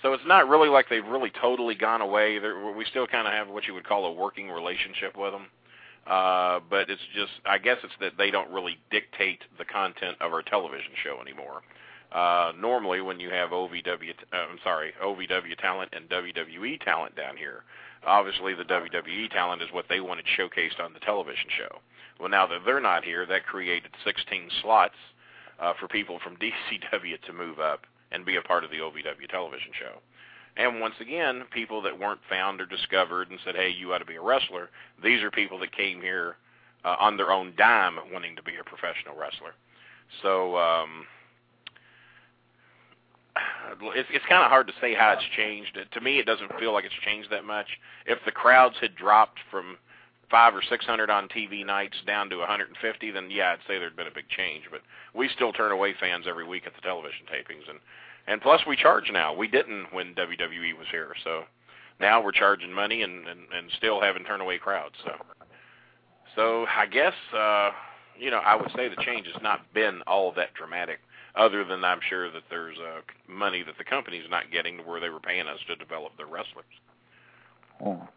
So 0.01 0.13
it's 0.13 0.23
not 0.25 0.49
really 0.49 0.69
like 0.69 0.89
they've 0.89 1.05
really 1.05 1.31
totally 1.41 1.75
gone 1.75 2.01
away. 2.01 2.39
They're, 2.39 2.71
we 2.71 2.85
still 2.85 3.07
kind 3.07 3.27
of 3.27 3.33
have 3.33 3.49
what 3.49 3.67
you 3.67 3.73
would 3.73 3.87
call 3.87 4.05
a 4.05 4.11
working 4.11 4.49
relationship 4.49 5.15
with 5.15 5.31
them. 5.31 5.47
Uh, 6.07 6.59
but 6.69 6.89
it's 6.89 7.01
just, 7.13 7.31
I 7.45 7.59
guess 7.59 7.77
it's 7.83 7.93
that 7.99 8.13
they 8.17 8.31
don't 8.31 8.51
really 8.51 8.79
dictate 8.89 9.41
the 9.59 9.65
content 9.65 10.17
of 10.19 10.33
our 10.33 10.41
television 10.41 10.91
show 11.03 11.21
anymore. 11.21 11.61
Uh, 12.11 12.51
normally, 12.59 13.01
when 13.01 13.19
you 13.19 13.29
have 13.29 13.51
OVW, 13.51 14.09
uh, 14.33 14.35
I'm 14.35 14.57
sorry, 14.63 14.93
OVW 15.01 15.57
talent 15.59 15.93
and 15.93 16.09
WWE 16.09 16.83
talent 16.83 17.15
down 17.15 17.37
here, 17.37 17.63
obviously 18.05 18.53
the 18.53 18.63
WWE 18.63 19.29
talent 19.31 19.61
is 19.61 19.69
what 19.71 19.85
they 19.87 20.01
wanted 20.01 20.25
showcased 20.37 20.83
on 20.83 20.93
the 20.93 20.99
television 20.99 21.47
show. 21.57 21.79
Well, 22.19 22.29
now 22.29 22.47
that 22.47 22.61
they're 22.65 22.81
not 22.81 23.03
here, 23.03 23.25
that 23.27 23.45
created 23.45 23.91
16 24.03 24.49
slots 24.61 24.95
uh, 25.61 25.73
for 25.79 25.87
people 25.87 26.19
from 26.23 26.35
DCW 26.37 27.21
to 27.25 27.33
move 27.33 27.59
up 27.59 27.85
and 28.11 28.25
be 28.25 28.35
a 28.35 28.41
part 28.41 28.63
of 28.63 28.71
the 28.71 28.77
OVW 28.77 29.29
television 29.29 29.71
show. 29.79 29.99
And 30.57 30.81
once 30.81 30.95
again, 30.99 31.43
people 31.53 31.81
that 31.83 31.97
weren't 31.97 32.19
found 32.29 32.59
or 32.59 32.65
discovered 32.65 33.29
and 33.29 33.39
said, 33.45 33.55
"Hey, 33.55 33.69
you 33.69 33.93
ought 33.93 33.99
to 33.99 34.05
be 34.05 34.17
a 34.17 34.21
wrestler." 34.21 34.69
These 35.01 35.23
are 35.23 35.31
people 35.31 35.57
that 35.59 35.75
came 35.75 36.01
here 36.01 36.35
uh, 36.83 36.97
on 36.99 37.15
their 37.15 37.31
own 37.31 37.53
dime, 37.57 37.97
wanting 38.11 38.35
to 38.35 38.43
be 38.43 38.57
a 38.59 38.63
professional 38.63 39.15
wrestler. 39.15 39.53
So 40.21 40.57
um, 40.57 41.05
it's 43.95 44.09
it's 44.11 44.25
kind 44.27 44.43
of 44.43 44.49
hard 44.49 44.67
to 44.67 44.73
say 44.81 44.93
how 44.93 45.13
it's 45.13 45.23
changed. 45.37 45.79
To 45.89 46.01
me, 46.01 46.19
it 46.19 46.25
doesn't 46.25 46.51
feel 46.59 46.73
like 46.73 46.83
it's 46.83 46.93
changed 47.05 47.29
that 47.31 47.45
much. 47.45 47.67
If 48.05 48.19
the 48.25 48.31
crowds 48.31 48.75
had 48.81 48.95
dropped 48.95 49.39
from 49.49 49.77
five 50.31 50.55
or 50.55 50.61
six 50.67 50.85
hundred 50.85 51.09
on 51.09 51.27
TV 51.27 51.65
nights 51.65 51.97
down 52.07 52.29
to 52.29 52.37
150, 52.37 53.11
then 53.11 53.29
yeah, 53.29 53.51
I'd 53.51 53.67
say 53.67 53.77
there'd 53.77 53.95
been 53.95 54.07
a 54.07 54.15
big 54.15 54.29
change. 54.29 54.63
But 54.71 54.81
we 55.13 55.29
still 55.35 55.51
turn 55.51 55.71
away 55.71 55.93
fans 55.99 56.25
every 56.27 56.47
week 56.47 56.63
at 56.65 56.73
the 56.73 56.81
television 56.81 57.25
tapings, 57.27 57.69
and 57.69 57.79
and 58.27 58.41
plus 58.41 58.61
we 58.65 58.75
charge 58.75 59.11
now. 59.11 59.35
We 59.35 59.47
didn't 59.47 59.93
when 59.93 60.15
WWE 60.15 60.77
was 60.77 60.87
here, 60.89 61.13
so 61.23 61.43
now 61.99 62.23
we're 62.23 62.31
charging 62.31 62.71
money 62.73 63.03
and 63.03 63.27
and, 63.27 63.41
and 63.53 63.69
still 63.77 64.01
having 64.01 64.23
turn 64.23 64.41
away 64.41 64.57
crowds. 64.57 64.95
So 65.03 65.11
so 66.35 66.65
I 66.65 66.85
guess 66.85 67.13
uh, 67.37 67.71
you 68.17 68.31
know 68.31 68.39
I 68.39 68.55
would 68.55 68.71
say 68.75 68.87
the 68.87 69.03
change 69.03 69.27
has 69.27 69.41
not 69.43 69.61
been 69.73 70.01
all 70.07 70.31
that 70.33 70.53
dramatic 70.53 70.99
other 71.35 71.63
than 71.63 71.83
I'm 71.83 71.99
sure 72.09 72.31
that 72.31 72.43
there's 72.49 72.77
uh, 72.77 73.01
money 73.27 73.63
that 73.63 73.77
the 73.77 73.83
company's 73.83 74.29
not 74.29 74.51
getting 74.51 74.77
to 74.77 74.83
where 74.83 74.99
they 74.99 75.09
were 75.09 75.19
paying 75.19 75.47
us 75.47 75.59
to 75.67 75.75
develop 75.75 76.17
their 76.17 76.27
wrestlers. 76.27 76.65
Oh. 77.83 78.07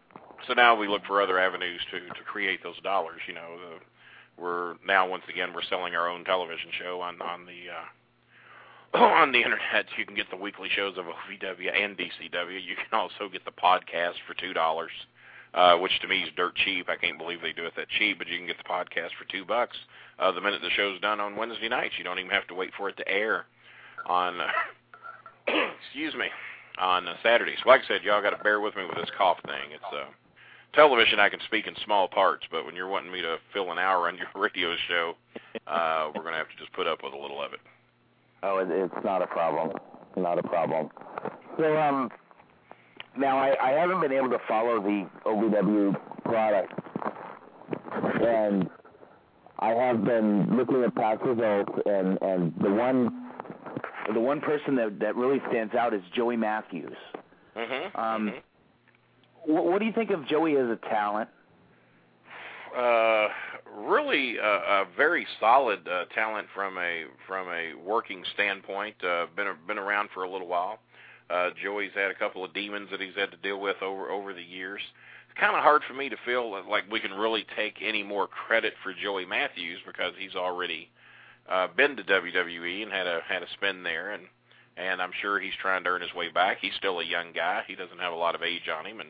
So 0.47 0.53
now 0.53 0.75
we 0.75 0.87
look 0.87 1.05
for 1.05 1.21
other 1.21 1.39
avenues 1.39 1.81
to 1.91 1.99
to 1.99 2.23
create 2.25 2.61
those 2.63 2.79
dollars. 2.81 3.21
You 3.27 3.35
know, 3.35 3.57
the, 3.57 4.41
we're 4.41 4.75
now 4.85 5.07
once 5.07 5.23
again 5.29 5.53
we're 5.53 5.63
selling 5.69 5.95
our 5.95 6.09
own 6.09 6.23
television 6.25 6.69
show 6.79 7.01
on 7.01 7.21
on 7.21 7.45
the 7.45 8.97
uh, 8.97 9.03
on 9.03 9.31
the 9.31 9.39
internet. 9.39 9.85
You 9.97 10.05
can 10.05 10.15
get 10.15 10.29
the 10.29 10.37
weekly 10.37 10.69
shows 10.75 10.97
of 10.97 11.05
OVW 11.05 11.83
and 11.83 11.97
DCW. 11.97 12.59
You 12.63 12.75
can 12.75 12.99
also 12.99 13.29
get 13.31 13.45
the 13.45 13.51
podcast 13.51 14.15
for 14.27 14.33
two 14.39 14.53
dollars 14.53 14.91
uh, 15.55 15.77
which 15.77 15.99
to 16.01 16.07
me 16.07 16.19
is 16.19 16.29
dirt 16.35 16.55
cheap. 16.55 16.89
I 16.89 16.97
can't 16.97 17.17
believe 17.17 17.41
they 17.41 17.53
do 17.53 17.65
it 17.65 17.73
that 17.77 17.87
cheap, 17.97 18.17
but 18.17 18.27
you 18.27 18.37
can 18.37 18.45
get 18.45 18.57
the 18.57 18.69
podcast 18.69 19.15
for 19.17 19.25
two 19.31 19.45
bucks 19.45 19.77
uh, 20.19 20.31
the 20.31 20.41
minute 20.41 20.61
the 20.61 20.69
show's 20.75 20.99
done 20.99 21.19
on 21.19 21.35
Wednesday 21.35 21.69
nights. 21.69 21.95
You 21.97 22.03
don't 22.03 22.19
even 22.19 22.31
have 22.31 22.47
to 22.47 22.53
wait 22.53 22.71
for 22.77 22.89
it 22.89 22.97
to 22.97 23.07
air 23.07 23.45
on, 24.05 24.39
uh, 24.39 24.47
excuse 25.87 26.13
me, 26.13 26.27
on 26.77 27.07
uh, 27.07 27.15
Saturdays. 27.23 27.57
Like 27.65 27.81
I 27.85 27.87
said, 27.87 28.03
y'all 28.03 28.21
got 28.21 28.37
to 28.37 28.43
bear 28.43 28.59
with 28.59 28.75
me 28.75 28.83
with 28.83 28.97
this 28.97 29.09
cough 29.17 29.37
thing. 29.45 29.71
It's 29.73 29.83
uh, 29.93 30.11
television. 30.75 31.19
I 31.19 31.29
can 31.29 31.39
speak 31.45 31.67
in 31.67 31.73
small 31.83 32.07
parts, 32.07 32.45
but 32.51 32.65
when 32.65 32.75
you're 32.75 32.87
wanting 32.87 33.11
me 33.11 33.21
to 33.21 33.37
fill 33.53 33.71
an 33.71 33.79
hour 33.79 34.07
on 34.07 34.17
your 34.17 34.27
radio 34.35 34.75
show, 34.87 35.13
uh, 35.67 36.11
we're 36.13 36.21
going 36.21 36.33
to 36.33 36.37
have 36.37 36.49
to 36.49 36.57
just 36.57 36.73
put 36.73 36.87
up 36.87 36.99
with 37.03 37.13
a 37.13 37.17
little 37.17 37.41
of 37.41 37.53
it. 37.53 37.59
Oh, 38.43 38.59
it, 38.59 38.67
it's 38.69 39.05
not 39.05 39.21
a 39.21 39.27
problem. 39.27 39.71
Not 40.15 40.37
a 40.37 40.43
problem. 40.43 40.89
So, 41.57 41.77
um, 41.77 42.11
now 43.17 43.37
I, 43.37 43.55
I 43.61 43.71
haven't 43.71 44.01
been 44.01 44.11
able 44.11 44.29
to 44.29 44.39
follow 44.47 44.81
the 44.81 45.09
OVW 45.25 45.95
product, 46.23 46.73
and 48.21 48.69
I 49.59 49.69
have 49.69 50.03
been 50.03 50.55
looking 50.55 50.83
at 50.83 50.93
past 50.95 51.21
results, 51.23 51.71
and 51.85 52.21
and 52.21 52.53
the 52.61 52.69
one 52.69 53.31
the 54.13 54.19
one 54.19 54.41
person 54.41 54.75
that 54.75 54.99
that 54.99 55.15
really 55.15 55.41
stands 55.49 55.73
out 55.75 55.93
is 55.93 56.01
Joey 56.13 56.35
Matthews. 56.35 56.97
Mm-hmm. 57.55 57.97
Um, 57.97 58.27
mm-hmm. 58.27 58.37
What, 59.45 59.79
do 59.79 59.85
you 59.85 59.93
think 59.93 60.11
of 60.11 60.27
Joey 60.27 60.55
as 60.57 60.67
a 60.67 60.79
talent? 60.89 61.29
Uh, 62.75 63.27
really 63.77 64.37
a, 64.37 64.43
a 64.43 64.85
very 64.97 65.25
solid 65.39 65.87
uh, 65.87 66.05
talent 66.13 66.47
from 66.53 66.77
a 66.77 67.05
from 67.25 67.47
a 67.47 67.73
working 67.73 68.23
standpoint. 68.33 68.95
Uh, 69.03 69.27
been 69.35 69.47
been 69.67 69.77
around 69.77 70.09
for 70.13 70.23
a 70.23 70.29
little 70.29 70.47
while. 70.47 70.79
Uh, 71.29 71.49
Joey's 71.61 71.91
had 71.95 72.11
a 72.11 72.15
couple 72.15 72.43
of 72.43 72.53
demons 72.53 72.89
that 72.91 73.01
he's 73.01 73.15
had 73.15 73.31
to 73.31 73.37
deal 73.37 73.59
with 73.59 73.81
over 73.81 74.09
over 74.09 74.33
the 74.33 74.43
years. 74.43 74.81
It's 75.29 75.39
kind 75.39 75.55
of 75.55 75.63
hard 75.63 75.83
for 75.87 75.93
me 75.93 76.09
to 76.09 76.17
feel 76.25 76.51
like 76.69 76.83
we 76.91 76.99
can 76.99 77.11
really 77.11 77.45
take 77.55 77.77
any 77.81 78.03
more 78.03 78.27
credit 78.27 78.73
for 78.83 78.93
Joey 78.93 79.25
Matthews 79.25 79.79
because 79.85 80.13
he's 80.17 80.35
already 80.35 80.89
uh, 81.49 81.67
been 81.75 81.95
to 81.95 82.03
WWE 82.03 82.83
and 82.83 82.91
had 82.91 83.07
a 83.07 83.21
had 83.27 83.41
a 83.41 83.47
spin 83.53 83.83
there, 83.83 84.11
and 84.11 84.23
and 84.77 85.01
I'm 85.01 85.11
sure 85.21 85.39
he's 85.39 85.53
trying 85.61 85.83
to 85.85 85.91
earn 85.91 86.01
his 86.01 86.13
way 86.13 86.29
back. 86.29 86.57
He's 86.59 86.75
still 86.77 86.99
a 86.99 87.05
young 87.05 87.31
guy. 87.33 87.63
He 87.67 87.75
doesn't 87.75 87.99
have 87.99 88.13
a 88.13 88.17
lot 88.17 88.35
of 88.35 88.43
age 88.43 88.67
on 88.67 88.85
him, 88.85 88.99
and 88.99 89.09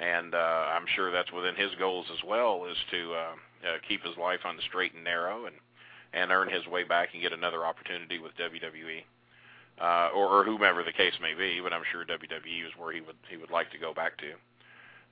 and 0.00 0.34
uh, 0.34 0.66
I'm 0.74 0.86
sure 0.94 1.10
that's 1.10 1.32
within 1.32 1.56
his 1.56 1.70
goals 1.78 2.06
as 2.12 2.22
well, 2.26 2.64
is 2.70 2.76
to 2.90 3.12
uh, 3.14 3.68
uh, 3.68 3.78
keep 3.86 4.04
his 4.04 4.16
life 4.16 4.40
on 4.44 4.56
the 4.56 4.62
straight 4.62 4.94
and 4.94 5.04
narrow 5.04 5.46
and 5.46 5.56
and 6.14 6.32
earn 6.32 6.48
his 6.48 6.66
way 6.66 6.84
back 6.84 7.10
and 7.12 7.22
get 7.22 7.32
another 7.32 7.66
opportunity 7.66 8.18
with 8.18 8.32
WWE. 8.36 9.02
Uh, 9.80 10.08
or, 10.14 10.26
or 10.26 10.44
whomever 10.44 10.82
the 10.82 10.92
case 10.92 11.12
may 11.20 11.34
be, 11.34 11.60
but 11.62 11.72
I'm 11.72 11.82
sure 11.92 12.04
WWE 12.04 12.66
is 12.66 12.72
where 12.76 12.92
he 12.92 13.00
would 13.00 13.16
he 13.30 13.36
would 13.36 13.50
like 13.50 13.70
to 13.70 13.78
go 13.78 13.94
back 13.94 14.16
to. 14.18 14.32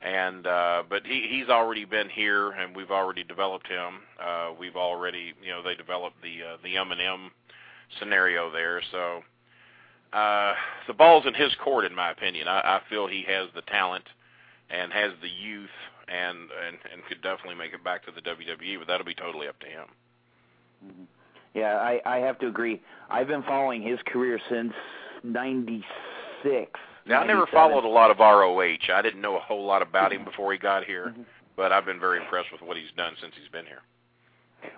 And 0.02 0.46
uh 0.46 0.82
but 0.88 1.06
he 1.06 1.26
he's 1.30 1.48
already 1.48 1.84
been 1.84 2.08
here 2.08 2.50
and 2.50 2.74
we've 2.74 2.90
already 2.90 3.22
developed 3.22 3.68
him. 3.68 4.00
Uh 4.20 4.50
we've 4.58 4.76
already 4.76 5.34
you 5.42 5.50
know 5.50 5.62
they 5.62 5.74
developed 5.76 6.16
the 6.20 6.42
uh, 6.42 6.56
the 6.64 6.76
M 6.76 6.90
and 6.90 7.00
M 7.00 7.30
scenario 8.00 8.50
there. 8.50 8.82
So 8.90 9.20
uh 10.12 10.54
the 10.88 10.94
ball's 10.94 11.26
in 11.26 11.34
his 11.34 11.54
court 11.62 11.84
in 11.84 11.94
my 11.94 12.10
opinion. 12.10 12.48
I 12.48 12.58
i 12.60 12.80
feel 12.90 13.06
he 13.06 13.24
has 13.28 13.48
the 13.54 13.62
talent 13.62 14.04
and 14.70 14.92
has 14.92 15.12
the 15.22 15.28
youth 15.28 15.70
and 16.08 16.38
and 16.66 16.78
and 16.92 17.04
could 17.08 17.22
definitely 17.22 17.54
make 17.54 17.72
it 17.72 17.82
back 17.82 18.04
to 18.04 18.12
the 18.12 18.20
WWE 18.20 18.78
but 18.78 18.86
that'll 18.86 19.06
be 19.06 19.14
totally 19.14 19.48
up 19.48 19.58
to 19.60 19.66
him 19.66 19.86
mm-hmm. 20.84 21.04
yeah 21.54 21.76
i 21.76 22.00
i 22.04 22.18
have 22.18 22.38
to 22.38 22.46
agree 22.46 22.80
i've 23.10 23.28
been 23.28 23.42
following 23.42 23.82
his 23.82 23.98
career 24.06 24.38
since 24.48 24.72
96 25.24 26.70
now, 27.08 27.20
I 27.20 27.26
never 27.26 27.46
followed 27.46 27.84
a 27.84 27.88
lot 27.88 28.10
of 28.10 28.18
ROH. 28.18 28.92
I 28.92 29.02
didn't 29.02 29.20
know 29.20 29.36
a 29.36 29.40
whole 29.40 29.64
lot 29.64 29.80
about 29.80 30.12
him 30.12 30.24
before 30.24 30.52
he 30.52 30.58
got 30.58 30.84
here, 30.84 31.08
mm-hmm. 31.10 31.22
but 31.56 31.70
I've 31.70 31.84
been 31.84 32.00
very 32.00 32.20
impressed 32.20 32.50
with 32.50 32.62
what 32.62 32.76
he's 32.76 32.90
done 32.96 33.12
since 33.20 33.32
he's 33.40 33.50
been 33.50 33.64
here. 33.64 33.82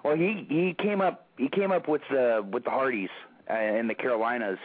Well, 0.05 0.15
he 0.15 0.47
he 0.49 0.75
came 0.79 1.01
up 1.01 1.27
he 1.39 1.49
came 1.49 1.73
up 1.73 1.89
with 1.89 2.03
the 2.11 2.47
with 2.53 2.65
the 2.65 2.71
Hardys 2.71 3.09
uh, 3.51 3.55
in 3.55 3.89
the 3.89 3.95
Carolinas, 3.95 4.59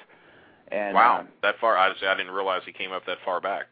and 0.69 0.93
wow, 0.93 1.21
uh, 1.21 1.25
that 1.41 1.55
far! 1.61 1.77
I 1.77 1.89
I 1.89 2.17
didn't 2.17 2.33
realize 2.33 2.63
he 2.65 2.73
came 2.73 2.91
up 2.91 3.05
that 3.05 3.19
far 3.23 3.39
back. 3.39 3.67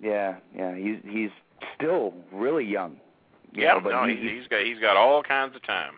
Yeah, 0.00 0.36
yeah, 0.56 0.74
he's 0.74 0.96
he's 1.06 1.30
still 1.76 2.14
really 2.32 2.64
young. 2.64 2.96
Yeah, 3.52 3.74
know, 3.74 3.80
but 3.80 3.90
no, 3.90 4.06
he, 4.06 4.16
he's 4.16 4.46
got 4.48 4.64
he's 4.64 4.78
got 4.78 4.96
all 4.96 5.22
kinds 5.22 5.54
of 5.56 5.62
time. 5.62 5.94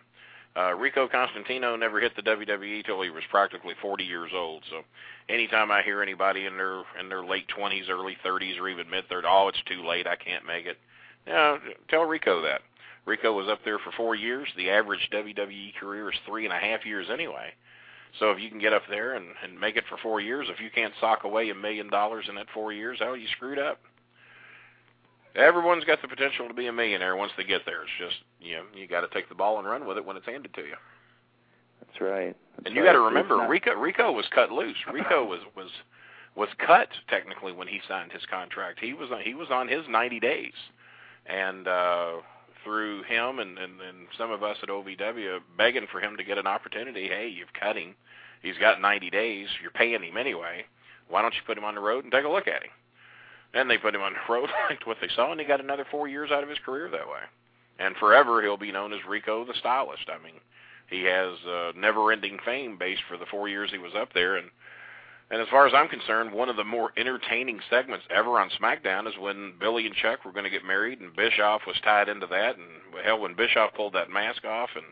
Uh, 0.55 0.73
Rico 0.73 1.07
Constantino 1.07 1.75
never 1.75 1.99
hit 1.99 2.15
the 2.15 2.21
WWE 2.21 2.85
till 2.85 3.01
he 3.01 3.09
was 3.09 3.23
practically 3.31 3.73
40 3.81 4.03
years 4.03 4.31
old. 4.35 4.61
So, 4.69 4.81
anytime 5.27 5.71
I 5.71 5.81
hear 5.81 6.03
anybody 6.03 6.45
in 6.45 6.57
their 6.57 6.83
in 6.99 7.09
their 7.09 7.25
late 7.25 7.47
20s, 7.57 7.89
early 7.89 8.17
30s, 8.23 8.59
or 8.59 8.69
even 8.69 8.89
mid 8.89 9.09
30s, 9.09 9.23
oh, 9.25 9.47
it's 9.47 9.63
too 9.65 9.85
late, 9.85 10.05
I 10.05 10.15
can't 10.15 10.45
make 10.45 10.65
it. 10.65 10.77
Yeah, 11.25 11.57
tell 11.89 12.03
Rico 12.03 12.41
that. 12.43 12.61
Rico 13.05 13.33
was 13.33 13.47
up 13.49 13.59
there 13.65 13.79
for 13.79 13.91
four 13.97 14.15
years. 14.15 14.47
The 14.55 14.69
average 14.69 15.09
WWE 15.11 15.75
career 15.79 16.09
is 16.09 16.17
three 16.25 16.45
and 16.45 16.53
a 16.53 16.57
half 16.57 16.85
years 16.85 17.07
anyway. 17.11 17.53
So 18.19 18.29
if 18.31 18.39
you 18.39 18.49
can 18.49 18.59
get 18.59 18.73
up 18.73 18.83
there 18.89 19.15
and, 19.15 19.25
and 19.43 19.59
make 19.59 19.75
it 19.75 19.85
for 19.89 19.97
four 19.97 20.21
years, 20.21 20.47
if 20.49 20.61
you 20.61 20.69
can't 20.69 20.93
sock 21.01 21.23
away 21.23 21.49
a 21.49 21.55
million 21.55 21.89
dollars 21.89 22.25
in 22.29 22.35
that 22.35 22.45
four 22.53 22.71
years, 22.71 22.99
oh, 23.01 23.15
you 23.15 23.27
screwed 23.35 23.57
up 23.57 23.79
everyone's 25.35 25.83
got 25.83 26.01
the 26.01 26.07
potential 26.07 26.47
to 26.47 26.53
be 26.53 26.67
a 26.67 26.73
millionaire 26.73 27.15
once 27.15 27.31
they 27.37 27.43
get 27.43 27.61
there. 27.65 27.83
It's 27.83 27.91
just 27.99 28.23
you 28.39 28.55
know 28.55 28.63
you 28.75 28.87
got 28.87 29.01
to 29.01 29.07
take 29.07 29.29
the 29.29 29.35
ball 29.35 29.59
and 29.59 29.67
run 29.67 29.87
with 29.87 29.97
it 29.97 30.05
when 30.05 30.17
it's 30.17 30.25
handed 30.25 30.53
to 30.53 30.61
you. 30.61 30.75
That's 31.79 32.01
right. 32.01 32.35
That's 32.55 32.67
and 32.67 32.75
you 32.75 32.81
right. 32.81 32.89
got 32.89 32.93
to 32.93 33.05
remember, 33.05 33.47
Rico 33.47 33.73
Rico 33.73 34.11
was 34.11 34.25
cut 34.33 34.51
loose. 34.51 34.77
Rico 34.91 35.25
was 35.29 35.41
was 35.55 35.69
was 36.35 36.49
cut 36.65 36.89
technically 37.09 37.51
when 37.51 37.67
he 37.67 37.79
signed 37.87 38.11
his 38.11 38.25
contract. 38.29 38.79
He 38.79 38.93
was 38.93 39.09
on, 39.11 39.21
he 39.21 39.35
was 39.35 39.49
on 39.51 39.67
his 39.67 39.83
90 39.87 40.19
days, 40.19 40.53
and 41.27 41.67
uh, 41.67 42.13
through 42.63 43.03
him 43.03 43.39
and, 43.39 43.57
and 43.57 43.81
and 43.81 44.07
some 44.17 44.31
of 44.31 44.43
us 44.43 44.57
at 44.63 44.69
OVW 44.69 45.39
begging 45.57 45.87
for 45.91 45.99
him 45.99 46.17
to 46.17 46.23
get 46.23 46.37
an 46.37 46.47
opportunity. 46.47 47.07
Hey, 47.07 47.27
you've 47.27 47.53
cut 47.59 47.77
him. 47.77 47.95
He's 48.41 48.57
got 48.59 48.81
90 48.81 49.09
days. 49.09 49.47
You're 49.61 49.71
paying 49.71 50.03
him 50.03 50.17
anyway. 50.17 50.65
Why 51.07 51.21
don't 51.21 51.33
you 51.33 51.41
put 51.45 51.57
him 51.57 51.63
on 51.63 51.75
the 51.75 51.81
road 51.81 52.03
and 52.03 52.11
take 52.11 52.25
a 52.25 52.29
look 52.29 52.47
at 52.47 52.63
him? 52.63 52.71
And 53.53 53.69
they 53.69 53.77
put 53.77 53.95
him 53.95 54.01
on 54.01 54.13
the 54.13 54.33
road, 54.33 54.49
liked 54.69 54.87
what 54.87 54.97
they 55.01 55.09
saw, 55.15 55.31
and 55.31 55.39
he 55.39 55.45
got 55.45 55.61
another 55.61 55.85
four 55.89 56.07
years 56.07 56.31
out 56.31 56.43
of 56.43 56.49
his 56.49 56.59
career 56.59 56.89
that 56.89 57.07
way. 57.07 57.21
And 57.79 57.95
forever 57.97 58.41
he'll 58.41 58.57
be 58.57 58.71
known 58.71 58.93
as 58.93 58.99
Rico 59.07 59.45
the 59.45 59.53
Stylist. 59.59 60.09
I 60.09 60.23
mean, 60.23 60.39
he 60.89 61.03
has 61.03 61.33
uh, 61.47 61.71
never-ending 61.75 62.39
fame 62.45 62.77
based 62.77 63.01
for 63.07 63.17
the 63.17 63.25
four 63.25 63.49
years 63.49 63.71
he 63.71 63.77
was 63.77 63.93
up 63.95 64.13
there. 64.13 64.37
And 64.37 64.49
and 65.31 65.41
as 65.41 65.47
far 65.49 65.65
as 65.65 65.73
I'm 65.73 65.87
concerned, 65.87 66.31
one 66.31 66.49
of 66.49 66.57
the 66.57 66.63
more 66.63 66.91
entertaining 66.95 67.59
segments 67.67 68.05
ever 68.11 68.39
on 68.39 68.51
SmackDown 68.51 69.07
is 69.07 69.17
when 69.17 69.53
Billy 69.59 69.87
and 69.87 69.95
Chuck 69.95 70.25
were 70.25 70.31
going 70.31 70.43
to 70.43 70.49
get 70.51 70.63
married, 70.63 70.99
and 70.99 71.15
Bischoff 71.15 71.61
was 71.65 71.79
tied 71.83 72.07
into 72.07 72.27
that. 72.27 72.55
And 72.57 72.67
hell, 73.03 73.19
when 73.19 73.33
Bischoff 73.33 73.73
pulled 73.73 73.93
that 73.93 74.11
mask 74.11 74.45
off 74.45 74.69
and 74.75 74.85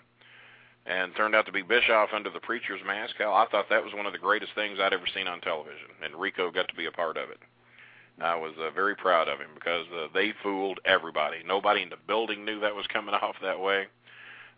and 0.84 1.16
turned 1.16 1.36
out 1.36 1.46
to 1.46 1.52
be 1.52 1.62
Bischoff 1.62 2.10
under 2.12 2.32
the 2.32 2.40
preacher's 2.40 2.82
mask, 2.84 3.14
hell, 3.20 3.36
I 3.36 3.46
thought 3.52 3.70
that 3.70 3.84
was 3.84 3.94
one 3.94 4.08
of 4.08 4.14
the 4.14 4.18
greatest 4.18 4.54
things 4.56 4.80
I'd 4.82 4.94
ever 4.94 5.06
seen 5.14 5.28
on 5.28 5.40
television. 5.42 5.90
And 6.04 6.16
Rico 6.16 6.50
got 6.50 6.68
to 6.70 6.76
be 6.76 6.88
a 6.88 6.92
part 6.92 7.18
of 7.18 7.30
it. 7.30 7.38
I 8.24 8.36
was 8.36 8.54
uh, 8.60 8.70
very 8.72 8.96
proud 8.96 9.28
of 9.28 9.40
him 9.40 9.50
because 9.56 9.86
uh, 9.94 10.08
they 10.14 10.34
fooled 10.44 10.80
everybody. 10.86 11.38
Nobody 11.46 11.82
in 11.82 11.90
the 11.90 11.98
building 12.08 12.46
knew 12.46 12.60
that 12.60 12.76
was 12.76 12.86
coming 12.88 13.16
off 13.16 13.36
that 13.42 13.60
way. 13.60 13.88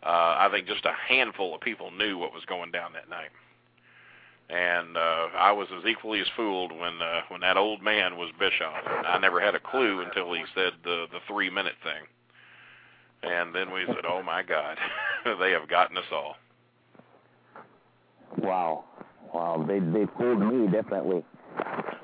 Uh, 0.04 0.36
I 0.38 0.48
think 0.52 0.66
just 0.66 0.84
a 0.84 0.92
handful 1.08 1.54
of 1.54 1.60
people 1.60 1.90
knew 1.90 2.18
what 2.18 2.34
was 2.34 2.44
going 2.44 2.70
down 2.70 2.92
that 2.92 3.08
night. 3.08 3.30
And 4.50 4.96
uh, 4.98 5.28
I 5.38 5.52
was 5.52 5.68
as 5.76 5.86
equally 5.86 6.20
as 6.20 6.26
fooled 6.36 6.70
when 6.70 7.00
uh, 7.00 7.22
when 7.28 7.40
that 7.40 7.56
old 7.56 7.82
man 7.82 8.18
was 8.18 8.30
Bischoff. 8.38 8.84
I 8.86 9.18
never 9.18 9.40
had 9.40 9.54
a 9.54 9.60
clue 9.60 10.02
until 10.02 10.32
he 10.34 10.44
said 10.54 10.74
the 10.84 11.06
the 11.10 11.20
three 11.26 11.48
minute 11.48 11.76
thing. 11.82 12.04
And 13.22 13.54
then 13.54 13.72
we 13.72 13.86
said, 13.86 14.04
"Oh 14.06 14.22
my 14.22 14.42
God, 14.42 14.76
they 15.40 15.52
have 15.52 15.66
gotten 15.66 15.96
us 15.96 16.04
all." 16.12 16.36
Wow, 18.36 18.84
wow, 19.32 19.64
they 19.66 19.78
they 19.78 20.06
fooled 20.18 20.40
me 20.40 20.70
definitely. 20.70 21.24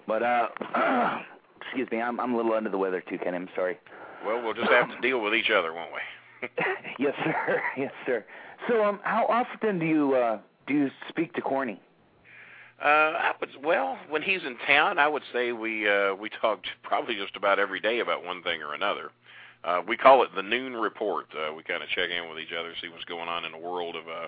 But 0.07 0.23
uh 0.23 0.49
excuse 1.71 1.91
me, 1.91 2.03
I'm 2.03 2.19
I'm 2.19 2.35
a 2.35 2.37
little 2.37 2.53
under 2.53 2.71
the 2.71 2.79
weather 2.79 3.03
too, 3.09 3.19
Ken. 3.19 3.35
I'm 3.35 3.49
sorry. 3.55 3.79
Well, 4.27 4.43
we'll 4.43 4.55
just 4.55 4.71
have 4.71 4.91
to 4.91 5.01
deal 5.01 5.21
with 5.23 5.35
each 5.35 5.51
other, 5.51 5.73
won't 5.73 5.91
we? 5.93 6.49
yes, 6.99 7.15
sir. 7.25 7.63
Yes, 7.77 7.93
sir. 8.05 8.25
So, 8.69 8.85
um, 8.85 9.01
how 9.03 9.27
often 9.27 9.79
do 9.79 9.87
you 9.87 10.15
uh, 10.15 10.39
do 10.67 10.75
you 10.75 10.91
speak 11.09 11.33
to 11.35 11.41
Corny? 11.41 11.81
Uh, 12.83 12.89
I 12.89 13.33
would, 13.41 13.51
well, 13.63 13.99
when 14.09 14.23
he's 14.23 14.41
in 14.45 14.57
town, 14.67 14.99
I 14.99 15.07
would 15.07 15.23
say 15.33 15.53
we 15.53 15.89
uh, 15.89 16.15
we 16.15 16.29
talk 16.41 16.61
probably 16.83 17.15
just 17.15 17.37
about 17.37 17.59
every 17.59 17.81
day 17.81 18.01
about 18.01 18.25
one 18.25 18.43
thing 18.43 18.63
or 18.63 18.75
another. 18.75 19.11
Uh, 19.63 19.83
we 19.87 19.97
call 19.97 20.23
it 20.23 20.31
the 20.35 20.43
noon 20.43 20.75
report. 20.75 21.27
Uh, 21.35 21.53
we 21.55 21.63
kind 21.63 21.83
of 21.83 21.89
check 21.91 22.09
in 22.11 22.31
with 22.31 22.39
each 22.39 22.55
other, 22.59 22.73
see 22.81 22.89
what's 22.89 23.05
going 23.05 23.29
on 23.29 23.45
in 23.45 23.53
the 23.53 23.59
world 23.59 23.95
of 23.95 24.09
uh, 24.09 24.27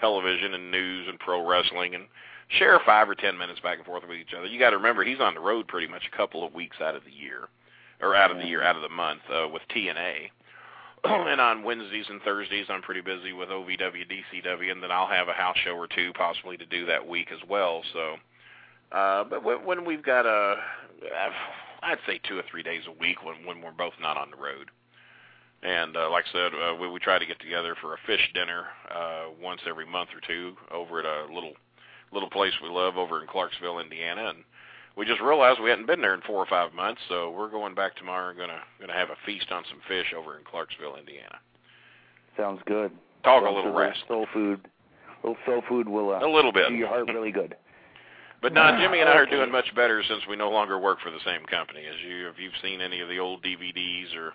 television 0.00 0.54
and 0.54 0.70
news 0.70 1.06
and 1.08 1.18
pro 1.20 1.46
wrestling, 1.46 1.94
and 1.94 2.06
share 2.48 2.80
five 2.84 3.08
or 3.08 3.14
ten 3.14 3.38
minutes 3.38 3.60
back 3.60 3.78
and 3.78 3.86
forth 3.86 4.02
with 4.08 4.18
each 4.18 4.34
other. 4.36 4.46
You 4.46 4.58
got 4.58 4.70
to 4.70 4.76
remember 4.76 5.04
he's 5.04 5.20
on 5.20 5.34
the 5.34 5.40
road 5.40 5.68
pretty 5.68 5.88
much 5.88 6.02
a 6.12 6.16
couple 6.16 6.46
of 6.46 6.54
weeks 6.54 6.76
out 6.80 6.94
of 6.94 7.04
the 7.04 7.12
year, 7.12 7.48
or 8.00 8.14
out 8.14 8.30
of 8.30 8.38
the 8.38 8.46
year, 8.46 8.62
out 8.62 8.76
of 8.76 8.82
the 8.82 8.88
month 8.88 9.20
uh, 9.32 9.48
with 9.48 9.62
TNA. 9.74 10.30
and 11.04 11.40
on 11.40 11.62
Wednesdays 11.62 12.06
and 12.08 12.20
Thursdays, 12.22 12.66
I'm 12.68 12.82
pretty 12.82 13.02
busy 13.02 13.32
with 13.32 13.50
OVW, 13.50 14.06
DCW, 14.08 14.72
and 14.72 14.82
then 14.82 14.90
I'll 14.90 15.06
have 15.06 15.28
a 15.28 15.32
house 15.32 15.56
show 15.62 15.72
or 15.72 15.86
two 15.86 16.12
possibly 16.14 16.56
to 16.56 16.66
do 16.66 16.86
that 16.86 17.06
week 17.06 17.28
as 17.32 17.40
well. 17.48 17.82
So, 17.92 18.16
uh, 18.92 19.24
but 19.24 19.44
when 19.44 19.84
we've 19.84 20.02
got 20.02 20.26
a, 20.26 20.56
I'd 21.82 21.98
say 22.06 22.20
two 22.26 22.38
or 22.38 22.42
three 22.50 22.62
days 22.62 22.82
a 22.86 22.98
week 22.98 23.22
when 23.22 23.44
when 23.44 23.60
we're 23.60 23.72
both 23.72 23.94
not 24.00 24.16
on 24.16 24.30
the 24.30 24.36
road. 24.36 24.70
And 25.62 25.96
uh, 25.96 26.10
like 26.10 26.24
I 26.28 26.32
said, 26.32 26.52
uh, 26.54 26.74
we, 26.76 26.88
we 26.88 27.00
try 27.00 27.18
to 27.18 27.24
get 27.24 27.40
together 27.40 27.74
for 27.80 27.94
a 27.94 27.98
fish 28.06 28.20
dinner 28.34 28.66
uh, 28.94 29.24
once 29.40 29.62
every 29.66 29.86
month 29.86 30.10
or 30.14 30.20
two 30.26 30.54
over 30.70 31.00
at 31.00 31.06
a 31.06 31.32
little 31.32 31.54
little 32.14 32.30
place 32.30 32.52
we 32.62 32.68
love 32.68 32.96
over 32.96 33.20
in 33.20 33.26
Clarksville, 33.26 33.80
Indiana, 33.80 34.30
and 34.30 34.44
we 34.96 35.04
just 35.04 35.20
realized 35.20 35.60
we 35.60 35.70
hadn't 35.70 35.86
been 35.86 36.00
there 36.00 36.14
in 36.14 36.20
four 36.22 36.36
or 36.36 36.46
five 36.46 36.72
months, 36.72 37.00
so 37.08 37.30
we're 37.30 37.50
going 37.50 37.74
back 37.74 37.96
tomorrow 37.96 38.30
and 38.30 38.38
gonna 38.38 38.60
gonna 38.80 38.92
have 38.92 39.10
a 39.10 39.16
feast 39.26 39.50
on 39.50 39.64
some 39.68 39.80
fish 39.88 40.14
over 40.16 40.38
in 40.38 40.44
Clarksville, 40.44 40.96
Indiana. 40.96 41.38
Sounds 42.36 42.60
good. 42.66 42.92
Talk 43.24 43.42
Sounds 43.42 43.52
a 43.52 43.56
little 43.56 43.72
rest. 43.72 44.00
Soul 44.08 44.26
food. 44.32 44.68
A 45.22 45.26
little 45.26 45.42
soul 45.46 45.62
food 45.68 45.88
will 45.88 46.10
uh, 46.10 46.20
a 46.20 46.30
little 46.30 46.52
bit 46.52 46.68
do 46.68 46.74
your 46.74 46.88
heart 46.88 47.08
really 47.08 47.32
good. 47.32 47.56
But 48.42 48.52
now 48.52 48.78
Jimmy 48.78 49.00
and 49.00 49.08
I 49.08 49.14
are 49.14 49.24
doing 49.30 49.50
much 49.50 49.74
better 49.74 50.02
since 50.06 50.20
we 50.28 50.36
no 50.36 50.50
longer 50.50 50.78
work 50.78 51.00
for 51.00 51.10
the 51.10 51.20
same 51.24 51.46
company. 51.46 51.80
As 51.86 51.94
you, 52.06 52.28
if 52.28 52.34
you've 52.38 52.52
seen 52.60 52.82
any 52.82 53.00
of 53.00 53.08
the 53.08 53.18
old 53.18 53.42
DVDs 53.42 54.14
or 54.14 54.34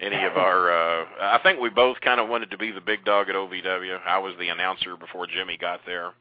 any 0.00 0.24
of 0.24 0.38
our, 0.38 0.72
uh, 1.02 1.04
I 1.20 1.38
think 1.42 1.60
we 1.60 1.68
both 1.68 2.00
kind 2.00 2.20
of 2.20 2.30
wanted 2.30 2.50
to 2.52 2.56
be 2.56 2.70
the 2.70 2.80
big 2.80 3.04
dog 3.04 3.28
at 3.28 3.34
OVW. 3.34 3.98
I 4.06 4.16
was 4.16 4.32
the 4.40 4.48
announcer 4.48 4.96
before 4.96 5.26
Jimmy 5.26 5.58
got 5.58 5.80
there 5.84 6.14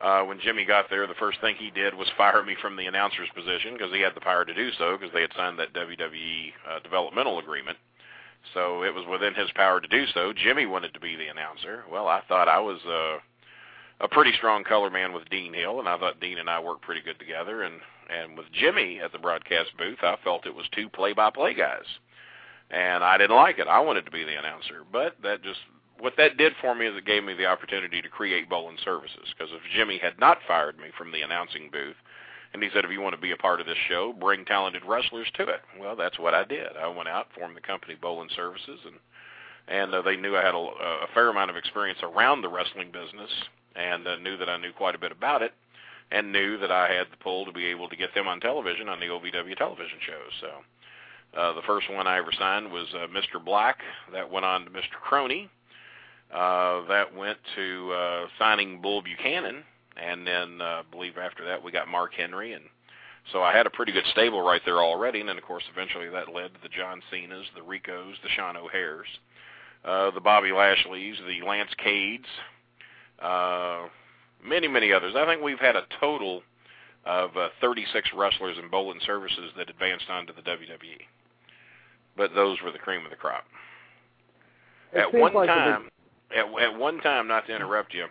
uh, 0.00 0.22
when 0.22 0.40
Jimmy 0.40 0.64
got 0.64 0.90
there, 0.90 1.06
the 1.06 1.14
first 1.14 1.40
thing 1.40 1.56
he 1.56 1.70
did 1.70 1.94
was 1.94 2.08
fire 2.16 2.42
me 2.42 2.54
from 2.60 2.76
the 2.76 2.86
announcer's 2.86 3.28
position 3.34 3.72
because 3.72 3.92
he 3.92 4.00
had 4.00 4.14
the 4.14 4.20
power 4.20 4.44
to 4.44 4.54
do 4.54 4.70
so 4.78 4.96
because 4.96 5.12
they 5.14 5.22
had 5.22 5.32
signed 5.36 5.58
that 5.58 5.72
WWE 5.72 6.52
uh, 6.70 6.80
developmental 6.80 7.38
agreement. 7.38 7.78
So 8.54 8.82
it 8.82 8.94
was 8.94 9.06
within 9.10 9.34
his 9.34 9.50
power 9.54 9.80
to 9.80 9.88
do 9.88 10.04
so. 10.12 10.32
Jimmy 10.32 10.66
wanted 10.66 10.92
to 10.94 11.00
be 11.00 11.16
the 11.16 11.28
announcer. 11.28 11.84
Well, 11.90 12.08
I 12.08 12.20
thought 12.28 12.48
I 12.48 12.60
was 12.60 12.78
uh, 12.86 13.18
a 14.04 14.08
pretty 14.08 14.32
strong 14.36 14.64
color 14.64 14.90
man 14.90 15.12
with 15.12 15.28
Dean 15.30 15.54
Hill, 15.54 15.80
and 15.80 15.88
I 15.88 15.98
thought 15.98 16.20
Dean 16.20 16.38
and 16.38 16.50
I 16.50 16.60
worked 16.60 16.82
pretty 16.82 17.00
good 17.00 17.18
together. 17.18 17.62
And 17.62 17.80
and 18.08 18.36
with 18.36 18.46
Jimmy 18.52 19.00
at 19.00 19.12
the 19.12 19.18
broadcast 19.18 19.70
booth, 19.78 19.98
I 20.02 20.16
felt 20.22 20.46
it 20.46 20.54
was 20.54 20.66
two 20.70 20.88
play-by-play 20.88 21.54
guys, 21.54 21.86
and 22.70 23.02
I 23.02 23.18
didn't 23.18 23.34
like 23.34 23.58
it. 23.58 23.66
I 23.66 23.80
wanted 23.80 24.04
to 24.04 24.12
be 24.12 24.22
the 24.22 24.38
announcer, 24.38 24.84
but 24.92 25.16
that 25.24 25.42
just 25.42 25.58
what 26.00 26.14
that 26.18 26.36
did 26.36 26.52
for 26.60 26.74
me 26.74 26.86
is 26.86 26.96
it 26.96 27.06
gave 27.06 27.24
me 27.24 27.34
the 27.34 27.46
opportunity 27.46 28.02
to 28.02 28.08
create 28.08 28.50
Bolin 28.50 28.82
Services. 28.84 29.32
Because 29.36 29.52
if 29.52 29.60
Jimmy 29.74 29.98
had 29.98 30.18
not 30.18 30.38
fired 30.46 30.78
me 30.78 30.88
from 30.96 31.12
the 31.12 31.22
announcing 31.22 31.70
booth, 31.72 31.96
and 32.52 32.62
he 32.62 32.70
said, 32.72 32.84
if 32.84 32.90
you 32.90 33.00
want 33.00 33.14
to 33.14 33.20
be 33.20 33.32
a 33.32 33.36
part 33.36 33.60
of 33.60 33.66
this 33.66 33.76
show, 33.88 34.14
bring 34.18 34.44
talented 34.44 34.82
wrestlers 34.86 35.28
to 35.34 35.42
it. 35.42 35.60
Well, 35.78 35.96
that's 35.96 36.18
what 36.18 36.34
I 36.34 36.44
did. 36.44 36.76
I 36.80 36.88
went 36.88 37.08
out, 37.08 37.26
formed 37.36 37.56
the 37.56 37.60
company 37.60 37.96
Bolin 38.00 38.34
Services, 38.34 38.80
and 38.84 38.96
and 39.68 39.92
uh, 39.92 40.00
they 40.02 40.14
knew 40.14 40.36
I 40.36 40.44
had 40.44 40.54
a, 40.54 40.58
a 40.58 41.08
fair 41.12 41.28
amount 41.28 41.50
of 41.50 41.56
experience 41.56 41.98
around 42.00 42.40
the 42.40 42.48
wrestling 42.48 42.92
business, 42.92 43.30
and 43.74 44.06
uh, 44.06 44.16
knew 44.16 44.36
that 44.36 44.48
I 44.48 44.58
knew 44.58 44.72
quite 44.72 44.94
a 44.94 44.98
bit 44.98 45.10
about 45.10 45.42
it, 45.42 45.52
and 46.12 46.30
knew 46.30 46.56
that 46.58 46.70
I 46.70 46.92
had 46.92 47.08
the 47.10 47.16
pull 47.16 47.44
to 47.46 47.52
be 47.52 47.66
able 47.66 47.88
to 47.88 47.96
get 47.96 48.14
them 48.14 48.28
on 48.28 48.38
television 48.38 48.88
on 48.88 49.00
the 49.00 49.06
OVW 49.06 49.56
television 49.56 49.98
shows. 50.06 50.32
So. 50.40 50.48
Uh, 51.36 51.52
the 51.52 51.62
first 51.66 51.90
one 51.90 52.06
I 52.06 52.16
ever 52.16 52.30
signed 52.38 52.72
was 52.72 52.86
uh, 52.94 53.08
Mr. 53.08 53.44
Black. 53.44 53.80
That 54.12 54.30
went 54.30 54.46
on 54.46 54.64
to 54.64 54.70
Mr. 54.70 54.96
Crony. 55.02 55.50
Uh, 56.32 56.86
that 56.88 57.14
went 57.14 57.38
to 57.54 57.92
uh, 57.92 58.26
signing 58.38 58.80
Bull 58.82 59.00
Buchanan, 59.00 59.62
and 59.96 60.26
then 60.26 60.60
uh, 60.60 60.64
I 60.64 60.82
believe 60.90 61.18
after 61.18 61.44
that 61.44 61.62
we 61.62 61.70
got 61.70 61.88
Mark 61.88 62.14
Henry, 62.14 62.52
and 62.52 62.64
so 63.32 63.42
I 63.42 63.56
had 63.56 63.66
a 63.66 63.70
pretty 63.70 63.92
good 63.92 64.04
stable 64.10 64.42
right 64.42 64.60
there 64.64 64.78
already. 64.78 65.20
And 65.20 65.28
then 65.28 65.38
of 65.38 65.44
course 65.44 65.64
eventually 65.72 66.08
that 66.10 66.32
led 66.32 66.54
to 66.54 66.60
the 66.62 66.68
John 66.68 67.00
Cena's, 67.10 67.46
the 67.54 67.62
Ricos, 67.62 68.16
the 68.22 68.28
Sean 68.34 68.56
O'Hares, 68.56 69.06
uh, 69.84 70.10
the 70.10 70.20
Bobby 70.20 70.50
Lashleys, 70.50 71.14
the 71.26 71.46
Lance 71.46 71.70
Cades, 71.84 72.26
uh, 73.20 73.88
many 74.44 74.66
many 74.66 74.92
others. 74.92 75.14
I 75.16 75.26
think 75.26 75.42
we've 75.42 75.60
had 75.60 75.76
a 75.76 75.84
total 76.00 76.42
of 77.04 77.36
uh, 77.36 77.48
36 77.60 78.10
wrestlers 78.16 78.58
in 78.58 78.68
Bolin 78.68 79.04
Services 79.06 79.52
that 79.56 79.70
advanced 79.70 80.10
onto 80.10 80.34
the 80.34 80.42
WWE. 80.42 81.06
But 82.16 82.34
those 82.34 82.58
were 82.62 82.72
the 82.72 82.78
cream 82.78 83.04
of 83.04 83.10
the 83.10 83.16
crop. 83.16 83.44
It 84.92 84.98
at 84.98 85.14
one 85.14 85.32
like 85.32 85.48
time, 85.48 85.88
at, 86.34 86.62
at 86.62 86.78
one 86.78 87.00
time, 87.00 87.28
not 87.28 87.46
to 87.46 87.54
interrupt 87.54 87.94
you, 87.94 88.06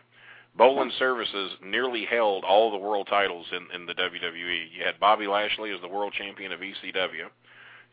Bolin 0.57 0.91
Services 0.97 1.51
nearly 1.63 2.05
held 2.05 2.43
all 2.43 2.71
the 2.71 2.77
world 2.77 3.07
titles 3.09 3.45
in, 3.51 3.67
in 3.79 3.85
the 3.85 3.93
WWE. 3.93 4.67
You 4.75 4.85
had 4.85 4.99
Bobby 4.99 5.27
Lashley 5.27 5.71
as 5.71 5.81
the 5.81 5.87
world 5.87 6.13
champion 6.13 6.51
of 6.51 6.61
ECW. 6.61 7.27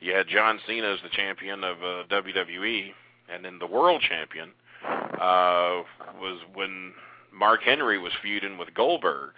You 0.00 0.14
had 0.14 0.28
John 0.28 0.58
Cena 0.66 0.92
as 0.92 1.00
the 1.02 1.08
champion 1.10 1.64
of 1.64 1.76
uh, 1.78 2.04
WWE, 2.10 2.92
and 3.32 3.44
then 3.44 3.58
the 3.58 3.66
world 3.66 4.02
champion 4.08 4.50
uh, 4.84 5.82
was 6.20 6.40
when 6.54 6.92
Mark 7.32 7.62
Henry 7.62 7.98
was 7.98 8.12
feuding 8.22 8.58
with 8.58 8.74
Goldberg. 8.74 9.30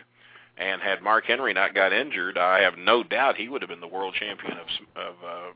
And 0.56 0.81
had 0.81 1.02
Mark 1.02 1.24
Henry 1.24 1.52
not 1.52 1.74
got 1.74 1.93
injured, 1.93 2.39
I 2.39 2.61
have 2.61 2.78
no 2.78 3.02
doubt 3.02 3.36
he 3.36 3.48
would 3.48 3.61
have 3.61 3.69
been 3.69 3.81
the 3.81 3.89
world 3.89 4.15
champion 4.15 4.52
of, 4.52 4.69
of 4.94 5.15
uh, 5.27 5.52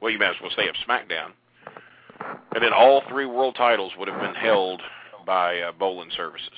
well, 0.00 0.10
you 0.10 0.18
might 0.18 0.30
as 0.30 0.36
well 0.42 0.50
say 0.56 0.68
of 0.68 0.74
SmackDown. 0.86 1.30
And 2.54 2.62
then 2.62 2.72
all 2.72 3.02
three 3.08 3.26
world 3.26 3.54
titles 3.56 3.92
would 3.98 4.08
have 4.08 4.20
been 4.20 4.34
held 4.34 4.80
by 5.26 5.60
uh, 5.60 5.72
Bolin 5.72 6.14
Services, 6.16 6.48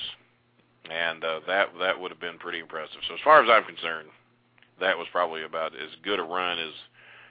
and 0.91 1.23
uh, 1.23 1.41
that 1.47 1.69
that 1.79 2.01
would 2.01 2.11
have 2.11 2.21
been 2.21 2.39
pretty 2.39 2.61
impressive. 2.61 2.99
So 3.09 3.15
as 3.15 3.21
far 3.23 3.43
as 3.43 3.51
I'm 3.51 3.65
concerned, 3.65 4.09
that 4.81 4.97
was 4.97 5.07
probably 5.13 5.43
about 5.45 5.75
as 5.75 5.91
good 6.03 6.19
a 6.19 6.23
run 6.23 6.59
as 6.59 6.73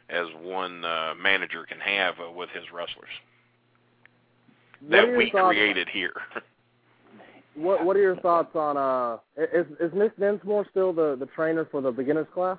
as 0.10 0.28
one 0.42 0.86
uh, 0.86 1.14
manager 1.20 1.66
can 1.66 1.80
have 1.80 2.16
uh, 2.20 2.32
with 2.32 2.50
his 2.52 2.64
wrestlers 2.74 3.10
that 4.90 5.16
we 5.16 5.30
created 5.30 5.88
here. 5.90 6.14
What 7.54 7.84
What 7.84 7.98
are 7.98 8.00
your 8.00 8.16
thoughts 8.16 8.56
on 8.56 8.78
uh? 8.78 9.18
Is 9.36 9.66
is 9.82 9.92
Nick 9.94 10.18
Dinsmore 10.18 10.66
still 10.72 10.94
the 10.94 11.18
the 11.20 11.26
trainer 11.26 11.66
for 11.70 11.82
the 11.82 11.92
beginners 11.92 12.28
class? 12.34 12.58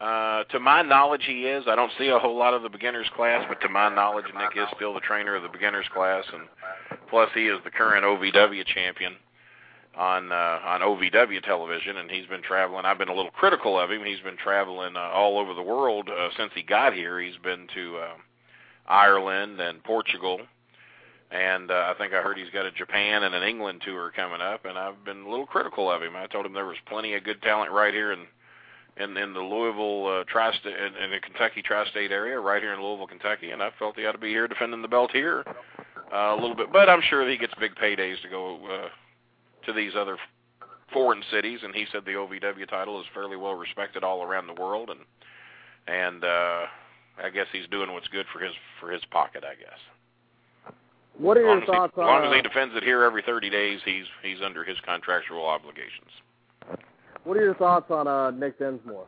Uh, 0.00 0.44
to 0.44 0.60
my 0.60 0.82
knowledge, 0.82 1.24
he 1.26 1.46
is. 1.46 1.64
I 1.66 1.74
don't 1.74 1.90
see 1.98 2.08
a 2.08 2.18
whole 2.18 2.36
lot 2.36 2.54
of 2.54 2.62
the 2.62 2.68
beginners 2.68 3.08
class, 3.16 3.44
but 3.48 3.60
to 3.62 3.68
my 3.68 3.92
knowledge, 3.92 4.26
Nick 4.26 4.56
is 4.56 4.68
still 4.76 4.94
the 4.94 5.00
trainer 5.00 5.34
of 5.34 5.42
the 5.42 5.48
beginners 5.48 5.86
class, 5.92 6.24
and 6.32 6.44
plus 7.10 7.28
he 7.34 7.48
is 7.48 7.58
the 7.64 7.70
current 7.70 8.04
OVW 8.04 8.64
champion 8.66 9.14
on 9.96 10.30
uh, 10.30 10.60
on 10.64 10.80
OVW 10.82 11.42
television, 11.42 11.96
and 11.96 12.08
he's 12.10 12.26
been 12.26 12.42
traveling. 12.42 12.84
I've 12.84 12.98
been 12.98 13.08
a 13.08 13.14
little 13.14 13.32
critical 13.32 13.78
of 13.78 13.90
him. 13.90 14.04
He's 14.04 14.20
been 14.20 14.36
traveling 14.36 14.96
uh, 14.96 15.00
all 15.00 15.36
over 15.36 15.52
the 15.52 15.62
world 15.62 16.08
uh, 16.08 16.28
since 16.36 16.52
he 16.54 16.62
got 16.62 16.94
here. 16.94 17.20
He's 17.20 17.36
been 17.42 17.66
to 17.74 17.96
uh, 17.96 18.14
Ireland 18.86 19.60
and 19.60 19.82
Portugal, 19.82 20.38
and 21.32 21.72
uh, 21.72 21.92
I 21.92 21.94
think 21.98 22.14
I 22.14 22.22
heard 22.22 22.38
he's 22.38 22.50
got 22.50 22.66
a 22.66 22.70
Japan 22.70 23.24
and 23.24 23.34
an 23.34 23.42
England 23.42 23.82
tour 23.84 24.12
coming 24.14 24.40
up. 24.40 24.64
And 24.64 24.78
I've 24.78 25.04
been 25.04 25.22
a 25.22 25.28
little 25.28 25.46
critical 25.46 25.90
of 25.90 26.02
him. 26.02 26.14
I 26.14 26.28
told 26.28 26.46
him 26.46 26.52
there 26.52 26.66
was 26.66 26.76
plenty 26.86 27.14
of 27.14 27.24
good 27.24 27.42
talent 27.42 27.72
right 27.72 27.92
here 27.92 28.12
in 28.12 28.20
in 28.98 29.16
in 29.16 29.32
the 29.32 29.40
Louisville 29.40 30.20
uh, 30.20 30.24
tri-state 30.24 30.74
in, 30.74 31.02
in 31.02 31.10
the 31.10 31.20
Kentucky 31.20 31.62
tri-state 31.62 32.10
area, 32.10 32.38
right 32.38 32.62
here 32.62 32.74
in 32.74 32.82
Louisville, 32.82 33.06
Kentucky, 33.06 33.50
and 33.50 33.62
I 33.62 33.70
felt 33.78 33.96
he 33.96 34.06
ought 34.06 34.12
to 34.12 34.18
be 34.18 34.30
here 34.30 34.48
defending 34.48 34.82
the 34.82 34.88
belt 34.88 35.10
here 35.12 35.44
uh, 36.12 36.16
a 36.16 36.38
little 36.40 36.56
bit. 36.56 36.72
But 36.72 36.88
I'm 36.88 37.02
sure 37.08 37.28
he 37.28 37.36
gets 37.36 37.52
big 37.60 37.74
paydays 37.76 38.20
to 38.22 38.28
go 38.28 38.58
uh, 38.66 38.88
to 39.66 39.72
these 39.72 39.92
other 39.96 40.16
foreign 40.92 41.22
cities, 41.30 41.60
and 41.62 41.74
he 41.74 41.86
said 41.92 42.04
the 42.04 42.12
OVW 42.12 42.68
title 42.68 43.00
is 43.00 43.06
fairly 43.14 43.36
well 43.36 43.54
respected 43.54 44.02
all 44.02 44.22
around 44.22 44.46
the 44.46 44.60
world, 44.60 44.90
and 44.90 45.00
and 45.86 46.24
uh, 46.24 46.66
I 47.22 47.30
guess 47.32 47.46
he's 47.52 47.66
doing 47.70 47.92
what's 47.92 48.08
good 48.08 48.26
for 48.32 48.40
his 48.40 48.52
for 48.80 48.90
his 48.90 49.02
pocket, 49.10 49.44
I 49.44 49.54
guess. 49.54 50.74
What 51.16 51.36
are 51.36 51.40
your 51.40 51.56
as 51.58 51.60
he- 51.62 51.66
thoughts 51.66 51.92
as 51.94 51.98
long 51.98 52.22
on? 52.22 52.28
as 52.28 52.32
he 52.32 52.38
uh, 52.38 52.42
defends 52.42 52.74
it 52.76 52.84
here 52.84 53.02
every 53.02 53.22
30 53.22 53.50
days, 53.50 53.80
he's 53.84 54.04
he's 54.22 54.38
under 54.44 54.64
his 54.64 54.76
contractual 54.84 55.44
obligations. 55.44 56.10
What 57.28 57.36
are 57.36 57.42
your 57.42 57.56
thoughts 57.56 57.90
on 57.90 58.08
uh 58.08 58.30
Nick 58.30 58.58
Dinsmore? 58.58 59.04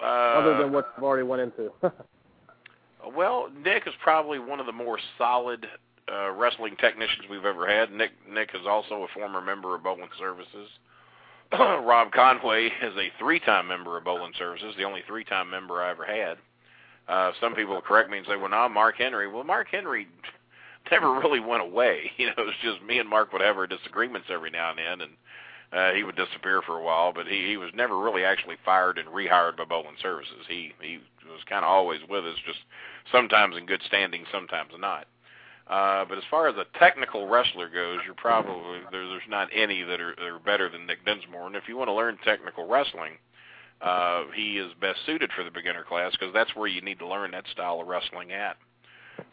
Uh, 0.00 0.06
other 0.06 0.58
than 0.58 0.72
what 0.72 0.92
you've 0.96 1.04
already 1.04 1.26
went 1.26 1.42
into? 1.42 1.72
Well, 3.16 3.48
Nick 3.64 3.88
is 3.88 3.94
probably 4.00 4.38
one 4.38 4.60
of 4.60 4.66
the 4.66 4.72
more 4.72 4.96
solid 5.18 5.66
uh, 6.08 6.30
wrestling 6.30 6.76
technicians 6.76 7.24
we've 7.28 7.44
ever 7.44 7.66
had. 7.66 7.90
Nick 7.90 8.12
Nick 8.30 8.50
is 8.54 8.64
also 8.64 9.02
a 9.02 9.08
former 9.12 9.40
member 9.40 9.74
of 9.74 9.82
Bolin 9.82 10.06
Services. 10.20 10.68
Rob 11.52 12.12
Conway 12.12 12.66
is 12.66 12.96
a 12.96 13.10
three-time 13.18 13.66
member 13.66 13.98
of 13.98 14.04
Bolin 14.04 14.30
Services, 14.38 14.72
the 14.78 14.84
only 14.84 15.00
three-time 15.08 15.50
member 15.50 15.82
I 15.82 15.90
ever 15.90 16.04
had. 16.04 16.36
Uh, 17.08 17.32
some 17.40 17.56
people 17.56 17.74
will 17.74 17.82
correct 17.82 18.08
me 18.08 18.18
and 18.18 18.26
say, 18.28 18.36
"Well, 18.36 18.50
no, 18.50 18.68
Mark 18.68 18.98
Henry." 18.98 19.26
Well, 19.26 19.42
Mark 19.42 19.66
Henry 19.68 20.06
never 20.92 21.12
really 21.12 21.40
went 21.40 21.62
away. 21.62 22.12
You 22.18 22.26
know, 22.26 22.34
it 22.38 22.46
was 22.46 22.54
just 22.62 22.80
me 22.84 23.00
and 23.00 23.08
Mark 23.08 23.32
would 23.32 23.42
have 23.42 23.56
our 23.56 23.66
disagreements 23.66 24.28
every 24.30 24.50
now 24.50 24.70
and 24.70 24.78
then, 24.78 25.00
and 25.00 25.16
uh, 25.72 25.92
he 25.92 26.04
would 26.04 26.16
disappear 26.16 26.62
for 26.62 26.78
a 26.78 26.82
while. 26.82 27.12
But 27.12 27.26
he 27.26 27.46
he 27.46 27.56
was 27.56 27.70
never 27.74 27.98
really 27.98 28.24
actually 28.24 28.56
fired 28.64 28.98
and 28.98 29.08
rehired 29.08 29.56
by 29.56 29.64
Bolin 29.64 30.00
Services. 30.00 30.44
He 30.48 30.72
he 30.80 30.98
was 31.26 31.40
kind 31.48 31.64
of 31.64 31.70
always 31.70 32.00
with 32.08 32.24
us, 32.24 32.36
just 32.46 32.60
sometimes 33.10 33.56
in 33.56 33.66
good 33.66 33.82
standing, 33.86 34.24
sometimes 34.30 34.72
not. 34.78 35.06
Uh, 35.66 36.04
but 36.04 36.18
as 36.18 36.24
far 36.30 36.48
as 36.48 36.56
a 36.56 36.78
technical 36.78 37.28
wrestler 37.28 37.68
goes, 37.68 38.00
you're 38.04 38.14
probably 38.14 38.80
there, 38.90 39.06
there's 39.08 39.22
not 39.28 39.48
any 39.54 39.82
that 39.82 40.00
are, 40.00 40.14
that 40.16 40.26
are 40.26 40.38
better 40.38 40.68
than 40.68 40.86
Nick 40.86 41.04
Dinsmore. 41.06 41.46
And 41.46 41.56
if 41.56 41.68
you 41.68 41.76
want 41.76 41.88
to 41.88 41.94
learn 41.94 42.18
technical 42.24 42.66
wrestling, 42.68 43.12
uh, 43.80 44.24
he 44.34 44.58
is 44.58 44.72
best 44.80 44.98
suited 45.06 45.30
for 45.32 45.44
the 45.44 45.50
beginner 45.50 45.84
class 45.84 46.12
because 46.12 46.34
that's 46.34 46.54
where 46.56 46.68
you 46.68 46.80
need 46.80 46.98
to 46.98 47.06
learn 47.06 47.30
that 47.30 47.46
style 47.52 47.80
of 47.80 47.86
wrestling 47.86 48.32
at. 48.32 48.56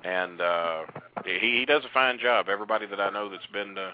And 0.03 0.39
uh, 0.41 0.83
he, 1.25 1.39
he 1.59 1.65
does 1.65 1.83
a 1.85 1.93
fine 1.93 2.19
job. 2.19 2.47
Everybody 2.49 2.85
that 2.87 2.99
I 2.99 3.09
know 3.09 3.29
that's 3.29 3.45
been 3.51 3.75
to, 3.75 3.93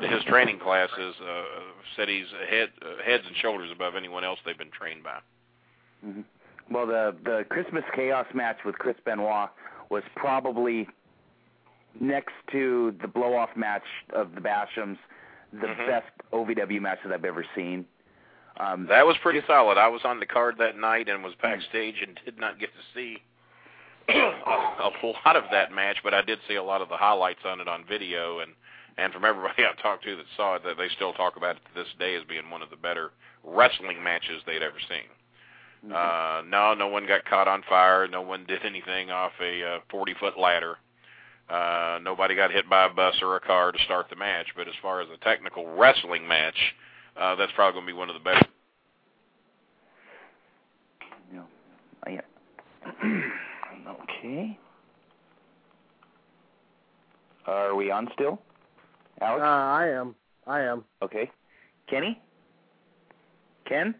to 0.00 0.08
his 0.08 0.22
training 0.24 0.58
classes 0.58 1.14
uh, 1.22 1.42
said 1.96 2.08
he's 2.08 2.26
head, 2.50 2.70
uh, 2.82 3.02
heads 3.04 3.24
and 3.26 3.36
shoulders 3.36 3.70
above 3.72 3.94
anyone 3.96 4.24
else 4.24 4.38
they've 4.44 4.58
been 4.58 4.70
trained 4.70 5.02
by. 5.04 5.18
hmm 6.02 6.20
Well, 6.70 6.86
the 6.86 7.14
the 7.24 7.44
Christmas 7.48 7.84
Chaos 7.94 8.26
match 8.34 8.58
with 8.64 8.76
Chris 8.78 8.96
Benoit 9.04 9.50
was 9.90 10.02
probably 10.16 10.88
next 12.00 12.32
to 12.52 12.94
the 13.00 13.08
blow 13.08 13.36
off 13.36 13.50
match 13.56 13.84
of 14.14 14.34
the 14.34 14.40
Bashams, 14.40 14.98
the 15.52 15.68
Mhm. 15.68 15.86
best 15.86 16.10
OVW 16.32 16.80
match 16.80 16.98
that 17.04 17.12
I've 17.12 17.24
ever 17.24 17.44
seen. 17.54 17.86
Um, 18.56 18.86
That 18.86 19.06
was 19.06 19.16
pretty 19.18 19.42
solid. 19.46 19.78
I 19.78 19.88
was 19.88 20.04
on 20.04 20.18
the 20.20 20.26
card 20.26 20.58
that 20.58 20.76
night 20.76 21.08
and 21.08 21.22
was 21.22 21.34
backstage 21.36 22.02
and 22.02 22.18
did 22.24 22.38
not 22.38 22.58
get 22.58 22.70
to 22.74 22.82
see 22.94 23.22
a, 24.08 24.90
a 25.02 25.12
lot 25.24 25.36
of 25.36 25.44
that 25.50 25.72
match, 25.72 25.98
but 26.02 26.14
I 26.14 26.22
did 26.22 26.38
see 26.48 26.56
a 26.56 26.62
lot 26.62 26.82
of 26.82 26.88
the 26.88 26.96
highlights 26.96 27.40
on 27.44 27.60
it 27.60 27.68
on 27.68 27.84
video 27.88 28.40
and 28.40 28.52
and 28.96 29.12
from 29.12 29.24
everybody 29.24 29.62
I 29.64 29.80
talked 29.82 30.04
to 30.04 30.16
that 30.16 30.26
saw 30.36 30.56
it, 30.56 30.64
that 30.64 30.76
they 30.78 30.88
still 30.94 31.12
talk 31.12 31.36
about 31.36 31.56
it 31.56 31.62
to 31.66 31.74
this 31.74 31.88
day 31.98 32.14
as 32.14 32.22
being 32.28 32.50
one 32.50 32.62
of 32.62 32.70
the 32.70 32.76
better 32.76 33.10
wrestling 33.42 34.02
matches 34.02 34.42
they'd 34.46 34.62
ever 34.62 34.78
seen. 34.88 35.08
Uh, 35.92 36.42
no, 36.48 36.72
no 36.72 36.88
one 36.88 37.06
got 37.06 37.26
caught 37.26 37.46
on 37.46 37.62
fire. 37.68 38.08
No 38.08 38.22
one 38.22 38.46
did 38.46 38.64
anything 38.64 39.10
off 39.10 39.32
a 39.40 39.62
uh, 39.62 39.78
40 39.90 40.14
foot 40.18 40.38
ladder. 40.38 40.78
Uh, 41.50 41.98
nobody 42.02 42.34
got 42.34 42.50
hit 42.50 42.68
by 42.70 42.86
a 42.86 42.88
bus 42.88 43.14
or 43.20 43.36
a 43.36 43.40
car 43.40 43.70
to 43.70 43.78
start 43.84 44.06
the 44.08 44.16
match. 44.16 44.46
But 44.56 44.66
as 44.66 44.74
far 44.80 45.02
as 45.02 45.08
a 45.12 45.22
technical 45.22 45.76
wrestling 45.76 46.26
match, 46.26 46.56
uh, 47.20 47.34
that's 47.34 47.52
probably 47.54 47.74
going 47.74 47.86
to 47.86 47.92
be 47.92 47.98
one 47.98 48.08
of 48.08 48.14
the 48.14 48.20
better. 48.20 48.46
Yeah. 51.34 51.42
Uh, 52.06 52.10
yeah. 52.10 53.30
okay. 54.04 54.58
Are 57.46 57.74
we 57.74 57.90
on 57.90 58.08
still? 58.14 58.40
uh, 59.20 59.24
Alex? 59.24 59.42
I 59.42 59.88
am. 59.88 60.14
I 60.46 60.60
am. 60.60 60.84
Okay. 61.02 61.30
Kenny? 61.88 62.20
Ken? 63.66 63.94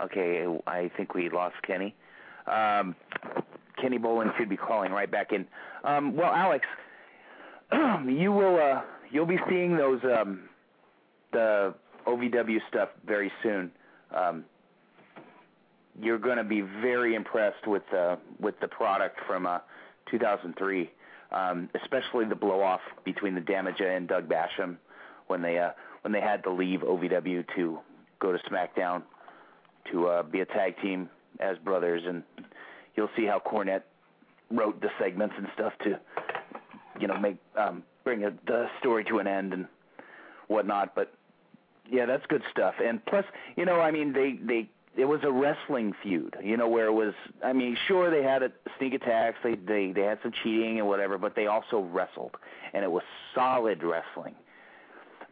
Okay, 0.00 0.44
I 0.66 0.90
think 0.96 1.14
we 1.14 1.30
lost 1.30 1.56
Kenny. 1.66 1.94
Um, 2.46 2.94
Kenny 3.80 3.98
Bolin 3.98 4.36
should 4.36 4.48
be 4.48 4.56
calling 4.56 4.92
right 4.92 5.10
back 5.10 5.32
in. 5.32 5.46
Um, 5.84 6.14
well, 6.16 6.32
Alex, 6.32 6.66
you 8.06 8.32
will 8.32 8.56
uh, 8.56 8.82
you'll 9.10 9.26
be 9.26 9.38
seeing 9.48 9.76
those 9.76 10.00
um, 10.04 10.48
the 11.32 11.74
OVW 12.06 12.58
stuff 12.68 12.90
very 13.06 13.32
soon. 13.42 13.70
Um, 14.14 14.44
you're 16.00 16.18
going 16.18 16.36
to 16.36 16.44
be 16.44 16.60
very 16.60 17.14
impressed 17.14 17.66
with 17.66 17.82
the 17.90 18.18
with 18.40 18.58
the 18.60 18.68
product 18.68 19.18
from 19.26 19.46
uh, 19.46 19.58
2003, 20.10 20.90
um, 21.32 21.68
especially 21.82 22.24
the 22.26 22.34
blow 22.34 22.60
off 22.60 22.80
between 23.04 23.34
the 23.34 23.40
Damaja 23.40 23.96
and 23.96 24.08
Doug 24.08 24.28
Basham 24.28 24.76
when 25.26 25.42
they 25.42 25.58
uh, 25.58 25.70
when 26.02 26.12
they 26.12 26.20
had 26.20 26.42
to 26.44 26.50
leave 26.52 26.80
OVW 26.80 27.44
to 27.56 27.78
go 28.20 28.32
to 28.32 28.38
SmackDown 28.50 29.02
to 29.92 30.06
uh, 30.06 30.22
be 30.22 30.40
a 30.40 30.46
tag 30.46 30.80
team 30.80 31.08
as 31.40 31.56
brothers, 31.58 32.02
and 32.06 32.22
you'll 32.96 33.10
see 33.16 33.24
how 33.24 33.38
Cornette 33.38 33.82
wrote 34.50 34.80
the 34.80 34.88
segments 34.98 35.34
and 35.36 35.48
stuff 35.54 35.72
to 35.82 35.98
you 37.00 37.06
know 37.06 37.18
make 37.18 37.36
um, 37.56 37.82
bring 38.04 38.24
a, 38.24 38.30
the 38.46 38.66
story 38.80 39.04
to 39.04 39.18
an 39.18 39.26
end 39.26 39.52
and 39.52 39.66
whatnot. 40.48 40.94
But 40.94 41.12
yeah, 41.90 42.06
that's 42.06 42.24
good 42.26 42.42
stuff. 42.50 42.74
And 42.82 43.04
plus, 43.06 43.24
you 43.56 43.64
know, 43.64 43.80
I 43.80 43.90
mean, 43.90 44.12
they 44.12 44.38
they 44.42 44.68
it 44.96 45.04
was 45.04 45.20
a 45.22 45.30
wrestling 45.30 45.94
feud, 46.02 46.36
you 46.42 46.56
know, 46.56 46.68
where 46.68 46.86
it 46.86 46.92
was. 46.92 47.14
I 47.44 47.52
mean, 47.52 47.76
sure 47.86 48.10
they 48.10 48.22
had 48.22 48.42
a 48.42 48.50
sneak 48.78 48.94
attacks, 48.94 49.38
they 49.42 49.54
they 49.54 49.92
they 49.92 50.02
had 50.02 50.18
some 50.22 50.32
cheating 50.42 50.78
and 50.78 50.88
whatever, 50.88 51.18
but 51.18 51.34
they 51.34 51.46
also 51.46 51.80
wrestled, 51.80 52.36
and 52.72 52.84
it 52.84 52.90
was 52.90 53.02
solid 53.34 53.82
wrestling. 53.82 54.34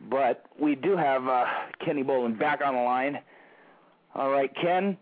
But 0.09 0.45
we 0.59 0.75
do 0.75 0.97
have 0.97 1.27
uh, 1.27 1.47
Kenny 1.85 2.03
Bolin 2.03 2.39
back 2.39 2.61
on 2.65 2.75
the 2.75 2.81
line. 2.81 3.21
All 4.15 4.31
right, 4.31 4.55
Ken. 4.55 4.97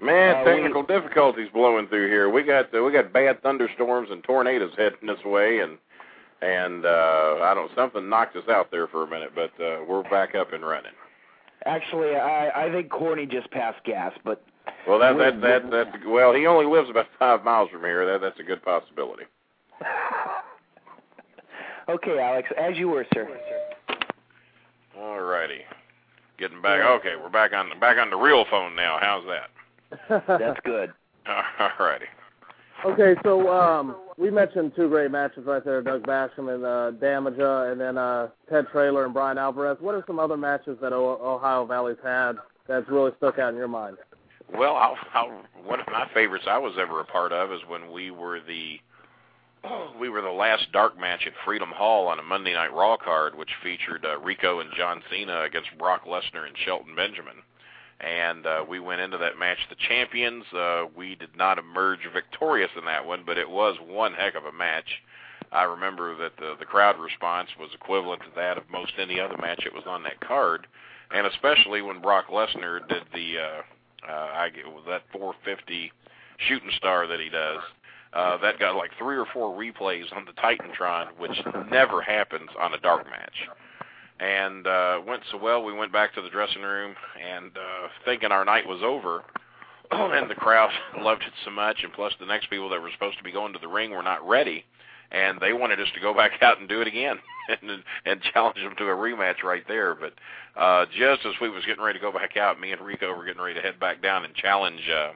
Man, 0.00 0.36
Uh, 0.36 0.44
technical 0.44 0.82
difficulties 0.82 1.48
blowing 1.52 1.88
through 1.88 2.08
here. 2.08 2.28
We 2.28 2.42
got 2.42 2.74
uh, 2.74 2.82
we 2.82 2.92
got 2.92 3.12
bad 3.12 3.42
thunderstorms 3.42 4.10
and 4.10 4.22
tornadoes 4.24 4.72
heading 4.76 5.06
this 5.06 5.24
way, 5.24 5.60
and 5.60 5.78
and 6.42 6.84
uh, 6.84 7.38
I 7.42 7.52
don't 7.54 7.70
something 7.74 8.08
knocked 8.08 8.36
us 8.36 8.48
out 8.48 8.70
there 8.70 8.86
for 8.86 9.04
a 9.04 9.06
minute, 9.06 9.32
but 9.34 9.52
uh, 9.62 9.84
we're 9.88 10.02
back 10.04 10.34
up 10.34 10.52
and 10.52 10.64
running. 10.64 10.92
Actually, 11.66 12.14
I 12.14 12.66
I 12.66 12.70
think 12.70 12.90
Corny 12.90 13.26
just 13.26 13.50
passed 13.50 13.82
gas, 13.84 14.12
but 14.24 14.42
Well, 14.86 14.98
that 15.00 15.18
that 15.18 15.40
that 15.40 15.70
that 15.70 16.06
well, 16.06 16.32
he 16.32 16.46
only 16.46 16.66
lives 16.66 16.88
about 16.88 17.06
five 17.18 17.44
miles 17.44 17.70
from 17.70 17.80
here. 17.80 18.06
That 18.06 18.20
that's 18.20 18.38
a 18.38 18.44
good 18.44 18.62
possibility. 18.62 19.24
okay, 21.88 22.18
Alex, 22.18 22.48
as 22.58 22.76
you 22.76 22.88
were, 22.88 23.04
sir. 23.12 23.28
All 24.96 25.20
righty, 25.20 25.60
getting 26.38 26.62
back. 26.62 26.80
Okay, 26.80 27.14
we're 27.20 27.28
back 27.28 27.52
on 27.52 27.78
back 27.80 27.98
on 27.98 28.10
the 28.10 28.16
real 28.16 28.44
phone 28.48 28.76
now. 28.76 28.98
How's 29.00 29.24
that? 29.26 29.50
That's 30.38 30.60
good. 30.64 30.92
All 31.26 31.70
righty. 31.80 32.06
Okay, 32.84 33.16
so 33.24 33.50
um, 33.50 33.96
we 34.18 34.30
mentioned 34.30 34.72
two 34.74 34.88
great 34.88 35.10
matches 35.10 35.44
right 35.46 35.64
there, 35.64 35.82
Doug 35.82 36.02
Basham 36.06 36.54
and 36.54 36.64
uh, 36.64 36.92
Damaja, 37.04 37.72
and 37.72 37.80
then 37.80 37.98
uh, 37.98 38.28
Ted 38.50 38.66
Traylor 38.72 39.04
and 39.04 39.12
Brian 39.12 39.38
Alvarez. 39.38 39.76
What 39.80 39.94
are 39.94 40.04
some 40.06 40.18
other 40.18 40.36
matches 40.36 40.78
that 40.80 40.92
o- 40.92 41.20
Ohio 41.22 41.66
Valley's 41.66 41.98
had 42.02 42.32
that's 42.66 42.88
really 42.88 43.12
stuck 43.18 43.38
out 43.38 43.50
in 43.50 43.56
your 43.56 43.68
mind? 43.68 43.98
Well, 44.54 44.76
I'll, 44.76 44.96
I'll, 45.12 45.42
one 45.64 45.80
of 45.80 45.86
my 45.88 46.08
favorites 46.14 46.46
I 46.48 46.58
was 46.58 46.74
ever 46.80 47.00
a 47.00 47.04
part 47.04 47.32
of 47.32 47.52
is 47.52 47.60
when 47.68 47.90
we 47.90 48.10
were 48.10 48.40
the 48.40 48.80
we 50.00 50.08
were 50.08 50.22
the 50.22 50.30
last 50.30 50.70
dark 50.72 50.98
match 50.98 51.26
at 51.26 51.32
Freedom 51.44 51.70
Hall 51.70 52.06
on 52.06 52.18
a 52.18 52.22
Monday 52.22 52.54
Night 52.54 52.72
Raw 52.72 52.96
card, 52.96 53.36
which 53.36 53.50
featured 53.62 54.04
uh, 54.04 54.18
Rico 54.18 54.60
and 54.60 54.70
John 54.76 55.02
Cena 55.10 55.42
against 55.42 55.76
Brock 55.78 56.04
Lesnar 56.04 56.46
and 56.46 56.56
Shelton 56.64 56.94
Benjamin. 56.94 57.36
And 58.00 58.46
uh, 58.46 58.64
we 58.68 58.78
went 58.78 59.00
into 59.00 59.16
that 59.18 59.38
match 59.38 59.58
the 59.70 59.76
champions. 59.88 60.44
Uh, 60.52 60.84
we 60.96 61.14
did 61.14 61.34
not 61.36 61.58
emerge 61.58 62.00
victorious 62.12 62.70
in 62.76 62.84
that 62.84 63.06
one, 63.06 63.22
but 63.24 63.38
it 63.38 63.48
was 63.48 63.76
one 63.86 64.12
heck 64.12 64.34
of 64.34 64.44
a 64.44 64.52
match. 64.52 64.88
I 65.52 65.62
remember 65.62 66.16
that 66.18 66.36
the, 66.36 66.56
the 66.58 66.66
crowd 66.66 66.98
response 66.98 67.48
was 67.58 67.70
equivalent 67.72 68.20
to 68.22 68.28
that 68.36 68.58
of 68.58 68.68
most 68.70 68.92
any 68.98 69.18
other 69.18 69.36
match 69.38 69.62
that 69.64 69.72
was 69.72 69.86
on 69.86 70.02
that 70.02 70.20
card, 70.20 70.66
and 71.14 71.26
especially 71.26 71.82
when 71.82 72.02
Brock 72.02 72.26
Lesnar 72.28 72.86
did 72.88 73.04
the 73.14 73.38
uh, 73.38 73.62
uh, 74.08 74.28
I 74.34 74.50
get 74.50 74.64
that 74.86 75.02
450 75.12 75.92
shooting 76.48 76.70
star 76.76 77.06
that 77.06 77.20
he 77.20 77.28
does. 77.28 77.60
Uh, 78.12 78.38
that 78.38 78.58
got 78.58 78.76
like 78.76 78.90
three 78.98 79.16
or 79.16 79.26
four 79.32 79.56
replays 79.56 80.04
on 80.14 80.24
the 80.24 80.32
Titantron, 80.32 81.08
which 81.18 81.38
never 81.70 82.00
happens 82.00 82.48
on 82.58 82.72
a 82.72 82.78
dark 82.78 83.04
match. 83.06 83.48
And 84.18 84.66
uh, 84.66 85.00
went 85.06 85.22
so 85.30 85.36
well, 85.36 85.62
we 85.62 85.74
went 85.74 85.92
back 85.92 86.14
to 86.14 86.22
the 86.22 86.30
dressing 86.30 86.62
room 86.62 86.94
and 87.22 87.50
uh, 87.56 87.88
thinking 88.04 88.32
our 88.32 88.44
night 88.44 88.66
was 88.66 88.80
over. 88.82 89.24
and 89.90 90.30
the 90.30 90.34
crowd 90.34 90.70
loved 91.00 91.22
it 91.22 91.32
so 91.44 91.50
much, 91.50 91.78
and 91.82 91.92
plus 91.92 92.12
the 92.18 92.26
next 92.26 92.50
people 92.50 92.68
that 92.70 92.80
were 92.80 92.90
supposed 92.92 93.18
to 93.18 93.24
be 93.24 93.32
going 93.32 93.52
to 93.52 93.58
the 93.58 93.68
ring 93.68 93.90
were 93.90 94.02
not 94.02 94.26
ready, 94.26 94.64
and 95.12 95.38
they 95.40 95.52
wanted 95.52 95.80
us 95.80 95.88
to 95.94 96.00
go 96.00 96.14
back 96.16 96.42
out 96.42 96.58
and 96.58 96.68
do 96.68 96.80
it 96.80 96.88
again 96.88 97.18
and 97.62 97.82
and 98.04 98.20
challenge 98.32 98.56
them 98.56 98.74
to 98.76 98.84
a 98.84 98.96
rematch 98.96 99.42
right 99.44 99.64
there. 99.68 99.94
But 99.94 100.14
uh, 100.60 100.86
just 100.86 101.24
as 101.26 101.34
we 101.40 101.48
was 101.48 101.64
getting 101.66 101.84
ready 101.84 101.98
to 101.98 102.02
go 102.02 102.12
back 102.12 102.36
out, 102.36 102.60
me 102.60 102.72
and 102.72 102.80
Rico 102.80 103.14
were 103.14 103.24
getting 103.24 103.42
ready 103.42 103.54
to 103.54 103.62
head 103.62 103.78
back 103.78 104.02
down 104.02 104.24
and 104.24 104.34
challenge 104.34 104.80
uh, 104.88 105.12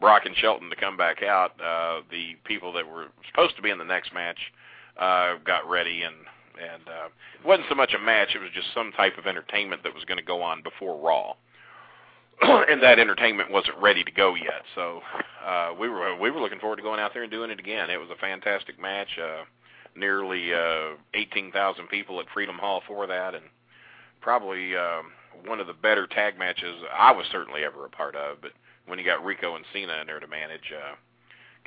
Brock 0.00 0.26
and 0.26 0.36
Shelton 0.36 0.68
to 0.68 0.76
come 0.76 0.96
back 0.96 1.22
out. 1.22 1.52
Uh, 1.60 2.02
the 2.10 2.36
people 2.44 2.72
that 2.74 2.86
were 2.86 3.06
supposed 3.30 3.56
to 3.56 3.62
be 3.62 3.70
in 3.70 3.78
the 3.78 3.84
next 3.84 4.12
match 4.12 4.38
uh, 4.98 5.36
got 5.44 5.68
ready 5.68 6.02
and 6.02 6.16
and 6.60 6.82
uh, 6.88 7.08
it 7.40 7.46
wasn't 7.46 7.68
so 7.68 7.74
much 7.74 7.94
a 7.94 7.98
match; 7.98 8.34
it 8.34 8.40
was 8.40 8.50
just 8.54 8.68
some 8.74 8.92
type 8.92 9.18
of 9.18 9.26
entertainment 9.26 9.82
that 9.82 9.94
was 9.94 10.04
going 10.04 10.18
to 10.18 10.24
go 10.24 10.42
on 10.42 10.62
before 10.62 10.98
Raw. 11.00 11.34
and 12.68 12.82
that 12.82 12.98
entertainment 12.98 13.50
wasn't 13.50 13.76
ready 13.78 14.02
to 14.02 14.10
go 14.10 14.34
yet, 14.34 14.62
so 14.74 15.00
uh, 15.46 15.72
we 15.78 15.88
were 15.88 16.16
we 16.16 16.30
were 16.30 16.40
looking 16.40 16.58
forward 16.58 16.76
to 16.76 16.82
going 16.82 17.00
out 17.00 17.12
there 17.14 17.22
and 17.22 17.30
doing 17.30 17.50
it 17.50 17.60
again. 17.60 17.90
It 17.90 18.00
was 18.00 18.10
a 18.10 18.20
fantastic 18.20 18.80
match. 18.80 19.18
Uh, 19.18 19.44
nearly 19.94 20.52
uh, 20.54 20.96
18,000 21.14 21.88
people 21.88 22.20
at 22.20 22.26
Freedom 22.32 22.56
Hall 22.56 22.82
for 22.86 23.06
that, 23.06 23.34
and 23.34 23.44
probably 24.20 24.76
um, 24.76 25.12
one 25.46 25.60
of 25.60 25.66
the 25.66 25.74
better 25.74 26.06
tag 26.06 26.38
matches 26.38 26.76
I 26.96 27.12
was 27.12 27.26
certainly 27.30 27.64
ever 27.64 27.84
a 27.84 27.90
part 27.90 28.14
of. 28.16 28.40
But 28.40 28.52
when 28.86 28.98
you 28.98 29.04
got 29.04 29.24
Rico 29.24 29.56
and 29.56 29.64
Cena 29.72 30.00
in 30.00 30.06
there 30.06 30.20
to 30.20 30.26
manage, 30.26 30.72
uh, 30.74 30.94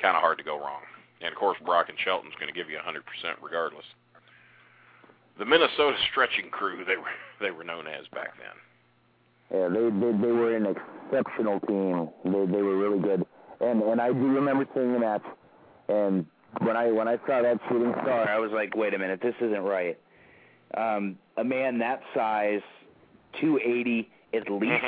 kind 0.00 0.16
of 0.16 0.22
hard 0.22 0.38
to 0.38 0.44
go 0.44 0.58
wrong. 0.58 0.82
And 1.20 1.32
of 1.32 1.38
course, 1.38 1.56
Brock 1.64 1.88
and 1.88 1.98
Shelton's 1.98 2.34
going 2.38 2.52
to 2.52 2.58
give 2.58 2.68
you 2.68 2.78
100% 2.78 3.00
regardless. 3.42 3.84
The 5.38 5.44
Minnesota 5.44 5.96
Stretching 6.10 6.50
Crew, 6.50 6.84
they 6.86 6.96
were 6.96 7.04
they 7.40 7.50
were 7.50 7.64
known 7.64 7.86
as 7.86 8.06
back 8.12 8.32
then. 8.38 8.56
Yeah, 9.60 9.68
they 9.68 9.90
they 9.90 10.18
they 10.18 10.32
were 10.32 10.56
an 10.56 10.66
exceptional 10.66 11.60
team. 11.60 12.08
They 12.24 12.46
they 12.52 12.62
were 12.62 12.76
really 12.76 13.00
good. 13.00 13.24
And 13.60 13.82
and 13.82 14.00
I 14.00 14.08
do 14.12 14.26
remember 14.26 14.66
seeing 14.74 14.92
the 14.92 14.98
match. 14.98 15.22
And 15.88 16.26
when 16.60 16.76
I 16.76 16.90
when 16.90 17.08
I 17.08 17.16
saw 17.26 17.42
that 17.42 17.58
shooting 17.68 17.92
star, 18.02 18.28
I 18.28 18.38
was 18.38 18.50
like, 18.52 18.74
wait 18.76 18.94
a 18.94 18.98
minute, 18.98 19.20
this 19.22 19.34
isn't 19.40 19.62
right. 19.62 19.98
Um, 20.76 21.16
a 21.36 21.44
man 21.44 21.78
that 21.78 22.00
size, 22.14 22.60
280 23.40 24.08
at 24.34 24.50
least, 24.50 24.84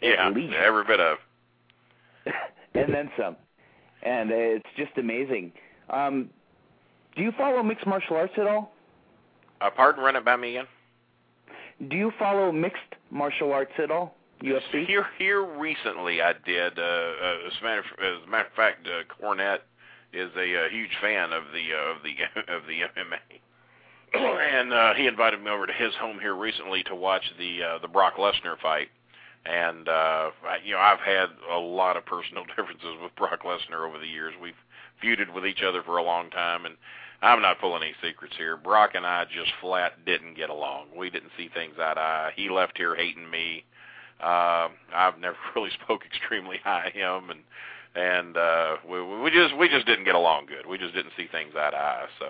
yeah, 0.00 0.28
least. 0.30 0.54
every 0.54 0.84
bit 0.84 1.00
of. 1.00 1.18
and 2.74 2.94
then 2.94 3.10
some. 3.18 3.36
And 4.02 4.30
it's 4.30 4.66
just 4.76 4.92
amazing. 4.98 5.52
Um, 5.90 6.30
do 7.16 7.22
you 7.22 7.32
follow 7.36 7.62
mixed 7.62 7.86
martial 7.86 8.16
arts 8.16 8.34
at 8.36 8.46
all? 8.46 8.73
Uh, 9.64 9.70
pardon, 9.70 10.04
run 10.04 10.14
it 10.14 10.24
by 10.24 10.36
me 10.36 10.56
again. 10.56 10.66
Do 11.88 11.96
you 11.96 12.12
follow 12.18 12.52
mixed 12.52 12.82
martial 13.10 13.52
arts 13.52 13.72
at 13.78 13.90
all? 13.90 14.14
UFC? 14.42 14.86
Here, 14.86 15.06
here 15.18 15.42
recently, 15.42 16.20
I 16.20 16.34
did. 16.44 16.78
Uh, 16.78 16.82
uh, 16.82 17.46
as, 17.46 17.52
a 17.60 17.64
matter 17.64 17.80
of, 17.80 17.86
as 17.98 18.26
a 18.26 18.30
matter 18.30 18.48
of 18.48 18.54
fact, 18.54 18.86
uh, 18.86 19.04
Cornette 19.14 19.60
is 20.12 20.30
a, 20.36 20.66
uh 20.66 20.68
huge 20.68 20.90
fan 21.00 21.32
of 21.32 21.44
the 21.52 21.74
uh, 21.74 21.90
of 21.90 21.96
the 22.04 22.52
of 22.54 22.62
the 22.66 22.80
MMA, 23.00 23.40
and 24.60 24.72
uh, 24.72 24.94
he 24.94 25.06
invited 25.06 25.42
me 25.42 25.50
over 25.50 25.66
to 25.66 25.72
his 25.72 25.94
home 25.94 26.20
here 26.20 26.36
recently 26.36 26.82
to 26.84 26.94
watch 26.94 27.24
the 27.38 27.62
uh, 27.62 27.78
the 27.78 27.88
Brock 27.88 28.16
Lesnar 28.16 28.58
fight. 28.60 28.88
And 29.46 29.88
uh, 29.88 30.30
I, 30.46 30.58
you 30.64 30.72
know, 30.72 30.78
I've 30.78 31.00
had 31.00 31.28
a 31.50 31.58
lot 31.58 31.96
of 31.96 32.06
personal 32.06 32.44
differences 32.56 32.96
with 33.02 33.14
Brock 33.16 33.40
Lesnar 33.44 33.86
over 33.86 33.98
the 33.98 34.06
years. 34.06 34.34
We've 34.40 34.54
feuded 35.02 35.34
with 35.34 35.46
each 35.46 35.62
other 35.66 35.82
for 35.82 35.96
a 35.96 36.02
long 36.02 36.30
time, 36.30 36.66
and 36.66 36.76
I'm 37.24 37.40
not 37.40 37.58
pulling 37.58 37.82
any 37.82 37.94
secrets 38.02 38.34
here. 38.36 38.54
Brock 38.58 38.90
and 38.94 39.06
I 39.06 39.24
just 39.24 39.50
flat 39.62 40.04
didn't 40.04 40.36
get 40.36 40.50
along. 40.50 40.88
We 40.94 41.08
didn't 41.08 41.30
see 41.38 41.48
things 41.48 41.74
eye 41.78 41.94
to 41.94 42.00
eye. 42.00 42.32
He 42.36 42.50
left 42.50 42.76
here 42.76 42.94
hating 42.94 43.30
me. 43.30 43.64
Uh, 44.20 44.68
I've 44.94 45.18
never 45.18 45.36
really 45.56 45.70
spoke 45.82 46.02
extremely 46.04 46.58
high 46.62 46.88
of 46.88 46.92
him, 46.92 47.30
and 47.30 47.40
and 47.96 48.36
uh, 48.36 48.76
we 48.88 49.02
we 49.22 49.30
just 49.30 49.56
we 49.56 49.70
just 49.70 49.86
didn't 49.86 50.04
get 50.04 50.14
along 50.14 50.46
good. 50.46 50.66
We 50.66 50.76
just 50.76 50.94
didn't 50.94 51.12
see 51.16 51.26
things 51.32 51.54
eye 51.56 51.70
to 51.70 51.76
eye. 51.76 52.06
So 52.18 52.26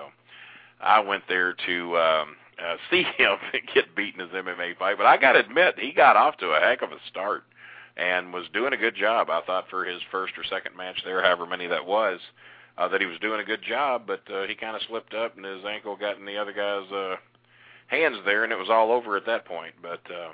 I 0.80 1.00
went 1.00 1.24
there 1.28 1.56
to 1.66 1.98
um, 1.98 2.36
uh, 2.64 2.76
see 2.90 3.02
him 3.18 3.36
get 3.74 3.96
beaten 3.96 4.20
his 4.20 4.30
MMA 4.30 4.78
fight. 4.78 4.96
But 4.96 5.06
I 5.06 5.16
got 5.16 5.32
to 5.32 5.40
admit, 5.40 5.74
he 5.76 5.92
got 5.92 6.16
off 6.16 6.36
to 6.36 6.50
a 6.50 6.60
heck 6.60 6.82
of 6.82 6.92
a 6.92 6.98
start 7.08 7.42
and 7.96 8.32
was 8.32 8.46
doing 8.52 8.72
a 8.72 8.76
good 8.76 8.94
job. 8.94 9.28
I 9.28 9.40
thought 9.42 9.68
for 9.70 9.84
his 9.84 10.00
first 10.12 10.34
or 10.38 10.44
second 10.44 10.76
match 10.76 11.00
there, 11.04 11.20
however 11.20 11.46
many 11.46 11.66
that 11.66 11.84
was, 11.84 12.20
that 12.78 13.00
he 13.00 13.06
was 13.06 13.18
doing 13.20 13.40
a 13.40 13.44
good 13.44 13.62
job. 13.62 14.02
But 14.06 14.22
uh, 14.32 14.46
he 14.46 14.54
kind 14.54 14.76
of 14.76 14.82
slipped 14.88 15.14
up 15.14 15.36
and 15.36 15.44
his 15.44 15.64
ankle 15.64 15.96
got 15.96 16.18
in 16.18 16.24
the 16.26 16.36
other 16.36 16.52
guy's 16.52 16.90
uh, 16.92 17.16
hands 17.88 18.16
there, 18.24 18.44
and 18.44 18.52
it 18.52 18.58
was 18.58 18.70
all 18.70 18.90
over 18.92 19.16
at 19.16 19.26
that 19.26 19.44
point. 19.44 19.74
But 19.82 20.02
uh, 20.10 20.30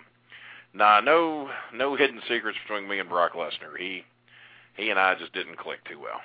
nah, 0.74 1.00
no 1.00 1.50
no 1.74 1.96
hidden 1.96 2.20
secrets 2.28 2.58
between 2.66 2.88
me 2.88 2.98
and 2.98 3.08
Brock 3.08 3.32
Lesnar. 3.34 3.76
He 3.78 4.04
he 4.76 4.90
and 4.90 4.98
I 4.98 5.14
just 5.16 5.32
didn't 5.34 5.58
click 5.58 5.80
too 5.84 5.98
well. 6.00 6.20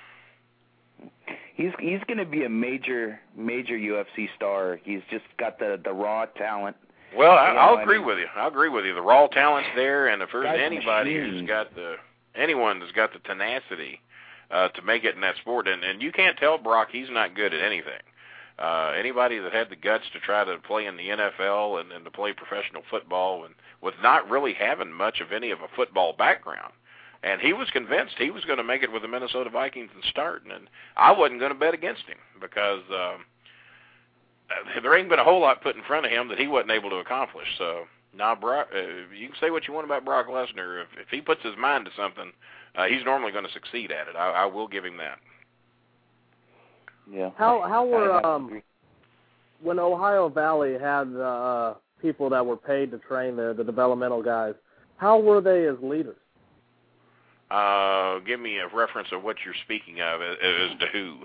he's 1.55 1.71
he's 1.79 1.99
going 2.07 2.17
to 2.17 2.25
be 2.25 2.43
a 2.45 2.49
major 2.49 3.19
major 3.35 3.75
UFC 3.77 4.27
star. 4.35 4.79
He's 4.83 5.01
just 5.09 5.25
got 5.37 5.59
the 5.59 5.79
the 5.83 5.91
raw 5.93 6.25
talent. 6.25 6.75
Well, 7.15 7.31
I, 7.31 7.49
You 7.49 7.53
know, 7.53 7.59
I'll 7.59 7.77
I 7.77 7.81
agree 7.83 7.97
mean- 7.97 8.07
with 8.07 8.17
you. 8.19 8.27
I'll 8.35 8.47
agree 8.49 8.69
with 8.69 8.85
you. 8.85 8.93
The 8.93 9.01
raw 9.01 9.27
talent's 9.27 9.69
there, 9.75 10.07
and 10.07 10.21
if 10.21 10.29
there's 10.31 10.45
anybody 10.59 11.17
machine. 11.17 11.39
who's 11.39 11.47
got 11.47 11.73
the 11.75 11.95
anyone 12.35 12.79
that's 12.79 12.91
got 12.91 13.13
the 13.13 13.19
tenacity 13.19 13.99
uh, 14.51 14.69
to 14.69 14.81
make 14.81 15.03
it 15.03 15.15
in 15.15 15.22
that 15.22 15.38
sport, 15.38 15.67
and 15.67 15.84
and 15.84 16.01
you 16.01 16.11
can't 16.11 16.38
tell 16.38 16.57
Brock 16.57 16.89
he's 16.91 17.09
not 17.09 17.35
good 17.35 17.53
at 17.53 17.61
anything. 17.61 18.01
Uh, 18.57 18.93
anybody 18.97 19.38
that 19.38 19.51
had 19.51 19.69
the 19.69 19.76
guts 19.76 20.05
to 20.13 20.19
try 20.19 20.45
to 20.45 20.57
play 20.59 20.85
in 20.85 20.95
the 20.95 21.09
NFL 21.09 21.81
and, 21.81 21.91
and 21.91 22.05
to 22.05 22.11
play 22.11 22.31
professional 22.31 22.84
football, 22.89 23.43
and 23.43 23.53
with 23.81 23.95
not 24.01 24.30
really 24.30 24.53
having 24.53 24.91
much 24.91 25.19
of 25.19 25.34
any 25.34 25.51
of 25.51 25.59
a 25.59 25.67
football 25.76 26.13
background, 26.13 26.72
and 27.22 27.41
he 27.41 27.51
was 27.51 27.69
convinced 27.72 28.15
he 28.17 28.31
was 28.31 28.45
going 28.45 28.57
to 28.57 28.63
make 28.63 28.81
it 28.81 28.91
with 28.91 29.01
the 29.01 29.07
Minnesota 29.07 29.49
Vikings 29.49 29.91
and 29.93 30.03
start, 30.05 30.43
and 30.43 30.69
I 30.95 31.11
wasn't 31.11 31.39
going 31.39 31.53
to 31.53 31.59
bet 31.59 31.73
against 31.73 32.03
him 32.03 32.17
because. 32.39 32.81
Um, 32.89 33.26
uh, 34.49 34.81
there 34.81 34.95
ain't 34.95 35.09
been 35.09 35.19
a 35.19 35.23
whole 35.23 35.41
lot 35.41 35.63
put 35.63 35.76
in 35.76 35.84
front 35.84 36.05
of 36.05 36.11
him 36.11 36.27
that 36.27 36.38
he 36.38 36.47
wasn't 36.47 36.72
able 36.72 36.89
to 36.91 36.97
accomplish. 36.97 37.47
So, 37.57 37.85
now, 38.15 38.35
Brock, 38.35 38.67
uh, 38.73 38.80
you 39.13 39.27
can 39.27 39.35
say 39.39 39.49
what 39.49 39.67
you 39.67 39.73
want 39.73 39.85
about 39.85 40.05
Brock 40.05 40.27
Lesnar. 40.27 40.84
If, 40.84 40.88
if 40.99 41.09
he 41.09 41.22
puts 41.22 41.41
his 41.41 41.57
mind 41.57 41.85
to 41.85 41.91
something, 41.97 42.31
uh, 42.77 42.85
he's 42.85 43.03
normally 43.06 43.31
going 43.31 43.45
to 43.45 43.52
succeed 43.52 43.91
at 43.91 44.07
it. 44.07 44.15
I, 44.15 44.30
I 44.31 44.45
will 44.45 44.68
give 44.68 44.84
him 44.85 44.97
that. 44.97 45.19
Yeah. 47.11 47.30
How 47.38 47.61
how 47.68 47.85
were 47.85 48.26
um 48.26 48.61
when 49.61 49.80
Ohio 49.80 50.27
Valley 50.30 50.73
had 50.73 51.14
uh, 51.15 51.76
people 52.02 52.30
that 52.31 52.45
were 52.45 52.57
paid 52.57 52.91
to 52.91 52.97
train 52.99 53.35
there, 53.35 53.53
the 53.53 53.64
developmental 53.64 54.22
guys? 54.23 54.53
How 54.97 55.19
were 55.19 55.41
they 55.41 55.65
as 55.68 55.76
leaders? 55.81 56.15
Uh, 57.52 58.19
give 58.19 58.39
me 58.39 58.57
a 58.57 58.68
reference 58.76 59.10
of 59.11 59.23
what 59.23 59.35
you're 59.45 59.53
speaking 59.65 60.02
of 60.02 60.22
as, 60.22 60.35
as 60.41 60.80
to 60.80 60.88
who. 60.91 61.18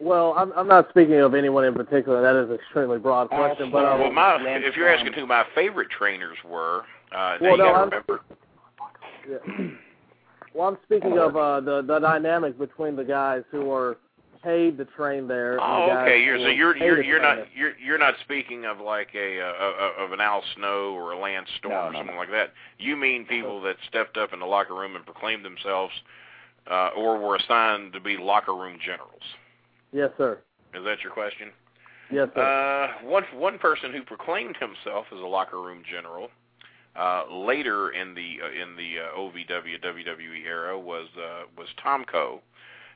Well, 0.00 0.34
I'm 0.36 0.52
I'm 0.52 0.66
not 0.68 0.88
speaking 0.90 1.14
of 1.14 1.34
anyone 1.34 1.64
in 1.64 1.74
particular. 1.74 2.20
That 2.22 2.36
is 2.44 2.50
an 2.50 2.56
extremely 2.56 2.98
broad 2.98 3.28
question, 3.28 3.70
but 3.70 3.84
um, 3.84 4.00
well, 4.00 4.12
my 4.12 4.36
if 4.40 4.76
you're 4.76 4.88
asking 4.88 5.12
who 5.12 5.26
my 5.26 5.44
favorite 5.54 5.88
trainers 5.90 6.36
were, 6.44 6.82
uh, 7.12 7.36
now 7.36 7.38
Well, 7.40 7.50
you 7.52 7.56
no, 7.58 7.64
got 7.64 7.72
to 7.72 7.78
I'm- 7.78 7.90
remember. 7.90 8.20
Yeah. 9.28 9.68
Well, 10.58 10.66
I'm 10.66 10.78
speaking 10.84 11.16
of 11.18 11.36
uh, 11.36 11.60
the 11.60 11.82
the 11.82 12.00
dynamic 12.00 12.58
between 12.58 12.96
the 12.96 13.04
guys 13.04 13.44
who 13.52 13.70
are 13.70 13.96
paid 14.42 14.76
to 14.78 14.84
train 14.84 15.28
there. 15.28 15.54
the 15.54 15.62
Oh, 15.62 15.86
guys 15.86 16.02
okay. 16.08 16.20
You're 16.24 16.38
so 16.38 16.48
you're 16.48 16.76
you're 16.76 17.00
you're 17.02 17.22
not 17.22 17.36
there. 17.36 17.46
you're 17.54 17.78
you're 17.78 17.98
not 17.98 18.14
speaking 18.24 18.64
of 18.64 18.80
like 18.80 19.08
a 19.14 19.40
uh, 19.40 19.44
uh, 19.46 20.04
of 20.04 20.10
an 20.10 20.20
Al 20.20 20.42
Snow 20.56 20.94
or 20.96 21.12
a 21.12 21.18
Lance 21.18 21.48
Storm 21.58 21.74
No, 21.74 21.80
or 21.82 21.92
no, 21.92 21.98
something 22.00 22.16
no. 22.16 22.20
like 22.20 22.30
that. 22.32 22.52
You 22.78 22.96
mean 22.96 23.24
people 23.24 23.62
that 23.62 23.76
stepped 23.88 24.16
up 24.16 24.32
in 24.32 24.40
the 24.40 24.46
locker 24.46 24.74
room 24.74 24.96
and 24.96 25.04
proclaimed 25.04 25.44
themselves 25.44 25.92
uh, 26.68 26.88
or 26.96 27.18
were 27.18 27.36
assigned 27.36 27.92
to 27.92 28.00
be 28.00 28.16
locker 28.16 28.54
room 28.56 28.78
generals. 28.84 29.22
Yes, 29.92 30.10
sir. 30.18 30.40
Is 30.74 30.84
that 30.84 31.02
your 31.04 31.12
question? 31.12 31.50
Yes, 32.10 32.30
sir. 32.34 32.42
Uh, 33.00 33.06
one 33.06 33.22
one 33.32 33.58
person 33.60 33.92
who 33.92 34.02
proclaimed 34.02 34.56
himself 34.56 35.06
as 35.12 35.20
a 35.20 35.26
locker 35.26 35.60
room 35.62 35.82
general 35.88 36.30
uh, 36.98 37.22
later 37.30 37.90
in 37.90 38.14
the 38.14 38.38
uh, 38.42 38.62
in 38.62 38.76
the 38.76 38.98
uh, 38.98 39.18
OVW 39.18 39.82
WWE 39.84 40.44
era 40.44 40.78
was 40.78 41.06
uh, 41.16 41.44
was 41.56 41.68
Tomko, 41.84 42.40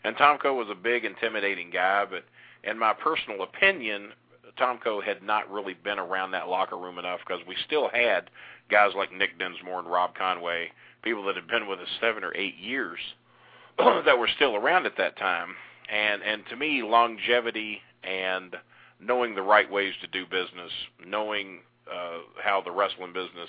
and 0.05 0.16
Tomko 0.16 0.57
was 0.57 0.69
a 0.70 0.74
big, 0.74 1.05
intimidating 1.05 1.70
guy. 1.70 2.05
But 2.11 2.24
in 2.65 2.79
my 2.79 2.95
personal 2.95 3.43
opinion, 3.43 4.11
Tomko 4.59 5.03
had 5.05 5.23
not 5.23 5.51
really 5.51 5.74
been 5.74 6.01
around 6.01 6.33
that 6.33 6.49
locker 6.49 6.77
room 6.77 6.99
enough 6.99 7.20
because 7.27 7.47
we 7.47 7.55
still 7.65 7.89
had 7.93 8.29
guys 8.70 8.91
like 8.97 9.12
Nick 9.12 9.39
Dinsmore 9.39 9.79
and 9.79 9.91
Rob 9.91 10.16
Conway, 10.16 10.73
people 11.03 11.24
that 11.27 11.37
had 11.37 11.47
been 11.47 11.69
with 11.69 11.79
us 11.79 11.89
seven 12.01 12.24
or 12.24 12.35
eight 12.35 12.57
years 12.59 12.99
that 13.79 14.19
were 14.19 14.29
still 14.35 14.57
around 14.57 14.87
at 14.87 14.97
that 14.99 15.16
time. 15.16 15.55
And 15.89 16.23
and 16.23 16.43
to 16.51 16.57
me, 16.57 16.83
longevity 16.83 17.81
and 18.03 18.57
knowing 19.01 19.37
the 19.37 19.43
right 19.43 19.70
ways 19.70 19.95
to 20.01 20.09
do 20.09 20.24
business, 20.24 20.73
knowing 21.07 21.61
uh, 21.93 22.19
how 22.43 22.61
the 22.61 22.70
wrestling 22.70 23.12
business 23.12 23.49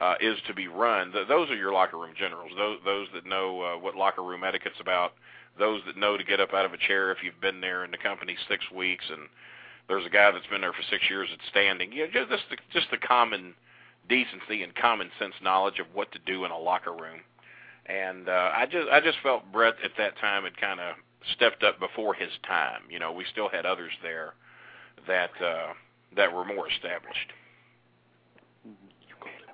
uh, 0.00 0.14
is 0.20 0.36
to 0.46 0.54
be 0.54 0.68
run, 0.68 1.12
th- 1.12 1.28
those 1.28 1.50
are 1.50 1.56
your 1.56 1.72
locker 1.72 1.98
room 1.98 2.14
generals. 2.18 2.50
Those 2.56 2.78
those 2.84 3.08
that 3.14 3.26
know 3.26 3.60
uh, 3.62 3.78
what 3.78 3.96
locker 3.96 4.22
room 4.22 4.44
etiquette's 4.44 4.80
about. 4.80 5.12
Those 5.58 5.82
that 5.86 5.96
know 5.96 6.16
to 6.16 6.24
get 6.24 6.40
up 6.40 6.52
out 6.52 6.64
of 6.64 6.72
a 6.72 6.78
chair 6.78 7.12
if 7.12 7.18
you've 7.22 7.40
been 7.40 7.60
there 7.60 7.84
in 7.84 7.90
the 7.92 7.98
company 7.98 8.36
six 8.48 8.64
weeks, 8.74 9.04
and 9.08 9.28
there's 9.88 10.04
a 10.04 10.10
guy 10.10 10.30
that's 10.30 10.46
been 10.46 10.60
there 10.60 10.72
for 10.72 10.82
six 10.90 11.04
years 11.08 11.28
that's 11.30 11.48
standing. 11.48 11.92
You 11.92 12.06
know, 12.06 12.12
just 12.12 12.30
just 12.30 12.44
the, 12.50 12.56
just 12.72 12.90
the 12.90 12.98
common 12.98 13.54
decency 14.08 14.62
and 14.62 14.74
common 14.74 15.10
sense 15.18 15.34
knowledge 15.42 15.78
of 15.78 15.86
what 15.94 16.10
to 16.12 16.18
do 16.26 16.44
in 16.44 16.50
a 16.50 16.58
locker 16.58 16.92
room. 16.92 17.20
And 17.86 18.28
uh, 18.28 18.50
I 18.54 18.66
just 18.66 18.88
I 18.90 19.00
just 19.00 19.18
felt 19.22 19.42
Brett 19.52 19.74
at 19.84 19.92
that 19.98 20.18
time 20.18 20.44
had 20.44 20.56
kind 20.56 20.80
of 20.80 20.96
stepped 21.36 21.62
up 21.62 21.78
before 21.78 22.14
his 22.14 22.30
time. 22.46 22.82
You 22.90 22.98
know, 22.98 23.12
we 23.12 23.24
still 23.30 23.48
had 23.48 23.66
others 23.66 23.92
there 24.02 24.34
that 25.06 25.30
uh, 25.42 25.72
that 26.16 26.32
were 26.32 26.44
more 26.44 26.68
established. 26.68 27.32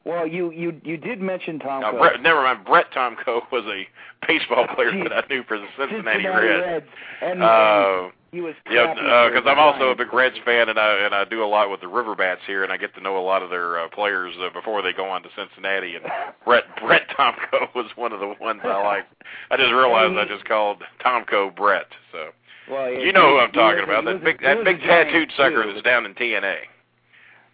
Well, 0.05 0.27
you 0.27 0.51
you 0.51 0.81
you 0.83 0.97
did 0.97 1.21
mention 1.21 1.59
Tom. 1.59 1.83
Coe. 1.83 1.99
Brett, 1.99 2.23
never 2.23 2.43
mind. 2.43 2.65
Brett 2.65 2.87
Tomko 2.93 3.43
was 3.53 3.65
a 3.67 3.87
baseball 4.27 4.67
player 4.75 4.93
that 5.05 5.13
I 5.13 5.23
knew 5.29 5.43
for 5.45 5.59
the 5.59 5.67
Cincinnati, 5.79 6.27
Reds. 6.27 6.63
Reds. 6.67 6.87
And, 7.23 7.43
Uh, 7.43 8.09
he 8.33 8.41
was 8.41 8.55
yeah, 8.71 8.95
because 9.29 9.43
for 9.43 9.49
I'm 9.49 9.59
also 9.59 9.91
a 9.91 9.97
big 9.97 10.13
Reds 10.13 10.37
fan, 10.45 10.69
and 10.69 10.79
I 10.79 11.05
and 11.05 11.15
I 11.15 11.25
do 11.25 11.43
a 11.43 11.47
lot 11.47 11.69
with 11.69 11.81
the 11.81 11.89
Riverbats 11.89 12.47
here, 12.47 12.63
and 12.63 12.73
I 12.73 12.77
get 12.77 12.95
to 12.95 13.01
know 13.01 13.19
a 13.19 13.21
lot 13.21 13.43
of 13.43 13.51
their 13.51 13.81
uh, 13.81 13.89
players 13.89 14.35
uh, 14.41 14.51
before 14.51 14.83
they 14.83 14.93
go 14.93 15.11
on 15.11 15.23
to 15.25 15.29
Cincinnati. 15.37 15.97
And 15.97 16.05
Brett 16.45 16.65
Brett 16.81 17.09
Tomko 17.19 17.75
was 17.75 17.87
one 17.97 18.13
of 18.13 18.21
the 18.21 18.33
ones 18.41 18.61
I 18.63 18.83
liked. 18.85 19.13
I 19.51 19.57
just 19.57 19.73
realized 19.73 20.17
I 20.17 20.27
just 20.27 20.45
called 20.45 20.83
Tomko 21.05 21.55
Brett. 21.55 21.87
So 22.13 22.29
Well, 22.71 22.93
you 22.93 23.13
know 23.13 23.33
who 23.33 23.39
I'm 23.41 23.53
talking 23.53 23.83
about? 23.83 24.05
That 24.05 24.23
big 24.23 24.41
that 24.43 24.65
big 24.65 24.81
tattooed 24.81 25.33
sucker 25.37 25.65
that's 25.67 25.83
down 25.83 26.07
in 26.07 26.15
TNA. 26.15 26.59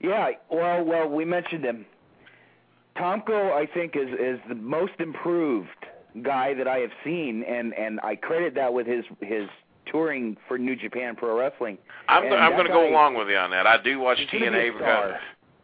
Yeah, 0.01 0.33
well, 0.51 0.85
well, 0.85 1.09
we 1.09 1.25
mentioned 1.25 1.65
him. 1.65 1.87
Tomko, 2.99 3.53
I 3.53 3.67
think, 3.73 3.97
is 3.97 4.09
is 4.09 4.41
the 4.49 4.55
most 4.55 4.93
improved 4.99 5.69
guy 6.23 6.55
that 6.55 6.67
I 6.67 6.79
have 6.79 6.91
seen, 7.05 7.45
and 7.45 7.75
and 7.75 8.01
I 8.01 8.17
credit 8.17 8.55
that 8.55 8.73
with 8.73 8.87
his 8.87 9.05
his 9.21 9.49
touring 9.91 10.37
for 10.49 10.59
New 10.59 10.77
Japan 10.77 11.15
Pro 11.17 11.39
Wrestling. 11.39 11.79
I'm 12.09 12.25
And 12.25 12.35
I'm 12.35 12.53
going 12.53 12.67
to 12.67 12.73
go 12.73 12.89
along 12.89 13.15
with 13.15 13.29
you 13.29 13.37
on 13.37 13.51
that. 13.51 13.67
I 13.67 13.83
do 13.83 13.99
watch 14.01 14.19
He's 14.19 14.41
gonna 14.41 14.51
be 14.51 14.57
TNA 14.57 14.79
because. 14.79 15.15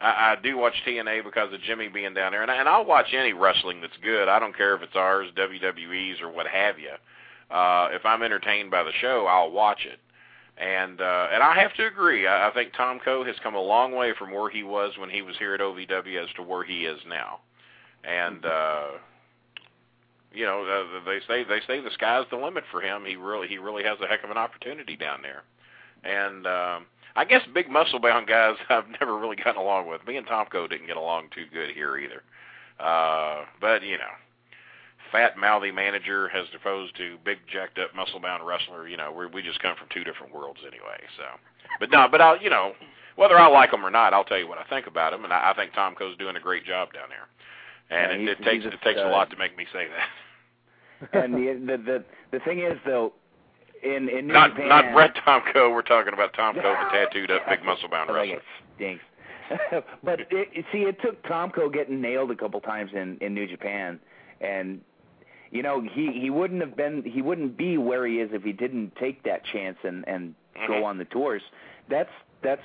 I, 0.01 0.33
I 0.33 0.37
do 0.43 0.57
watch 0.59 0.75
TNA 0.85 1.23
because 1.23 1.55
of 1.55 1.61
Jimmy 1.63 1.87
being 1.87 2.13
down 2.13 2.33
there, 2.33 2.43
and 2.43 2.51
I, 2.51 2.57
and 2.57 2.69
I'll 2.69 2.85
watch 2.85 3.15
any 3.17 3.33
wrestling 3.33 3.81
that's 3.81 3.97
good. 4.03 4.29
I 4.29 4.41
don't 4.41 4.57
care 4.57 4.75
if 4.75 4.83
it's 4.83 4.97
ours, 4.97 5.29
WWE's, 5.37 6.21
or 6.21 6.29
what 6.29 6.49
have 6.49 6.77
you. 6.81 6.91
Uh, 7.55 7.89
if 7.93 8.05
I'm 8.05 8.23
entertained 8.25 8.71
by 8.71 8.83
the 8.83 8.91
show, 9.01 9.27
I'll 9.27 9.53
watch 9.53 9.87
it. 9.87 10.01
And 10.63 11.01
uh, 11.01 11.27
and 11.33 11.43
I 11.43 11.61
have 11.61 11.75
to 11.75 11.87
agree. 11.87 12.29
I, 12.29 12.49
I 12.49 12.55
think 12.55 12.73
Tomko 12.73 13.27
has 13.27 13.35
come 13.43 13.57
a 13.57 13.61
long 13.61 13.97
way 13.97 14.13
from 14.17 14.31
where 14.31 14.49
he 14.49 14.63
was 14.63 14.93
when 14.97 15.11
he 15.11 15.21
was 15.21 15.37
here 15.37 15.55
at 15.55 15.61
OVW 15.61 16.23
as 16.23 16.29
to 16.37 16.43
where 16.43 16.63
he 16.63 16.85
is 16.85 17.01
now. 17.09 17.41
And 18.05 18.47
uh, 18.47 18.85
you 20.33 20.45
know, 20.45 20.65
uh, 20.65 21.05
they 21.05 21.19
say 21.27 21.43
they 21.43 21.61
say 21.67 21.81
the 21.81 21.91
sky's 21.93 22.27
the 22.31 22.37
limit 22.37 22.63
for 22.71 22.81
him. 22.81 23.05
He 23.05 23.17
really 23.17 23.49
he 23.49 23.59
really 23.59 23.83
has 23.83 23.99
a 24.01 24.07
heck 24.07 24.23
of 24.23 24.31
an 24.31 24.37
opportunity 24.37 24.97
down 24.97 25.19
there. 25.21 25.43
And 26.05 26.47
um, 26.47 26.87
I 27.17 27.25
guess 27.25 27.43
big 27.53 27.69
muscle 27.69 27.99
bound 27.99 28.29
guys 28.29 28.55
I've 28.71 28.89
never 29.01 29.19
really 29.19 29.37
gotten 29.37 29.61
along 29.61 29.89
with. 29.89 30.07
Me 30.07 30.17
and 30.17 30.27
Tomko 30.27 30.71
didn't 30.71 30.87
get 30.87 30.97
along 30.97 31.31
too 31.35 31.47
good 31.53 31.71
here 31.71 31.97
either. 31.97 32.23
Uh, 32.79 33.47
but 33.61 33.83
you 33.83 33.99
know, 33.99 34.15
fat 35.13 35.37
mouthy 35.39 35.71
manager 35.71 36.31
as 36.31 36.47
opposed 36.59 36.97
to 36.97 37.17
big 37.25 37.39
jacked 37.53 37.79
up 37.79 37.95
muscle 37.95 38.19
bound 38.21 38.45
wrestler. 38.47 38.89
You 38.89 38.97
know, 38.97 39.13
we 39.13 39.27
we 39.27 39.43
just 39.43 39.61
come 39.61 39.77
from 39.77 39.89
two 39.93 40.03
different 40.05 40.35
worlds 40.35 40.61
anyway. 40.67 40.99
So, 41.17 41.25
but 41.79 41.91
no, 41.91 42.09
but 42.11 42.21
I'll 42.21 42.41
you 42.41 42.51
know 42.51 42.73
whether 43.17 43.39
I 43.39 43.47
like 43.49 43.73
him 43.73 43.85
or 43.85 43.91
not, 43.91 44.15
I'll 44.15 44.25
tell 44.25 44.39
you 44.39 44.49
what 44.49 44.59
I 44.59 44.65
think 44.65 44.87
about 44.87 45.13
him, 45.13 45.25
and 45.25 45.33
I, 45.33 45.51
I 45.51 45.55
think 45.55 45.73
Tomko's 45.73 46.17
doing 46.19 46.37
a 46.37 46.41
great 46.41 46.65
job 46.65 46.93
down 46.93 47.09
there. 47.11 47.29
And 47.91 48.23
Yeah, 48.23 48.31
it, 48.33 48.41
it 48.41 48.45
takes 48.45 48.65
he's 48.65 48.73
it 48.73 48.81
takes 48.83 49.01
a 49.01 49.09
lot 49.09 49.31
to 49.31 49.37
make 49.37 49.57
me 49.57 49.67
say 49.73 49.87
that. 49.89 51.13
and 51.25 51.35
the, 51.35 51.61
the 51.67 51.77
the 51.83 52.05
the 52.33 52.45
thing 52.45 52.61
is 52.61 52.79
though, 52.87 53.13
in 53.83 54.09
in 54.09 54.27
New 54.29 54.33
Not 54.33 54.51
Japan, 54.53 54.69
not 54.69 54.93
Brett 54.95 55.15
Tomko. 55.27 55.73
We're 55.75 55.83
talking 55.83 56.15
about 56.15 56.33
Tomko, 56.33 56.63
the 56.63 56.91
tattooed 56.93 57.31
up 57.31 57.43
big 57.49 57.63
muscle 57.65 57.89
bound 57.89 58.11
I 58.11 58.13
like 58.15 58.31
wrestler. 58.31 58.37
it. 58.39 58.43
Stinks. 58.77 59.05
but 60.03 60.21
it, 60.21 60.29
it- 60.31 60.65
see, 60.73 60.79
it 60.79 60.97
took 61.03 61.23
Tomko 61.25 61.71
getting 61.73 62.01
nailed 62.01 62.31
a 62.31 62.37
couple 62.37 62.61
times 62.61 62.93
in 62.95 63.19
in 63.21 63.35
New 63.35 63.47
Japan, 63.47 64.01
and 64.41 64.81
you 65.53 65.63
know 65.63 65.81
he 65.81 66.11
he 66.13 66.31
wouldn't 66.31 66.61
have 66.61 66.77
been 66.77 67.03
he 67.05 67.23
wouldn't 67.23 67.57
be 67.57 67.79
where 67.79 68.05
he 68.07 68.19
is 68.21 68.31
if 68.33 68.43
he 68.43 68.53
didn't 68.53 68.97
take 68.97 69.23
that 69.23 69.45
chance 69.45 69.79
and 69.85 70.07
and 70.09 70.35
Mhm. 70.57 70.67
go 70.67 70.85
on 70.85 70.99
the 70.99 71.05
tours. 71.07 71.43
That's 71.89 72.11
that's 72.43 72.65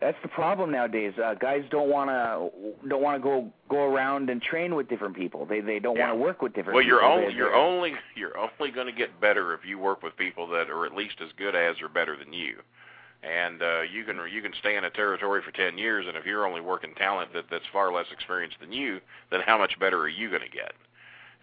that's 0.00 0.20
the 0.22 0.28
problem 0.28 0.70
nowadays. 0.70 1.14
Uh, 1.18 1.34
guys 1.34 1.64
don't 1.70 1.88
want 1.88 2.10
to 2.10 2.50
don't 2.88 3.02
want 3.02 3.16
to 3.16 3.22
go 3.22 3.50
go 3.68 3.84
around 3.92 4.28
and 4.28 4.42
train 4.42 4.74
with 4.74 4.88
different 4.88 5.16
people. 5.16 5.46
They 5.46 5.60
they 5.60 5.78
don't 5.78 5.96
Yeah. 5.96 6.08
want 6.08 6.18
to 6.18 6.22
work 6.22 6.42
with 6.42 6.52
different. 6.52 6.74
Well, 6.76 6.84
you're 6.84 7.00
people. 7.00 7.12
only 7.12 7.34
you're 7.34 7.54
only 7.54 7.94
you're 8.14 8.36
only 8.38 8.70
going 8.70 8.86
to 8.86 8.92
get 8.92 9.18
better 9.20 9.54
if 9.54 9.64
you 9.64 9.78
work 9.78 10.02
with 10.02 10.16
people 10.16 10.46
that 10.48 10.68
are 10.70 10.84
at 10.84 10.94
least 10.94 11.20
as 11.20 11.32
good 11.32 11.54
as 11.54 11.80
or 11.80 11.88
better 11.88 12.16
than 12.16 12.32
you. 12.32 12.58
And 13.22 13.62
uh, 13.62 13.80
you 13.90 14.04
can 14.04 14.20
you 14.30 14.42
can 14.42 14.52
stay 14.60 14.76
in 14.76 14.84
a 14.84 14.90
territory 14.90 15.40
for 15.40 15.50
ten 15.52 15.78
years, 15.78 16.06
and 16.06 16.14
if 16.16 16.26
you're 16.26 16.46
only 16.46 16.60
working 16.60 16.94
talent 16.94 17.32
that 17.32 17.48
that's 17.50 17.64
far 17.72 17.90
less 17.90 18.06
experienced 18.12 18.60
than 18.60 18.70
you, 18.72 19.00
then 19.30 19.40
how 19.40 19.56
much 19.56 19.78
better 19.78 19.98
are 20.00 20.08
you 20.08 20.28
going 20.28 20.42
to 20.42 20.48
get? 20.50 20.72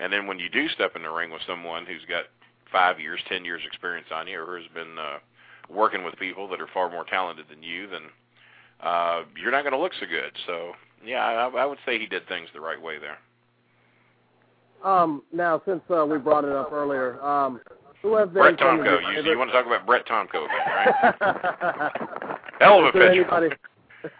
And 0.01 0.11
then 0.11 0.25
when 0.25 0.39
you 0.39 0.49
do 0.49 0.67
step 0.69 0.95
in 0.95 1.03
the 1.03 1.09
ring 1.09 1.29
with 1.29 1.43
someone 1.47 1.85
who's 1.85 2.03
got 2.09 2.23
five 2.71 2.99
years, 2.99 3.19
ten 3.29 3.45
years 3.45 3.61
experience 3.65 4.07
on 4.13 4.27
you, 4.27 4.41
or 4.41 4.57
has 4.57 4.67
been 4.73 4.97
uh, 4.97 5.19
working 5.69 6.03
with 6.03 6.17
people 6.17 6.47
that 6.49 6.59
are 6.59 6.67
far 6.73 6.89
more 6.89 7.05
talented 7.05 7.45
than 7.49 7.61
you, 7.61 7.87
then 7.87 8.01
uh, 8.81 9.21
you're 9.39 9.51
not 9.51 9.61
going 9.61 9.73
to 9.73 9.79
look 9.79 9.93
so 9.99 10.07
good. 10.07 10.31
So 10.47 10.71
yeah, 11.05 11.23
I, 11.23 11.47
I 11.49 11.65
would 11.65 11.77
say 11.85 11.99
he 11.99 12.07
did 12.07 12.27
things 12.27 12.49
the 12.53 12.59
right 12.59 12.81
way 12.81 12.95
there. 12.97 13.17
Um, 14.83 15.21
now, 15.31 15.61
since 15.67 15.81
uh, 15.91 16.03
we 16.03 16.17
brought 16.17 16.45
it 16.45 16.51
up 16.51 16.71
earlier, 16.71 17.21
um, 17.21 17.61
who 18.01 18.15
have 18.15 18.33
been 18.33 18.41
Brett 18.41 18.57
Tomko. 18.57 18.99
You, 19.15 19.31
you 19.31 19.37
want 19.37 19.51
to 19.51 19.53
talk 19.53 19.67
about 19.67 19.85
Brett 19.85 20.07
Tomko 20.07 20.47
right? 20.47 21.11
Hell 22.59 22.79
of 22.79 22.85
a 22.85 22.91
pitcher. 22.91 23.11
Anybody... 23.11 23.49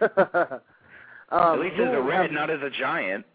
um, 1.32 1.54
At 1.54 1.58
least 1.58 1.80
as 1.80 1.92
a 1.92 2.00
red, 2.00 2.30
not 2.30 2.50
as 2.50 2.60
a 2.62 2.70
giant. 2.70 3.26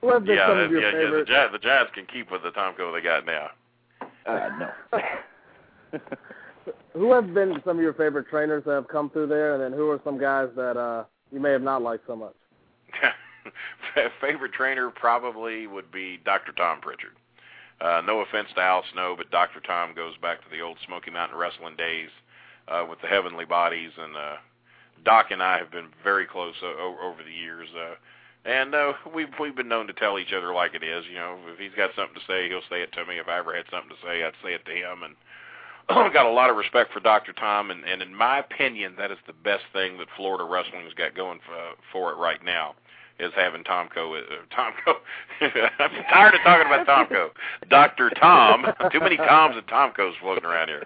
Who 0.00 0.08
yeah, 0.08 0.48
some 0.48 0.58
of 0.58 0.70
your 0.70 0.82
yeah, 0.82 0.92
favorite? 0.92 1.10
yeah. 1.12 1.18
The 1.18 1.24
Giants, 1.24 1.52
the 1.52 1.58
Giants 1.58 1.92
can 1.94 2.06
keep 2.06 2.30
with 2.30 2.42
the 2.42 2.50
Tomko 2.50 2.92
they 2.92 3.02
got 3.02 3.26
now. 3.26 3.50
Uh, 4.26 4.48
no. 4.58 5.98
who 6.94 7.12
have 7.12 7.34
been 7.34 7.60
some 7.64 7.76
of 7.76 7.82
your 7.82 7.94
favorite 7.94 8.28
trainers 8.28 8.64
that 8.64 8.72
have 8.72 8.88
come 8.88 9.10
through 9.10 9.26
there, 9.26 9.54
and 9.54 9.62
then 9.62 9.72
who 9.72 9.90
are 9.90 10.00
some 10.04 10.18
guys 10.18 10.48
that 10.56 10.76
uh, 10.76 11.04
you 11.32 11.40
may 11.40 11.50
have 11.52 11.62
not 11.62 11.82
liked 11.82 12.06
so 12.06 12.16
much? 12.16 12.34
favorite 14.20 14.52
trainer 14.52 14.90
probably 14.90 15.66
would 15.66 15.90
be 15.90 16.18
Dr. 16.24 16.52
Tom 16.52 16.80
Pritchard. 16.80 17.12
Uh, 17.80 18.02
no 18.04 18.20
offense 18.20 18.48
to 18.54 18.60
Al 18.60 18.84
Snow, 18.92 19.14
but 19.16 19.30
Dr. 19.30 19.60
Tom 19.60 19.94
goes 19.94 20.14
back 20.20 20.42
to 20.42 20.50
the 20.50 20.60
old 20.60 20.76
Smoky 20.86 21.10
Mountain 21.10 21.38
Wrestling 21.38 21.76
days 21.76 22.10
uh, 22.68 22.84
with 22.88 23.00
the 23.00 23.08
Heavenly 23.08 23.46
Bodies, 23.46 23.90
and 23.96 24.16
uh, 24.16 24.36
Doc 25.04 25.30
and 25.30 25.42
I 25.42 25.58
have 25.58 25.70
been 25.70 25.88
very 26.04 26.26
close 26.26 26.54
uh, 26.62 26.66
over 26.66 27.22
the 27.24 27.32
years. 27.32 27.68
Uh, 27.74 27.94
and 28.44 28.74
uh, 28.74 28.92
we've 29.14 29.28
we've 29.38 29.56
been 29.56 29.68
known 29.68 29.86
to 29.86 29.92
tell 29.92 30.18
each 30.18 30.32
other 30.32 30.52
like 30.52 30.74
it 30.74 30.82
is. 30.82 31.04
You 31.08 31.18
know, 31.18 31.38
if 31.52 31.58
he's 31.58 31.76
got 31.76 31.90
something 31.96 32.14
to 32.14 32.26
say, 32.26 32.48
he'll 32.48 32.66
say 32.70 32.82
it 32.82 32.92
to 32.92 33.04
me. 33.04 33.18
If 33.18 33.28
I 33.28 33.38
ever 33.38 33.54
had 33.54 33.66
something 33.70 33.90
to 33.90 34.06
say, 34.06 34.24
I'd 34.24 34.32
say 34.42 34.54
it 34.54 34.64
to 34.64 34.72
him. 34.72 35.02
And 35.04 35.14
I've 35.88 36.12
got 36.12 36.26
a 36.26 36.32
lot 36.32 36.50
of 36.50 36.56
respect 36.56 36.92
for 36.92 37.00
Dr. 37.00 37.32
Tom, 37.32 37.70
and, 37.70 37.84
and 37.84 38.00
in 38.00 38.14
my 38.14 38.38
opinion, 38.38 38.94
that 38.98 39.10
is 39.10 39.18
the 39.26 39.32
best 39.32 39.64
thing 39.72 39.98
that 39.98 40.08
Florida 40.16 40.44
wrestling's 40.44 40.94
got 40.94 41.14
going 41.14 41.40
for, 41.44 41.56
for 41.92 42.12
it 42.12 42.16
right 42.16 42.42
now 42.44 42.74
is 43.18 43.32
having 43.36 43.62
Tomko. 43.64 44.18
Uh, 44.18 44.56
Tomko. 44.56 44.94
I'm 45.78 45.90
tired 46.10 46.34
of 46.34 46.40
talking 46.40 46.66
about 46.66 46.86
Tomko. 46.86 47.30
Dr. 47.68 48.10
Tom. 48.18 48.66
Too 48.92 49.00
many 49.00 49.16
Toms 49.16 49.56
and 49.56 49.66
Tomkos 49.66 50.12
floating 50.20 50.44
around 50.44 50.68
here. 50.68 50.84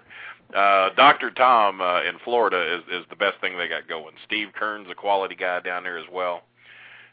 Uh, 0.53 0.89
Dr. 0.95 1.31
Tom 1.31 1.81
uh, 1.81 2.03
in 2.03 2.19
Florida 2.23 2.75
is 2.75 2.83
is 2.91 3.05
the 3.09 3.15
best 3.15 3.39
thing 3.41 3.57
they 3.57 3.67
got 3.67 3.87
going. 3.87 4.13
Steve 4.25 4.49
Keirn, 4.59 4.89
a 4.89 4.95
quality 4.95 5.35
guy 5.35 5.59
down 5.61 5.83
there 5.83 5.97
as 5.97 6.05
well. 6.11 6.43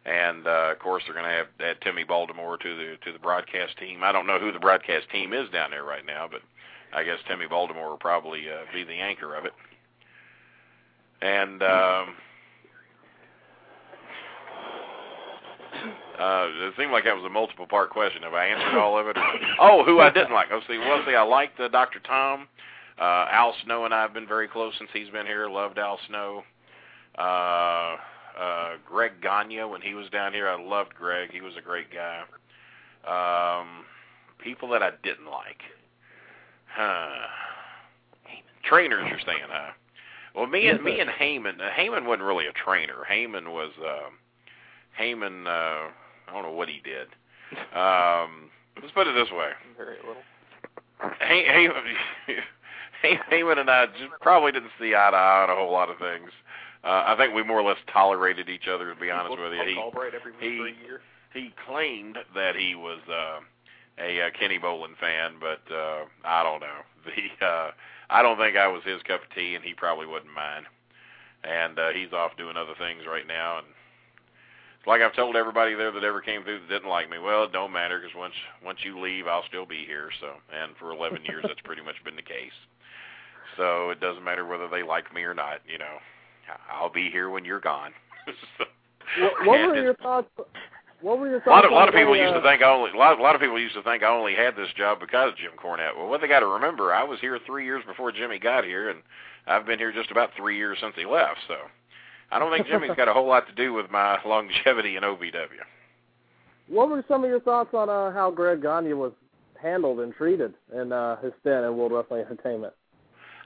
And 0.05 0.47
uh, 0.47 0.73
of 0.73 0.79
course, 0.81 1.05
they're 1.07 1.15
going 1.15 1.27
to 1.27 1.31
have 1.31 1.47
add 1.61 1.81
Timmy 1.81 2.03
Baltimore 2.05 2.57
to 2.57 2.77
the 2.77 2.97
to 3.05 3.13
the 3.13 3.21
broadcast 3.21 3.79
team. 3.79 4.03
I 4.03 4.11
don't 4.11 4.27
know 4.27 4.41
who 4.41 4.51
the 4.51 4.59
broadcast 4.59 5.09
team 5.11 5.33
is 5.33 5.49
down 5.51 5.71
there 5.71 5.85
right 5.85 6.05
now, 6.05 6.29
but 6.31 6.41
I 6.93 7.05
guess 7.05 7.19
Timmy 7.29 7.47
Baltimore 7.47 7.91
will 7.91 7.99
probably 7.99 8.49
uh, 8.51 8.65
be 8.75 8.83
the 8.83 8.95
anchor 8.95 9.37
of 9.37 9.45
it. 9.45 9.53
And 11.23 11.63
um, 11.63 12.17
uh, 16.19 16.47
it 16.51 16.75
seemed 16.77 16.91
like 16.91 17.05
that 17.05 17.15
was 17.15 17.25
a 17.25 17.31
multiple 17.31 17.67
part 17.67 17.91
question. 17.91 18.23
Have 18.23 18.35
I 18.35 18.47
answered 18.47 18.79
all 18.79 18.99
of 18.99 19.07
it? 19.07 19.17
Or, 19.17 19.33
oh, 19.61 19.85
who 19.85 20.01
I 20.01 20.11
didn't 20.11 20.33
like. 20.33 20.49
Oh, 20.51 20.61
see, 20.69 20.79
well, 20.79 21.03
see, 21.07 21.15
I 21.15 21.23
liked 21.23 21.61
uh, 21.61 21.69
Dr. 21.69 22.01
Tom. 22.01 22.49
Uh, 23.01 23.27
Al 23.31 23.55
Snow 23.65 23.85
and 23.85 23.95
I 23.95 24.03
have 24.03 24.13
been 24.13 24.27
very 24.27 24.49
close 24.49 24.75
since 24.79 24.91
he's 24.93 25.09
been 25.11 25.27
here. 25.27 25.49
Loved 25.49 25.79
Al 25.79 25.99
Snow. 26.09 26.43
Uh, 27.17 27.97
uh, 28.39 28.77
Greg 28.87 29.21
Gagne 29.21 29.65
when 29.65 29.81
he 29.81 29.95
was 29.95 30.09
down 30.11 30.33
here. 30.33 30.49
I 30.49 30.61
loved 30.61 30.95
Greg. 30.95 31.31
He 31.33 31.41
was 31.41 31.55
a 31.59 31.63
great 31.63 31.89
guy. 31.93 32.23
Um, 33.05 33.85
people 34.39 34.69
that 34.71 34.83
I 34.83 34.91
didn't 35.03 35.27
like. 35.27 35.61
Huh. 36.67 37.27
Trainers, 38.65 39.07
you're 39.09 39.19
saying, 39.27 39.49
huh? 39.49 39.73
Well, 40.35 40.47
me 40.47 40.69
and 40.69 40.83
me 40.83 41.01
and 41.01 41.11
Heyman. 41.11 41.61
Uh, 41.61 41.71
Heyman 41.79 42.07
wasn't 42.07 42.23
really 42.23 42.47
a 42.47 42.53
trainer. 42.53 43.05
Heyman 43.11 43.53
was. 43.53 43.71
Uh, 43.79 44.09
Heyman. 44.99 45.47
Uh, 45.47 45.91
I 46.29 46.33
don't 46.33 46.43
know 46.43 46.53
what 46.53 46.69
he 46.69 46.81
did. 46.83 47.09
Um, 47.77 48.51
let's 48.81 48.93
put 48.95 49.07
it 49.07 49.15
this 49.15 49.31
way. 49.31 49.51
Very 49.77 49.97
little. 50.07 50.23
Hey, 51.21 51.69
Hey, 53.03 53.19
Heyman 53.33 53.59
and 53.59 53.69
I 53.69 53.87
just 53.87 54.13
probably 54.21 54.53
didn't 54.53 54.71
see 54.81 54.95
eye 54.95 55.11
to 55.11 55.17
eye 55.17 55.43
on 55.43 55.51
a 55.51 55.55
whole 55.57 55.73
lot 55.73 55.91
of 55.91 55.99
things. 55.99 56.31
Uh, 56.85 57.05
I 57.07 57.17
think 57.17 57.35
we 57.35 57.43
more 57.45 57.61
or 57.61 57.63
less 57.63 57.79
tolerated 57.93 58.49
each 58.49 58.67
other. 58.69 58.93
To 58.93 59.01
be 59.01 59.11
honest 59.11 59.31
with 59.39 59.53
you, 59.53 59.63
he 59.69 59.75
he- 60.41 60.85
year. 60.85 61.01
he 61.33 61.55
claimed 61.67 62.19
that 62.35 62.57
he 62.57 62.75
was 62.75 62.99
uh, 63.09 63.41
a 63.99 64.23
uh, 64.23 64.31
Kenny 64.39 64.59
Bolin 64.59 64.97
fan, 64.99 65.35
but 65.41 65.63
uh, 65.73 66.05
I 66.25 66.43
don't 66.43 66.61
know. 66.61 66.79
The 67.41 67.45
uh, 67.45 67.71
I 68.11 68.23
don't 68.23 68.39
think 68.39 68.57
I 68.57 68.69
was 68.69 68.83
his 68.85 69.03
cup 69.03 69.23
of 69.23 69.35
tea, 69.35 69.57
and 69.57 69.65
he 69.65 69.75
probably 69.75 70.07
wouldn't 70.07 70.33
mine. 70.33 70.67
And 71.43 71.77
uh, 71.79 71.89
he's 71.91 72.13
off 72.13 72.37
doing 72.37 72.57
other 72.57 72.75
things 72.79 73.03
right 73.09 73.27
now. 73.27 73.59
And 73.59 73.67
it's 74.79 74.87
like 74.87 75.01
I've 75.01 75.17
told 75.17 75.35
everybody 75.35 75.75
there 75.75 75.91
that 75.91 76.05
ever 76.05 76.21
came 76.21 76.45
through 76.45 76.61
that 76.61 76.69
didn't 76.69 76.89
like 76.89 77.11
me. 77.11 77.19
Well, 77.19 77.45
it 77.45 77.53
don't 77.53 77.73
matter 77.73 77.99
because 77.99 78.15
once 78.15 78.35
once 78.65 78.79
you 78.85 79.01
leave, 79.01 79.27
I'll 79.27 79.43
still 79.49 79.67
be 79.67 79.85
here. 79.85 80.11
So, 80.21 80.35
and 80.55 80.77
for 80.77 80.93
11 80.93 81.25
years, 81.25 81.43
that's 81.47 81.61
pretty 81.65 81.83
much 81.83 81.97
been 82.05 82.15
the 82.15 82.23
case. 82.23 82.55
So 83.57 83.91
it 83.91 84.01
doesn't 84.01 84.23
matter 84.23 84.47
whether 84.47 84.69
they 84.69 84.83
like 84.83 85.13
me 85.13 85.23
or 85.23 85.35
not. 85.35 85.61
You 85.67 85.79
know, 85.79 85.99
I'll 86.71 86.93
be 86.93 87.11
here 87.11 87.31
when 87.31 87.45
you're 87.45 87.61
gone. 87.61 87.93
so, 88.59 88.65
What, 89.21 89.47
what 89.47 89.61
were 89.69 89.83
your 89.83 89.95
thoughts? 89.95 90.29
What 91.01 91.19
were 91.19 91.29
your 91.29 91.43
a 91.43 91.51
lot 91.51 91.63
thoughts? 91.63 91.67
of, 91.67 91.73
a 91.73 91.75
lot 91.75 91.89
of 91.89 91.95
people 91.95 92.13
the, 92.13 92.21
used 92.21 92.35
to 92.35 92.41
uh, 92.41 92.43
think 92.43 92.63
I 92.63 92.71
only 92.73 92.91
a 92.93 92.97
lot, 92.97 93.19
a 93.19 93.23
lot 93.23 93.35
of 93.35 93.41
people 93.41 93.59
used 93.59 93.75
to 93.75 93.83
think 93.83 94.03
I 94.03 94.09
only 94.09 94.35
had 94.35 94.55
this 94.55 94.69
job 94.77 95.01
because 95.01 95.33
of 95.33 95.37
Jim 95.37 95.53
Cornette. 95.59 95.97
Well, 95.97 96.09
what 96.09 96.21
they 96.21 96.29
got 96.29 96.41
to 96.41 96.47
remember, 96.47 96.95
I 96.95 97.03
was 97.03 97.19
here 97.21 97.39
three 97.45 97.65
years 97.65 97.83
before 97.87 98.13
Jimmy 98.13 98.39
got 98.39 98.65
here, 98.65 98.91
and 98.91 99.01
I've 99.47 99.67
been 99.67 99.79
here 99.79 99.93
just 99.93 100.11
about 100.11 100.31
three 100.37 100.57
years 100.57 100.79
since 100.81 100.95
he 100.97 101.05
left. 101.05 101.39
So 101.49 101.57
I 102.31 102.39
don't 102.39 102.53
think 102.53 102.69
Jimmy's 102.69 102.93
got 102.97 103.09
a 103.09 103.13
whole 103.13 103.27
lot 103.27 103.47
to 103.49 103.55
do 103.55 103.73
with 103.73 103.91
my 103.91 104.19
longevity 104.25 104.97
in 104.97 105.03
OVW. 105.03 105.49
What 106.69 106.89
were 106.89 107.05
some 107.09 107.25
of 107.25 107.31
your 107.31 107.41
thoughts 107.41 107.75
on 107.75 107.91
uh, 107.91 108.13
how 108.13 108.31
Greg 108.31 108.63
Gagne 108.63 108.93
was 108.95 109.13
handled 109.61 110.01
and 110.01 110.15
treated 110.15 110.55
in 110.75 110.93
uh, 110.93 111.21
his 111.21 111.33
stint 111.41 111.65
in 111.65 111.77
World 111.77 111.93
Wrestling 111.93 112.21
Entertainment? 112.21 112.73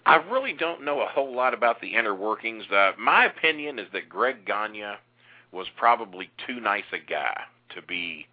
I 0.06 0.16
really 0.30 0.52
don't 0.52 0.84
know 0.84 1.00
a 1.00 1.06
whole 1.06 1.34
lot 1.34 1.52
about 1.52 1.80
the 1.80 1.96
inner 1.96 2.14
workings. 2.14 2.64
Uh, 2.70 2.92
my 2.96 3.24
opinion 3.26 3.80
is 3.80 3.88
that 3.92 4.08
Greg 4.08 4.46
Gagne 4.46 4.94
was 5.50 5.66
probably 5.76 6.30
too 6.46 6.60
nice 6.60 6.84
a 6.92 6.98
guy 6.98 7.42
to 7.74 7.82
be 7.82 8.26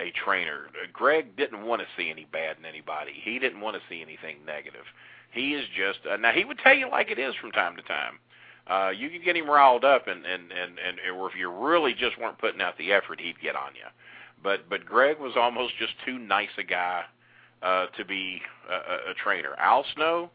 a 0.00 0.10
trainer. 0.10 0.66
Greg 0.92 1.36
didn't 1.36 1.64
want 1.64 1.80
to 1.80 1.86
see 1.96 2.10
any 2.10 2.26
bad 2.32 2.56
in 2.58 2.64
anybody. 2.64 3.12
He 3.14 3.38
didn't 3.38 3.60
want 3.60 3.76
to 3.76 3.82
see 3.88 4.02
anything 4.02 4.38
negative. 4.44 4.84
He 5.30 5.54
is 5.54 5.64
just 5.76 6.00
uh, 6.10 6.16
now 6.16 6.32
he 6.32 6.44
would 6.44 6.58
tell 6.58 6.74
you 6.74 6.90
like 6.90 7.12
it 7.12 7.18
is 7.18 7.34
from 7.40 7.52
time 7.52 7.76
to 7.76 7.82
time. 7.82 8.18
Uh, 8.66 8.90
you 8.90 9.08
could 9.08 9.24
get 9.24 9.36
him 9.36 9.48
riled 9.48 9.84
up, 9.84 10.08
and 10.08 10.26
and 10.26 10.50
and 10.50 10.78
and 10.78 11.16
or 11.16 11.30
if 11.30 11.36
you 11.36 11.48
really 11.48 11.92
just 11.92 12.18
weren't 12.18 12.38
putting 12.38 12.60
out 12.60 12.76
the 12.76 12.92
effort, 12.92 13.20
he'd 13.20 13.40
get 13.40 13.54
on 13.54 13.74
you. 13.76 13.86
But 14.42 14.68
but 14.68 14.84
Greg 14.84 15.20
was 15.20 15.34
almost 15.36 15.74
just 15.78 15.92
too 16.04 16.18
nice 16.18 16.48
a 16.58 16.64
guy 16.64 17.02
uh, 17.62 17.86
to 17.96 18.04
be 18.04 18.40
a, 18.68 18.74
a, 18.74 19.10
a 19.12 19.14
trainer. 19.22 19.54
Al 19.58 19.84
Snow, 19.94 20.30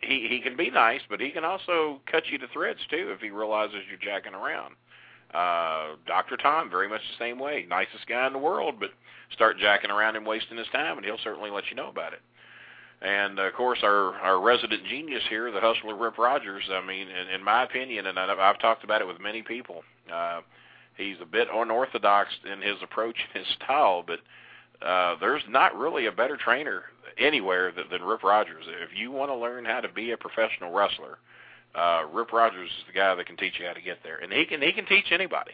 he 0.00 0.26
he 0.28 0.40
can 0.40 0.56
be 0.56 0.70
nice, 0.70 1.00
but 1.08 1.20
he 1.20 1.30
can 1.30 1.44
also 1.44 2.00
cut 2.10 2.24
you 2.30 2.38
to 2.38 2.48
threads 2.48 2.80
too 2.90 3.12
if 3.14 3.20
he 3.20 3.30
realizes 3.30 3.76
you're 3.88 3.98
jacking 3.98 4.34
around. 4.34 4.74
Uh, 5.32 5.96
Dr. 6.06 6.36
Tom, 6.36 6.68
very 6.68 6.88
much 6.88 7.00
the 7.00 7.24
same 7.24 7.38
way. 7.38 7.64
Nicest 7.68 8.06
guy 8.06 8.26
in 8.26 8.34
the 8.34 8.38
world, 8.38 8.74
but 8.78 8.90
start 9.32 9.58
jacking 9.58 9.90
around 9.90 10.16
and 10.16 10.26
wasting 10.26 10.58
his 10.58 10.66
time, 10.72 10.98
and 10.98 11.06
he'll 11.06 11.16
certainly 11.24 11.50
let 11.50 11.64
you 11.70 11.76
know 11.76 11.88
about 11.88 12.12
it. 12.12 12.20
And 13.00 13.38
of 13.38 13.52
course, 13.54 13.80
our 13.82 14.14
our 14.16 14.40
resident 14.40 14.84
genius 14.84 15.22
here, 15.28 15.50
the 15.50 15.60
hustler 15.60 15.96
Rip 15.96 16.18
Rogers. 16.18 16.64
I 16.70 16.84
mean, 16.86 17.08
in, 17.08 17.34
in 17.34 17.42
my 17.42 17.64
opinion, 17.64 18.06
and 18.06 18.18
I've, 18.18 18.38
I've 18.38 18.58
talked 18.60 18.84
about 18.84 19.00
it 19.00 19.06
with 19.06 19.20
many 19.20 19.42
people, 19.42 19.82
uh, 20.12 20.42
he's 20.96 21.16
a 21.20 21.26
bit 21.26 21.48
unorthodox 21.52 22.30
in 22.50 22.60
his 22.60 22.76
approach 22.82 23.16
and 23.34 23.44
his 23.44 23.54
style, 23.56 24.04
but 24.06 24.20
uh, 24.84 25.16
there's 25.20 25.42
not 25.48 25.76
really 25.76 26.06
a 26.06 26.12
better 26.12 26.36
trainer 26.36 26.82
anywhere 27.18 27.72
than, 27.72 27.84
than 27.90 28.02
Rip 28.02 28.22
Rogers. 28.22 28.64
If 28.66 28.96
you 28.96 29.10
want 29.10 29.30
to 29.30 29.36
learn 29.36 29.64
how 29.64 29.80
to 29.80 29.88
be 29.88 30.12
a 30.12 30.16
professional 30.16 30.72
wrestler, 30.72 31.18
uh, 31.74 32.02
Rip 32.12 32.32
Rogers 32.32 32.68
is 32.68 32.84
the 32.86 32.92
guy 32.92 33.14
that 33.14 33.26
can 33.26 33.36
teach 33.36 33.54
you 33.58 33.66
how 33.66 33.72
to 33.72 33.80
get 33.80 33.98
there, 34.02 34.18
and 34.18 34.32
he 34.32 34.44
can 34.44 34.60
he 34.60 34.72
can 34.72 34.86
teach 34.86 35.06
anybody. 35.10 35.52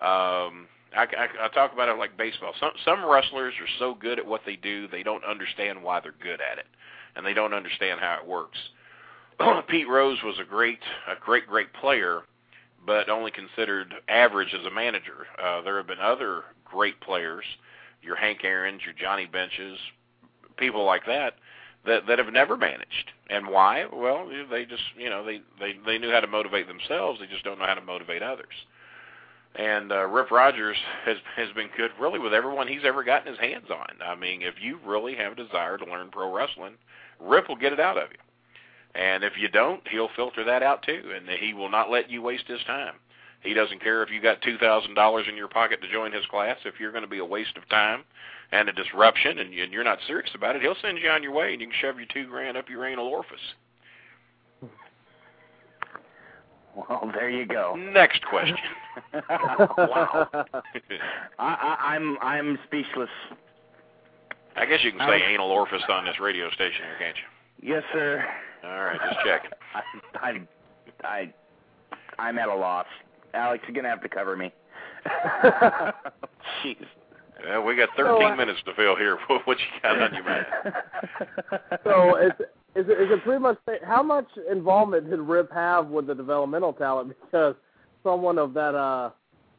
Um, 0.00 0.66
I, 0.96 1.06
I, 1.06 1.28
I 1.44 1.48
talk 1.54 1.72
about 1.72 1.88
it 1.88 1.98
like 1.98 2.16
baseball. 2.16 2.52
Some 2.58 2.72
some 2.84 3.04
wrestlers 3.04 3.54
are 3.60 3.68
so 3.78 3.94
good 3.94 4.18
at 4.18 4.26
what 4.26 4.42
they 4.46 4.56
do, 4.56 4.88
they 4.88 5.02
don't 5.02 5.24
understand 5.24 5.82
why 5.82 6.00
they're 6.00 6.14
good 6.22 6.40
at 6.40 6.58
it, 6.58 6.66
and 7.16 7.24
they 7.24 7.34
don't 7.34 7.54
understand 7.54 8.00
how 8.00 8.18
it 8.22 8.28
works. 8.28 8.58
Pete 9.68 9.88
Rose 9.88 10.18
was 10.24 10.38
a 10.40 10.44
great 10.44 10.80
a 11.08 11.14
great 11.20 11.46
great 11.46 11.72
player, 11.74 12.22
but 12.86 13.08
only 13.08 13.30
considered 13.30 13.94
average 14.08 14.54
as 14.58 14.64
a 14.66 14.70
manager. 14.70 15.26
Uh, 15.42 15.60
there 15.62 15.76
have 15.76 15.86
been 15.86 16.00
other 16.00 16.44
great 16.64 17.00
players, 17.00 17.44
your 18.02 18.16
Hank 18.16 18.44
Aaron's, 18.44 18.82
your 18.84 18.94
Johnny 18.94 19.26
Benches, 19.26 19.78
people 20.56 20.84
like 20.84 21.06
that 21.06 21.34
that 21.86 22.06
that 22.06 22.18
have 22.18 22.32
never 22.32 22.56
managed. 22.56 23.12
And 23.28 23.48
why? 23.48 23.86
Well, 23.92 24.28
they 24.50 24.64
just 24.64 24.82
you 24.96 25.08
know 25.10 25.24
they 25.24 25.40
they 25.58 25.74
they 25.86 25.98
knew 25.98 26.10
how 26.10 26.20
to 26.20 26.26
motivate 26.26 26.66
themselves. 26.66 27.20
They 27.20 27.26
just 27.26 27.44
don't 27.44 27.58
know 27.58 27.66
how 27.66 27.74
to 27.74 27.80
motivate 27.80 28.22
others. 28.22 28.54
And 29.56 29.90
uh, 29.90 30.06
Rip 30.06 30.30
Rogers 30.30 30.76
has 31.04 31.16
has 31.36 31.48
been 31.54 31.68
good 31.76 31.90
really 31.98 32.18
with 32.18 32.34
everyone 32.34 32.68
he's 32.68 32.84
ever 32.84 33.02
gotten 33.02 33.28
his 33.28 33.40
hands 33.40 33.70
on. 33.70 33.96
I 34.04 34.14
mean, 34.14 34.42
if 34.42 34.54
you 34.60 34.78
really 34.84 35.14
have 35.16 35.32
a 35.32 35.36
desire 35.36 35.76
to 35.78 35.84
learn 35.84 36.10
pro 36.10 36.32
wrestling, 36.32 36.74
Rip 37.18 37.48
will 37.48 37.56
get 37.56 37.72
it 37.72 37.80
out 37.80 37.96
of 37.96 38.10
you. 38.10 38.18
And 38.94 39.22
if 39.22 39.34
you 39.38 39.48
don't, 39.48 39.86
he'll 39.88 40.10
filter 40.16 40.44
that 40.44 40.62
out 40.62 40.82
too, 40.82 41.12
and 41.14 41.28
he 41.28 41.54
will 41.54 41.68
not 41.68 41.90
let 41.90 42.10
you 42.10 42.22
waste 42.22 42.46
his 42.48 42.62
time. 42.66 42.94
He 43.42 43.54
doesn't 43.54 43.82
care 43.82 44.02
if 44.02 44.10
you 44.10 44.20
got 44.20 44.42
two 44.42 44.58
thousand 44.58 44.94
dollars 44.94 45.26
in 45.28 45.36
your 45.36 45.48
pocket 45.48 45.80
to 45.82 45.90
join 45.90 46.12
his 46.12 46.26
class. 46.26 46.58
If 46.64 46.74
you're 46.78 46.92
going 46.92 47.04
to 47.04 47.08
be 47.08 47.18
a 47.18 47.24
waste 47.24 47.56
of 47.56 47.68
time 47.68 48.04
and 48.52 48.68
a 48.68 48.72
disruption, 48.72 49.38
and 49.38 49.52
you're 49.52 49.84
not 49.84 49.98
serious 50.06 50.30
about 50.34 50.56
it, 50.56 50.62
he'll 50.62 50.76
send 50.82 50.98
you 50.98 51.08
on 51.08 51.22
your 51.22 51.32
way, 51.32 51.52
and 51.52 51.60
you 51.60 51.68
can 51.68 51.76
shove 51.80 51.96
your 51.96 52.08
two 52.12 52.28
grand 52.28 52.56
up 52.56 52.68
your 52.68 52.86
anal 52.86 53.06
orifice. 53.06 53.38
Well, 56.76 57.10
there 57.14 57.30
you 57.30 57.46
go. 57.46 57.74
Next 57.76 58.22
question. 58.26 58.56
wow. 59.28 60.28
I, 60.32 60.54
I, 61.38 61.76
I'm 61.94 62.16
I'm 62.20 62.58
speechless. 62.66 63.08
I 64.56 64.66
guess 64.66 64.80
you 64.82 64.92
can 64.92 65.00
say 65.00 65.24
um, 65.24 65.30
anal 65.30 65.50
orifice 65.50 65.82
on 65.88 66.04
this 66.04 66.20
radio 66.20 66.50
station 66.50 66.82
here, 66.84 66.96
can't 66.98 67.16
you? 67.16 67.74
Yes, 67.74 67.82
sir. 67.92 68.24
All 68.64 68.70
right, 68.70 69.00
just 69.08 69.20
checking. 69.24 69.50
I, 70.14 70.46
I, 71.02 71.06
I, 71.06 71.34
I'm 72.18 72.38
at 72.38 72.48
a 72.48 72.54
loss. 72.54 72.86
Alex, 73.34 73.64
you're 73.66 73.74
gonna 73.74 73.88
have 73.88 74.02
to 74.02 74.08
cover 74.08 74.36
me. 74.36 74.52
Jeez. 76.64 76.86
Yeah, 77.44 77.60
we 77.64 77.74
got 77.74 77.88
13 77.96 78.20
so, 78.20 78.26
uh, 78.26 78.36
minutes 78.36 78.60
to 78.66 78.74
fill 78.74 78.96
here. 78.96 79.18
what 79.44 79.58
you 79.58 79.64
got 79.82 80.00
on 80.00 80.14
your 80.14 80.24
mind? 80.24 80.46
so 81.84 82.16
it's 82.16 82.40
is 82.76 82.86
it, 82.88 83.00
is 83.00 83.10
it 83.10 83.24
pretty 83.24 83.40
much 83.40 83.58
how 83.84 84.02
much 84.02 84.26
involvement 84.50 85.10
did 85.10 85.18
Rip 85.18 85.52
have 85.52 85.88
with 85.88 86.06
the 86.06 86.14
developmental 86.14 86.72
talent? 86.72 87.14
Because 87.24 87.54
someone 88.04 88.38
of 88.38 88.54
that 88.54 88.74
uh, 88.74 89.10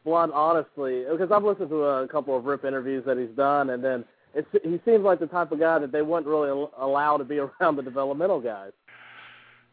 blunt, 0.05 0.31
honestly, 0.33 1.03
because 1.11 1.31
I've 1.31 1.43
listened 1.43 1.69
to 1.69 1.83
a 1.83 2.07
couple 2.07 2.37
of 2.37 2.45
Rip 2.45 2.63
interviews 2.65 3.03
that 3.05 3.17
he's 3.17 3.35
done, 3.35 3.71
and 3.71 3.83
then 3.83 4.05
it's, 4.33 4.47
he 4.63 4.79
seems 4.85 5.03
like 5.03 5.19
the 5.19 5.27
type 5.27 5.51
of 5.51 5.59
guy 5.59 5.79
that 5.79 5.91
they 5.91 6.01
wouldn't 6.01 6.27
really 6.27 6.67
allow 6.77 7.17
to 7.17 7.23
be 7.23 7.39
around 7.39 7.75
the 7.75 7.81
developmental 7.81 8.39
guys. 8.39 8.71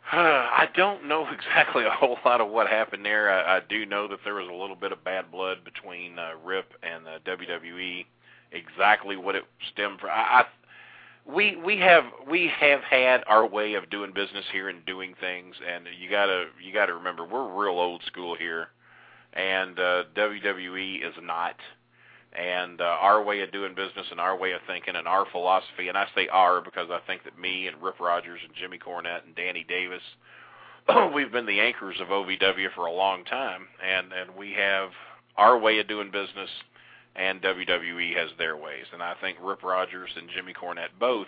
I 0.13 0.69
don't 0.75 1.07
know 1.07 1.27
exactly 1.33 1.85
a 1.85 1.91
whole 1.91 2.19
lot 2.25 2.41
of 2.41 2.49
what 2.49 2.69
happened 2.69 3.05
there. 3.05 3.31
I, 3.31 3.59
I 3.59 3.61
do 3.69 3.85
know 3.85 4.09
that 4.09 4.21
there 4.25 4.35
was 4.35 4.49
a 4.49 4.55
little 4.55 4.77
bit 4.77 4.93
of 4.93 5.05
bad 5.05 5.31
blood 5.31 5.65
between 5.65 6.19
uh, 6.19 6.33
Rip 6.45 6.73
and 6.83 7.05
the 7.05 7.19
WWE. 7.31 8.07
Exactly 8.53 9.17
what 9.17 9.35
it 9.35 9.45
stemmed 9.73 10.01
from, 10.01 10.09
I, 10.11 10.41
I 10.41 10.45
we 11.31 11.57
we 11.57 11.77
have 11.79 12.05
we 12.29 12.51
have 12.59 12.81
had 12.81 13.23
our 13.27 13.47
way 13.47 13.75
of 13.75 13.91
doing 13.91 14.13
business 14.15 14.47
here 14.51 14.71
and 14.71 14.85
doing 14.87 15.15
things, 15.21 15.55
and 15.71 15.87
you 16.01 16.11
gotta 16.11 16.47
you 16.65 16.73
gotta 16.73 16.95
remember 16.95 17.25
we're 17.25 17.53
real 17.53 17.79
old 17.79 18.03
school 18.07 18.35
here, 18.35 18.69
and 19.35 19.79
uh, 19.79 20.05
WWE 20.17 21.07
is 21.07 21.15
not. 21.23 21.57
And 22.37 22.81
uh, 22.81 22.85
our 22.85 23.23
way 23.23 23.41
of 23.41 23.53
doing 23.53 23.75
business 23.75 24.07
and 24.11 24.21
our 24.21 24.37
way 24.37 24.53
of 24.53 24.61
thinking 24.67 24.97
and 24.97 25.09
our 25.09 25.25
philosophy, 25.33 25.89
and 25.89 25.97
I 25.97 26.07
say 26.15 26.29
our 26.29 26.61
because 26.61 26.89
I 26.91 27.01
think 27.07 27.25
that 27.25 27.39
me 27.39 27.67
and 27.67 27.83
Rip 27.83 27.99
Rogers 28.01 28.41
and 28.45 28.55
Jimmy 28.55 28.79
Cornette 28.79 29.25
and 29.25 29.35
Danny 29.35 29.65
Davis, 29.67 30.03
we've 31.15 31.33
been 31.33 31.47
the 31.47 31.61
anchors 31.61 31.97
of 32.01 32.09
OVW 32.09 32.69
for 32.75 32.87
a 32.87 32.93
long 32.93 33.25
time, 33.25 33.67
and 33.85 34.13
and 34.13 34.37
we 34.37 34.53
have 34.53 34.91
our 35.37 35.59
way 35.59 35.79
of 35.79 35.89
doing 35.89 36.11
business 36.11 36.51
and 37.19 37.43
WWE 37.43 38.17
has 38.17 38.31
their 38.39 38.57
ways. 38.57 38.87
And 38.93 39.03
I 39.03 39.15
think 39.21 39.39
Rip 39.43 39.63
Rogers 39.63 40.11
and 40.17 40.29
Jimmy 40.35 40.55
Cornette 40.55 40.99
both 41.01 41.27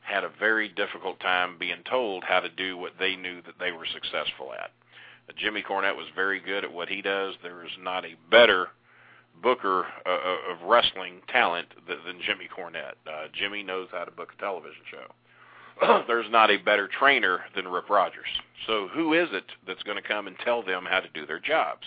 had 0.00 0.24
a 0.24 0.30
very 0.40 0.68
difficult 0.68 1.20
time 1.20 1.56
being 1.58 1.82
told 1.88 2.24
how 2.24 2.40
to 2.40 2.48
do 2.48 2.76
what 2.76 2.92
they 2.98 3.14
knew 3.14 3.40
that 3.42 3.54
they 3.60 3.70
were 3.70 3.86
successful 3.86 4.52
at. 4.52 4.72
Jimmy 5.36 5.62
Cornette 5.62 5.96
was 5.96 6.08
very 6.14 6.40
good 6.40 6.64
at 6.64 6.72
what 6.72 6.88
he 6.88 7.00
does. 7.00 7.34
There 7.42 7.64
is 7.64 7.70
not 7.80 8.04
a 8.04 8.16
better 8.30 8.68
booker 9.42 9.86
uh, 10.06 10.10
uh, 10.10 10.52
of 10.52 10.68
wrestling 10.68 11.20
talent 11.28 11.68
than, 11.88 11.98
than 12.06 12.20
Jimmy 12.26 12.48
Cornette. 12.48 12.96
Uh, 13.06 13.28
Jimmy 13.32 13.62
knows 13.62 13.88
how 13.92 14.04
to 14.04 14.10
book 14.10 14.30
a 14.36 14.40
television 14.40 14.82
show. 14.90 16.04
There's 16.06 16.30
not 16.30 16.50
a 16.50 16.58
better 16.58 16.88
trainer 16.88 17.40
than 17.54 17.68
Rip 17.68 17.88
Rogers. 17.88 18.28
So 18.66 18.88
who 18.92 19.14
is 19.14 19.28
it 19.32 19.44
that's 19.66 19.82
going 19.82 20.00
to 20.00 20.06
come 20.06 20.26
and 20.26 20.36
tell 20.44 20.62
them 20.62 20.84
how 20.88 21.00
to 21.00 21.08
do 21.14 21.26
their 21.26 21.40
jobs? 21.40 21.86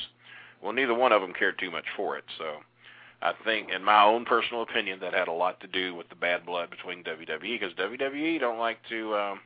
Well, 0.62 0.74
neither 0.74 0.94
one 0.94 1.12
of 1.12 1.22
them 1.22 1.34
cared 1.34 1.60
too 1.60 1.72
much 1.72 1.86
for 1.96 2.18
it. 2.18 2.24
So 2.38 2.56
I 3.22 3.34
think, 3.44 3.70
in 3.70 3.84
my 3.84 4.04
own 4.04 4.26
personal 4.26 4.64
opinion, 4.64 5.00
that 5.00 5.14
had 5.14 5.28
a 5.28 5.34
lot 5.34 5.60
to 5.62 5.68
do 5.68 5.96
with 5.96 6.10
the 6.10 6.16
bad 6.16 6.46
blood 6.46 6.70
between 6.70 7.04
WWE 7.04 7.60
because 7.60 7.74
WWE 7.74 8.40
don't 8.40 8.60
like 8.60 8.78
to, 8.90 9.16
um, 9.16 9.40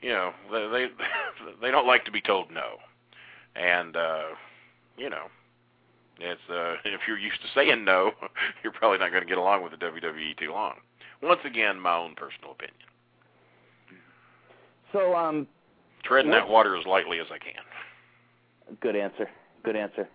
you 0.00 0.10
know, 0.10 0.32
they 0.50 0.68
they, 0.70 0.86
they 1.60 1.70
don't 1.70 1.86
like 1.86 2.04
to 2.04 2.12
be 2.12 2.20
told 2.20 2.50
no, 2.50 2.76
and 3.56 3.96
uh, 3.96 4.22
you 4.96 5.10
know, 5.10 5.26
it's 6.22 6.40
uh, 6.50 6.76
if 6.84 7.00
you're 7.06 7.18
used 7.18 7.40
to 7.42 7.48
saying 7.54 7.84
no, 7.84 8.12
you're 8.62 8.72
probably 8.72 8.98
not 8.98 9.10
going 9.10 9.22
to 9.22 9.28
get 9.28 9.38
along 9.38 9.62
with 9.62 9.72
the 9.72 9.78
WWE 9.78 10.38
too 10.38 10.52
long. 10.52 10.74
Once 11.22 11.40
again, 11.44 11.78
my 11.78 11.96
own 11.96 12.14
personal 12.14 12.52
opinion. 12.52 12.76
So, 14.92 15.14
um, 15.14 15.46
treading 16.04 16.30
that 16.32 16.48
water 16.48 16.76
as 16.76 16.84
lightly 16.84 17.18
as 17.18 17.26
I 17.30 17.38
can. 17.38 17.62
Good 18.80 18.96
answer. 18.96 19.28
Good 19.62 19.76
answer. 19.76 20.08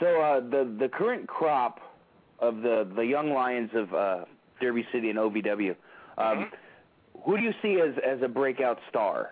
So 0.00 0.20
uh, 0.20 0.40
the 0.40 0.76
the 0.78 0.88
current 0.88 1.28
crop 1.28 1.80
of 2.40 2.56
the 2.56 2.88
the 2.96 3.02
young 3.02 3.30
lions 3.30 3.70
of 3.74 3.94
uh, 3.94 4.24
Derby 4.60 4.86
City 4.92 5.10
and 5.10 5.18
OVW, 5.18 5.70
um, 5.70 5.76
mm-hmm. 6.18 7.20
who 7.24 7.36
do 7.36 7.42
you 7.42 7.52
see 7.62 7.80
as 7.80 7.94
as 8.04 8.22
a 8.22 8.28
breakout 8.28 8.78
star? 8.88 9.30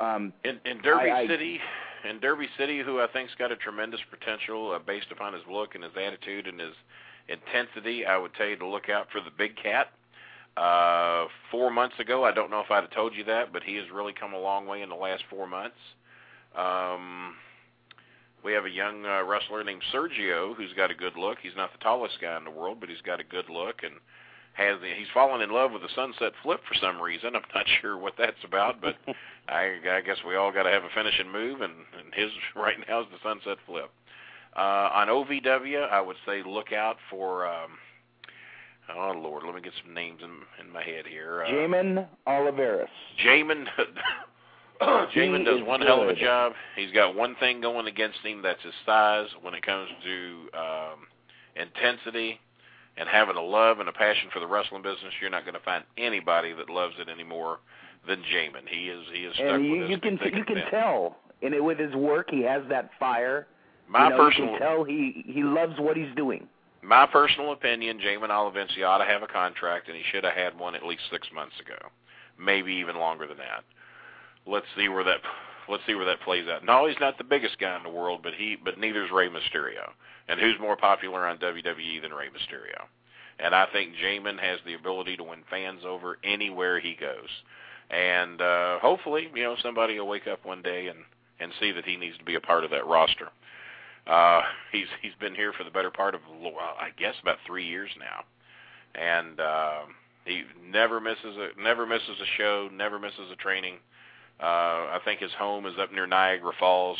Um, 0.00 0.32
in, 0.44 0.58
in 0.64 0.80
Derby 0.80 1.10
I, 1.10 1.26
City, 1.26 1.58
I, 1.60 1.87
in 2.08 2.20
Derby 2.20 2.48
City, 2.58 2.82
who 2.82 3.00
I 3.00 3.06
think's 3.12 3.34
got 3.38 3.52
a 3.52 3.56
tremendous 3.56 4.00
potential 4.10 4.72
uh, 4.72 4.78
based 4.78 5.10
upon 5.10 5.32
his 5.32 5.42
look 5.50 5.74
and 5.74 5.84
his 5.84 5.92
attitude 5.96 6.46
and 6.46 6.60
his 6.60 6.74
intensity, 7.28 8.06
I 8.06 8.16
would 8.16 8.34
tell 8.34 8.46
you 8.46 8.56
to 8.56 8.66
look 8.66 8.88
out 8.88 9.08
for 9.10 9.20
the 9.20 9.30
Big 9.36 9.56
Cat. 9.56 9.88
Uh, 10.56 11.28
four 11.50 11.70
months 11.70 11.98
ago, 12.00 12.24
I 12.24 12.32
don't 12.32 12.50
know 12.50 12.60
if 12.60 12.70
I'd 12.70 12.82
have 12.82 12.90
told 12.90 13.14
you 13.14 13.24
that, 13.24 13.52
but 13.52 13.62
he 13.62 13.76
has 13.76 13.84
really 13.92 14.12
come 14.12 14.32
a 14.32 14.40
long 14.40 14.66
way 14.66 14.82
in 14.82 14.88
the 14.88 14.96
last 14.96 15.22
four 15.30 15.46
months. 15.46 15.76
Um, 16.56 17.34
we 18.44 18.52
have 18.52 18.64
a 18.64 18.70
young 18.70 19.04
uh, 19.04 19.22
wrestler 19.24 19.62
named 19.62 19.82
Sergio 19.92 20.54
who's 20.56 20.72
got 20.74 20.90
a 20.90 20.94
good 20.94 21.16
look. 21.16 21.38
He's 21.42 21.56
not 21.56 21.72
the 21.72 21.78
tallest 21.78 22.20
guy 22.20 22.36
in 22.36 22.44
the 22.44 22.50
world, 22.50 22.78
but 22.80 22.88
he's 22.88 23.02
got 23.02 23.20
a 23.20 23.24
good 23.24 23.48
look 23.48 23.82
and 23.82 23.94
has 24.58 24.78
he's 24.96 25.06
fallen 25.14 25.40
in 25.40 25.50
love 25.50 25.70
with 25.70 25.82
the 25.82 25.88
sunset 25.94 26.32
flip 26.42 26.60
for 26.66 26.74
some 26.74 27.00
reason. 27.00 27.36
I'm 27.36 27.42
not 27.54 27.66
sure 27.80 27.96
what 27.96 28.14
that's 28.18 28.42
about, 28.44 28.80
but 28.80 28.96
I, 29.48 29.76
I 29.88 30.00
guess 30.00 30.16
we 30.26 30.34
all 30.34 30.52
got 30.52 30.64
to 30.64 30.70
have 30.70 30.82
a 30.82 30.88
finishing 30.94 31.30
move, 31.30 31.60
and, 31.60 31.72
and 31.98 32.12
his 32.12 32.30
right 32.56 32.76
now 32.88 33.02
is 33.02 33.06
the 33.12 33.28
sunset 33.28 33.58
flip. 33.66 33.90
Uh, 34.56 34.90
on 34.92 35.08
OVW, 35.08 35.88
I 35.88 36.00
would 36.00 36.16
say 36.26 36.42
look 36.44 36.72
out 36.72 36.96
for. 37.08 37.46
Um, 37.46 37.70
oh 38.96 39.12
Lord, 39.16 39.44
let 39.46 39.54
me 39.54 39.60
get 39.60 39.72
some 39.84 39.94
names 39.94 40.20
in 40.22 40.64
in 40.64 40.72
my 40.72 40.82
head 40.82 41.06
here. 41.06 41.44
Uh, 41.44 41.50
Jamin 41.50 42.08
Olivencia. 42.26 42.86
Jamin 43.24 43.66
Jamin 44.80 45.44
does 45.44 45.62
one 45.64 45.82
hell 45.82 46.02
of 46.02 46.08
a 46.08 46.14
job. 46.14 46.52
He's 46.76 46.92
got 46.92 47.14
one 47.14 47.36
thing 47.36 47.60
going 47.60 47.86
against 47.86 48.18
him. 48.24 48.42
That's 48.42 48.62
his 48.62 48.74
size. 48.84 49.28
When 49.42 49.54
it 49.54 49.64
comes 49.64 49.88
to 50.04 50.58
um, 50.58 51.06
intensity 51.54 52.40
and 52.98 53.08
having 53.08 53.36
a 53.36 53.42
love 53.42 53.80
and 53.80 53.88
a 53.88 53.92
passion 53.92 54.28
for 54.32 54.40
the 54.40 54.46
wrestling 54.46 54.82
business, 54.82 55.12
you're 55.20 55.30
not 55.30 55.44
going 55.44 55.54
to 55.54 55.60
find 55.60 55.84
anybody 55.96 56.52
that 56.52 56.68
loves 56.68 56.94
it 56.98 57.08
anymore 57.08 57.58
than 58.06 58.18
Jamin. 58.20 58.68
He 58.68 58.88
is 58.88 59.04
he 59.12 59.20
is 59.20 59.34
stuck 59.34 59.46
and 59.46 59.64
you, 59.64 59.80
with 59.80 59.90
you 59.90 59.98
can 59.98 60.18
you 60.32 60.44
can 60.44 60.62
tell 60.70 61.16
in 61.42 61.54
it 61.54 61.62
with 61.62 61.78
his 61.78 61.94
work. 61.94 62.30
He 62.30 62.42
has 62.42 62.62
that 62.68 62.90
fire. 62.98 63.46
My 63.88 64.04
you 64.04 64.10
know, 64.10 64.16
personal 64.16 64.52
you 64.52 64.58
can 64.58 64.68
tell 64.68 64.84
he 64.84 65.24
he 65.26 65.42
loves 65.42 65.74
what 65.78 65.96
he's 65.96 66.14
doing. 66.16 66.48
My 66.82 67.06
personal 67.06 67.52
opinion, 67.52 67.98
Jamin 67.98 68.28
Olivencia 68.30 68.86
ought 68.86 68.98
to 68.98 69.04
have 69.04 69.22
a 69.22 69.26
contract, 69.26 69.88
and 69.88 69.96
he 69.96 70.02
should 70.12 70.24
have 70.24 70.34
had 70.34 70.58
one 70.58 70.74
at 70.74 70.84
least 70.84 71.02
six 71.10 71.26
months 71.34 71.54
ago, 71.60 71.76
maybe 72.38 72.72
even 72.72 72.96
longer 72.96 73.26
than 73.26 73.38
that 73.38 73.64
let's 74.48 74.66
see 74.76 74.88
where 74.88 75.04
that 75.04 75.20
let's 75.68 75.82
see 75.86 75.94
where 75.94 76.06
that 76.06 76.20
plays 76.22 76.46
out. 76.48 76.64
No, 76.64 76.86
he's 76.86 77.00
not 77.00 77.18
the 77.18 77.24
biggest 77.24 77.58
guy 77.58 77.76
in 77.76 77.82
the 77.82 77.88
world, 77.88 78.20
but 78.22 78.34
he 78.34 78.56
but 78.62 78.78
neither 78.78 79.04
is 79.04 79.10
Rey 79.10 79.28
Mysterio. 79.28 79.90
And 80.28 80.40
who's 80.40 80.56
more 80.60 80.76
popular 80.76 81.26
on 81.26 81.38
WWE 81.38 82.02
than 82.02 82.12
Rey 82.12 82.26
Mysterio? 82.26 82.84
And 83.38 83.54
I 83.54 83.66
think 83.72 83.92
Jamin 83.94 84.38
has 84.40 84.58
the 84.66 84.74
ability 84.74 85.16
to 85.16 85.22
win 85.24 85.40
fans 85.48 85.82
over 85.86 86.18
anywhere 86.24 86.80
he 86.80 86.96
goes. 86.98 87.28
And 87.90 88.40
uh 88.40 88.78
hopefully, 88.80 89.28
you 89.34 89.42
know, 89.44 89.56
somebody 89.62 89.98
will 89.98 90.08
wake 90.08 90.26
up 90.26 90.44
one 90.44 90.62
day 90.62 90.88
and 90.88 90.98
and 91.40 91.52
see 91.60 91.72
that 91.72 91.84
he 91.84 91.96
needs 91.96 92.18
to 92.18 92.24
be 92.24 92.34
a 92.34 92.40
part 92.40 92.64
of 92.64 92.70
that 92.70 92.86
roster. 92.86 93.28
Uh 94.06 94.42
he's 94.72 94.88
he's 95.02 95.14
been 95.20 95.34
here 95.34 95.52
for 95.52 95.64
the 95.64 95.70
better 95.70 95.90
part 95.90 96.14
of 96.14 96.20
I 96.22 96.90
guess 96.98 97.14
about 97.22 97.38
3 97.46 97.64
years 97.64 97.90
now. 97.98 98.24
And 99.00 99.40
uh 99.40 99.80
he 100.24 100.42
never 100.70 101.00
misses 101.00 101.36
a 101.36 101.60
never 101.60 101.86
misses 101.86 102.20
a 102.20 102.26
show, 102.36 102.68
never 102.72 102.98
misses 102.98 103.30
a 103.32 103.36
training. 103.36 103.74
Uh, 103.74 103.78
I 104.44 104.98
think 105.04 105.20
his 105.20 105.32
home 105.32 105.66
is 105.66 105.74
up 105.80 105.92
near 105.92 106.06
Niagara 106.06 106.52
Falls. 106.58 106.98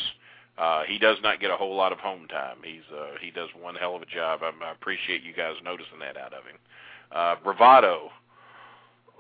Uh, 0.59 0.83
he 0.89 0.99
does 0.99 1.19
not 1.23 1.41
get 1.41 1.51
a 1.51 1.57
whole 1.57 1.77
lot 1.77 1.93
of 1.93 1.99
home 1.99 2.27
time. 2.27 2.57
He's 2.65 2.83
uh, 2.93 3.13
he 3.21 3.31
does 3.31 3.49
one 3.59 3.77
hell 3.77 3.95
of 3.95 4.03
a 4.03 4.07
job. 4.07 4.41
I, 4.43 4.51
I 4.65 4.73
appreciate 4.73 5.23
you 5.23 5.33
guys 5.33 5.55
noticing 5.63 6.01
that 6.01 6.17
out 6.17 6.33
of 6.35 6.45
him. 6.45 6.57
Uh, 7.13 7.37
bravado 7.45 8.11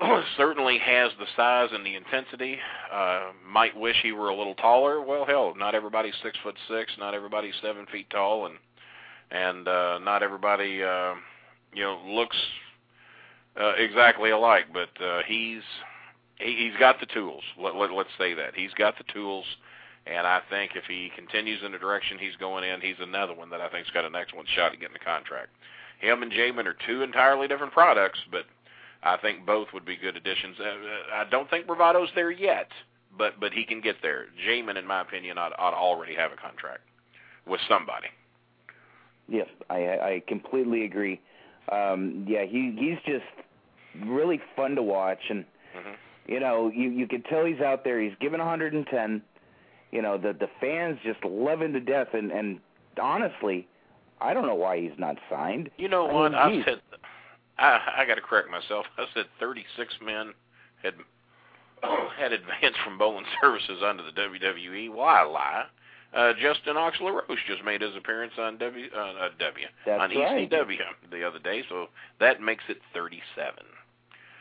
certainly 0.36 0.78
has 0.78 1.12
the 1.18 1.26
size 1.36 1.68
and 1.72 1.86
the 1.86 1.94
intensity. 1.94 2.58
Uh, 2.92 3.30
might 3.48 3.76
wish 3.76 3.96
he 4.02 4.10
were 4.10 4.30
a 4.30 4.36
little 4.36 4.56
taller. 4.56 5.00
Well, 5.00 5.24
hell, 5.24 5.54
not 5.56 5.76
everybody's 5.76 6.14
six 6.24 6.36
foot 6.42 6.56
six, 6.68 6.92
not 6.98 7.14
everybody's 7.14 7.54
seven 7.62 7.86
feet 7.86 8.10
tall, 8.10 8.46
and 8.46 8.56
and 9.30 9.68
uh, 9.68 9.98
not 10.02 10.24
everybody, 10.24 10.82
uh, 10.82 11.14
you 11.72 11.84
know, 11.84 12.00
looks 12.04 12.36
uh, 13.60 13.74
exactly 13.76 14.30
alike. 14.30 14.66
But 14.72 15.04
uh, 15.04 15.20
he's 15.24 15.62
he, 16.38 16.68
he's 16.70 16.78
got 16.78 17.00
the 17.00 17.06
tools. 17.06 17.42
Let, 17.58 17.76
let, 17.76 17.92
let's 17.92 18.10
say 18.18 18.34
that 18.34 18.54
he's 18.54 18.72
got 18.74 18.96
the 18.98 19.04
tools. 19.12 19.44
And 20.06 20.26
I 20.26 20.40
think 20.48 20.72
if 20.74 20.84
he 20.84 21.10
continues 21.14 21.60
in 21.64 21.72
the 21.72 21.78
direction 21.78 22.18
he's 22.18 22.36
going 22.36 22.64
in, 22.64 22.80
he's 22.80 22.96
another 23.00 23.34
one 23.34 23.50
that 23.50 23.60
I 23.60 23.68
think's 23.68 23.90
got 23.90 24.04
an 24.04 24.14
excellent 24.14 24.48
shot 24.54 24.72
at 24.72 24.80
getting 24.80 24.94
the 24.94 25.04
contract. 25.04 25.50
Him 26.00 26.22
and 26.22 26.32
Jamin 26.32 26.66
are 26.66 26.76
two 26.86 27.02
entirely 27.02 27.48
different 27.48 27.72
products, 27.72 28.18
but 28.30 28.44
I 29.02 29.16
think 29.18 29.44
both 29.44 29.68
would 29.74 29.84
be 29.84 29.96
good 29.96 30.16
additions. 30.16 30.56
Uh, 30.58 31.14
I 31.14 31.24
don't 31.30 31.48
think 31.50 31.66
Bravado's 31.66 32.10
there 32.14 32.30
yet, 32.30 32.68
but 33.16 33.38
but 33.40 33.52
he 33.52 33.64
can 33.64 33.80
get 33.80 33.96
there. 34.00 34.26
Jamin, 34.46 34.78
in 34.78 34.86
my 34.86 35.02
opinion, 35.02 35.38
ought, 35.38 35.52
ought 35.58 35.70
to 35.72 35.76
already 35.76 36.14
have 36.14 36.32
a 36.32 36.36
contract 36.36 36.80
with 37.46 37.60
somebody. 37.68 38.08
Yes, 39.28 39.48
I 39.68 39.76
I 39.76 40.22
completely 40.26 40.84
agree. 40.84 41.20
Um, 41.70 42.24
yeah, 42.28 42.44
he 42.44 42.74
he's 42.78 42.98
just 43.04 43.26
really 44.08 44.40
fun 44.56 44.74
to 44.76 44.82
watch, 44.82 45.20
and 45.28 45.44
mm-hmm. 45.76 45.94
You 46.28 46.40
know 46.40 46.70
you 46.72 46.90
you 46.90 47.08
can 47.08 47.22
tell 47.22 47.44
he's 47.44 47.60
out 47.60 47.84
there. 47.84 48.00
He's 48.00 48.14
given 48.20 48.38
110 48.38 49.22
you 49.90 50.02
know 50.02 50.18
the 50.18 50.34
the 50.34 50.48
fans 50.60 50.98
just 51.02 51.24
love 51.24 51.62
him 51.62 51.72
to 51.72 51.80
death 51.80 52.08
and 52.12 52.30
and 52.30 52.60
honestly 53.00 53.66
i 54.20 54.34
don't 54.34 54.46
know 54.46 54.54
why 54.54 54.78
he's 54.78 54.98
not 54.98 55.16
signed 55.30 55.70
you 55.78 55.88
know 55.88 56.06
I 56.06 56.12
what 56.12 56.32
mean, 56.32 56.62
i 56.62 56.64
said 56.66 56.80
i 57.58 57.80
i 57.98 58.04
got 58.04 58.16
to 58.16 58.20
correct 58.20 58.50
myself 58.50 58.84
i 58.98 59.06
said 59.14 59.24
36 59.40 59.94
men 60.04 60.34
had 60.82 60.94
had 62.18 62.32
advanced 62.32 62.78
from 62.84 62.98
Bolin 62.98 63.24
services 63.40 63.82
under 63.84 64.02
the 64.02 64.10
WWE. 64.10 64.92
Why 64.92 65.22
lie? 65.22 65.64
Uh, 66.14 66.32
Justin 66.40 66.76
Oxley 66.76 67.10
Roche 67.10 67.44
just 67.46 67.62
made 67.64 67.82
his 67.82 67.94
appearance 67.94 68.32
on 68.38 68.56
W 68.58 68.86
uh, 68.96 68.98
uh, 68.98 69.28
W 69.38 69.66
That's 69.84 70.00
on 70.00 70.10
right. 70.16 70.50
ECW 70.50 70.78
the 71.10 71.22
other 71.22 71.38
day, 71.38 71.62
so 71.68 71.88
that 72.18 72.40
makes 72.40 72.64
it 72.68 72.78
37. 72.94 73.54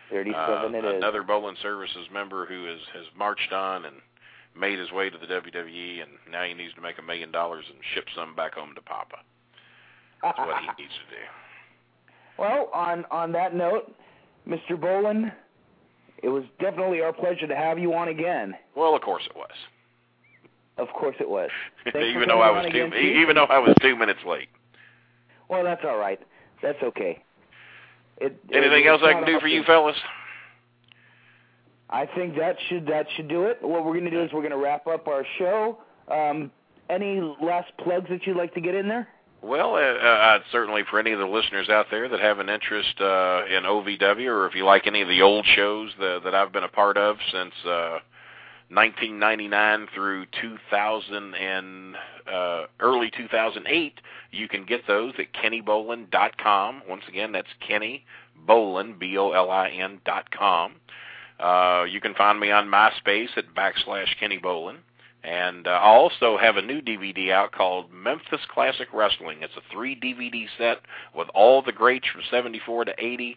37 0.10 0.76
uh, 0.76 0.78
it 0.78 0.86
is. 0.86 0.98
another 0.98 1.24
Bolin 1.24 1.56
services 1.62 2.08
member 2.12 2.46
who 2.46 2.66
has 2.66 2.80
has 2.94 3.06
marched 3.18 3.52
on 3.52 3.86
and 3.86 3.96
made 4.58 4.80
his 4.80 4.92
way 4.92 5.10
to 5.10 5.18
the 5.18 5.28
WWE, 5.28 6.02
and 6.02 6.12
now 6.32 6.44
he 6.44 6.54
needs 6.54 6.74
to 6.74 6.82
make 6.82 6.98
a 6.98 7.02
million 7.02 7.32
dollars 7.32 7.66
and 7.70 7.78
ship 7.94 8.06
some 8.16 8.36
back 8.36 8.54
home 8.56 8.74
to 8.76 8.82
Papa. 8.82 9.18
That's 10.24 10.38
what 10.38 10.62
he 10.62 10.68
needs 10.84 10.94
to 10.94 11.16
do. 11.16 11.24
Well, 12.38 12.70
on 12.74 13.06
on 13.12 13.32
that 13.34 13.56
note, 13.56 13.94
Mr. 14.48 14.72
Bolin, 14.72 15.32
it 16.24 16.30
was 16.30 16.44
definitely 16.60 17.02
our 17.02 17.14
pleasure 17.14 17.48
to 17.48 17.56
have 17.56 17.80
you 17.80 17.94
on 17.94 18.08
again. 18.08 18.56
Well, 18.76 18.96
of 18.96 19.02
course 19.02 19.24
it 19.30 19.36
was. 19.36 19.52
Of 20.78 20.90
course 20.90 21.16
it 21.20 21.30
was. 21.30 21.50
Even 21.88 22.28
though 22.28 22.42
I 22.42 22.52
was 22.52 22.72
two, 22.72 22.94
even 22.94 23.36
though 23.36 23.46
I 23.46 23.58
was 23.58 23.74
two 23.82 23.96
minutes 23.96 24.20
late. 24.28 24.48
Well, 25.50 25.64
that's 25.64 25.82
all 25.84 25.98
right. 25.98 26.20
That's 26.62 26.78
okay. 26.84 27.24
It, 28.20 28.40
Anything 28.52 28.86
it, 28.86 28.88
else 28.88 29.02
I 29.04 29.14
can 29.14 29.26
do 29.26 29.40
for 29.40 29.48
you, 29.48 29.64
fellas? 29.64 29.96
I 31.90 32.06
think 32.06 32.36
that 32.38 32.58
should 32.68 32.86
that 32.88 33.08
should 33.16 33.28
do 33.28 33.44
it. 33.44 33.60
What 33.62 33.86
we're 33.86 33.94
going 33.94 34.06
to 34.06 34.12
do 34.12 34.22
is 34.22 34.32
we're 34.34 34.42
going 34.42 34.52
to 34.52 34.58
wrap 34.58 34.88
up 34.88 35.08
our 35.08 35.26
show. 35.38 35.78
Um, 36.10 36.52
any 36.90 37.22
last 37.42 37.72
plugs 37.78 38.10
that 38.10 38.26
you'd 38.26 38.38
like 38.38 38.54
to 38.56 38.62
get 38.62 38.76
in 38.76 38.88
there? 38.88 39.08
Well, 39.42 39.76
uh, 39.76 39.78
uh, 39.78 40.40
certainly 40.52 40.82
for 40.90 41.00
any 41.00 41.12
of 41.12 41.20
the 41.20 41.26
listeners 41.26 41.70
out 41.70 41.88
there 41.92 42.10
that 42.10 42.20
have 42.20 42.40
an 42.40 42.50
interest 42.50 43.00
uh, 43.00 43.44
in 43.46 43.64
OVW, 43.64 44.28
or 44.28 44.48
if 44.48 44.56
you 44.56 44.66
like 44.66 44.88
any 44.88 45.02
of 45.02 45.08
the 45.08 45.22
old 45.22 45.46
shows 45.56 45.92
that, 46.00 46.22
that 46.24 46.34
I've 46.34 46.52
been 46.52 46.64
a 46.64 46.70
part 46.70 46.98
of 46.98 47.18
since 47.32 47.54
uh, 47.66 48.00
1999 48.70 49.88
through 49.94 50.26
2000 50.42 51.34
and 51.36 51.96
uh, 52.32 52.66
early 52.80 53.12
2008, 53.16 54.02
you 54.32 54.48
can 54.48 54.66
get 54.66 54.86
those 54.88 55.14
at 55.18 55.34
kennybolin.com. 55.34 56.82
Once 56.88 57.04
again, 57.08 57.32
that's 57.32 57.48
Kenny 57.66 58.04
Bolin, 58.48 59.00
dot 60.04 60.32
com. 60.32 60.74
Uh, 61.40 61.86
you 61.90 62.02
can 62.02 62.14
find 62.16 62.40
me 62.40 62.52
on 62.52 62.68
MySpace 62.68 63.38
at 63.38 63.54
backslash 63.56 64.18
Kenny 64.20 64.40
Bolin. 64.40 64.78
And 65.24 65.68
uh, 65.68 65.72
I 65.72 65.88
also 65.88 66.38
have 66.38 66.56
a 66.56 66.62
new 66.62 66.82
DVD 66.82 67.32
out 67.32 67.52
called 67.52 67.92
Memphis 67.92 68.40
Classic 68.50 68.88
Wrestling. 68.94 69.40
It's 69.42 69.58
a 69.58 69.74
three 69.74 69.94
DVD 70.00 70.46
set 70.58 70.78
with 71.14 71.28
all 71.34 71.62
the 71.62 71.74
greats 71.74 72.08
from 72.08 72.22
74 72.32 72.86
to 72.86 72.94
80, 72.98 73.36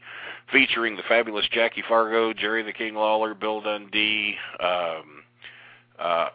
featuring 0.52 0.97
the 0.97 1.02
fabulous 1.09 1.47
Jackie 1.51 1.82
Fargo, 1.89 2.32
Jerry 2.32 2.62
the 2.62 2.73
King 2.73 2.94
Lawler, 2.94 3.35
Bill 3.35 3.61
Dundee, 3.61 4.36
um, 4.61 5.19
uh, 6.01 6.28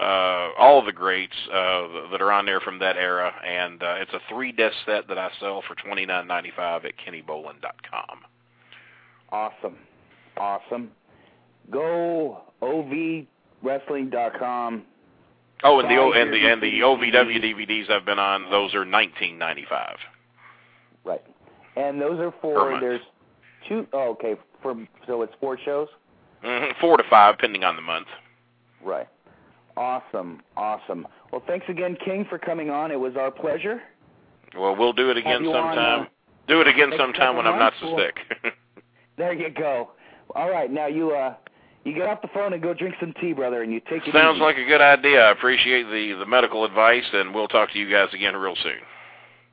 uh, 0.00 0.50
all 0.58 0.84
the 0.84 0.92
greats 0.92 1.36
uh, 1.52 2.08
that 2.10 2.20
are 2.22 2.32
on 2.32 2.46
there 2.46 2.60
from 2.60 2.78
that 2.78 2.96
era. 2.96 3.34
And 3.46 3.82
uh, 3.82 3.96
it's 3.98 4.12
a 4.12 4.20
three 4.28 4.52
disc 4.52 4.76
set 4.86 5.08
that 5.08 5.18
I 5.18 5.30
sell 5.40 5.62
for 5.66 5.74
$29.95 5.74 6.84
at 6.84 6.92
kennybolin.com. 6.96 8.20
Awesome, 9.30 9.78
awesome. 10.36 10.90
Go 11.70 12.42
ovwrestling.com. 12.62 14.84
Oh, 15.62 15.78
and 15.78 15.90
the 15.90 15.96
O 15.96 16.12
and 16.12 16.32
the 16.32 16.48
and 16.48 16.62
the 16.62 16.80
OVW 16.80 17.44
DVDs 17.44 17.90
I've 17.90 18.06
been 18.06 18.18
on, 18.18 18.50
those 18.50 18.74
are 18.74 18.86
nineteen 18.86 19.38
ninety 19.38 19.66
five. 19.68 19.98
Right. 21.04 21.22
And 21.76 22.00
those 22.00 22.18
are 22.18 22.32
for 22.40 22.80
there's 22.80 23.02
two 23.68 23.86
oh 23.92 24.12
okay, 24.12 24.36
for 24.62 24.74
so 25.06 25.20
it's 25.20 25.34
four 25.38 25.58
shows? 25.62 25.88
Mm-hmm. 26.42 26.80
Four 26.80 26.96
to 26.96 27.02
five, 27.10 27.36
depending 27.36 27.64
on 27.64 27.76
the 27.76 27.82
month. 27.82 28.06
Right. 28.84 29.08
Awesome. 29.76 30.42
Awesome. 30.56 31.06
Well, 31.32 31.42
thanks 31.46 31.66
again 31.68 31.96
King 32.04 32.26
for 32.28 32.38
coming 32.38 32.70
on. 32.70 32.90
It 32.90 32.98
was 33.00 33.14
our 33.16 33.30
pleasure. 33.30 33.80
Well, 34.58 34.74
we'll 34.76 34.92
do 34.92 35.10
it 35.10 35.16
again 35.16 35.44
you 35.44 35.52
on, 35.52 35.74
sometime. 35.76 36.00
uh, 36.02 36.06
do 36.48 36.60
it 36.60 36.66
again 36.68 36.92
sometime 36.98 37.36
when 37.36 37.46
I'm 37.46 37.58
not 37.58 37.72
so 37.80 37.96
sick. 37.98 38.16
There 39.16 39.34
you 39.34 39.50
go. 39.50 39.90
All 40.34 40.48
right, 40.50 40.70
now 40.70 40.86
you 40.86 41.10
uh 41.10 41.34
you 41.84 41.92
get 41.94 42.08
off 42.08 42.22
the 42.22 42.28
phone 42.32 42.54
and 42.54 42.62
go 42.62 42.72
drink 42.72 42.94
some 43.00 43.12
tea, 43.20 43.34
brother, 43.34 43.62
and 43.62 43.70
you 43.70 43.80
take 43.80 44.06
it 44.06 44.14
Sounds 44.14 44.36
easy. 44.36 44.42
like 44.44 44.56
a 44.56 44.64
good 44.64 44.80
idea. 44.80 45.20
I 45.26 45.30
appreciate 45.32 45.82
the 45.84 46.14
the 46.18 46.24
medical 46.26 46.64
advice, 46.64 47.04
and 47.12 47.34
we'll 47.34 47.48
talk 47.48 47.70
to 47.72 47.78
you 47.78 47.90
guys 47.90 48.08
again 48.14 48.34
real 48.34 48.54
soon. 48.62 48.78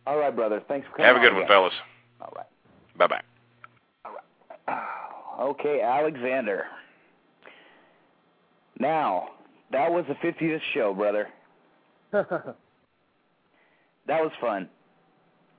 All 0.05 0.17
right, 0.17 0.33
brother. 0.33 0.61
Thanks 0.69 0.87
for 0.87 0.95
coming 0.95 1.07
Have 1.07 1.17
a 1.17 1.19
good 1.19 1.29
on 1.29 1.35
one, 1.35 1.43
again. 1.43 1.49
fellas. 1.49 1.73
All 2.21 2.31
right. 2.35 2.45
Bye 2.97 3.07
bye. 3.07 3.21
All 4.05 4.11
right. 4.67 4.83
Okay, 5.39 5.81
Alexander. 5.81 6.63
Now, 8.79 9.29
that 9.71 9.91
was 9.91 10.05
the 10.07 10.15
50th 10.15 10.61
show, 10.73 10.93
brother. 10.93 11.29
That 14.07 14.21
was 14.21 14.31
fun. 14.39 14.69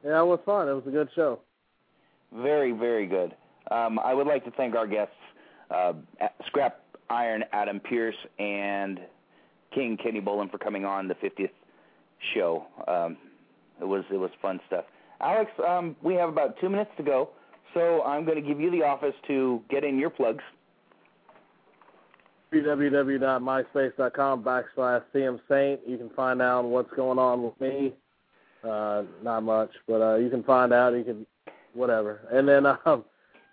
Yeah, 0.05 0.23
it 0.23 0.27
was 0.27 0.40
fun. 0.45 0.69
It 0.69 0.73
was 0.73 0.85
a 0.86 0.90
good 0.90 1.09
show. 1.15 1.40
Very, 2.35 2.73
very 2.73 3.07
good. 3.07 3.35
Um, 3.70 3.99
I 3.99 4.15
would 4.15 4.27
like 4.27 4.45
to 4.45 4.51
thank 4.53 4.74
our 4.74 4.86
guests, 4.86 5.15
uh, 5.70 5.93
Scrap 6.47 6.81
Iron 7.11 7.45
Adam 7.53 7.78
Pearce 7.81 8.16
and 8.39 9.01
King 9.74 9.99
Kenny 10.03 10.20
Bolin 10.20 10.51
for 10.51 10.59
coming 10.59 10.85
on 10.85 11.09
the 11.09 11.15
50th 11.15 11.51
show. 12.35 12.66
Um, 12.86 13.19
it 13.81 13.85
was 13.85 14.05
it 14.11 14.16
was 14.16 14.31
fun 14.40 14.61
stuff. 14.66 14.85
Alex, 15.20 15.51
um, 15.66 15.95
we 16.03 16.15
have 16.15 16.28
about 16.28 16.59
two 16.61 16.69
minutes 16.69 16.90
to 16.97 17.03
go, 17.03 17.31
so 17.74 18.03
I'm 18.03 18.24
going 18.24 18.43
to 18.43 18.47
give 18.47 18.61
you 18.61 18.70
the 18.70 18.82
office 18.82 19.15
to 19.27 19.62
get 19.69 19.85
in 19.85 19.99
your 19.99 20.11
plugs. 20.11 20.43
www.myspace.com 22.52 24.42
backslash 24.42 25.02
CM 25.14 25.38
Saint. 25.48 25.80
You 25.86 25.98
can 25.98 26.08
find 26.10 26.40
out 26.40 26.64
what's 26.64 26.92
going 26.94 27.18
on 27.18 27.42
with 27.42 27.60
me. 27.60 27.92
Uh, 28.64 29.02
not 29.22 29.42
much, 29.42 29.70
but 29.86 30.00
uh, 30.00 30.14
you 30.16 30.30
can 30.30 30.42
find 30.42 30.72
out. 30.72 30.94
You 30.94 31.04
can 31.04 31.26
whatever. 31.74 32.20
And 32.30 32.48
then 32.48 32.64
um, 32.86 33.04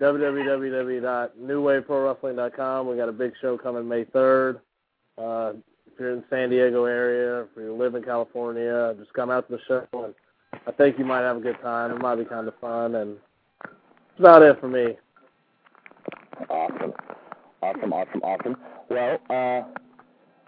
www.newwaveprowrestling.com. 0.02 2.88
We 2.88 2.98
got 2.98 3.10
a 3.10 3.14
big 3.14 3.34
show 3.42 3.58
coming 3.58 3.88
May 3.88 4.06
3rd. 4.06 4.60
Uh, 5.18 5.54
if 5.88 5.94
you're 6.00 6.12
in 6.12 6.18
the 6.18 6.26
San 6.30 6.50
Diego 6.50 6.84
area, 6.86 7.44
if 7.44 7.48
you 7.56 7.74
live 7.74 7.96
in 7.96 8.04
California, 8.04 8.94
just 9.00 9.14
come 9.14 9.30
out 9.30 9.50
to 9.50 9.56
the 9.56 9.62
show. 9.68 9.88
And 9.94 10.14
I 10.68 10.72
think 10.72 11.00
you 11.00 11.06
might 11.06 11.22
have 11.22 11.38
a 11.38 11.42
good 11.42 11.62
time. 11.62 11.92
It 11.92 12.02
might 12.02 12.18
be 12.18 12.26
kind 12.26 12.46
of 12.48 12.54
fun. 12.60 12.96
And 12.96 13.16
that's 13.62 14.20
about 14.20 14.42
it 14.42 14.60
for 14.60 14.68
me. 14.68 14.98
Awesome. 16.50 16.92
Awesome, 17.66 17.94
awesome, 17.94 18.22
awesome. 18.22 18.56
Well, 18.90 19.18
uh, 19.28 19.64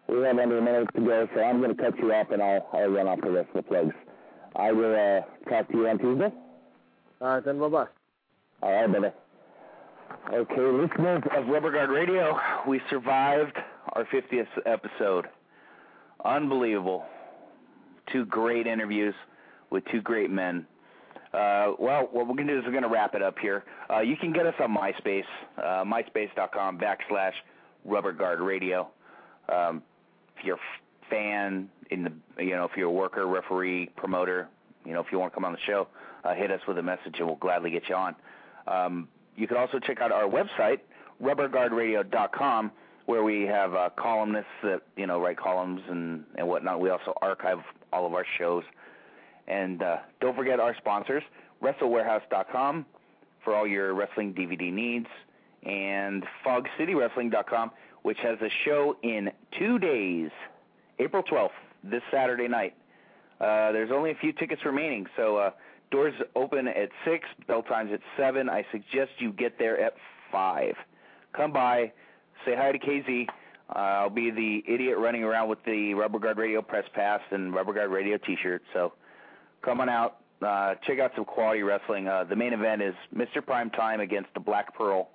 we 0.08 0.22
have 0.24 0.38
under 0.38 0.60
a 0.60 0.62
minute 0.62 0.88
to 0.96 1.02
go, 1.02 1.28
so 1.34 1.42
I'm 1.42 1.60
going 1.62 1.76
to 1.76 1.82
cut 1.82 1.98
you 1.98 2.14
off 2.14 2.30
and 2.30 2.44
I'll, 2.44 2.68
I'll 2.74 2.90
run 2.90 3.08
off 3.08 3.22
the 3.22 3.32
rest 3.32 3.50
of 3.56 3.64
the 3.64 3.64
plugs. 3.64 3.96
I 4.56 4.72
will 4.72 4.94
uh, 4.94 5.50
talk 5.50 5.68
to 5.72 5.78
you 5.78 5.88
on 5.88 5.98
Tuesday. 5.98 6.32
All 7.20 7.28
right, 7.28 7.44
then. 7.44 7.60
Bye-bye. 7.60 7.86
All 8.62 8.72
right, 8.72 8.92
brother. 8.92 9.14
Okay, 10.32 10.62
listeners 10.62 11.24
of 11.36 11.48
Rubber 11.48 11.72
Guard 11.72 11.90
Radio, 11.90 12.38
we 12.68 12.80
survived 12.88 13.58
our 13.94 14.06
50th 14.06 14.46
episode. 14.68 15.26
Unbelievable. 16.24 17.04
Two 18.14 18.26
great 18.26 18.68
interviews 18.68 19.16
with 19.72 19.84
two 19.92 20.02
great 20.02 20.30
men. 20.30 20.68
Uh, 21.38 21.74
well, 21.78 22.10
what 22.12 22.28
we're 22.28 22.34
going 22.34 22.48
to 22.48 22.54
do 22.54 22.60
is 22.60 22.66
we're 22.66 22.72
going 22.72 22.84
to 22.84 22.90
wrap 22.90 23.14
it 23.14 23.22
up 23.22 23.38
here. 23.40 23.64
Uh, 23.92 24.00
you 24.00 24.16
can 24.18 24.34
get 24.34 24.48
us 24.48 24.56
on 24.60 24.76
MySpace, 24.76 25.24
uh, 25.58 25.84
myspace.com 25.84 26.80
backslash 26.80 27.34
Rubber 27.86 28.12
Guard 28.12 28.40
Radio. 28.40 28.88
Um, 29.54 29.84
if 30.36 30.46
you're 30.46 30.56
a 30.56 31.10
fan 31.12 31.70
in 31.92 32.04
the, 32.04 32.44
you 32.44 32.56
know, 32.56 32.66
if 32.66 32.72
you're 32.76 32.88
a 32.88 32.92
worker, 32.92 33.28
referee, 33.28 33.92
promoter, 33.96 34.48
you 34.84 34.94
know, 34.94 35.00
if 35.00 35.08
you 35.12 35.20
want 35.20 35.32
to 35.32 35.36
come 35.36 35.46
on 35.46 35.52
the 35.52 35.60
show, 35.68 35.88
uh, 36.24 36.34
hit 36.34 36.50
us 36.50 36.62
with 36.68 36.80
a 36.80 36.84
message 36.84 37.16
and 37.20 37.28
we'll 37.28 37.36
gladly 37.36 37.70
get 37.70 37.88
you 37.88 37.96
on. 37.96 38.16
Um, 38.66 39.08
you 39.36 39.48
can 39.48 39.58
also 39.58 39.78
check 39.80 40.02
out 40.02 40.12
our 40.12 40.28
website, 40.28 40.80
rubberguardradio.com, 41.22 42.72
where 43.06 43.24
we 43.24 43.44
have 43.44 43.76
uh, 43.76 43.90
columnists 43.96 44.50
that 44.64 44.82
you 44.96 45.06
know 45.06 45.22
write 45.22 45.38
columns 45.38 45.82
and 45.88 46.24
and 46.36 46.48
whatnot. 46.48 46.82
We 46.82 46.90
also 46.90 47.14
archive 47.22 47.60
all 47.94 48.06
of 48.06 48.14
our 48.14 48.26
shows, 48.38 48.64
and 49.48 49.82
uh, 49.82 49.98
don't 50.20 50.36
forget 50.36 50.60
our 50.60 50.76
sponsors, 50.78 51.24
WrestleWarehouse.com 51.62 52.86
for 53.44 53.56
all 53.56 53.68
your 53.68 53.94
wrestling 53.94 54.34
DVD 54.34 54.72
needs, 54.72 55.08
and 55.64 56.24
FogCityWrestling.com, 56.46 57.72
which 58.04 58.18
has 58.22 58.38
a 58.42 58.50
show 58.66 58.96
in 59.04 59.32
two 59.58 59.80
days, 59.80 60.30
April 61.00 61.24
12th, 61.24 61.50
this 61.84 62.02
Saturday 62.12 62.48
night. 62.48 62.76
Uh, 63.40 63.72
there's 63.72 63.92
only 63.92 64.12
a 64.12 64.16
few 64.16 64.34
tickets 64.34 64.62
remaining, 64.66 65.06
so 65.16 65.38
uh, 65.38 65.52
doors 65.92 66.14
open 66.36 66.68
at 66.68 66.90
six, 67.06 67.28
bell 67.48 67.62
times 67.62 67.92
at 67.94 68.00
seven. 68.18 68.50
I 68.50 68.66
suggest 68.72 69.12
you 69.20 69.32
get 69.32 69.60
there 69.60 69.80
at 69.80 69.94
five. 70.32 70.76
Come 71.34 71.52
by, 71.52 71.92
say 72.46 72.56
hi 72.56 72.72
to 72.72 72.80
KZ. 72.80 73.28
Uh, 73.70 73.78
I'll 73.78 74.10
be 74.10 74.32
the 74.32 74.64
idiot 74.68 74.98
running 74.98 75.24
around 75.24 75.50
with 75.50 75.64
the 75.66 75.94
Rubber 75.94 76.20
Guard 76.20 76.38
Radio 76.38 76.62
press 76.62 76.86
pass 76.94 77.22
and 77.32 77.54
Rubber 77.54 77.74
Guard 77.74 77.92
Radio 77.92 78.18
T-shirt. 78.18 78.64
So 78.74 78.94
come 79.68 79.82
on 79.82 79.90
out, 79.90 80.22
uh, 80.42 80.76
check 80.86 80.98
out 81.00 81.12
some 81.14 81.26
quality 81.26 81.62
wrestling. 81.62 82.08
Uh, 82.08 82.24
the 82.24 82.36
main 82.36 82.54
event 82.54 82.82
is 82.82 82.96
Mr. 83.14 83.46
Prime 83.46 83.70
Time 83.70 84.00
against 84.00 84.34
the 84.34 84.40
Black 84.40 84.74
Pearl, 84.74 85.10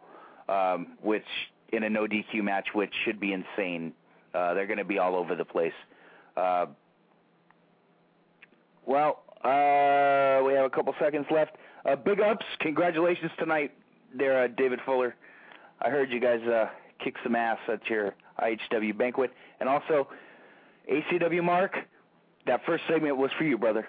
um, 0.46 0.98
which 1.00 1.24
in 1.72 1.84
a 1.84 1.88
no 1.88 2.06
DQ 2.06 2.42
match, 2.42 2.66
which 2.74 2.92
should 3.06 3.18
be 3.18 3.32
insane. 3.32 3.94
Uh, 4.34 4.52
they're 4.52 4.66
going 4.66 4.78
to 4.78 4.84
be 4.84 4.98
all 4.98 5.16
over 5.16 5.34
the 5.34 5.44
place. 5.44 5.72
Uh, 6.36 6.66
well, 8.84 9.22
uh, 9.42 10.44
we 10.44 10.52
have 10.52 10.66
a 10.66 10.70
couple 10.70 10.94
seconds 11.00 11.24
left. 11.30 11.52
Uh, 11.86 11.96
big 11.96 12.20
ups, 12.20 12.44
congratulations 12.60 13.30
tonight, 13.38 13.72
there, 14.14 14.44
uh, 14.44 14.48
David 14.48 14.80
Fuller. 14.84 15.14
I 15.80 15.88
heard 15.88 16.10
you 16.10 16.20
guys 16.20 16.40
uh, 16.42 16.66
kick 17.02 17.14
some 17.22 17.34
ass 17.34 17.58
at 17.68 17.80
your 17.88 18.14
IHW 18.38 18.98
banquet, 18.98 19.30
and 19.60 19.68
also 19.68 20.08
ACW 20.90 21.42
Mark. 21.42 21.74
That 22.46 22.60
first 22.66 22.84
segment 22.86 23.16
was 23.16 23.30
for 23.38 23.44
you, 23.44 23.56
brother. 23.56 23.88